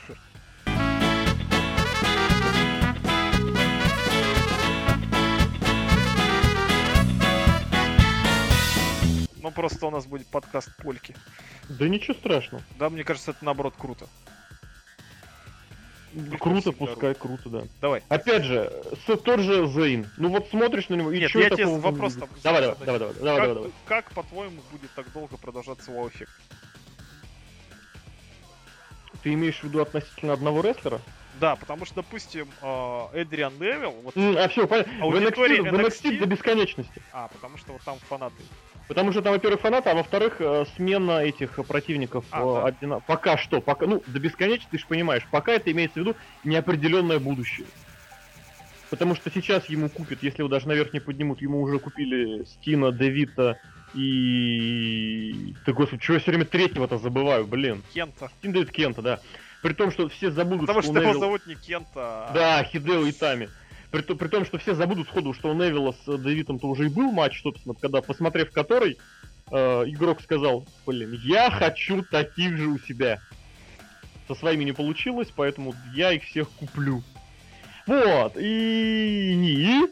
Ну 9.43 9.51
просто 9.51 9.87
у 9.87 9.91
нас 9.91 10.07
будет 10.07 10.27
подкаст 10.29 10.75
польки. 10.77 11.15
Да 11.69 11.89
ничего 11.89 12.15
страшного. 12.15 12.63
Да, 12.79 12.89
мне 12.89 13.03
кажется, 13.03 13.33
это 13.33 13.45
наоборот 13.45 13.75
круто. 13.77 14.07
Круто, 16.39 16.73
пускай, 16.73 17.15
круто, 17.15 17.49
да. 17.49 17.63
Давай. 17.81 18.03
Опять 18.09 18.45
же, 18.45 18.73
с- 19.07 19.19
тот 19.19 19.41
же 19.41 19.67
Зейн. 19.67 20.07
Ну 20.17 20.29
вот 20.29 20.49
смотришь 20.49 20.89
на 20.89 20.95
него 20.95 21.11
и 21.11 21.21
Нет, 21.21 21.31
чё 21.31 21.41
я 21.41 21.51
тебе 21.51 21.67
вопрос 21.67 22.15
там 22.15 22.29
Давай, 22.43 22.61
давай, 22.63 22.77
давай, 22.85 22.99
давай, 22.99 23.15
давай, 23.15 23.15
как, 23.15 23.25
давай, 23.25 23.55
давай. 23.55 23.71
как, 23.87 24.11
по-твоему, 24.13 24.61
будет 24.71 24.91
так 24.95 25.13
долго 25.13 25.37
продолжаться 25.37 25.91
вау-эффект? 25.91 26.31
Ты 29.23 29.33
имеешь 29.35 29.59
в 29.61 29.65
виду 29.65 29.81
относительно 29.81 30.33
одного 30.35 30.61
рестлера? 30.61 31.01
Да, 31.41 31.57
потому 31.57 31.85
что, 31.85 31.97
допустим, 31.97 32.49
э, 32.63 33.07
Эдриан 33.15 33.55
Невилл, 33.59 33.91
вот, 34.03 34.17
М, 34.17 34.37
А 34.39 34.47
все, 34.49 34.69
понятно. 34.69 34.93
В 35.07 35.15
NXT, 35.17 35.63
в 35.63 35.75
NXT 35.75 36.11
NXT? 36.11 36.19
до 36.21 36.27
бесконечности. 36.27 37.03
а, 37.13 37.29
потому 37.29 37.59
что 37.59 37.73
вот 37.73 37.83
там 37.83 37.99
фанаты. 38.09 38.37
Потому 38.89 39.13
что 39.13 39.23
там, 39.23 39.33
во-первых, 39.33 39.61
фанаты, 39.61 39.91
а 39.91 39.95
во-вторых, 39.95 40.37
э, 40.41 40.65
смена 40.77 41.21
этих 41.25 41.55
противников 41.67 42.25
А, 42.31 42.41
э, 42.41 42.43
да. 42.45 42.67
одина- 42.69 43.01
пока 43.01 43.39
что, 43.39 43.61
пока, 43.61 43.87
ну, 43.87 44.03
до 44.07 44.19
бесконечности, 44.21 44.73
ты 44.73 44.79
же 44.79 44.87
понимаешь, 44.87 45.27
пока 45.31 45.53
это 45.53 45.73
имеется 45.73 46.01
в 46.01 46.03
виду 46.03 46.17
неопределенное 46.45 47.19
будущее. 47.19 47.67
Потому 48.91 49.15
что 49.15 49.31
сейчас 49.31 49.69
ему 49.71 49.89
купят, 49.89 50.23
если 50.23 50.43
его 50.43 50.49
даже 50.49 50.69
наверх 50.69 50.93
не 50.93 51.01
поднимут, 51.01 51.41
ему 51.41 51.63
уже 51.63 51.79
купили 51.79 52.45
Стина, 52.45 52.93
Девита 52.93 53.59
и... 53.95 55.55
Ты, 55.65 55.73
господи, 55.73 56.03
чего 56.03 56.15
я 56.15 56.21
все 56.21 56.31
время 56.31 56.45
третьего-то 56.45 56.99
забываю, 56.99 57.47
блин. 57.47 57.83
Кента. 57.93 58.31
Стин 58.39 58.53
Дэвид 58.53 58.71
Кента, 58.71 59.03
да. 59.03 59.21
При 59.63 59.73
том, 59.73 59.91
что 59.91 60.09
все 60.09 60.31
забудут, 60.31 60.67
Потому 60.67 60.83
что 60.83 60.93
что 60.93 61.01
у 61.01 61.03
его 61.03 61.19
зовут 61.19 61.47
не 61.47 61.55
Кента, 61.55 61.89
а... 62.29 62.33
Да, 62.35 62.65
Хидео 62.65 63.09
Итами. 63.09 63.49
При, 63.95 64.03
при 64.03 64.27
том, 64.27 64.45
что 64.45 64.59
все 64.59 64.75
забудут 64.75 65.07
сходу, 65.07 65.33
что 65.33 65.51
у 65.51 65.55
Невилла 65.55 65.93
с 65.93 66.09
э, 66.09 66.19
Дэвидом-то 66.19 66.67
уже 66.67 66.87
и 66.87 66.89
был 66.89 67.13
матч, 67.13 67.41
собственно, 67.43 67.77
когда, 67.77 68.03
посмотрев 68.03 68.51
который, 68.51 68.99
э, 69.53 69.57
игрок 69.87 70.21
сказал, 70.21 70.67
блин, 70.85 71.13
я 71.25 71.49
хочу 71.49 72.03
таких 72.03 72.57
же 72.57 72.67
у 72.67 72.79
себя. 72.81 73.21
Со 74.27 74.35
своими 74.35 74.65
не 74.65 74.73
получилось, 74.73 75.29
поэтому 75.37 75.77
я 75.95 76.11
их 76.11 76.25
всех 76.25 76.51
куплю. 76.51 77.05
Вот, 77.87 78.33
и... 78.37 79.85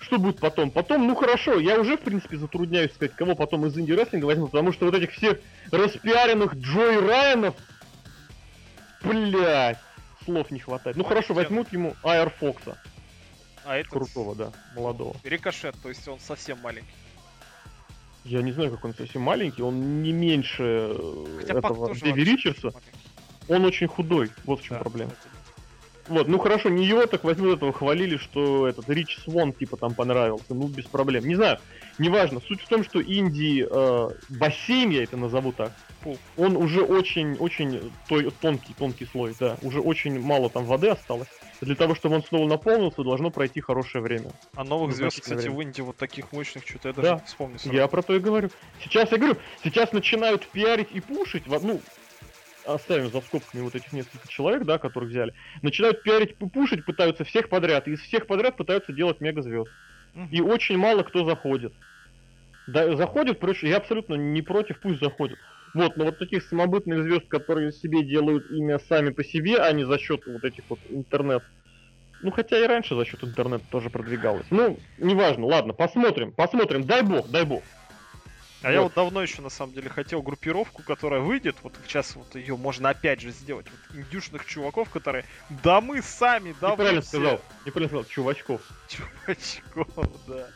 Что 0.00 0.18
будет 0.18 0.38
потом? 0.38 0.70
Потом, 0.70 1.06
ну 1.06 1.14
хорошо, 1.14 1.58
я 1.58 1.80
уже, 1.80 1.96
в 1.96 2.00
принципе, 2.02 2.36
затрудняюсь 2.36 2.92
сказать, 2.92 3.16
кого 3.16 3.34
потом 3.34 3.64
из 3.64 3.78
инди-рестлинга 3.78 4.26
возьмут, 4.26 4.50
потому 4.50 4.74
что 4.74 4.84
вот 4.84 4.94
этих 4.94 5.12
всех 5.12 5.38
распиаренных 5.72 6.56
Джой 6.56 7.00
Райанов, 7.00 7.54
блядь, 9.02 9.78
слов 10.26 10.50
не 10.50 10.58
хватает. 10.58 10.98
Ну 10.98 11.04
хорошо, 11.04 11.32
возьмут 11.32 11.72
ему 11.72 11.96
Айр 12.04 12.28
Фокса, 12.38 12.76
А 13.66 13.76
этот... 13.76 13.92
крутого, 13.92 14.34
да, 14.34 14.52
молодого. 14.74 15.16
Рикошет, 15.24 15.74
то 15.82 15.88
есть 15.88 16.06
он 16.06 16.20
совсем 16.20 16.58
маленький. 16.60 16.86
Я 18.24 18.42
не 18.42 18.52
знаю, 18.52 18.70
как 18.72 18.84
он 18.84 18.94
совсем 18.94 19.22
маленький, 19.22 19.62
он 19.62 20.02
не 20.02 20.12
меньше 20.12 20.62
э, 20.62 21.26
Хотя 21.40 21.58
этого 21.58 21.94
Дэви 21.94 22.24
Ричардса. 22.24 22.72
Он 23.48 23.64
очень 23.64 23.86
худой, 23.86 24.30
вот 24.44 24.60
в 24.60 24.64
чем 24.64 24.78
Да, 24.78 24.82
проблема. 24.82 25.10
кстати. 25.12 25.36
Вот, 26.08 26.28
ну 26.28 26.38
хорошо, 26.38 26.68
не 26.68 26.86
его, 26.86 27.04
так 27.06 27.24
возьмут 27.24 27.56
этого, 27.56 27.72
хвалили, 27.72 28.16
что 28.16 28.68
этот 28.68 28.88
Рич 28.88 29.18
Свон 29.24 29.52
типа 29.52 29.76
там 29.76 29.94
понравился, 29.94 30.54
ну 30.54 30.68
без 30.68 30.84
проблем. 30.84 31.26
Не 31.26 31.34
знаю, 31.34 31.58
неважно. 31.98 32.40
Суть 32.40 32.60
в 32.60 32.68
том, 32.68 32.84
что 32.84 33.02
Инди 33.02 33.66
э, 33.68 34.10
бассейн, 34.28 34.90
я 34.90 35.02
это 35.02 35.16
назову 35.16 35.52
так, 35.52 35.72
Пул. 36.02 36.16
он 36.36 36.56
уже 36.56 36.82
очень-очень 36.82 37.92
той- 38.08 38.30
тонкий, 38.30 38.74
тонкий 38.74 39.06
слой, 39.06 39.34
да, 39.40 39.56
уже 39.62 39.80
очень 39.80 40.20
мало 40.20 40.48
там 40.50 40.64
воды 40.64 40.88
осталось. 40.88 41.28
Для 41.60 41.74
того, 41.74 41.94
чтобы 41.94 42.16
он 42.16 42.22
снова 42.22 42.46
наполнился, 42.46 43.02
должно 43.02 43.30
пройти 43.30 43.60
хорошее 43.60 44.02
время. 44.02 44.30
А 44.54 44.64
новых 44.64 44.90
Ну, 44.90 44.96
звезд, 44.96 45.20
кстати, 45.22 45.38
время. 45.40 45.56
в 45.56 45.60
Индии 45.62 45.80
вот 45.80 45.96
таких 45.96 46.30
мощных, 46.32 46.66
что-то 46.66 46.88
я 46.88 46.94
Да. 46.94 47.02
даже 47.02 47.14
не 47.14 47.26
вспомню. 47.26 47.58
сразу. 47.58 47.76
Я 47.76 47.86
про 47.88 48.02
то 48.02 48.14
и 48.14 48.18
говорю. 48.18 48.50
Сейчас 48.82 49.10
я 49.10 49.18
говорю, 49.18 49.36
сейчас 49.64 49.92
начинают 49.92 50.46
пиарить 50.48 50.88
и 50.92 51.00
пушить, 51.00 51.46
ну, 51.46 51.80
оставим 52.66 53.10
за 53.10 53.20
скобками 53.22 53.62
вот 53.62 53.74
этих 53.74 53.92
несколько 53.92 54.28
человек, 54.28 54.64
да, 54.64 54.78
которых 54.78 55.08
взяли, 55.10 55.32
начинают 55.62 56.02
пиарить 56.02 56.32
и 56.38 56.46
пушить, 56.48 56.84
пытаются 56.84 57.24
всех 57.24 57.48
подряд, 57.48 57.88
и 57.88 57.92
из 57.92 58.00
всех 58.00 58.26
подряд 58.26 58.56
пытаются 58.56 58.92
делать 58.92 59.20
мега 59.20 59.40
звезд. 59.42 59.70
Мгм. 60.14 60.28
И 60.30 60.40
очень 60.40 60.76
мало 60.76 61.02
кто 61.04 61.24
заходит. 61.24 61.72
Да, 62.66 62.96
заходит, 62.96 63.40
я 63.62 63.76
абсолютно 63.76 64.14
не 64.14 64.42
против, 64.42 64.80
пусть 64.80 65.00
заходят. 65.00 65.38
Вот, 65.76 65.98
но 65.98 66.06
вот 66.06 66.18
таких 66.18 66.42
самобытных 66.42 67.02
звезд, 67.02 67.28
которые 67.28 67.70
себе 67.70 68.02
делают 68.02 68.50
имя 68.50 68.78
сами 68.78 69.10
по 69.10 69.22
себе, 69.22 69.58
а 69.58 69.70
не 69.72 69.84
за 69.84 69.98
счет 69.98 70.22
вот 70.24 70.42
этих 70.42 70.64
вот 70.70 70.78
интернет. 70.88 71.42
Ну, 72.22 72.30
хотя 72.30 72.58
и 72.58 72.66
раньше 72.66 72.94
за 72.96 73.04
счет 73.04 73.22
интернета 73.22 73.62
тоже 73.70 73.90
продвигалось. 73.90 74.46
Ну, 74.48 74.78
неважно, 74.96 75.44
ладно, 75.44 75.74
посмотрим, 75.74 76.32
посмотрим, 76.32 76.84
дай 76.86 77.02
бог, 77.02 77.28
дай 77.28 77.44
бог. 77.44 77.62
А 78.62 78.72
я 78.72 78.80
Вот. 78.80 78.84
вот 78.84 78.94
давно 78.94 79.20
еще 79.20 79.42
на 79.42 79.50
самом 79.50 79.74
деле 79.74 79.90
хотел 79.90 80.22
группировку, 80.22 80.82
которая 80.82 81.20
выйдет, 81.20 81.56
вот 81.62 81.74
сейчас 81.86 82.16
вот 82.16 82.34
ее 82.36 82.56
можно 82.56 82.88
опять 82.88 83.20
же 83.20 83.30
сделать, 83.30 83.66
вот 83.70 83.98
индюшных 83.98 84.46
чуваков, 84.46 84.88
которые, 84.88 85.26
да 85.62 85.82
мы 85.82 86.00
сами, 86.00 86.54
да 86.58 86.70
Неправильно 86.70 87.02
все». 87.02 87.08
сказал, 87.18 87.40
неправильно 87.66 87.88
сказал, 87.88 88.04
чувачков. 88.06 88.62
чувачков, 88.88 90.08
да. 90.26 90.48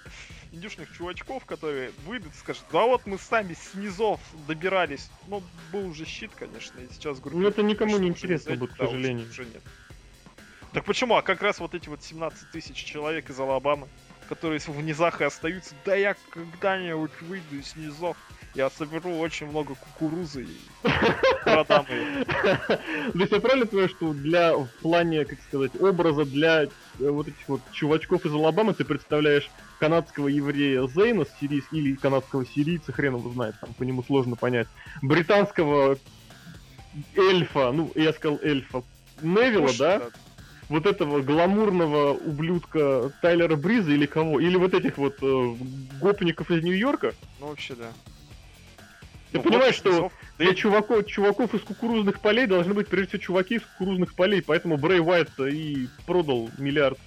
Индюшных 0.53 0.93
чувачков, 0.97 1.45
которые 1.45 1.93
выйдут 2.05 2.35
и 2.35 2.37
скажут, 2.37 2.65
да 2.73 2.85
вот 2.85 3.07
мы 3.07 3.19
сами 3.19 3.55
с 3.55 3.75
низов 3.75 4.21
добирались. 4.49 5.09
Ну, 5.29 5.43
был 5.73 5.87
уже 5.89 6.05
щит, 6.05 6.33
конечно, 6.37 6.81
и 6.81 6.89
сейчас 6.93 7.21
группировка. 7.21 7.39
Ну, 7.39 7.49
это 7.49 7.63
никому 7.63 7.99
не 7.99 8.09
интересно 8.09 8.57
будет, 8.57 8.73
к 8.73 8.77
сожалению. 8.77 9.29
уже 9.29 9.45
нет. 9.45 9.63
Так 10.73 10.85
почему? 10.85 11.17
А 11.17 11.23
как 11.23 11.43
раз 11.43 11.61
вот 11.61 11.75
эти 11.75 11.89
вот 11.89 12.03
17 12.03 12.51
тысяч 12.51 12.77
человек 12.77 13.31
из 13.31 13.39
Алабамы, 13.39 13.89
которые 14.29 14.61
в 14.61 14.83
низах 14.83 15.21
и 15.21 15.25
остаются, 15.25 15.75
да 15.85 15.95
я 15.95 16.17
когда-нибудь 16.31 17.11
выйду 17.23 17.57
из 17.57 17.75
низов, 17.77 18.17
я 18.55 18.71
соберу 18.71 19.19
очень 19.19 19.47
много 19.47 19.75
кукурузы 19.75 20.43
и 20.43 20.57
продам 21.45 21.87
ее. 21.89 22.25
То 22.25 22.81
есть 23.15 23.33
я 23.33 23.41
правильно 23.41 23.67
понимаю, 23.67 23.89
что 23.89 24.13
для, 24.13 24.57
в 24.57 24.69
плане, 24.83 25.25
как 25.25 25.41
сказать, 25.43 25.81
образа 25.81 26.25
для 26.25 26.65
э, 26.65 26.69
вот 26.99 27.29
этих 27.29 27.49
вот 27.49 27.61
чувачков 27.73 28.27
из 28.27 28.33
Алабамы 28.33 28.75
ты 28.75 28.85
представляешь 28.85 29.49
канадского 29.81 30.29
еврея 30.29 30.87
Зейна 30.87 31.25
сирийс, 31.41 31.65
или 31.73 31.97
канадского 31.97 32.45
сирийца, 32.47 32.93
хрен 32.93 33.17
его 33.17 33.31
знает, 33.31 33.55
там 33.61 33.73
по 33.75 33.83
нему 33.83 34.03
сложно 34.05 34.37
понять, 34.37 34.69
британского 35.03 35.99
эльфа, 37.17 37.73
ну, 37.73 37.91
я 37.95 38.13
сказал 38.13 38.39
эльфа, 38.43 38.85
Невилла, 39.23 39.71
да? 39.79 40.03
вот 40.69 40.87
этого 40.87 41.21
гламурного 41.23 42.13
ублюдка 42.13 43.11
Тайлера 43.23 43.57
Бриза 43.57 43.91
или 43.93 44.07
кого? 44.07 44.39
Или 44.39 44.57
вот 44.57 44.73
этих 44.75 44.99
вот 44.99 45.17
э, 45.23 45.55
гопников 46.01 46.51
из 46.51 46.63
Нью-Йорка? 46.63 47.15
Ну 47.41 47.49
вообще 47.49 47.75
да. 47.75 47.89
Ты 49.33 49.39
Ну, 49.39 49.43
понимаешь, 49.43 49.75
что. 49.75 50.03
Да 50.03 50.11
Для 50.39 50.49
я- 50.49 50.55
чуваков, 50.55 51.07
чуваков 51.07 51.55
из 51.55 51.61
кукурузных 51.63 52.21
полей 52.21 52.47
должны 52.47 52.73
быть 52.75 52.89
прежде 52.89 53.11
всего 53.19 53.23
чуваки 53.23 53.57
из 53.57 53.63
кукурузных 53.63 54.15
полей, 54.15 54.43
поэтому 54.43 54.77
Брэй 54.77 55.01
Уайт 55.01 55.31
и 55.41 55.89
продал 56.07 56.51
миллиард 56.59 56.99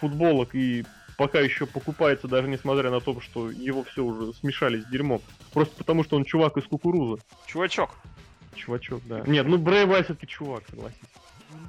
футболок 0.00 0.54
и 0.54 0.84
пока 1.16 1.40
еще 1.40 1.66
покупается, 1.66 2.28
даже 2.28 2.48
несмотря 2.48 2.90
на 2.90 3.00
то, 3.00 3.20
что 3.20 3.50
его 3.50 3.84
все 3.84 4.04
уже 4.04 4.32
смешали 4.34 4.80
с 4.80 4.86
дерьмом. 4.86 5.20
Просто 5.52 5.76
потому, 5.76 6.04
что 6.04 6.16
он 6.16 6.24
чувак 6.24 6.56
из 6.56 6.64
кукурузы. 6.64 7.22
Чувачок. 7.46 7.90
Чувачок, 8.54 9.02
да. 9.06 9.22
Нет, 9.26 9.46
ну 9.46 9.58
Брэй 9.58 9.86
Уайт 9.86 10.06
все-таки 10.06 10.26
чувак, 10.26 10.64
согласись. 10.68 10.98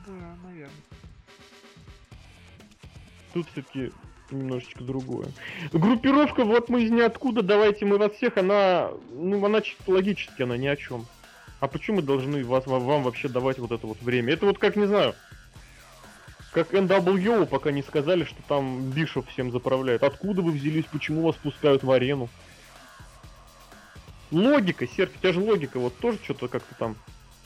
Да, 0.06 0.38
наверное. 0.44 0.72
Тут 3.34 3.48
все-таки 3.52 3.92
немножечко 4.32 4.84
другое. 4.84 5.28
Группировка 5.72 6.44
вот 6.44 6.70
мы 6.70 6.84
из 6.84 6.92
ниоткуда, 6.92 7.42
давайте 7.42 7.86
мы 7.86 7.98
вас 7.98 8.14
всех, 8.14 8.38
она, 8.38 8.90
ну, 9.12 9.44
она 9.46 9.62
чисто 9.62 9.92
логически, 9.92 10.42
она 10.42 10.58
ни 10.58 10.68
о 10.68 10.76
чем. 10.76 11.06
А 11.60 11.68
почему 11.68 11.98
мы 11.98 12.04
должны 12.04 12.44
вас, 12.44 12.68
вам 12.68 13.04
вообще 13.04 13.30
давать 13.30 13.58
вот 13.58 13.72
это 13.72 13.88
вот 13.88 14.02
время? 14.02 14.34
Это 14.34 14.46
вот 14.46 14.60
как, 14.60 14.76
не 14.76 14.86
знаю, 14.86 15.16
как 16.52 16.74
NWO, 16.74 17.46
пока 17.46 17.72
не 17.72 17.84
сказали, 17.84 18.24
что 18.24 18.42
там 18.48 18.90
Бишоп 18.92 19.28
всем 19.30 19.52
заправляет. 19.52 20.04
Откуда 20.04 20.42
вы 20.42 20.52
взялись, 20.52 20.86
почему 20.92 21.22
вас 21.22 21.36
пускают 21.36 21.84
в 21.84 21.92
арену? 21.92 22.30
Логика, 24.32 24.88
Серж, 24.88 25.12
у 25.16 25.20
тебя 25.20 25.34
же 25.34 25.40
логика 25.40 25.80
вот 25.80 25.98
тоже 26.00 26.20
что-то 26.24 26.48
как-то 26.48 26.76
там 26.76 26.96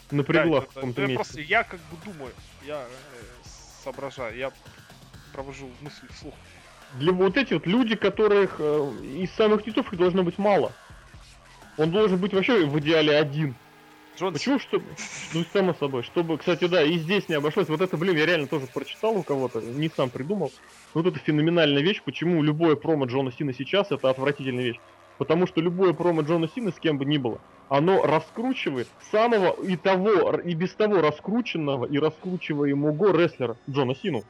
напрягла 0.10 0.62
Да, 0.62 0.66
в 0.66 0.74
каком-то 0.74 1.02
я 1.02 1.08
месте. 1.08 1.16
просто, 1.24 1.42
я 1.42 1.64
как 1.64 1.80
бы 1.80 1.98
думаю, 2.06 2.34
я 2.66 2.82
э, 2.82 3.48
соображаю, 3.84 4.36
я 4.38 4.52
провожу 5.34 5.70
мысли 5.82 6.08
вслух. 6.14 6.34
Для 6.96 7.12
вот 7.14 7.38
эти 7.38 7.54
вот 7.54 7.68
люди, 7.68 7.96
которых 7.96 8.56
э, 8.60 8.92
из 9.16 9.32
самых 9.32 9.64
титов 9.64 9.92
их 9.94 10.00
должно 10.00 10.24
быть 10.24 10.38
мало. 10.38 10.72
Он 11.78 11.92
должен 11.92 12.18
быть 12.18 12.34
вообще 12.34 12.66
в 12.66 12.78
идеале 12.80 13.16
один. 13.16 13.56
Джон 14.22 14.34
Почему? 14.34 14.60
Чтобы... 14.60 14.86
Ну, 15.34 15.44
само 15.52 15.74
собой. 15.74 16.04
Чтобы, 16.04 16.38
кстати, 16.38 16.68
да, 16.68 16.84
и 16.84 16.98
здесь 17.00 17.28
не 17.28 17.36
обошлось. 17.36 17.68
Вот 17.70 17.82
это, 17.82 17.98
блин, 17.98 18.16
я 18.16 18.28
реально 18.28 18.46
тоже 18.46 18.68
прочитал 18.68 19.18
у 19.18 19.24
кого-то, 19.24 19.62
не 19.62 19.90
сам 19.90 20.12
придумал. 20.12 20.52
Вот 20.94 21.08
это 21.08 21.18
феноменальная 21.18 21.82
вещь, 21.82 22.04
почему 22.04 22.44
любое 22.44 22.76
промо 22.76 23.06
Джона 23.06 23.32
Сина 23.32 23.52
сейчас 23.52 23.92
это 23.92 24.10
отвратительная 24.12 24.64
вещь. 24.64 24.80
Потому 25.18 25.48
что 25.48 25.60
любое 25.60 25.94
промо 25.94 26.22
Джона 26.22 26.48
Сина 26.48 26.72
с 26.72 26.80
кем 26.80 27.00
бы 27.00 27.06
ни 27.06 27.18
было, 27.18 27.42
оно 27.68 28.04
раскручивает 28.04 28.88
самого 29.12 29.54
и 29.64 29.76
того, 29.76 30.38
и 30.38 30.54
без 30.54 30.74
того 30.74 31.02
раскрученного 31.02 31.86
и 31.86 31.98
раскручиваемого 31.98 33.18
рестлера 33.18 33.58
Джона 33.68 33.96
Сину. 33.96 34.24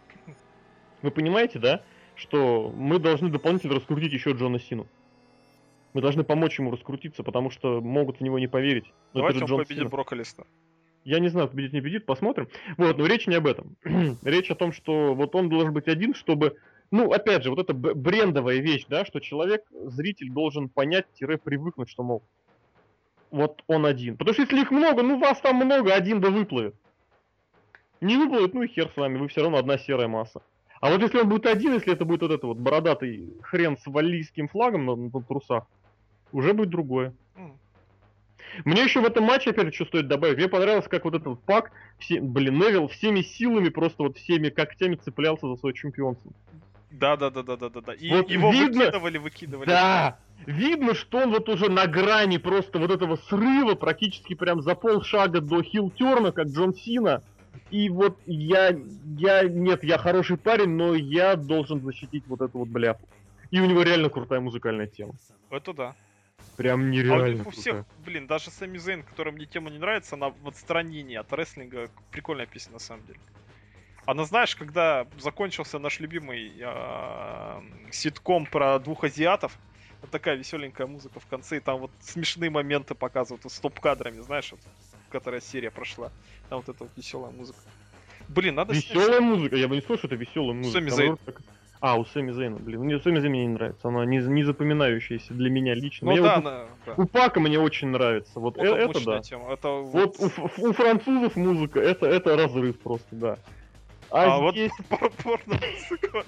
Вы 1.01 1.11
понимаете, 1.11 1.59
да? 1.59 1.83
Что 2.15 2.71
мы 2.73 2.97
должны 2.97 3.29
дополнительно 3.29 3.75
раскрутить 3.75 4.13
еще 4.13 4.31
Джона 4.31 4.59
Сину. 4.59 4.87
Мы 5.93 6.01
должны 6.01 6.23
помочь 6.23 6.57
ему 6.57 6.71
раскрутиться, 6.71 7.23
потому 7.23 7.49
что 7.49 7.81
могут 7.81 8.19
в 8.19 8.21
него 8.21 8.39
не 8.39 8.47
поверить. 8.47 8.85
Но 9.13 9.21
Давайте 9.21 9.41
он 9.41 9.45
Джон 9.45 9.57
победит 9.59 9.89
Сина. 9.89 10.05
Леснера. 10.11 10.47
Я 11.03 11.19
не 11.19 11.29
знаю, 11.29 11.49
победит, 11.49 11.73
не 11.73 11.81
победит, 11.81 12.05
посмотрим. 12.05 12.47
Вот, 12.77 12.97
но 12.97 13.05
речь 13.05 13.27
не 13.27 13.35
об 13.35 13.47
этом. 13.47 13.75
речь 14.23 14.51
о 14.51 14.55
том, 14.55 14.71
что 14.71 15.13
вот 15.13 15.35
он 15.35 15.49
должен 15.49 15.73
быть 15.73 15.87
один, 15.87 16.13
чтобы... 16.13 16.57
Ну, 16.91 17.11
опять 17.11 17.43
же, 17.43 17.49
вот 17.49 17.59
это 17.59 17.73
брендовая 17.73 18.57
вещь, 18.57 18.85
да, 18.89 19.05
что 19.05 19.19
человек, 19.19 19.63
зритель 19.71 20.29
должен 20.29 20.67
понять-привыкнуть, 20.67 21.89
что, 21.89 22.03
мол, 22.03 22.21
вот 23.31 23.63
он 23.67 23.85
один. 23.85 24.17
Потому 24.17 24.33
что 24.33 24.43
если 24.43 24.61
их 24.61 24.71
много, 24.71 25.01
ну 25.01 25.17
вас 25.17 25.39
там 25.39 25.55
много, 25.55 25.93
один 25.93 26.19
да 26.19 26.29
выплывет. 26.29 26.75
Не 28.01 28.17
выплывет, 28.17 28.53
ну 28.53 28.63
и 28.63 28.67
хер 28.67 28.89
с 28.93 28.97
вами, 28.97 29.17
вы 29.17 29.29
все 29.29 29.41
равно 29.41 29.57
одна 29.57 29.77
серая 29.77 30.09
масса. 30.09 30.41
А 30.81 30.89
вот 30.89 31.01
если 31.01 31.19
он 31.19 31.29
будет 31.29 31.45
один, 31.45 31.73
если 31.73 31.93
это 31.93 32.03
будет 32.03 32.23
вот 32.23 32.31
это 32.31 32.47
вот 32.47 32.57
бородатый 32.57 33.33
хрен 33.41 33.77
с 33.77 33.85
валлийским 33.85 34.49
флагом 34.49 34.85
на, 34.85 34.95
на 34.95 35.21
трусах, 35.23 35.67
уже 36.31 36.53
будет 36.53 36.69
другое. 36.69 37.13
Мне 38.65 38.83
еще 38.83 38.99
в 39.01 39.05
этом 39.05 39.23
матче, 39.23 39.51
опять 39.51 39.67
же, 39.67 39.71
что 39.73 39.85
стоит 39.85 40.07
добавить, 40.07 40.37
мне 40.37 40.47
понравилось, 40.47 40.87
как 40.87 41.05
вот 41.05 41.15
этот 41.15 41.41
пак, 41.43 41.71
все, 41.99 42.19
блин, 42.19 42.59
Невил 42.59 42.87
всеми 42.89 43.21
силами, 43.21 43.69
просто 43.69 44.03
вот 44.03 44.17
всеми 44.17 44.49
когтями 44.49 44.95
цеплялся 44.95 45.47
за 45.47 45.55
свое 45.55 45.73
чемпионство. 45.73 46.31
Да, 46.91 47.15
да, 47.15 47.29
да, 47.29 47.41
да, 47.41 47.55
да, 47.55 47.69
да, 47.69 47.81
да. 47.81 47.93
И 47.93 48.11
вот 48.11 48.29
его 48.29 48.51
видно, 48.51 48.85
выкидывали, 48.85 49.17
выкидывали. 49.17 49.67
Да, 49.67 50.19
видно, 50.45 50.93
что 50.93 51.19
он 51.19 51.31
вот 51.31 51.47
уже 51.47 51.71
на 51.71 51.87
грани 51.87 52.37
просто 52.37 52.79
вот 52.79 52.91
этого 52.91 53.15
срыва, 53.15 53.75
практически 53.75 54.33
прям 54.33 54.61
за 54.61 54.75
полшага 54.75 55.39
до 55.39 55.63
хилтерна, 55.63 56.33
как 56.33 56.47
Джон 56.47 56.75
Сина. 56.75 57.23
И 57.69 57.89
вот 57.89 58.19
я, 58.25 58.77
я, 59.17 59.43
нет, 59.43 59.83
я 59.85 59.97
хороший 59.97 60.35
парень, 60.35 60.71
но 60.71 60.93
я 60.93 61.37
должен 61.37 61.81
защитить 61.81 62.25
вот 62.27 62.41
эту 62.41 62.59
вот 62.59 62.67
бляпу. 62.67 63.07
И 63.49 63.61
у 63.61 63.65
него 63.65 63.83
реально 63.83 64.09
крутая 64.09 64.41
музыкальная 64.41 64.87
тема. 64.87 65.13
Это 65.49 65.73
да. 65.73 65.95
Прям 66.61 66.91
нереально. 66.91 67.43
А 67.43 67.47
у 67.47 67.51
всех, 67.51 67.85
блин, 68.05 68.27
даже 68.27 68.51
Сами 68.51 68.77
Зейн, 68.77 69.03
которая 69.03 69.33
мне 69.33 69.45
тема 69.45 69.69
не 69.69 69.79
нравится, 69.79 70.15
она 70.15 70.29
в 70.29 70.47
отстранении 70.47 71.15
от 71.15 71.31
рестлинга 71.33 71.89
прикольная 72.11 72.45
песня 72.45 72.73
на 72.73 72.79
самом 72.79 73.05
деле. 73.05 73.19
Она, 74.05 74.25
знаешь, 74.25 74.55
когда 74.55 75.07
закончился 75.19 75.79
наш 75.79 75.99
любимый 75.99 76.53
э, 76.59 77.61
ситком 77.91 78.45
про 78.45 78.79
двух 78.79 79.03
азиатов, 79.03 79.57
вот 80.01 80.09
такая 80.09 80.35
веселенькая 80.35 80.87
музыка 80.87 81.19
в 81.19 81.27
конце, 81.27 81.57
и 81.57 81.59
там 81.59 81.79
вот 81.79 81.91
смешные 81.99 82.49
моменты 82.49 82.95
показывают 82.95 83.43
вот, 83.43 83.53
стоп-кадрами, 83.53 84.21
знаешь, 84.21 84.51
вот, 84.51 84.59
которая 85.11 85.41
серия 85.41 85.69
прошла. 85.69 86.11
Там 86.49 86.59
вот 86.59 86.69
эта 86.69 86.83
вот 86.83 86.91
веселая 86.95 87.31
музыка. 87.31 87.59
Блин, 88.27 88.55
надо 88.55 88.73
Веселая 88.73 89.07
снять... 89.07 89.21
музыка? 89.21 89.55
Я 89.55 89.67
бы 89.67 89.75
не 89.75 89.81
сказал, 89.81 89.97
что 89.97 90.07
это 90.07 90.15
веселая 90.15 90.53
музыка. 90.53 90.73
Сами 90.73 90.89
Зейн. 90.89 91.19
А, 91.81 91.97
у 91.97 92.05
Сами 92.05 92.31
Зейна, 92.31 92.57
блин. 92.57 92.81
Мне 92.81 92.99
Сами 92.99 93.19
Зейн 93.19 93.31
мне 93.31 93.45
не 93.47 93.53
нравится. 93.53 93.87
Она 93.87 94.05
не, 94.05 94.19
не 94.19 94.43
запоминающаяся 94.43 95.33
для 95.33 95.49
меня 95.49 95.73
лично. 95.73 96.05
Ну, 96.05 96.11
мне 96.11 96.21
да, 96.21 96.35
вот, 96.35 96.45
она, 96.45 96.65
да. 96.85 96.93
У 96.95 97.07
Пака 97.07 97.39
мне 97.39 97.59
очень 97.59 97.87
нравится. 97.87 98.39
Вот, 98.39 98.55
вот 98.55 98.63
э, 98.63 98.75
это 98.75 99.03
да. 99.03 99.19
Тема. 99.21 99.51
Это 99.51 99.69
вот, 99.69 100.15
вот 100.19 100.31
у, 100.57 100.69
у 100.69 100.73
французов 100.73 101.35
музыка 101.35 101.79
это, 101.79 102.05
это 102.05 102.37
разрыв 102.37 102.79
просто, 102.79 103.07
да. 103.15 103.37
А, 104.11 104.47
а 104.47 104.51
здесь... 104.51 104.71
вот 104.89 105.13
порно 105.13 105.55
музыка. 105.89 106.23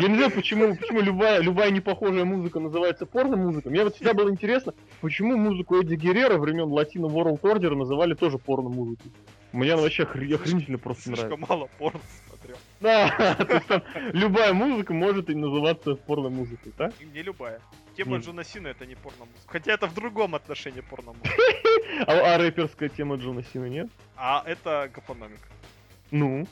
Я 0.00 0.08
не 0.08 0.16
знаю, 0.16 0.32
почему, 0.32 0.74
почему 0.74 1.00
любая, 1.02 1.40
любая 1.40 1.70
непохожая 1.70 2.24
музыка 2.24 2.58
называется 2.58 3.06
порно 3.06 3.36
музыка. 3.36 3.70
Мне 3.70 3.84
вот 3.84 3.94
всегда 3.94 4.12
было 4.12 4.28
интересно, 4.30 4.74
почему 5.02 5.36
музыку 5.36 5.76
Эдди 5.76 5.94
Геррера 5.94 6.36
времен 6.38 6.72
Латино 6.72 7.06
World 7.06 7.40
Order 7.42 7.76
называли 7.76 8.14
тоже 8.14 8.38
порно 8.38 8.70
музыкой. 8.70 9.12
Мне 9.52 9.74
она 9.74 9.82
вообще 9.82 10.02
охренительно 10.02 10.78
просто 10.78 11.10
нравится. 11.10 11.36
Слишком 11.36 11.46
мало 11.48 11.68
порно. 11.78 12.00
Да, 12.86 13.36
любая 14.12 14.52
музыка 14.52 14.94
может 14.94 15.28
и 15.28 15.34
называться 15.34 15.96
порно 15.96 16.28
музыкой, 16.28 16.72
да? 16.78 16.92
Не 17.00 17.20
любая. 17.20 17.60
Тема 17.96 18.18
Джона 18.18 18.44
Сина 18.44 18.68
это 18.68 18.86
не 18.86 18.94
порно 18.94 19.24
музыка. 19.24 19.48
Хотя 19.48 19.72
это 19.72 19.88
в 19.88 19.94
другом 19.94 20.36
отношении 20.36 20.82
порно 20.82 21.12
музыка. 21.12 21.34
А, 22.06 22.34
а 22.34 22.38
рэперская 22.38 22.88
тема 22.88 23.16
Джона 23.16 23.42
Сина 23.42 23.64
нет? 23.66 23.88
А 24.16 24.44
это 24.46 24.88
гапономика. 24.94 25.48
Ну? 26.12 26.46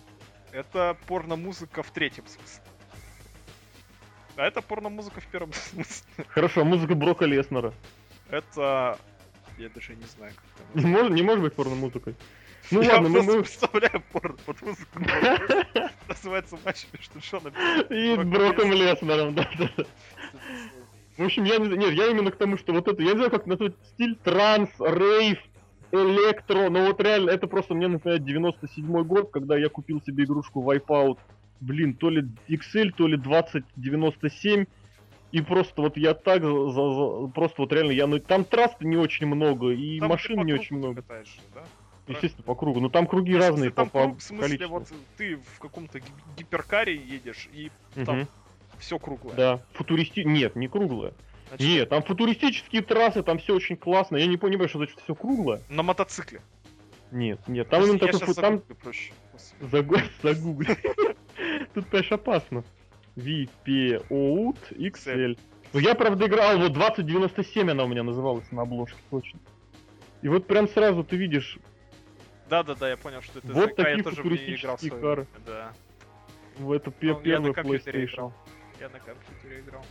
Это 0.51 0.97
порно-музыка 1.06 1.82
в 1.82 1.90
третьем 1.93 2.27
смысле. 2.27 2.62
А 4.36 4.47
это 4.47 4.61
порно-музыка 4.61 5.20
в 5.20 5.27
первом 5.27 5.52
смысле. 5.52 6.24
Хорошо, 6.28 6.65
музыка 6.65 6.97
Брока 6.97 7.27
Леснера. 7.27 7.73
Это... 8.28 8.98
Я 9.56 9.69
даже 9.69 9.94
не 9.94 10.06
знаю, 10.06 10.32
как 10.35 10.44
это 10.74 10.85
не 10.85 10.93
может, 10.93 11.12
не 11.12 11.23
может 11.23 11.44
быть 11.44 11.55
порно-музыкой. 11.55 12.16
Ну 12.70 12.82
я 12.82 12.94
ладно, 12.94 13.23
мы... 13.23 13.43
представляю 13.43 14.02
порно 14.11 14.36
под 14.47 14.62
музыку. 14.62 15.01
Называется 16.24 16.59
матч 16.64 16.86
между 16.90 17.20
Шоном 17.20 17.52
и 17.90 18.16
Броком 18.24 18.72
Леснером, 18.72 19.34
да, 19.34 19.46
да. 19.59 19.84
В 21.18 21.22
общем, 21.22 21.44
я 21.44 21.59
не 21.59 21.68
нет, 21.76 21.92
я 21.92 22.06
именно 22.06 22.30
к 22.30 22.36
тому, 22.36 22.56
что 22.56 22.72
вот 22.72 22.88
это, 22.88 23.02
я 23.02 23.10
не 23.10 23.16
знаю, 23.16 23.30
как 23.30 23.46
назвать 23.46 23.74
стиль 23.92 24.16
транс, 24.16 24.70
рейв, 24.78 25.38
электро, 25.92 26.70
но 26.70 26.86
вот 26.86 27.01
реально, 27.01 27.30
это 27.30 27.46
просто 27.46 27.74
мне 27.74 27.88
напоминает 27.88 28.24
97 28.24 29.05
год, 29.05 29.30
когда 29.30 29.59
я 29.59 29.68
купил 29.68 30.01
себе 30.01 30.24
игрушку 30.24 30.62
Wipeout, 30.62 31.18
блин, 31.60 31.94
то 31.94 32.09
ли 32.09 32.26
XL, 32.48 32.92
то 32.96 33.06
ли 33.06 33.18
2097, 33.18 34.64
и 35.30 35.40
просто 35.42 35.82
вот 35.82 35.98
я 35.98 36.14
так, 36.14 36.42
за, 36.42 36.70
за, 36.70 37.26
просто 37.28 37.62
вот 37.62 37.72
реально, 37.72 37.92
я, 37.92 38.06
ну, 38.06 38.18
там 38.18 38.44
трасс 38.44 38.72
не 38.80 38.96
очень 38.96 39.26
много, 39.26 39.70
и 39.70 40.01
там 40.01 40.09
машин 40.09 40.42
не 40.44 40.55
очень 40.55 40.78
много. 40.78 41.02
Катаешь, 41.02 41.36
да? 41.55 41.64
Естественно, 42.06 42.44
по 42.44 42.55
кругу. 42.55 42.81
Но 42.81 42.89
там 42.89 43.06
круги 43.06 43.32
ну, 43.32 43.39
разные 43.39 43.70
там 43.70 43.89
по, 43.89 44.02
круг, 44.02 44.18
в 44.18 44.22
смысле, 44.22 44.59
количеству. 44.59 44.78
вот 44.78 44.93
ты 45.16 45.36
в 45.36 45.59
каком-то 45.59 46.01
гиперкаре 46.36 46.94
едешь, 46.94 47.48
и 47.52 47.70
угу. 47.97 48.05
там 48.05 48.28
все 48.78 48.98
круглое. 48.98 49.35
Да, 49.35 49.62
футуристи... 49.72 50.24
Нет, 50.24 50.56
не 50.56 50.68
круглое. 50.68 51.14
Значит, 51.48 51.66
Нет, 51.66 51.89
там 51.89 52.02
футуристические 52.02 52.82
трассы, 52.82 53.22
там 53.22 53.39
все 53.39 53.55
очень 53.55 53.76
классно. 53.76 54.16
Я 54.16 54.26
не 54.26 54.36
понимаю, 54.36 54.68
что 54.68 54.78
значит 54.78 54.98
все 55.01 55.14
круглое. 55.14 55.62
На 55.68 55.82
мотоцикле. 55.82 56.40
Нет, 57.10 57.40
нет, 57.47 57.68
там 57.68 57.85
именно 57.85 57.98
такой 57.98 58.20
фут... 58.20 58.36
там... 58.36 58.60
проще. 58.60 59.12
Загу... 59.60 59.97
Загугли. 60.22 60.76
Тут, 61.74 61.86
конечно, 61.86 62.16
опасно. 62.16 62.64
VPOUT 63.16 64.59
XL. 64.70 65.39
Ну, 65.72 65.81
я, 65.81 65.94
правда, 65.94 66.26
играл, 66.26 66.59
вот 66.59 66.72
2097 66.72 67.70
она 67.70 67.85
у 67.85 67.89
меня 67.89 68.02
называлась 68.02 68.51
на 68.51 68.62
обложке, 68.62 68.98
точно. 69.10 69.39
И 70.22 70.28
вот 70.28 70.47
прям 70.47 70.68
сразу 70.68 71.05
ты 71.05 71.16
видишь... 71.16 71.59
Да-да-да, 72.48 72.90
я 72.90 72.96
понял, 72.96 73.22
что 73.22 73.38
это 73.38 73.52
вот 73.52 73.70
ЗК, 73.70 73.76
такие 73.76 73.96
я 73.96 74.02
тоже 74.02 74.16
футуристические 74.16 74.90
кары. 74.90 75.26
Да. 75.46 75.72
В 76.58 76.72
это 76.72 76.92
ну, 77.00 77.20
первый 77.20 77.52
PlayStation. 77.52 78.04
Играл. 78.04 78.32
Я 78.80 78.88
на 78.88 79.00
компьютере 79.00 79.60
играл. 79.60 79.84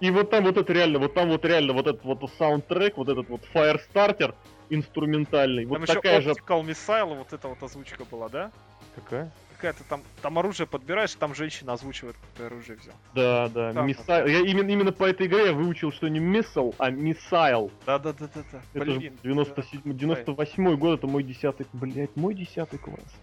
И 0.00 0.10
вот 0.10 0.30
там 0.30 0.44
вот 0.44 0.56
это 0.56 0.72
реально, 0.72 0.98
вот 1.00 1.14
там 1.14 1.28
вот 1.28 1.44
реально 1.44 1.72
вот 1.72 1.86
этот 1.86 2.04
вот 2.04 2.30
саундтрек, 2.38 2.96
вот 2.96 3.08
этот 3.08 3.28
вот 3.28 3.40
Firestarter 3.52 4.34
инструментальный. 4.70 5.64
Там 5.64 5.70
вот 5.70 5.82
еще 5.82 5.94
такая 5.94 6.20
же... 6.20 6.30
Missile, 6.30 7.16
вот 7.16 7.32
эта 7.32 7.48
вот 7.48 7.62
озвучка 7.62 8.04
была, 8.04 8.28
да? 8.28 8.52
Какая? 8.94 9.32
Какая-то 9.58 9.82
там, 9.88 10.04
там 10.22 10.38
оружие 10.38 10.68
подбираешь, 10.68 11.12
там 11.16 11.34
женщина 11.34 11.72
озвучивает, 11.72 12.14
какое 12.30 12.46
оружие 12.46 12.78
взял. 12.78 12.94
Да, 13.12 13.48
да, 13.48 13.72
там, 13.72 13.88
миссайл. 13.88 14.26
Я 14.26 14.38
именно, 14.38 14.70
именно 14.70 14.92
по 14.92 15.02
этой 15.02 15.26
игре 15.26 15.46
я 15.46 15.52
выучил, 15.52 15.90
что 15.90 16.06
не 16.06 16.20
миссал, 16.20 16.76
а 16.78 16.90
миссайл. 16.90 17.72
Да, 17.84 17.98
да, 17.98 18.12
да, 18.12 18.28
да, 18.32 18.44
да. 18.52 18.62
Это 18.72 18.84
Блин, 18.84 19.18
97, 19.24 19.80
98 19.84 20.76
год, 20.76 21.00
это 21.00 21.08
мой 21.08 21.24
десятый, 21.24 21.66
блять, 21.72 22.14
мой 22.14 22.34
десятый 22.34 22.78
класс. 22.78 23.16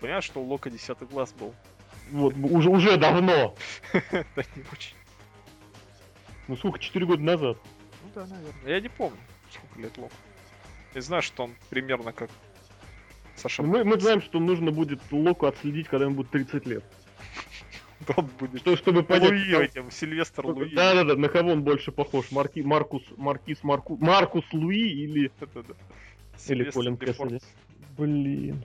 Понимаешь, 0.00 0.24
что 0.24 0.40
у 0.40 0.44
Лока 0.44 0.70
десятый 0.70 1.06
класс 1.06 1.32
был? 1.34 1.54
Вот, 2.10 2.34
уже, 2.34 2.68
уже 2.68 2.96
давно. 2.96 3.54
Да 3.92 4.42
не 4.56 4.64
очень. 4.72 4.96
Ну 6.48 6.56
сколько, 6.56 6.80
4 6.80 7.06
года 7.06 7.22
назад? 7.22 7.58
Ну 8.02 8.10
да, 8.12 8.26
наверное. 8.26 8.54
Я 8.66 8.80
не 8.80 8.88
помню, 8.88 9.18
сколько 9.52 9.80
лет 9.80 9.96
Лок. 9.98 10.10
Я 10.94 11.00
знаю, 11.00 11.22
что 11.22 11.44
он 11.44 11.54
примерно 11.70 12.12
как 12.12 12.28
Саша. 13.42 13.62
Мы, 13.62 13.84
мы 13.84 13.98
знаем, 13.98 14.22
что 14.22 14.38
нужно 14.38 14.70
будет 14.70 15.00
Локу 15.10 15.46
отследить, 15.46 15.88
когда 15.88 16.06
ему 16.06 16.16
будет 16.16 16.30
30 16.30 16.66
лет. 16.66 16.84
Будет. 18.38 18.60
Что, 18.60 18.76
чтобы 18.76 19.02
понять. 19.04 19.30
Луи 19.30 19.64
этим, 19.64 19.90
Сильвестр 19.90 20.46
Луи. 20.46 20.74
Да, 20.74 20.94
да, 20.94 21.04
да, 21.04 21.14
на 21.14 21.28
кого 21.28 21.52
он 21.52 21.62
больше 21.62 21.92
похож? 21.92 22.32
Марки, 22.32 22.58
Маркус, 22.60 23.04
Маркис, 23.16 23.62
Марку, 23.62 23.96
Маркус 24.00 24.44
Луи 24.52 24.88
или. 24.88 25.30
Или 26.48 26.70
Колин 26.70 26.96
Кэссиди. 26.96 27.38
Блин. 27.96 28.64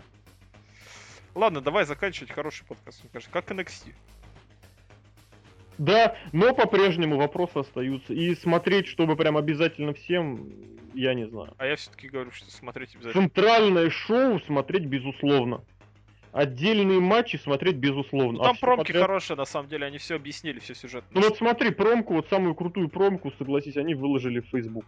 Ладно, 1.35 1.61
давай 1.61 1.85
заканчивать 1.85 2.31
хороший 2.31 2.65
подкаст. 2.65 3.03
Мне 3.03 3.11
кажется, 3.13 3.31
как 3.31 3.51
NXT. 3.51 3.93
Да, 5.77 6.15
но 6.31 6.53
по-прежнему 6.53 7.17
вопросы 7.17 7.57
остаются. 7.57 8.13
И 8.13 8.33
смотреть, 8.35 8.87
чтобы 8.87 9.15
прям 9.15 9.37
обязательно 9.37 9.93
всем, 9.93 10.49
я 10.93 11.13
не 11.13 11.27
знаю. 11.27 11.53
А 11.57 11.65
я 11.67 11.75
все-таки 11.75 12.07
говорю, 12.09 12.31
что 12.31 12.49
смотреть 12.51 12.95
обязательно. 12.95 13.23
Центральное 13.23 13.89
шоу 13.89 14.39
смотреть 14.39 14.85
безусловно. 14.85 15.63
отдельные 16.33 16.99
матчи 16.99 17.37
смотреть 17.37 17.77
безусловно. 17.77 18.33
Ну, 18.33 18.41
А 18.41 18.45
там 18.47 18.55
всё 18.55 18.65
промки 18.65 18.87
подряд- 18.87 19.01
хорошие, 19.07 19.37
на 19.37 19.45
самом 19.45 19.69
деле, 19.69 19.85
они 19.87 19.97
все 19.97 20.15
объяснили, 20.15 20.59
все 20.59 20.75
сюжет. 20.75 21.03
Ну 21.11 21.21
вот 21.21 21.37
смотри, 21.37 21.71
промку, 21.71 22.13
вот 22.13 22.27
самую 22.29 22.53
крутую 22.53 22.89
промку, 22.89 23.31
согласись, 23.39 23.77
они 23.77 23.95
выложили 23.95 24.41
в 24.41 24.45
Facebook. 24.49 24.85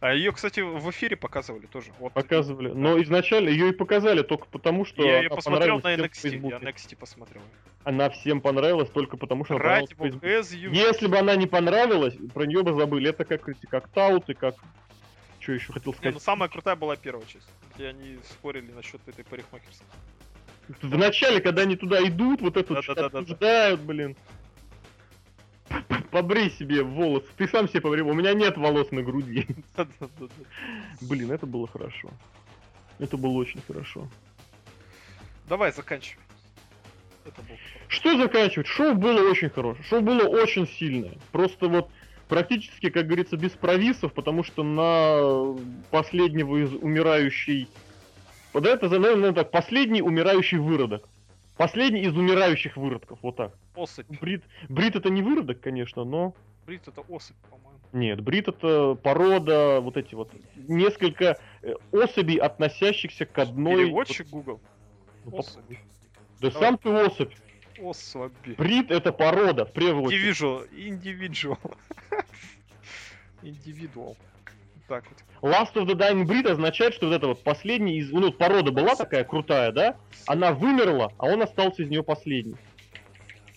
А 0.00 0.12
ее, 0.12 0.32
кстати, 0.32 0.60
в 0.60 0.90
эфире 0.90 1.16
показывали 1.16 1.66
тоже. 1.66 1.90
Вот. 1.98 2.12
Показывали. 2.12 2.68
Но 2.68 3.00
изначально 3.02 3.48
ее 3.48 3.70
и 3.70 3.72
показали 3.72 4.22
только 4.22 4.46
потому, 4.46 4.84
что 4.84 5.02
Я 5.02 5.18
ее 5.20 5.28
она 5.28 5.36
посмотрел 5.36 5.80
на 5.80 5.94
NXT. 5.94 6.48
Я 6.50 6.58
NXT 6.58 6.96
посмотрел. 6.96 7.42
Она 7.84 8.10
всем 8.10 8.40
понравилась 8.40 8.90
только 8.90 9.16
потому, 9.16 9.44
что 9.44 9.54
она 9.54 9.64
Ради 9.64 9.94
you- 9.94 10.70
Если 10.74 11.06
бы 11.06 11.18
она 11.18 11.34
не 11.36 11.46
понравилась, 11.46 12.14
про 12.34 12.44
нее 12.44 12.62
бы 12.62 12.72
забыли. 12.74 13.10
Это 13.10 13.24
как, 13.24 13.48
эти, 13.48 13.64
как 13.66 13.88
таут 13.88 14.28
и 14.28 14.34
как... 14.34 14.56
Что 15.38 15.52
еще 15.52 15.72
хотел 15.72 15.92
Не, 15.92 15.96
сказать? 15.96 16.14
ну 16.14 16.20
самая 16.20 16.48
крутая 16.48 16.74
была 16.74 16.96
первая 16.96 17.24
часть, 17.26 17.48
где 17.74 17.86
они 17.88 18.18
спорили 18.28 18.72
насчет 18.72 19.00
этой 19.06 19.24
парикмахерской. 19.24 19.86
В 20.82 20.98
начале, 20.98 21.40
когда 21.40 21.62
они 21.62 21.76
туда 21.76 22.02
идут, 22.02 22.40
вот 22.40 22.56
это 22.56 22.74
вот 22.74 22.82
что-то 22.82 23.02
Да-да-да-да-да. 23.02 23.20
обсуждают, 23.22 23.80
блин. 23.82 24.16
Побрей 26.16 26.50
себе 26.50 26.82
волосы. 26.82 27.26
Ты 27.36 27.46
сам 27.46 27.68
себе 27.68 27.82
побрей. 27.82 28.00
У 28.00 28.14
меня 28.14 28.32
нет 28.32 28.56
волос 28.56 28.90
на 28.90 29.02
груди. 29.02 29.46
Блин, 31.02 31.30
это 31.30 31.44
было 31.44 31.68
хорошо. 31.68 32.08
Это 32.98 33.18
было 33.18 33.32
очень 33.32 33.60
хорошо. 33.66 34.08
Давай, 35.46 35.72
заканчивай. 35.72 36.22
Был. 37.26 37.32
Что 37.88 38.16
заканчивать? 38.16 38.66
Шоу 38.66 38.94
было 38.94 39.28
очень 39.28 39.50
хорошее. 39.50 39.84
Шоу 39.84 40.00
было 40.00 40.22
очень 40.22 40.66
сильное. 40.66 41.18
Просто 41.32 41.68
вот 41.68 41.90
практически, 42.28 42.88
как 42.88 43.08
говорится, 43.08 43.36
без 43.36 43.50
провисов, 43.50 44.14
потому 44.14 44.42
что 44.42 44.62
на 44.62 45.54
последнего 45.90 46.56
из 46.56 46.72
умирающей... 46.72 47.68
Вот 48.54 48.64
это, 48.64 48.88
наверное, 48.88 49.34
так, 49.34 49.50
последний 49.50 50.00
умирающий 50.00 50.56
выродок. 50.56 51.10
Последний 51.56 52.02
из 52.02 52.16
умирающих 52.16 52.76
выродков, 52.76 53.18
вот 53.22 53.36
так. 53.36 53.56
Особь. 53.74 54.06
Брит, 54.20 54.44
Брит 54.68 54.96
это 54.96 55.08
не 55.08 55.22
выродок, 55.22 55.60
конечно, 55.60 56.04
но... 56.04 56.34
Брит 56.66 56.86
это 56.86 57.00
особь, 57.02 57.36
по-моему. 57.48 57.80
Нет, 57.92 58.20
Брит 58.20 58.48
это 58.48 58.94
порода, 58.94 59.80
вот 59.80 59.96
эти 59.96 60.14
вот, 60.14 60.32
несколько 60.56 61.38
э, 61.62 61.74
особей, 61.92 62.36
относящихся 62.36 63.24
к 63.24 63.38
одной... 63.38 63.84
Переводчик 63.84 64.28
Google. 64.28 64.60
вот- 65.24 65.32
ну, 65.32 65.38
Особь. 65.38 65.78
Да 66.40 66.50
Давай. 66.50 66.68
сам 66.68 66.78
ты 66.78 66.90
особь. 66.90 67.34
Особи. 67.80 68.54
Брит 68.58 68.90
это 68.90 69.12
порода, 69.12 69.64
в 69.64 69.72
первую 69.72 70.04
очередь. 70.04 70.38
Individual. 70.38 71.76
Individual. 73.42 74.16
Так 74.88 75.04
вот. 75.08 75.52
Last 75.52 75.74
of 75.74 75.86
the 75.86 75.94
Dying 75.94 76.24
Breed 76.26 76.48
означает, 76.48 76.94
что 76.94 77.06
вот 77.06 77.14
это 77.14 77.26
вот 77.28 77.42
последний 77.42 77.98
из... 77.98 78.10
Ну, 78.12 78.32
порода 78.32 78.70
была 78.70 78.94
такая 78.94 79.24
крутая, 79.24 79.72
да? 79.72 79.96
Она 80.26 80.52
вымерла, 80.52 81.12
а 81.18 81.26
он 81.26 81.42
остался 81.42 81.82
из 81.82 81.88
нее 81.88 82.02
последний. 82.02 82.56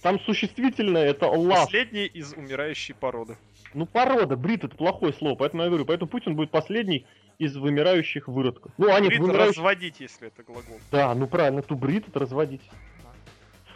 Там 0.01 0.19
существительное 0.21 1.05
это 1.05 1.25
last. 1.25 1.65
Последний 1.65 2.05
из 2.05 2.33
умирающей 2.33 2.95
породы. 2.95 3.37
Ну, 3.73 3.85
порода, 3.85 4.35
брит 4.35 4.63
это 4.63 4.75
плохое 4.75 5.13
слово, 5.13 5.35
поэтому 5.35 5.63
я 5.63 5.69
говорю, 5.69 5.85
поэтому 5.85 6.09
Путин 6.09 6.35
будет 6.35 6.49
последний 6.49 7.05
из 7.37 7.55
вымирающих 7.55 8.27
выродков. 8.27 8.71
Ну, 8.77 8.93
а 8.93 8.99
нет, 8.99 9.09
Брит 9.09 9.21
вымирающих... 9.21 9.57
разводить, 9.57 9.99
если 9.99 10.27
это 10.27 10.43
глагол. 10.43 10.79
Да, 10.91 11.13
ну 11.13 11.27
правильно, 11.27 11.61
ту 11.61 11.75
брит 11.75 12.07
это 12.07 12.19
разводить. 12.19 12.61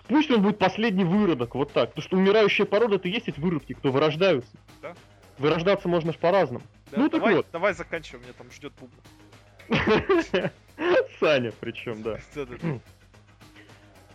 Пусть 0.07 0.30
он 0.31 0.41
будет 0.41 0.57
последний 0.57 1.05
выродок, 1.05 1.55
вот 1.55 1.71
так. 1.71 1.89
Потому 1.89 2.03
что 2.03 2.17
умирающая 2.17 2.65
порода 2.65 2.95
это 2.95 3.07
есть 3.07 3.27
эти 3.27 3.39
выродки, 3.39 3.73
кто 3.73 3.91
вырождаются. 3.91 4.51
Да. 4.81 4.95
Вырождаться 5.43 5.89
можно 5.89 6.13
ж 6.13 6.17
по-разному. 6.17 6.63
Да, 6.89 6.99
Ну, 6.99 7.09
так 7.09 7.19
давай, 7.19 7.35
вот. 7.35 7.47
давай 7.51 7.73
заканчиваем, 7.73 8.23
меня 8.23 8.33
там 8.33 8.49
ждет 8.49 8.71
бубна. 8.79 8.97
Саня 11.19 11.51
причем, 11.59 12.01
да. 12.03 12.17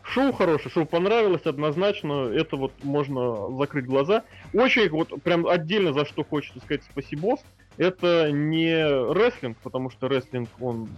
Шоу 0.03 0.33
хорошее, 0.33 0.71
шоу 0.71 0.87
понравилось 0.87 1.45
однозначно, 1.45 2.31
это 2.33 2.57
вот 2.57 2.73
можно 2.83 3.51
закрыть 3.59 3.85
глаза. 3.85 4.25
Очень 4.55 4.89
вот 4.89 5.23
прям 5.23 5.47
отдельно 5.47 5.93
за 5.93 6.07
что 6.07 6.25
хочется 6.25 6.61
сказать 6.61 6.83
спасибо, 6.91 7.37
это 7.77 8.33
не 8.33 8.73
рестлинг, 9.13 9.59
потому 9.59 9.91
что 9.91 10.09
рестлинг, 10.09 10.49
он 10.61 10.89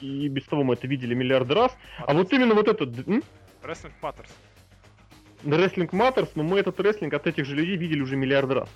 и 0.00 0.28
без 0.28 0.44
того 0.44 0.64
мы 0.64 0.74
это 0.74 0.86
видели 0.86 1.12
миллиарды 1.12 1.52
раз, 1.52 1.76
а 1.98 2.14
вот 2.14 2.32
именно 2.32 2.54
вот 2.54 2.68
этот 2.68 3.06
м? 3.06 3.22
Wrestling 3.62 3.92
Matters. 4.00 4.30
Wrestling 5.44 5.90
Matters, 5.90 6.30
но 6.36 6.42
мы 6.42 6.58
этот 6.58 6.80
рестлинг 6.80 7.12
от 7.12 7.26
этих 7.26 7.44
же 7.44 7.54
людей 7.54 7.76
видели 7.76 8.00
уже 8.00 8.16
миллиард 8.16 8.50
раз. 8.50 8.68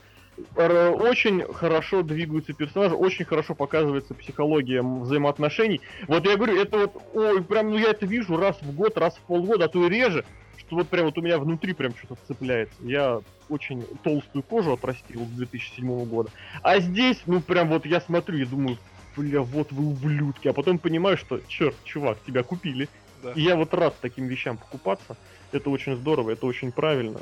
Очень 0.57 1.43
хорошо 1.53 2.03
двигаются 2.03 2.53
персонажи, 2.53 2.95
очень 2.95 3.25
хорошо 3.25 3.55
показывается 3.55 4.15
психология 4.15 4.83
взаимоотношений. 4.83 5.81
Вот 6.09 6.27
я 6.27 6.37
говорю, 6.37 6.61
это 6.61 6.79
вот, 6.79 7.03
ой, 7.13 7.45
прям, 7.45 7.71
ну 7.71 7.79
я 7.79 7.91
это 7.91 8.07
вижу 8.07 8.37
раз 8.37 8.61
в 8.63 8.75
год, 8.75 8.97
раз 8.97 9.17
в 9.17 9.21
полгода, 9.21 9.67
а 9.67 9.69
то 9.69 9.87
и 9.87 9.91
реже, 9.91 10.25
что 10.57 10.77
вот 10.77 10.89
прям 10.89 11.07
вот 11.07 11.19
у 11.19 11.21
меня 11.23 11.39
внутри 11.39 11.75
прям 11.75 11.95
что-то 11.95 12.17
цепляется. 12.27 12.75
Я 12.81 13.21
очень 13.51 13.85
толстую 14.03 14.43
кожу 14.43 14.73
отрастил 14.73 15.27
с 15.27 15.31
2007 15.31 16.05
года. 16.07 16.31
А 16.63 16.81
здесь, 16.81 17.21
ну 17.27 17.41
прям 17.41 17.69
вот 17.69 17.85
я 17.85 18.01
смотрю 18.01 18.39
и 18.39 18.45
думаю, 18.47 18.79
бля, 19.17 19.43
вот 19.43 19.71
вы 19.71 19.85
ублюдки. 19.87 20.49
А 20.49 20.55
потом 20.55 20.79
понимаю, 20.79 21.19
что, 21.19 21.41
черт, 21.47 21.77
чувак, 21.85 22.19
тебя 22.27 22.43
купили. 22.43 22.89
Да. 23.23 23.33
И 23.33 23.43
я 23.43 23.55
вот 23.55 23.73
рад 23.75 23.95
таким 24.01 24.27
вещам 24.27 24.57
покупаться. 24.57 25.17
Это 25.53 25.69
очень 25.69 25.97
здорово, 25.97 26.31
это 26.31 26.47
очень 26.47 26.73
правильно. 26.73 27.20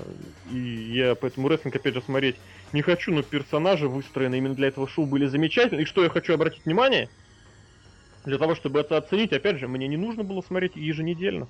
И 0.52 0.56
я 0.56 1.14
поэтому 1.14 1.48
рестлинг, 1.48 1.74
опять 1.74 1.94
же, 1.94 2.00
смотреть 2.00 2.36
не 2.72 2.82
хочу, 2.82 3.12
но 3.12 3.22
персонажи, 3.22 3.88
выстроенные 3.88 4.38
именно 4.38 4.54
для 4.54 4.68
этого 4.68 4.88
шоу, 4.88 5.06
были 5.06 5.26
замечательны. 5.26 5.82
И 5.82 5.84
что 5.84 6.04
я 6.04 6.08
хочу 6.08 6.32
обратить 6.32 6.64
внимание, 6.64 7.08
для 8.24 8.38
того, 8.38 8.54
чтобы 8.54 8.80
это 8.80 8.96
оценить, 8.96 9.32
опять 9.32 9.58
же, 9.58 9.66
мне 9.66 9.88
не 9.88 9.96
нужно 9.96 10.22
было 10.22 10.42
смотреть 10.42 10.76
еженедельно. 10.76 11.48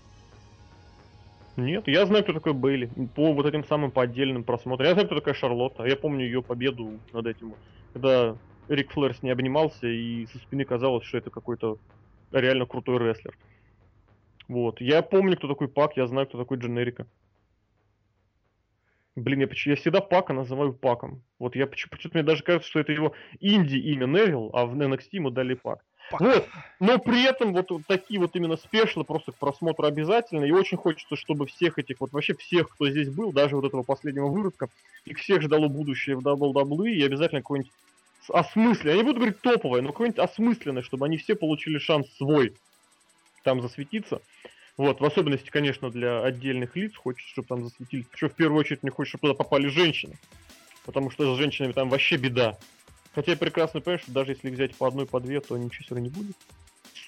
Нет, 1.57 1.89
я 1.89 2.07
знаю, 2.07 2.23
кто 2.25 2.33
такой 2.33 2.55
Бейли. 2.55 2.91
По 3.15 3.33
вот 3.33 3.45
этим 3.45 3.65
самым 3.65 3.91
по 3.91 4.03
отдельным 4.03 4.45
просмотрам. 4.45 4.89
Я 4.89 4.95
знаю, 4.95 5.07
кто 5.07 5.17
такая 5.17 5.35
Шарлотта. 5.35 5.85
Я 5.85 5.97
помню 5.97 6.25
ее 6.25 6.43
победу 6.43 6.99
над 7.13 7.27
этим. 7.27 7.55
Когда 7.93 8.37
Рик 8.69 8.93
Флэр 8.93 9.15
с 9.15 9.23
ней 9.23 9.31
обнимался, 9.31 9.87
и 9.87 10.27
со 10.27 10.39
спины 10.39 10.65
казалось, 10.65 11.05
что 11.05 11.19
это 11.19 11.29
какой-то 11.31 11.77
реально 12.31 12.67
крутой 12.67 12.99
рестлер. 12.99 13.37
Вот. 14.51 14.81
Я 14.81 15.03
помню, 15.03 15.37
кто 15.37 15.47
такой 15.47 15.69
Пак, 15.69 15.97
я 15.97 16.09
знаю, 16.09 16.27
кто 16.27 16.37
такой 16.37 16.59
Дженерика. 16.59 17.07
Блин, 19.15 19.41
я, 19.43 19.49
я 19.49 19.77
всегда 19.77 20.01
Пака 20.01 20.33
называю 20.33 20.73
Паком. 20.73 21.23
Вот 21.39 21.55
я 21.55 21.69
почему- 21.69 21.91
почему-то 21.91 22.19
мне 22.19 22.27
даже 22.27 22.43
кажется, 22.43 22.69
что 22.69 22.81
это 22.81 22.91
его 22.91 23.13
инди 23.39 23.77
имя 23.77 24.07
Невил, 24.07 24.51
а 24.53 24.67
в 24.67 24.75
NXT 24.75 25.09
ему 25.13 25.31
дали 25.31 25.55
Пак. 25.55 25.85
Пак. 26.11 26.21
Вот. 26.21 26.49
Но 26.81 26.99
при 26.99 27.25
этом 27.29 27.53
вот, 27.53 27.71
вот 27.71 27.83
такие 27.87 28.19
вот 28.19 28.35
именно 28.35 28.57
спешлы 28.57 29.05
просто 29.05 29.31
к 29.31 29.37
просмотру 29.37 29.87
обязательно. 29.87 30.45
И 30.45 30.51
очень 30.51 30.79
хочется, 30.79 31.15
чтобы 31.15 31.47
всех 31.47 31.79
этих, 31.79 32.01
вот 32.01 32.13
вообще 32.13 32.35
всех, 32.35 32.71
кто 32.71 32.91
здесь 32.91 33.09
был, 33.09 33.33
даже 33.33 33.55
вот 33.55 33.65
этого 33.65 33.85
последнего 33.85 34.27
выродка, 34.27 34.69
их 35.05 35.19
всех 35.19 35.43
ждало 35.43 35.69
будущее 35.69 36.17
в 36.17 36.27
WWE, 36.27 36.91
и 36.91 37.05
обязательно 37.05 37.41
какой-нибудь 37.41 37.71
осмысленное, 38.29 38.95
я 38.95 38.99
не 38.99 39.07
буду 39.07 39.21
говорить 39.21 39.41
топовое, 39.43 39.81
но 39.81 39.93
какое-нибудь 39.93 40.19
осмысленное, 40.19 40.83
чтобы 40.83 41.07
они 41.07 41.19
все 41.19 41.37
получили 41.37 41.79
шанс 41.79 42.09
свой 42.17 42.57
там 43.43 43.61
засветиться. 43.63 44.23
Вот, 44.77 45.01
в 45.01 45.05
особенности, 45.05 45.51
конечно, 45.51 45.91
для 45.91 46.23
отдельных 46.23 46.75
лиц 46.77 46.95
хочется, 46.97 47.31
чтобы 47.31 47.49
там 47.49 47.65
засветились. 47.65 48.07
Причем 48.11 48.31
в 48.31 48.35
первую 48.35 48.61
очередь 48.61 48.83
мне 48.83 48.91
хочется, 48.91 49.19
чтобы 49.19 49.33
туда 49.33 49.45
попали 49.45 49.69
женщины. 49.69 50.19
Потому 50.87 51.11
что 51.11 51.35
с 51.35 51.39
женщинами 51.39 51.73
там 51.73 51.91
вообще 51.91 52.17
беда. 52.17 52.59
Хотя 53.15 53.33
я 53.33 53.37
прекрасно 53.37 53.81
понимаю, 53.81 53.99
что 53.99 54.13
даже 54.13 54.33
если 54.33 54.51
взять 54.51 54.75
по 54.75 54.87
одной, 54.87 55.07
по 55.07 55.21
две, 55.21 55.41
то 55.41 55.57
ничего 55.59 55.85
все 55.85 55.95
равно 55.95 56.09
не 56.09 56.15
будет. 56.15 56.37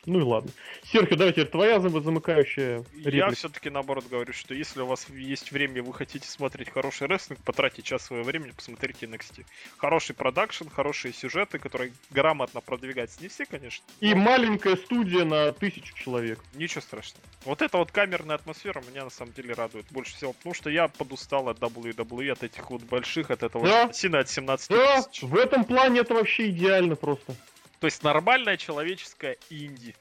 Ну 0.04 0.18
и 0.18 0.22
ладно. 0.22 0.50
Серхио, 0.82 1.16
давайте 1.16 1.42
теперь 1.42 1.52
твоя 1.52 1.78
зам- 1.78 2.02
замыкающая 2.02 2.84
Я 2.92 3.10
реплика. 3.10 3.34
все-таки 3.36 3.70
наоборот 3.70 4.04
говорю, 4.10 4.32
что 4.32 4.52
если 4.52 4.80
у 4.80 4.86
вас 4.86 5.08
есть 5.10 5.52
время, 5.52 5.76
и 5.78 5.80
вы 5.80 5.92
хотите 5.94 6.26
смотреть 6.28 6.70
хороший 6.70 7.06
рестлинг, 7.06 7.40
потратьте 7.44 7.82
час 7.82 8.06
своего 8.06 8.24
времени, 8.24 8.50
посмотрите 8.50 9.06
NXT. 9.06 9.44
Хороший 9.76 10.16
продакшн, 10.16 10.66
хорошие 10.68 11.14
сюжеты, 11.14 11.60
которые 11.60 11.92
грамотно 12.10 12.60
продвигаются. 12.60 13.22
Не 13.22 13.28
все, 13.28 13.46
конечно. 13.46 13.84
И 14.00 14.12
но 14.12 14.20
маленькая 14.22 14.74
студия 14.76 15.24
на 15.24 15.52
тысячу 15.52 15.94
человек. 15.94 16.40
Ничего 16.54 16.80
страшного. 16.80 17.24
Вот 17.44 17.62
эта 17.62 17.78
вот 17.78 17.92
камерная 17.92 18.34
атмосфера 18.36 18.82
меня 18.90 19.04
на 19.04 19.10
самом 19.10 19.32
деле 19.34 19.54
радует 19.54 19.86
больше 19.92 20.16
всего, 20.16 20.32
потому 20.32 20.52
что 20.54 20.68
я 20.68 20.88
подустал 20.88 21.48
от 21.48 21.60
WWE, 21.60 22.30
от 22.32 22.42
этих 22.42 22.70
вот 22.70 22.82
больших, 22.82 23.30
от 23.30 23.44
этого 23.44 23.64
Да. 23.68 23.92
сина 23.92 24.18
от 24.18 24.28
17 24.28 24.68
Да, 24.68 25.02
тысяч. 25.02 25.22
в 25.22 25.36
этом 25.36 25.64
плане 25.64 26.00
это 26.00 26.14
вообще 26.14 26.48
идеально 26.50 26.96
просто. 26.96 27.36
То 27.82 27.86
есть 27.86 28.04
нормальная 28.04 28.56
человеческая 28.56 29.36
инди. 29.50 29.96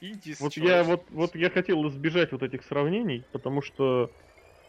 Инди 0.00 0.36
Вот 0.38 0.56
я 0.56 0.84
вот, 0.84 1.02
вот 1.10 1.34
я 1.34 1.50
хотел 1.50 1.88
избежать 1.88 2.30
вот 2.30 2.44
этих 2.44 2.64
сравнений, 2.64 3.24
потому 3.32 3.62
что 3.62 4.12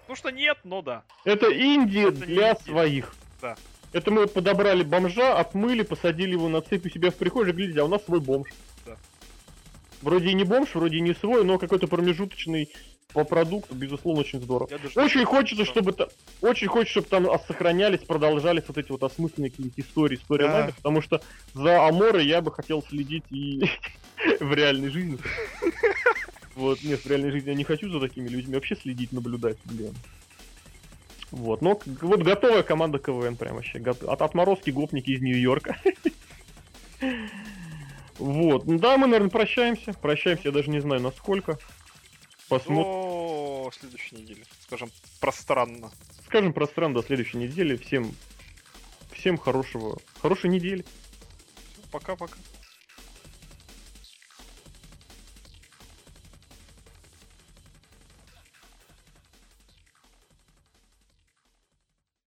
Потому 0.01 0.15
что 0.15 0.31
нет, 0.31 0.57
но 0.63 0.81
да. 0.81 1.03
это 1.23 1.51
Индия 1.51 2.07
Это 2.07 2.25
для 2.25 2.49
Индия. 2.49 2.63
своих. 2.63 3.13
Да. 3.39 3.55
Это 3.93 4.09
мы 4.09 4.25
подобрали 4.25 4.81
бомжа, 4.81 5.37
отмыли, 5.37 5.83
посадили 5.83 6.31
его 6.31 6.49
на 6.49 6.61
цепь 6.61 6.87
у 6.87 6.89
себя 6.89 7.11
в 7.11 7.15
прихожей, 7.15 7.53
глядите, 7.53 7.81
а 7.81 7.85
у 7.85 7.87
нас 7.87 8.03
свой 8.03 8.21
бомж. 8.21 8.49
Да. 8.87 8.97
Вроде 10.01 10.29
и 10.29 10.33
не 10.33 10.45
бомж, 10.45 10.73
вроде 10.73 10.97
и 10.97 11.01
не 11.01 11.13
свой, 11.13 11.43
но 11.43 11.59
какой-то 11.59 11.85
промежуточный 11.85 12.73
по 13.13 13.23
продукту, 13.23 13.73
безусловно, 13.73 14.21
очень 14.21 14.39
здорово. 14.41 14.69
Очень 14.95 15.25
хочется, 15.25 15.65
чтобы 15.65 15.93
та- 15.93 16.09
очень 16.41 16.67
хочется, 16.67 17.01
чтобы 17.01 17.07
там 17.07 17.39
сохранялись, 17.47 18.01
продолжались 18.01 18.63
вот 18.67 18.77
эти 18.77 18.91
вот 18.91 19.01
осмысленные 19.03 19.49
какие-то 19.49 19.81
истории, 19.81 20.15
истории 20.17 20.45
Да. 20.45 20.69
потому 20.75 21.01
что 21.01 21.21
за 21.53 21.87
Аморой 21.87 22.25
я 22.27 22.41
бы 22.41 22.51
хотел 22.51 22.83
следить 22.83 23.23
и 23.31 23.63
в 24.39 24.53
реальной 24.53 24.89
жизни. 24.89 25.17
Вот, 26.55 26.83
нет, 26.83 26.99
в 27.03 27.07
реальной 27.09 27.31
жизни 27.31 27.49
я 27.49 27.55
не 27.55 27.63
хочу 27.63 27.89
за 27.89 27.99
такими 27.99 28.27
людьми 28.27 28.53
вообще 28.53 28.75
следить, 28.75 29.11
наблюдать, 29.11 29.57
блин. 29.65 29.95
Вот, 31.31 31.61
но 31.61 31.79
вот 32.01 32.21
готовая 32.21 32.63
команда 32.63 32.99
КВН 32.99 33.35
прям 33.37 33.55
вообще. 33.55 33.79
От 33.79 34.21
отморозки 34.21 34.69
гопники 34.71 35.11
из 35.11 35.21
Нью-Йорка. 35.21 35.77
Вот, 38.17 38.65
ну 38.65 38.77
да, 38.77 38.97
мы, 38.97 39.07
наверное, 39.07 39.29
прощаемся. 39.29 39.93
Прощаемся, 39.93 40.49
я 40.49 40.51
даже 40.51 40.69
не 40.69 40.81
знаю, 40.81 41.01
насколько. 41.01 41.57
Посмотрим. 42.49 42.85
О, 42.85 43.71
следующей 43.71 44.15
неделе. 44.15 44.43
Скажем, 44.63 44.91
пространно. 45.19 45.91
Скажем, 46.25 46.51
пространно 46.53 46.95
до 46.95 47.03
следующей 47.03 47.37
недели. 47.37 47.77
Всем, 47.77 48.13
всем 49.11 49.37
хорошего, 49.37 49.97
хорошей 50.21 50.49
недели. 50.49 50.83
Пока-пока. 51.91 52.35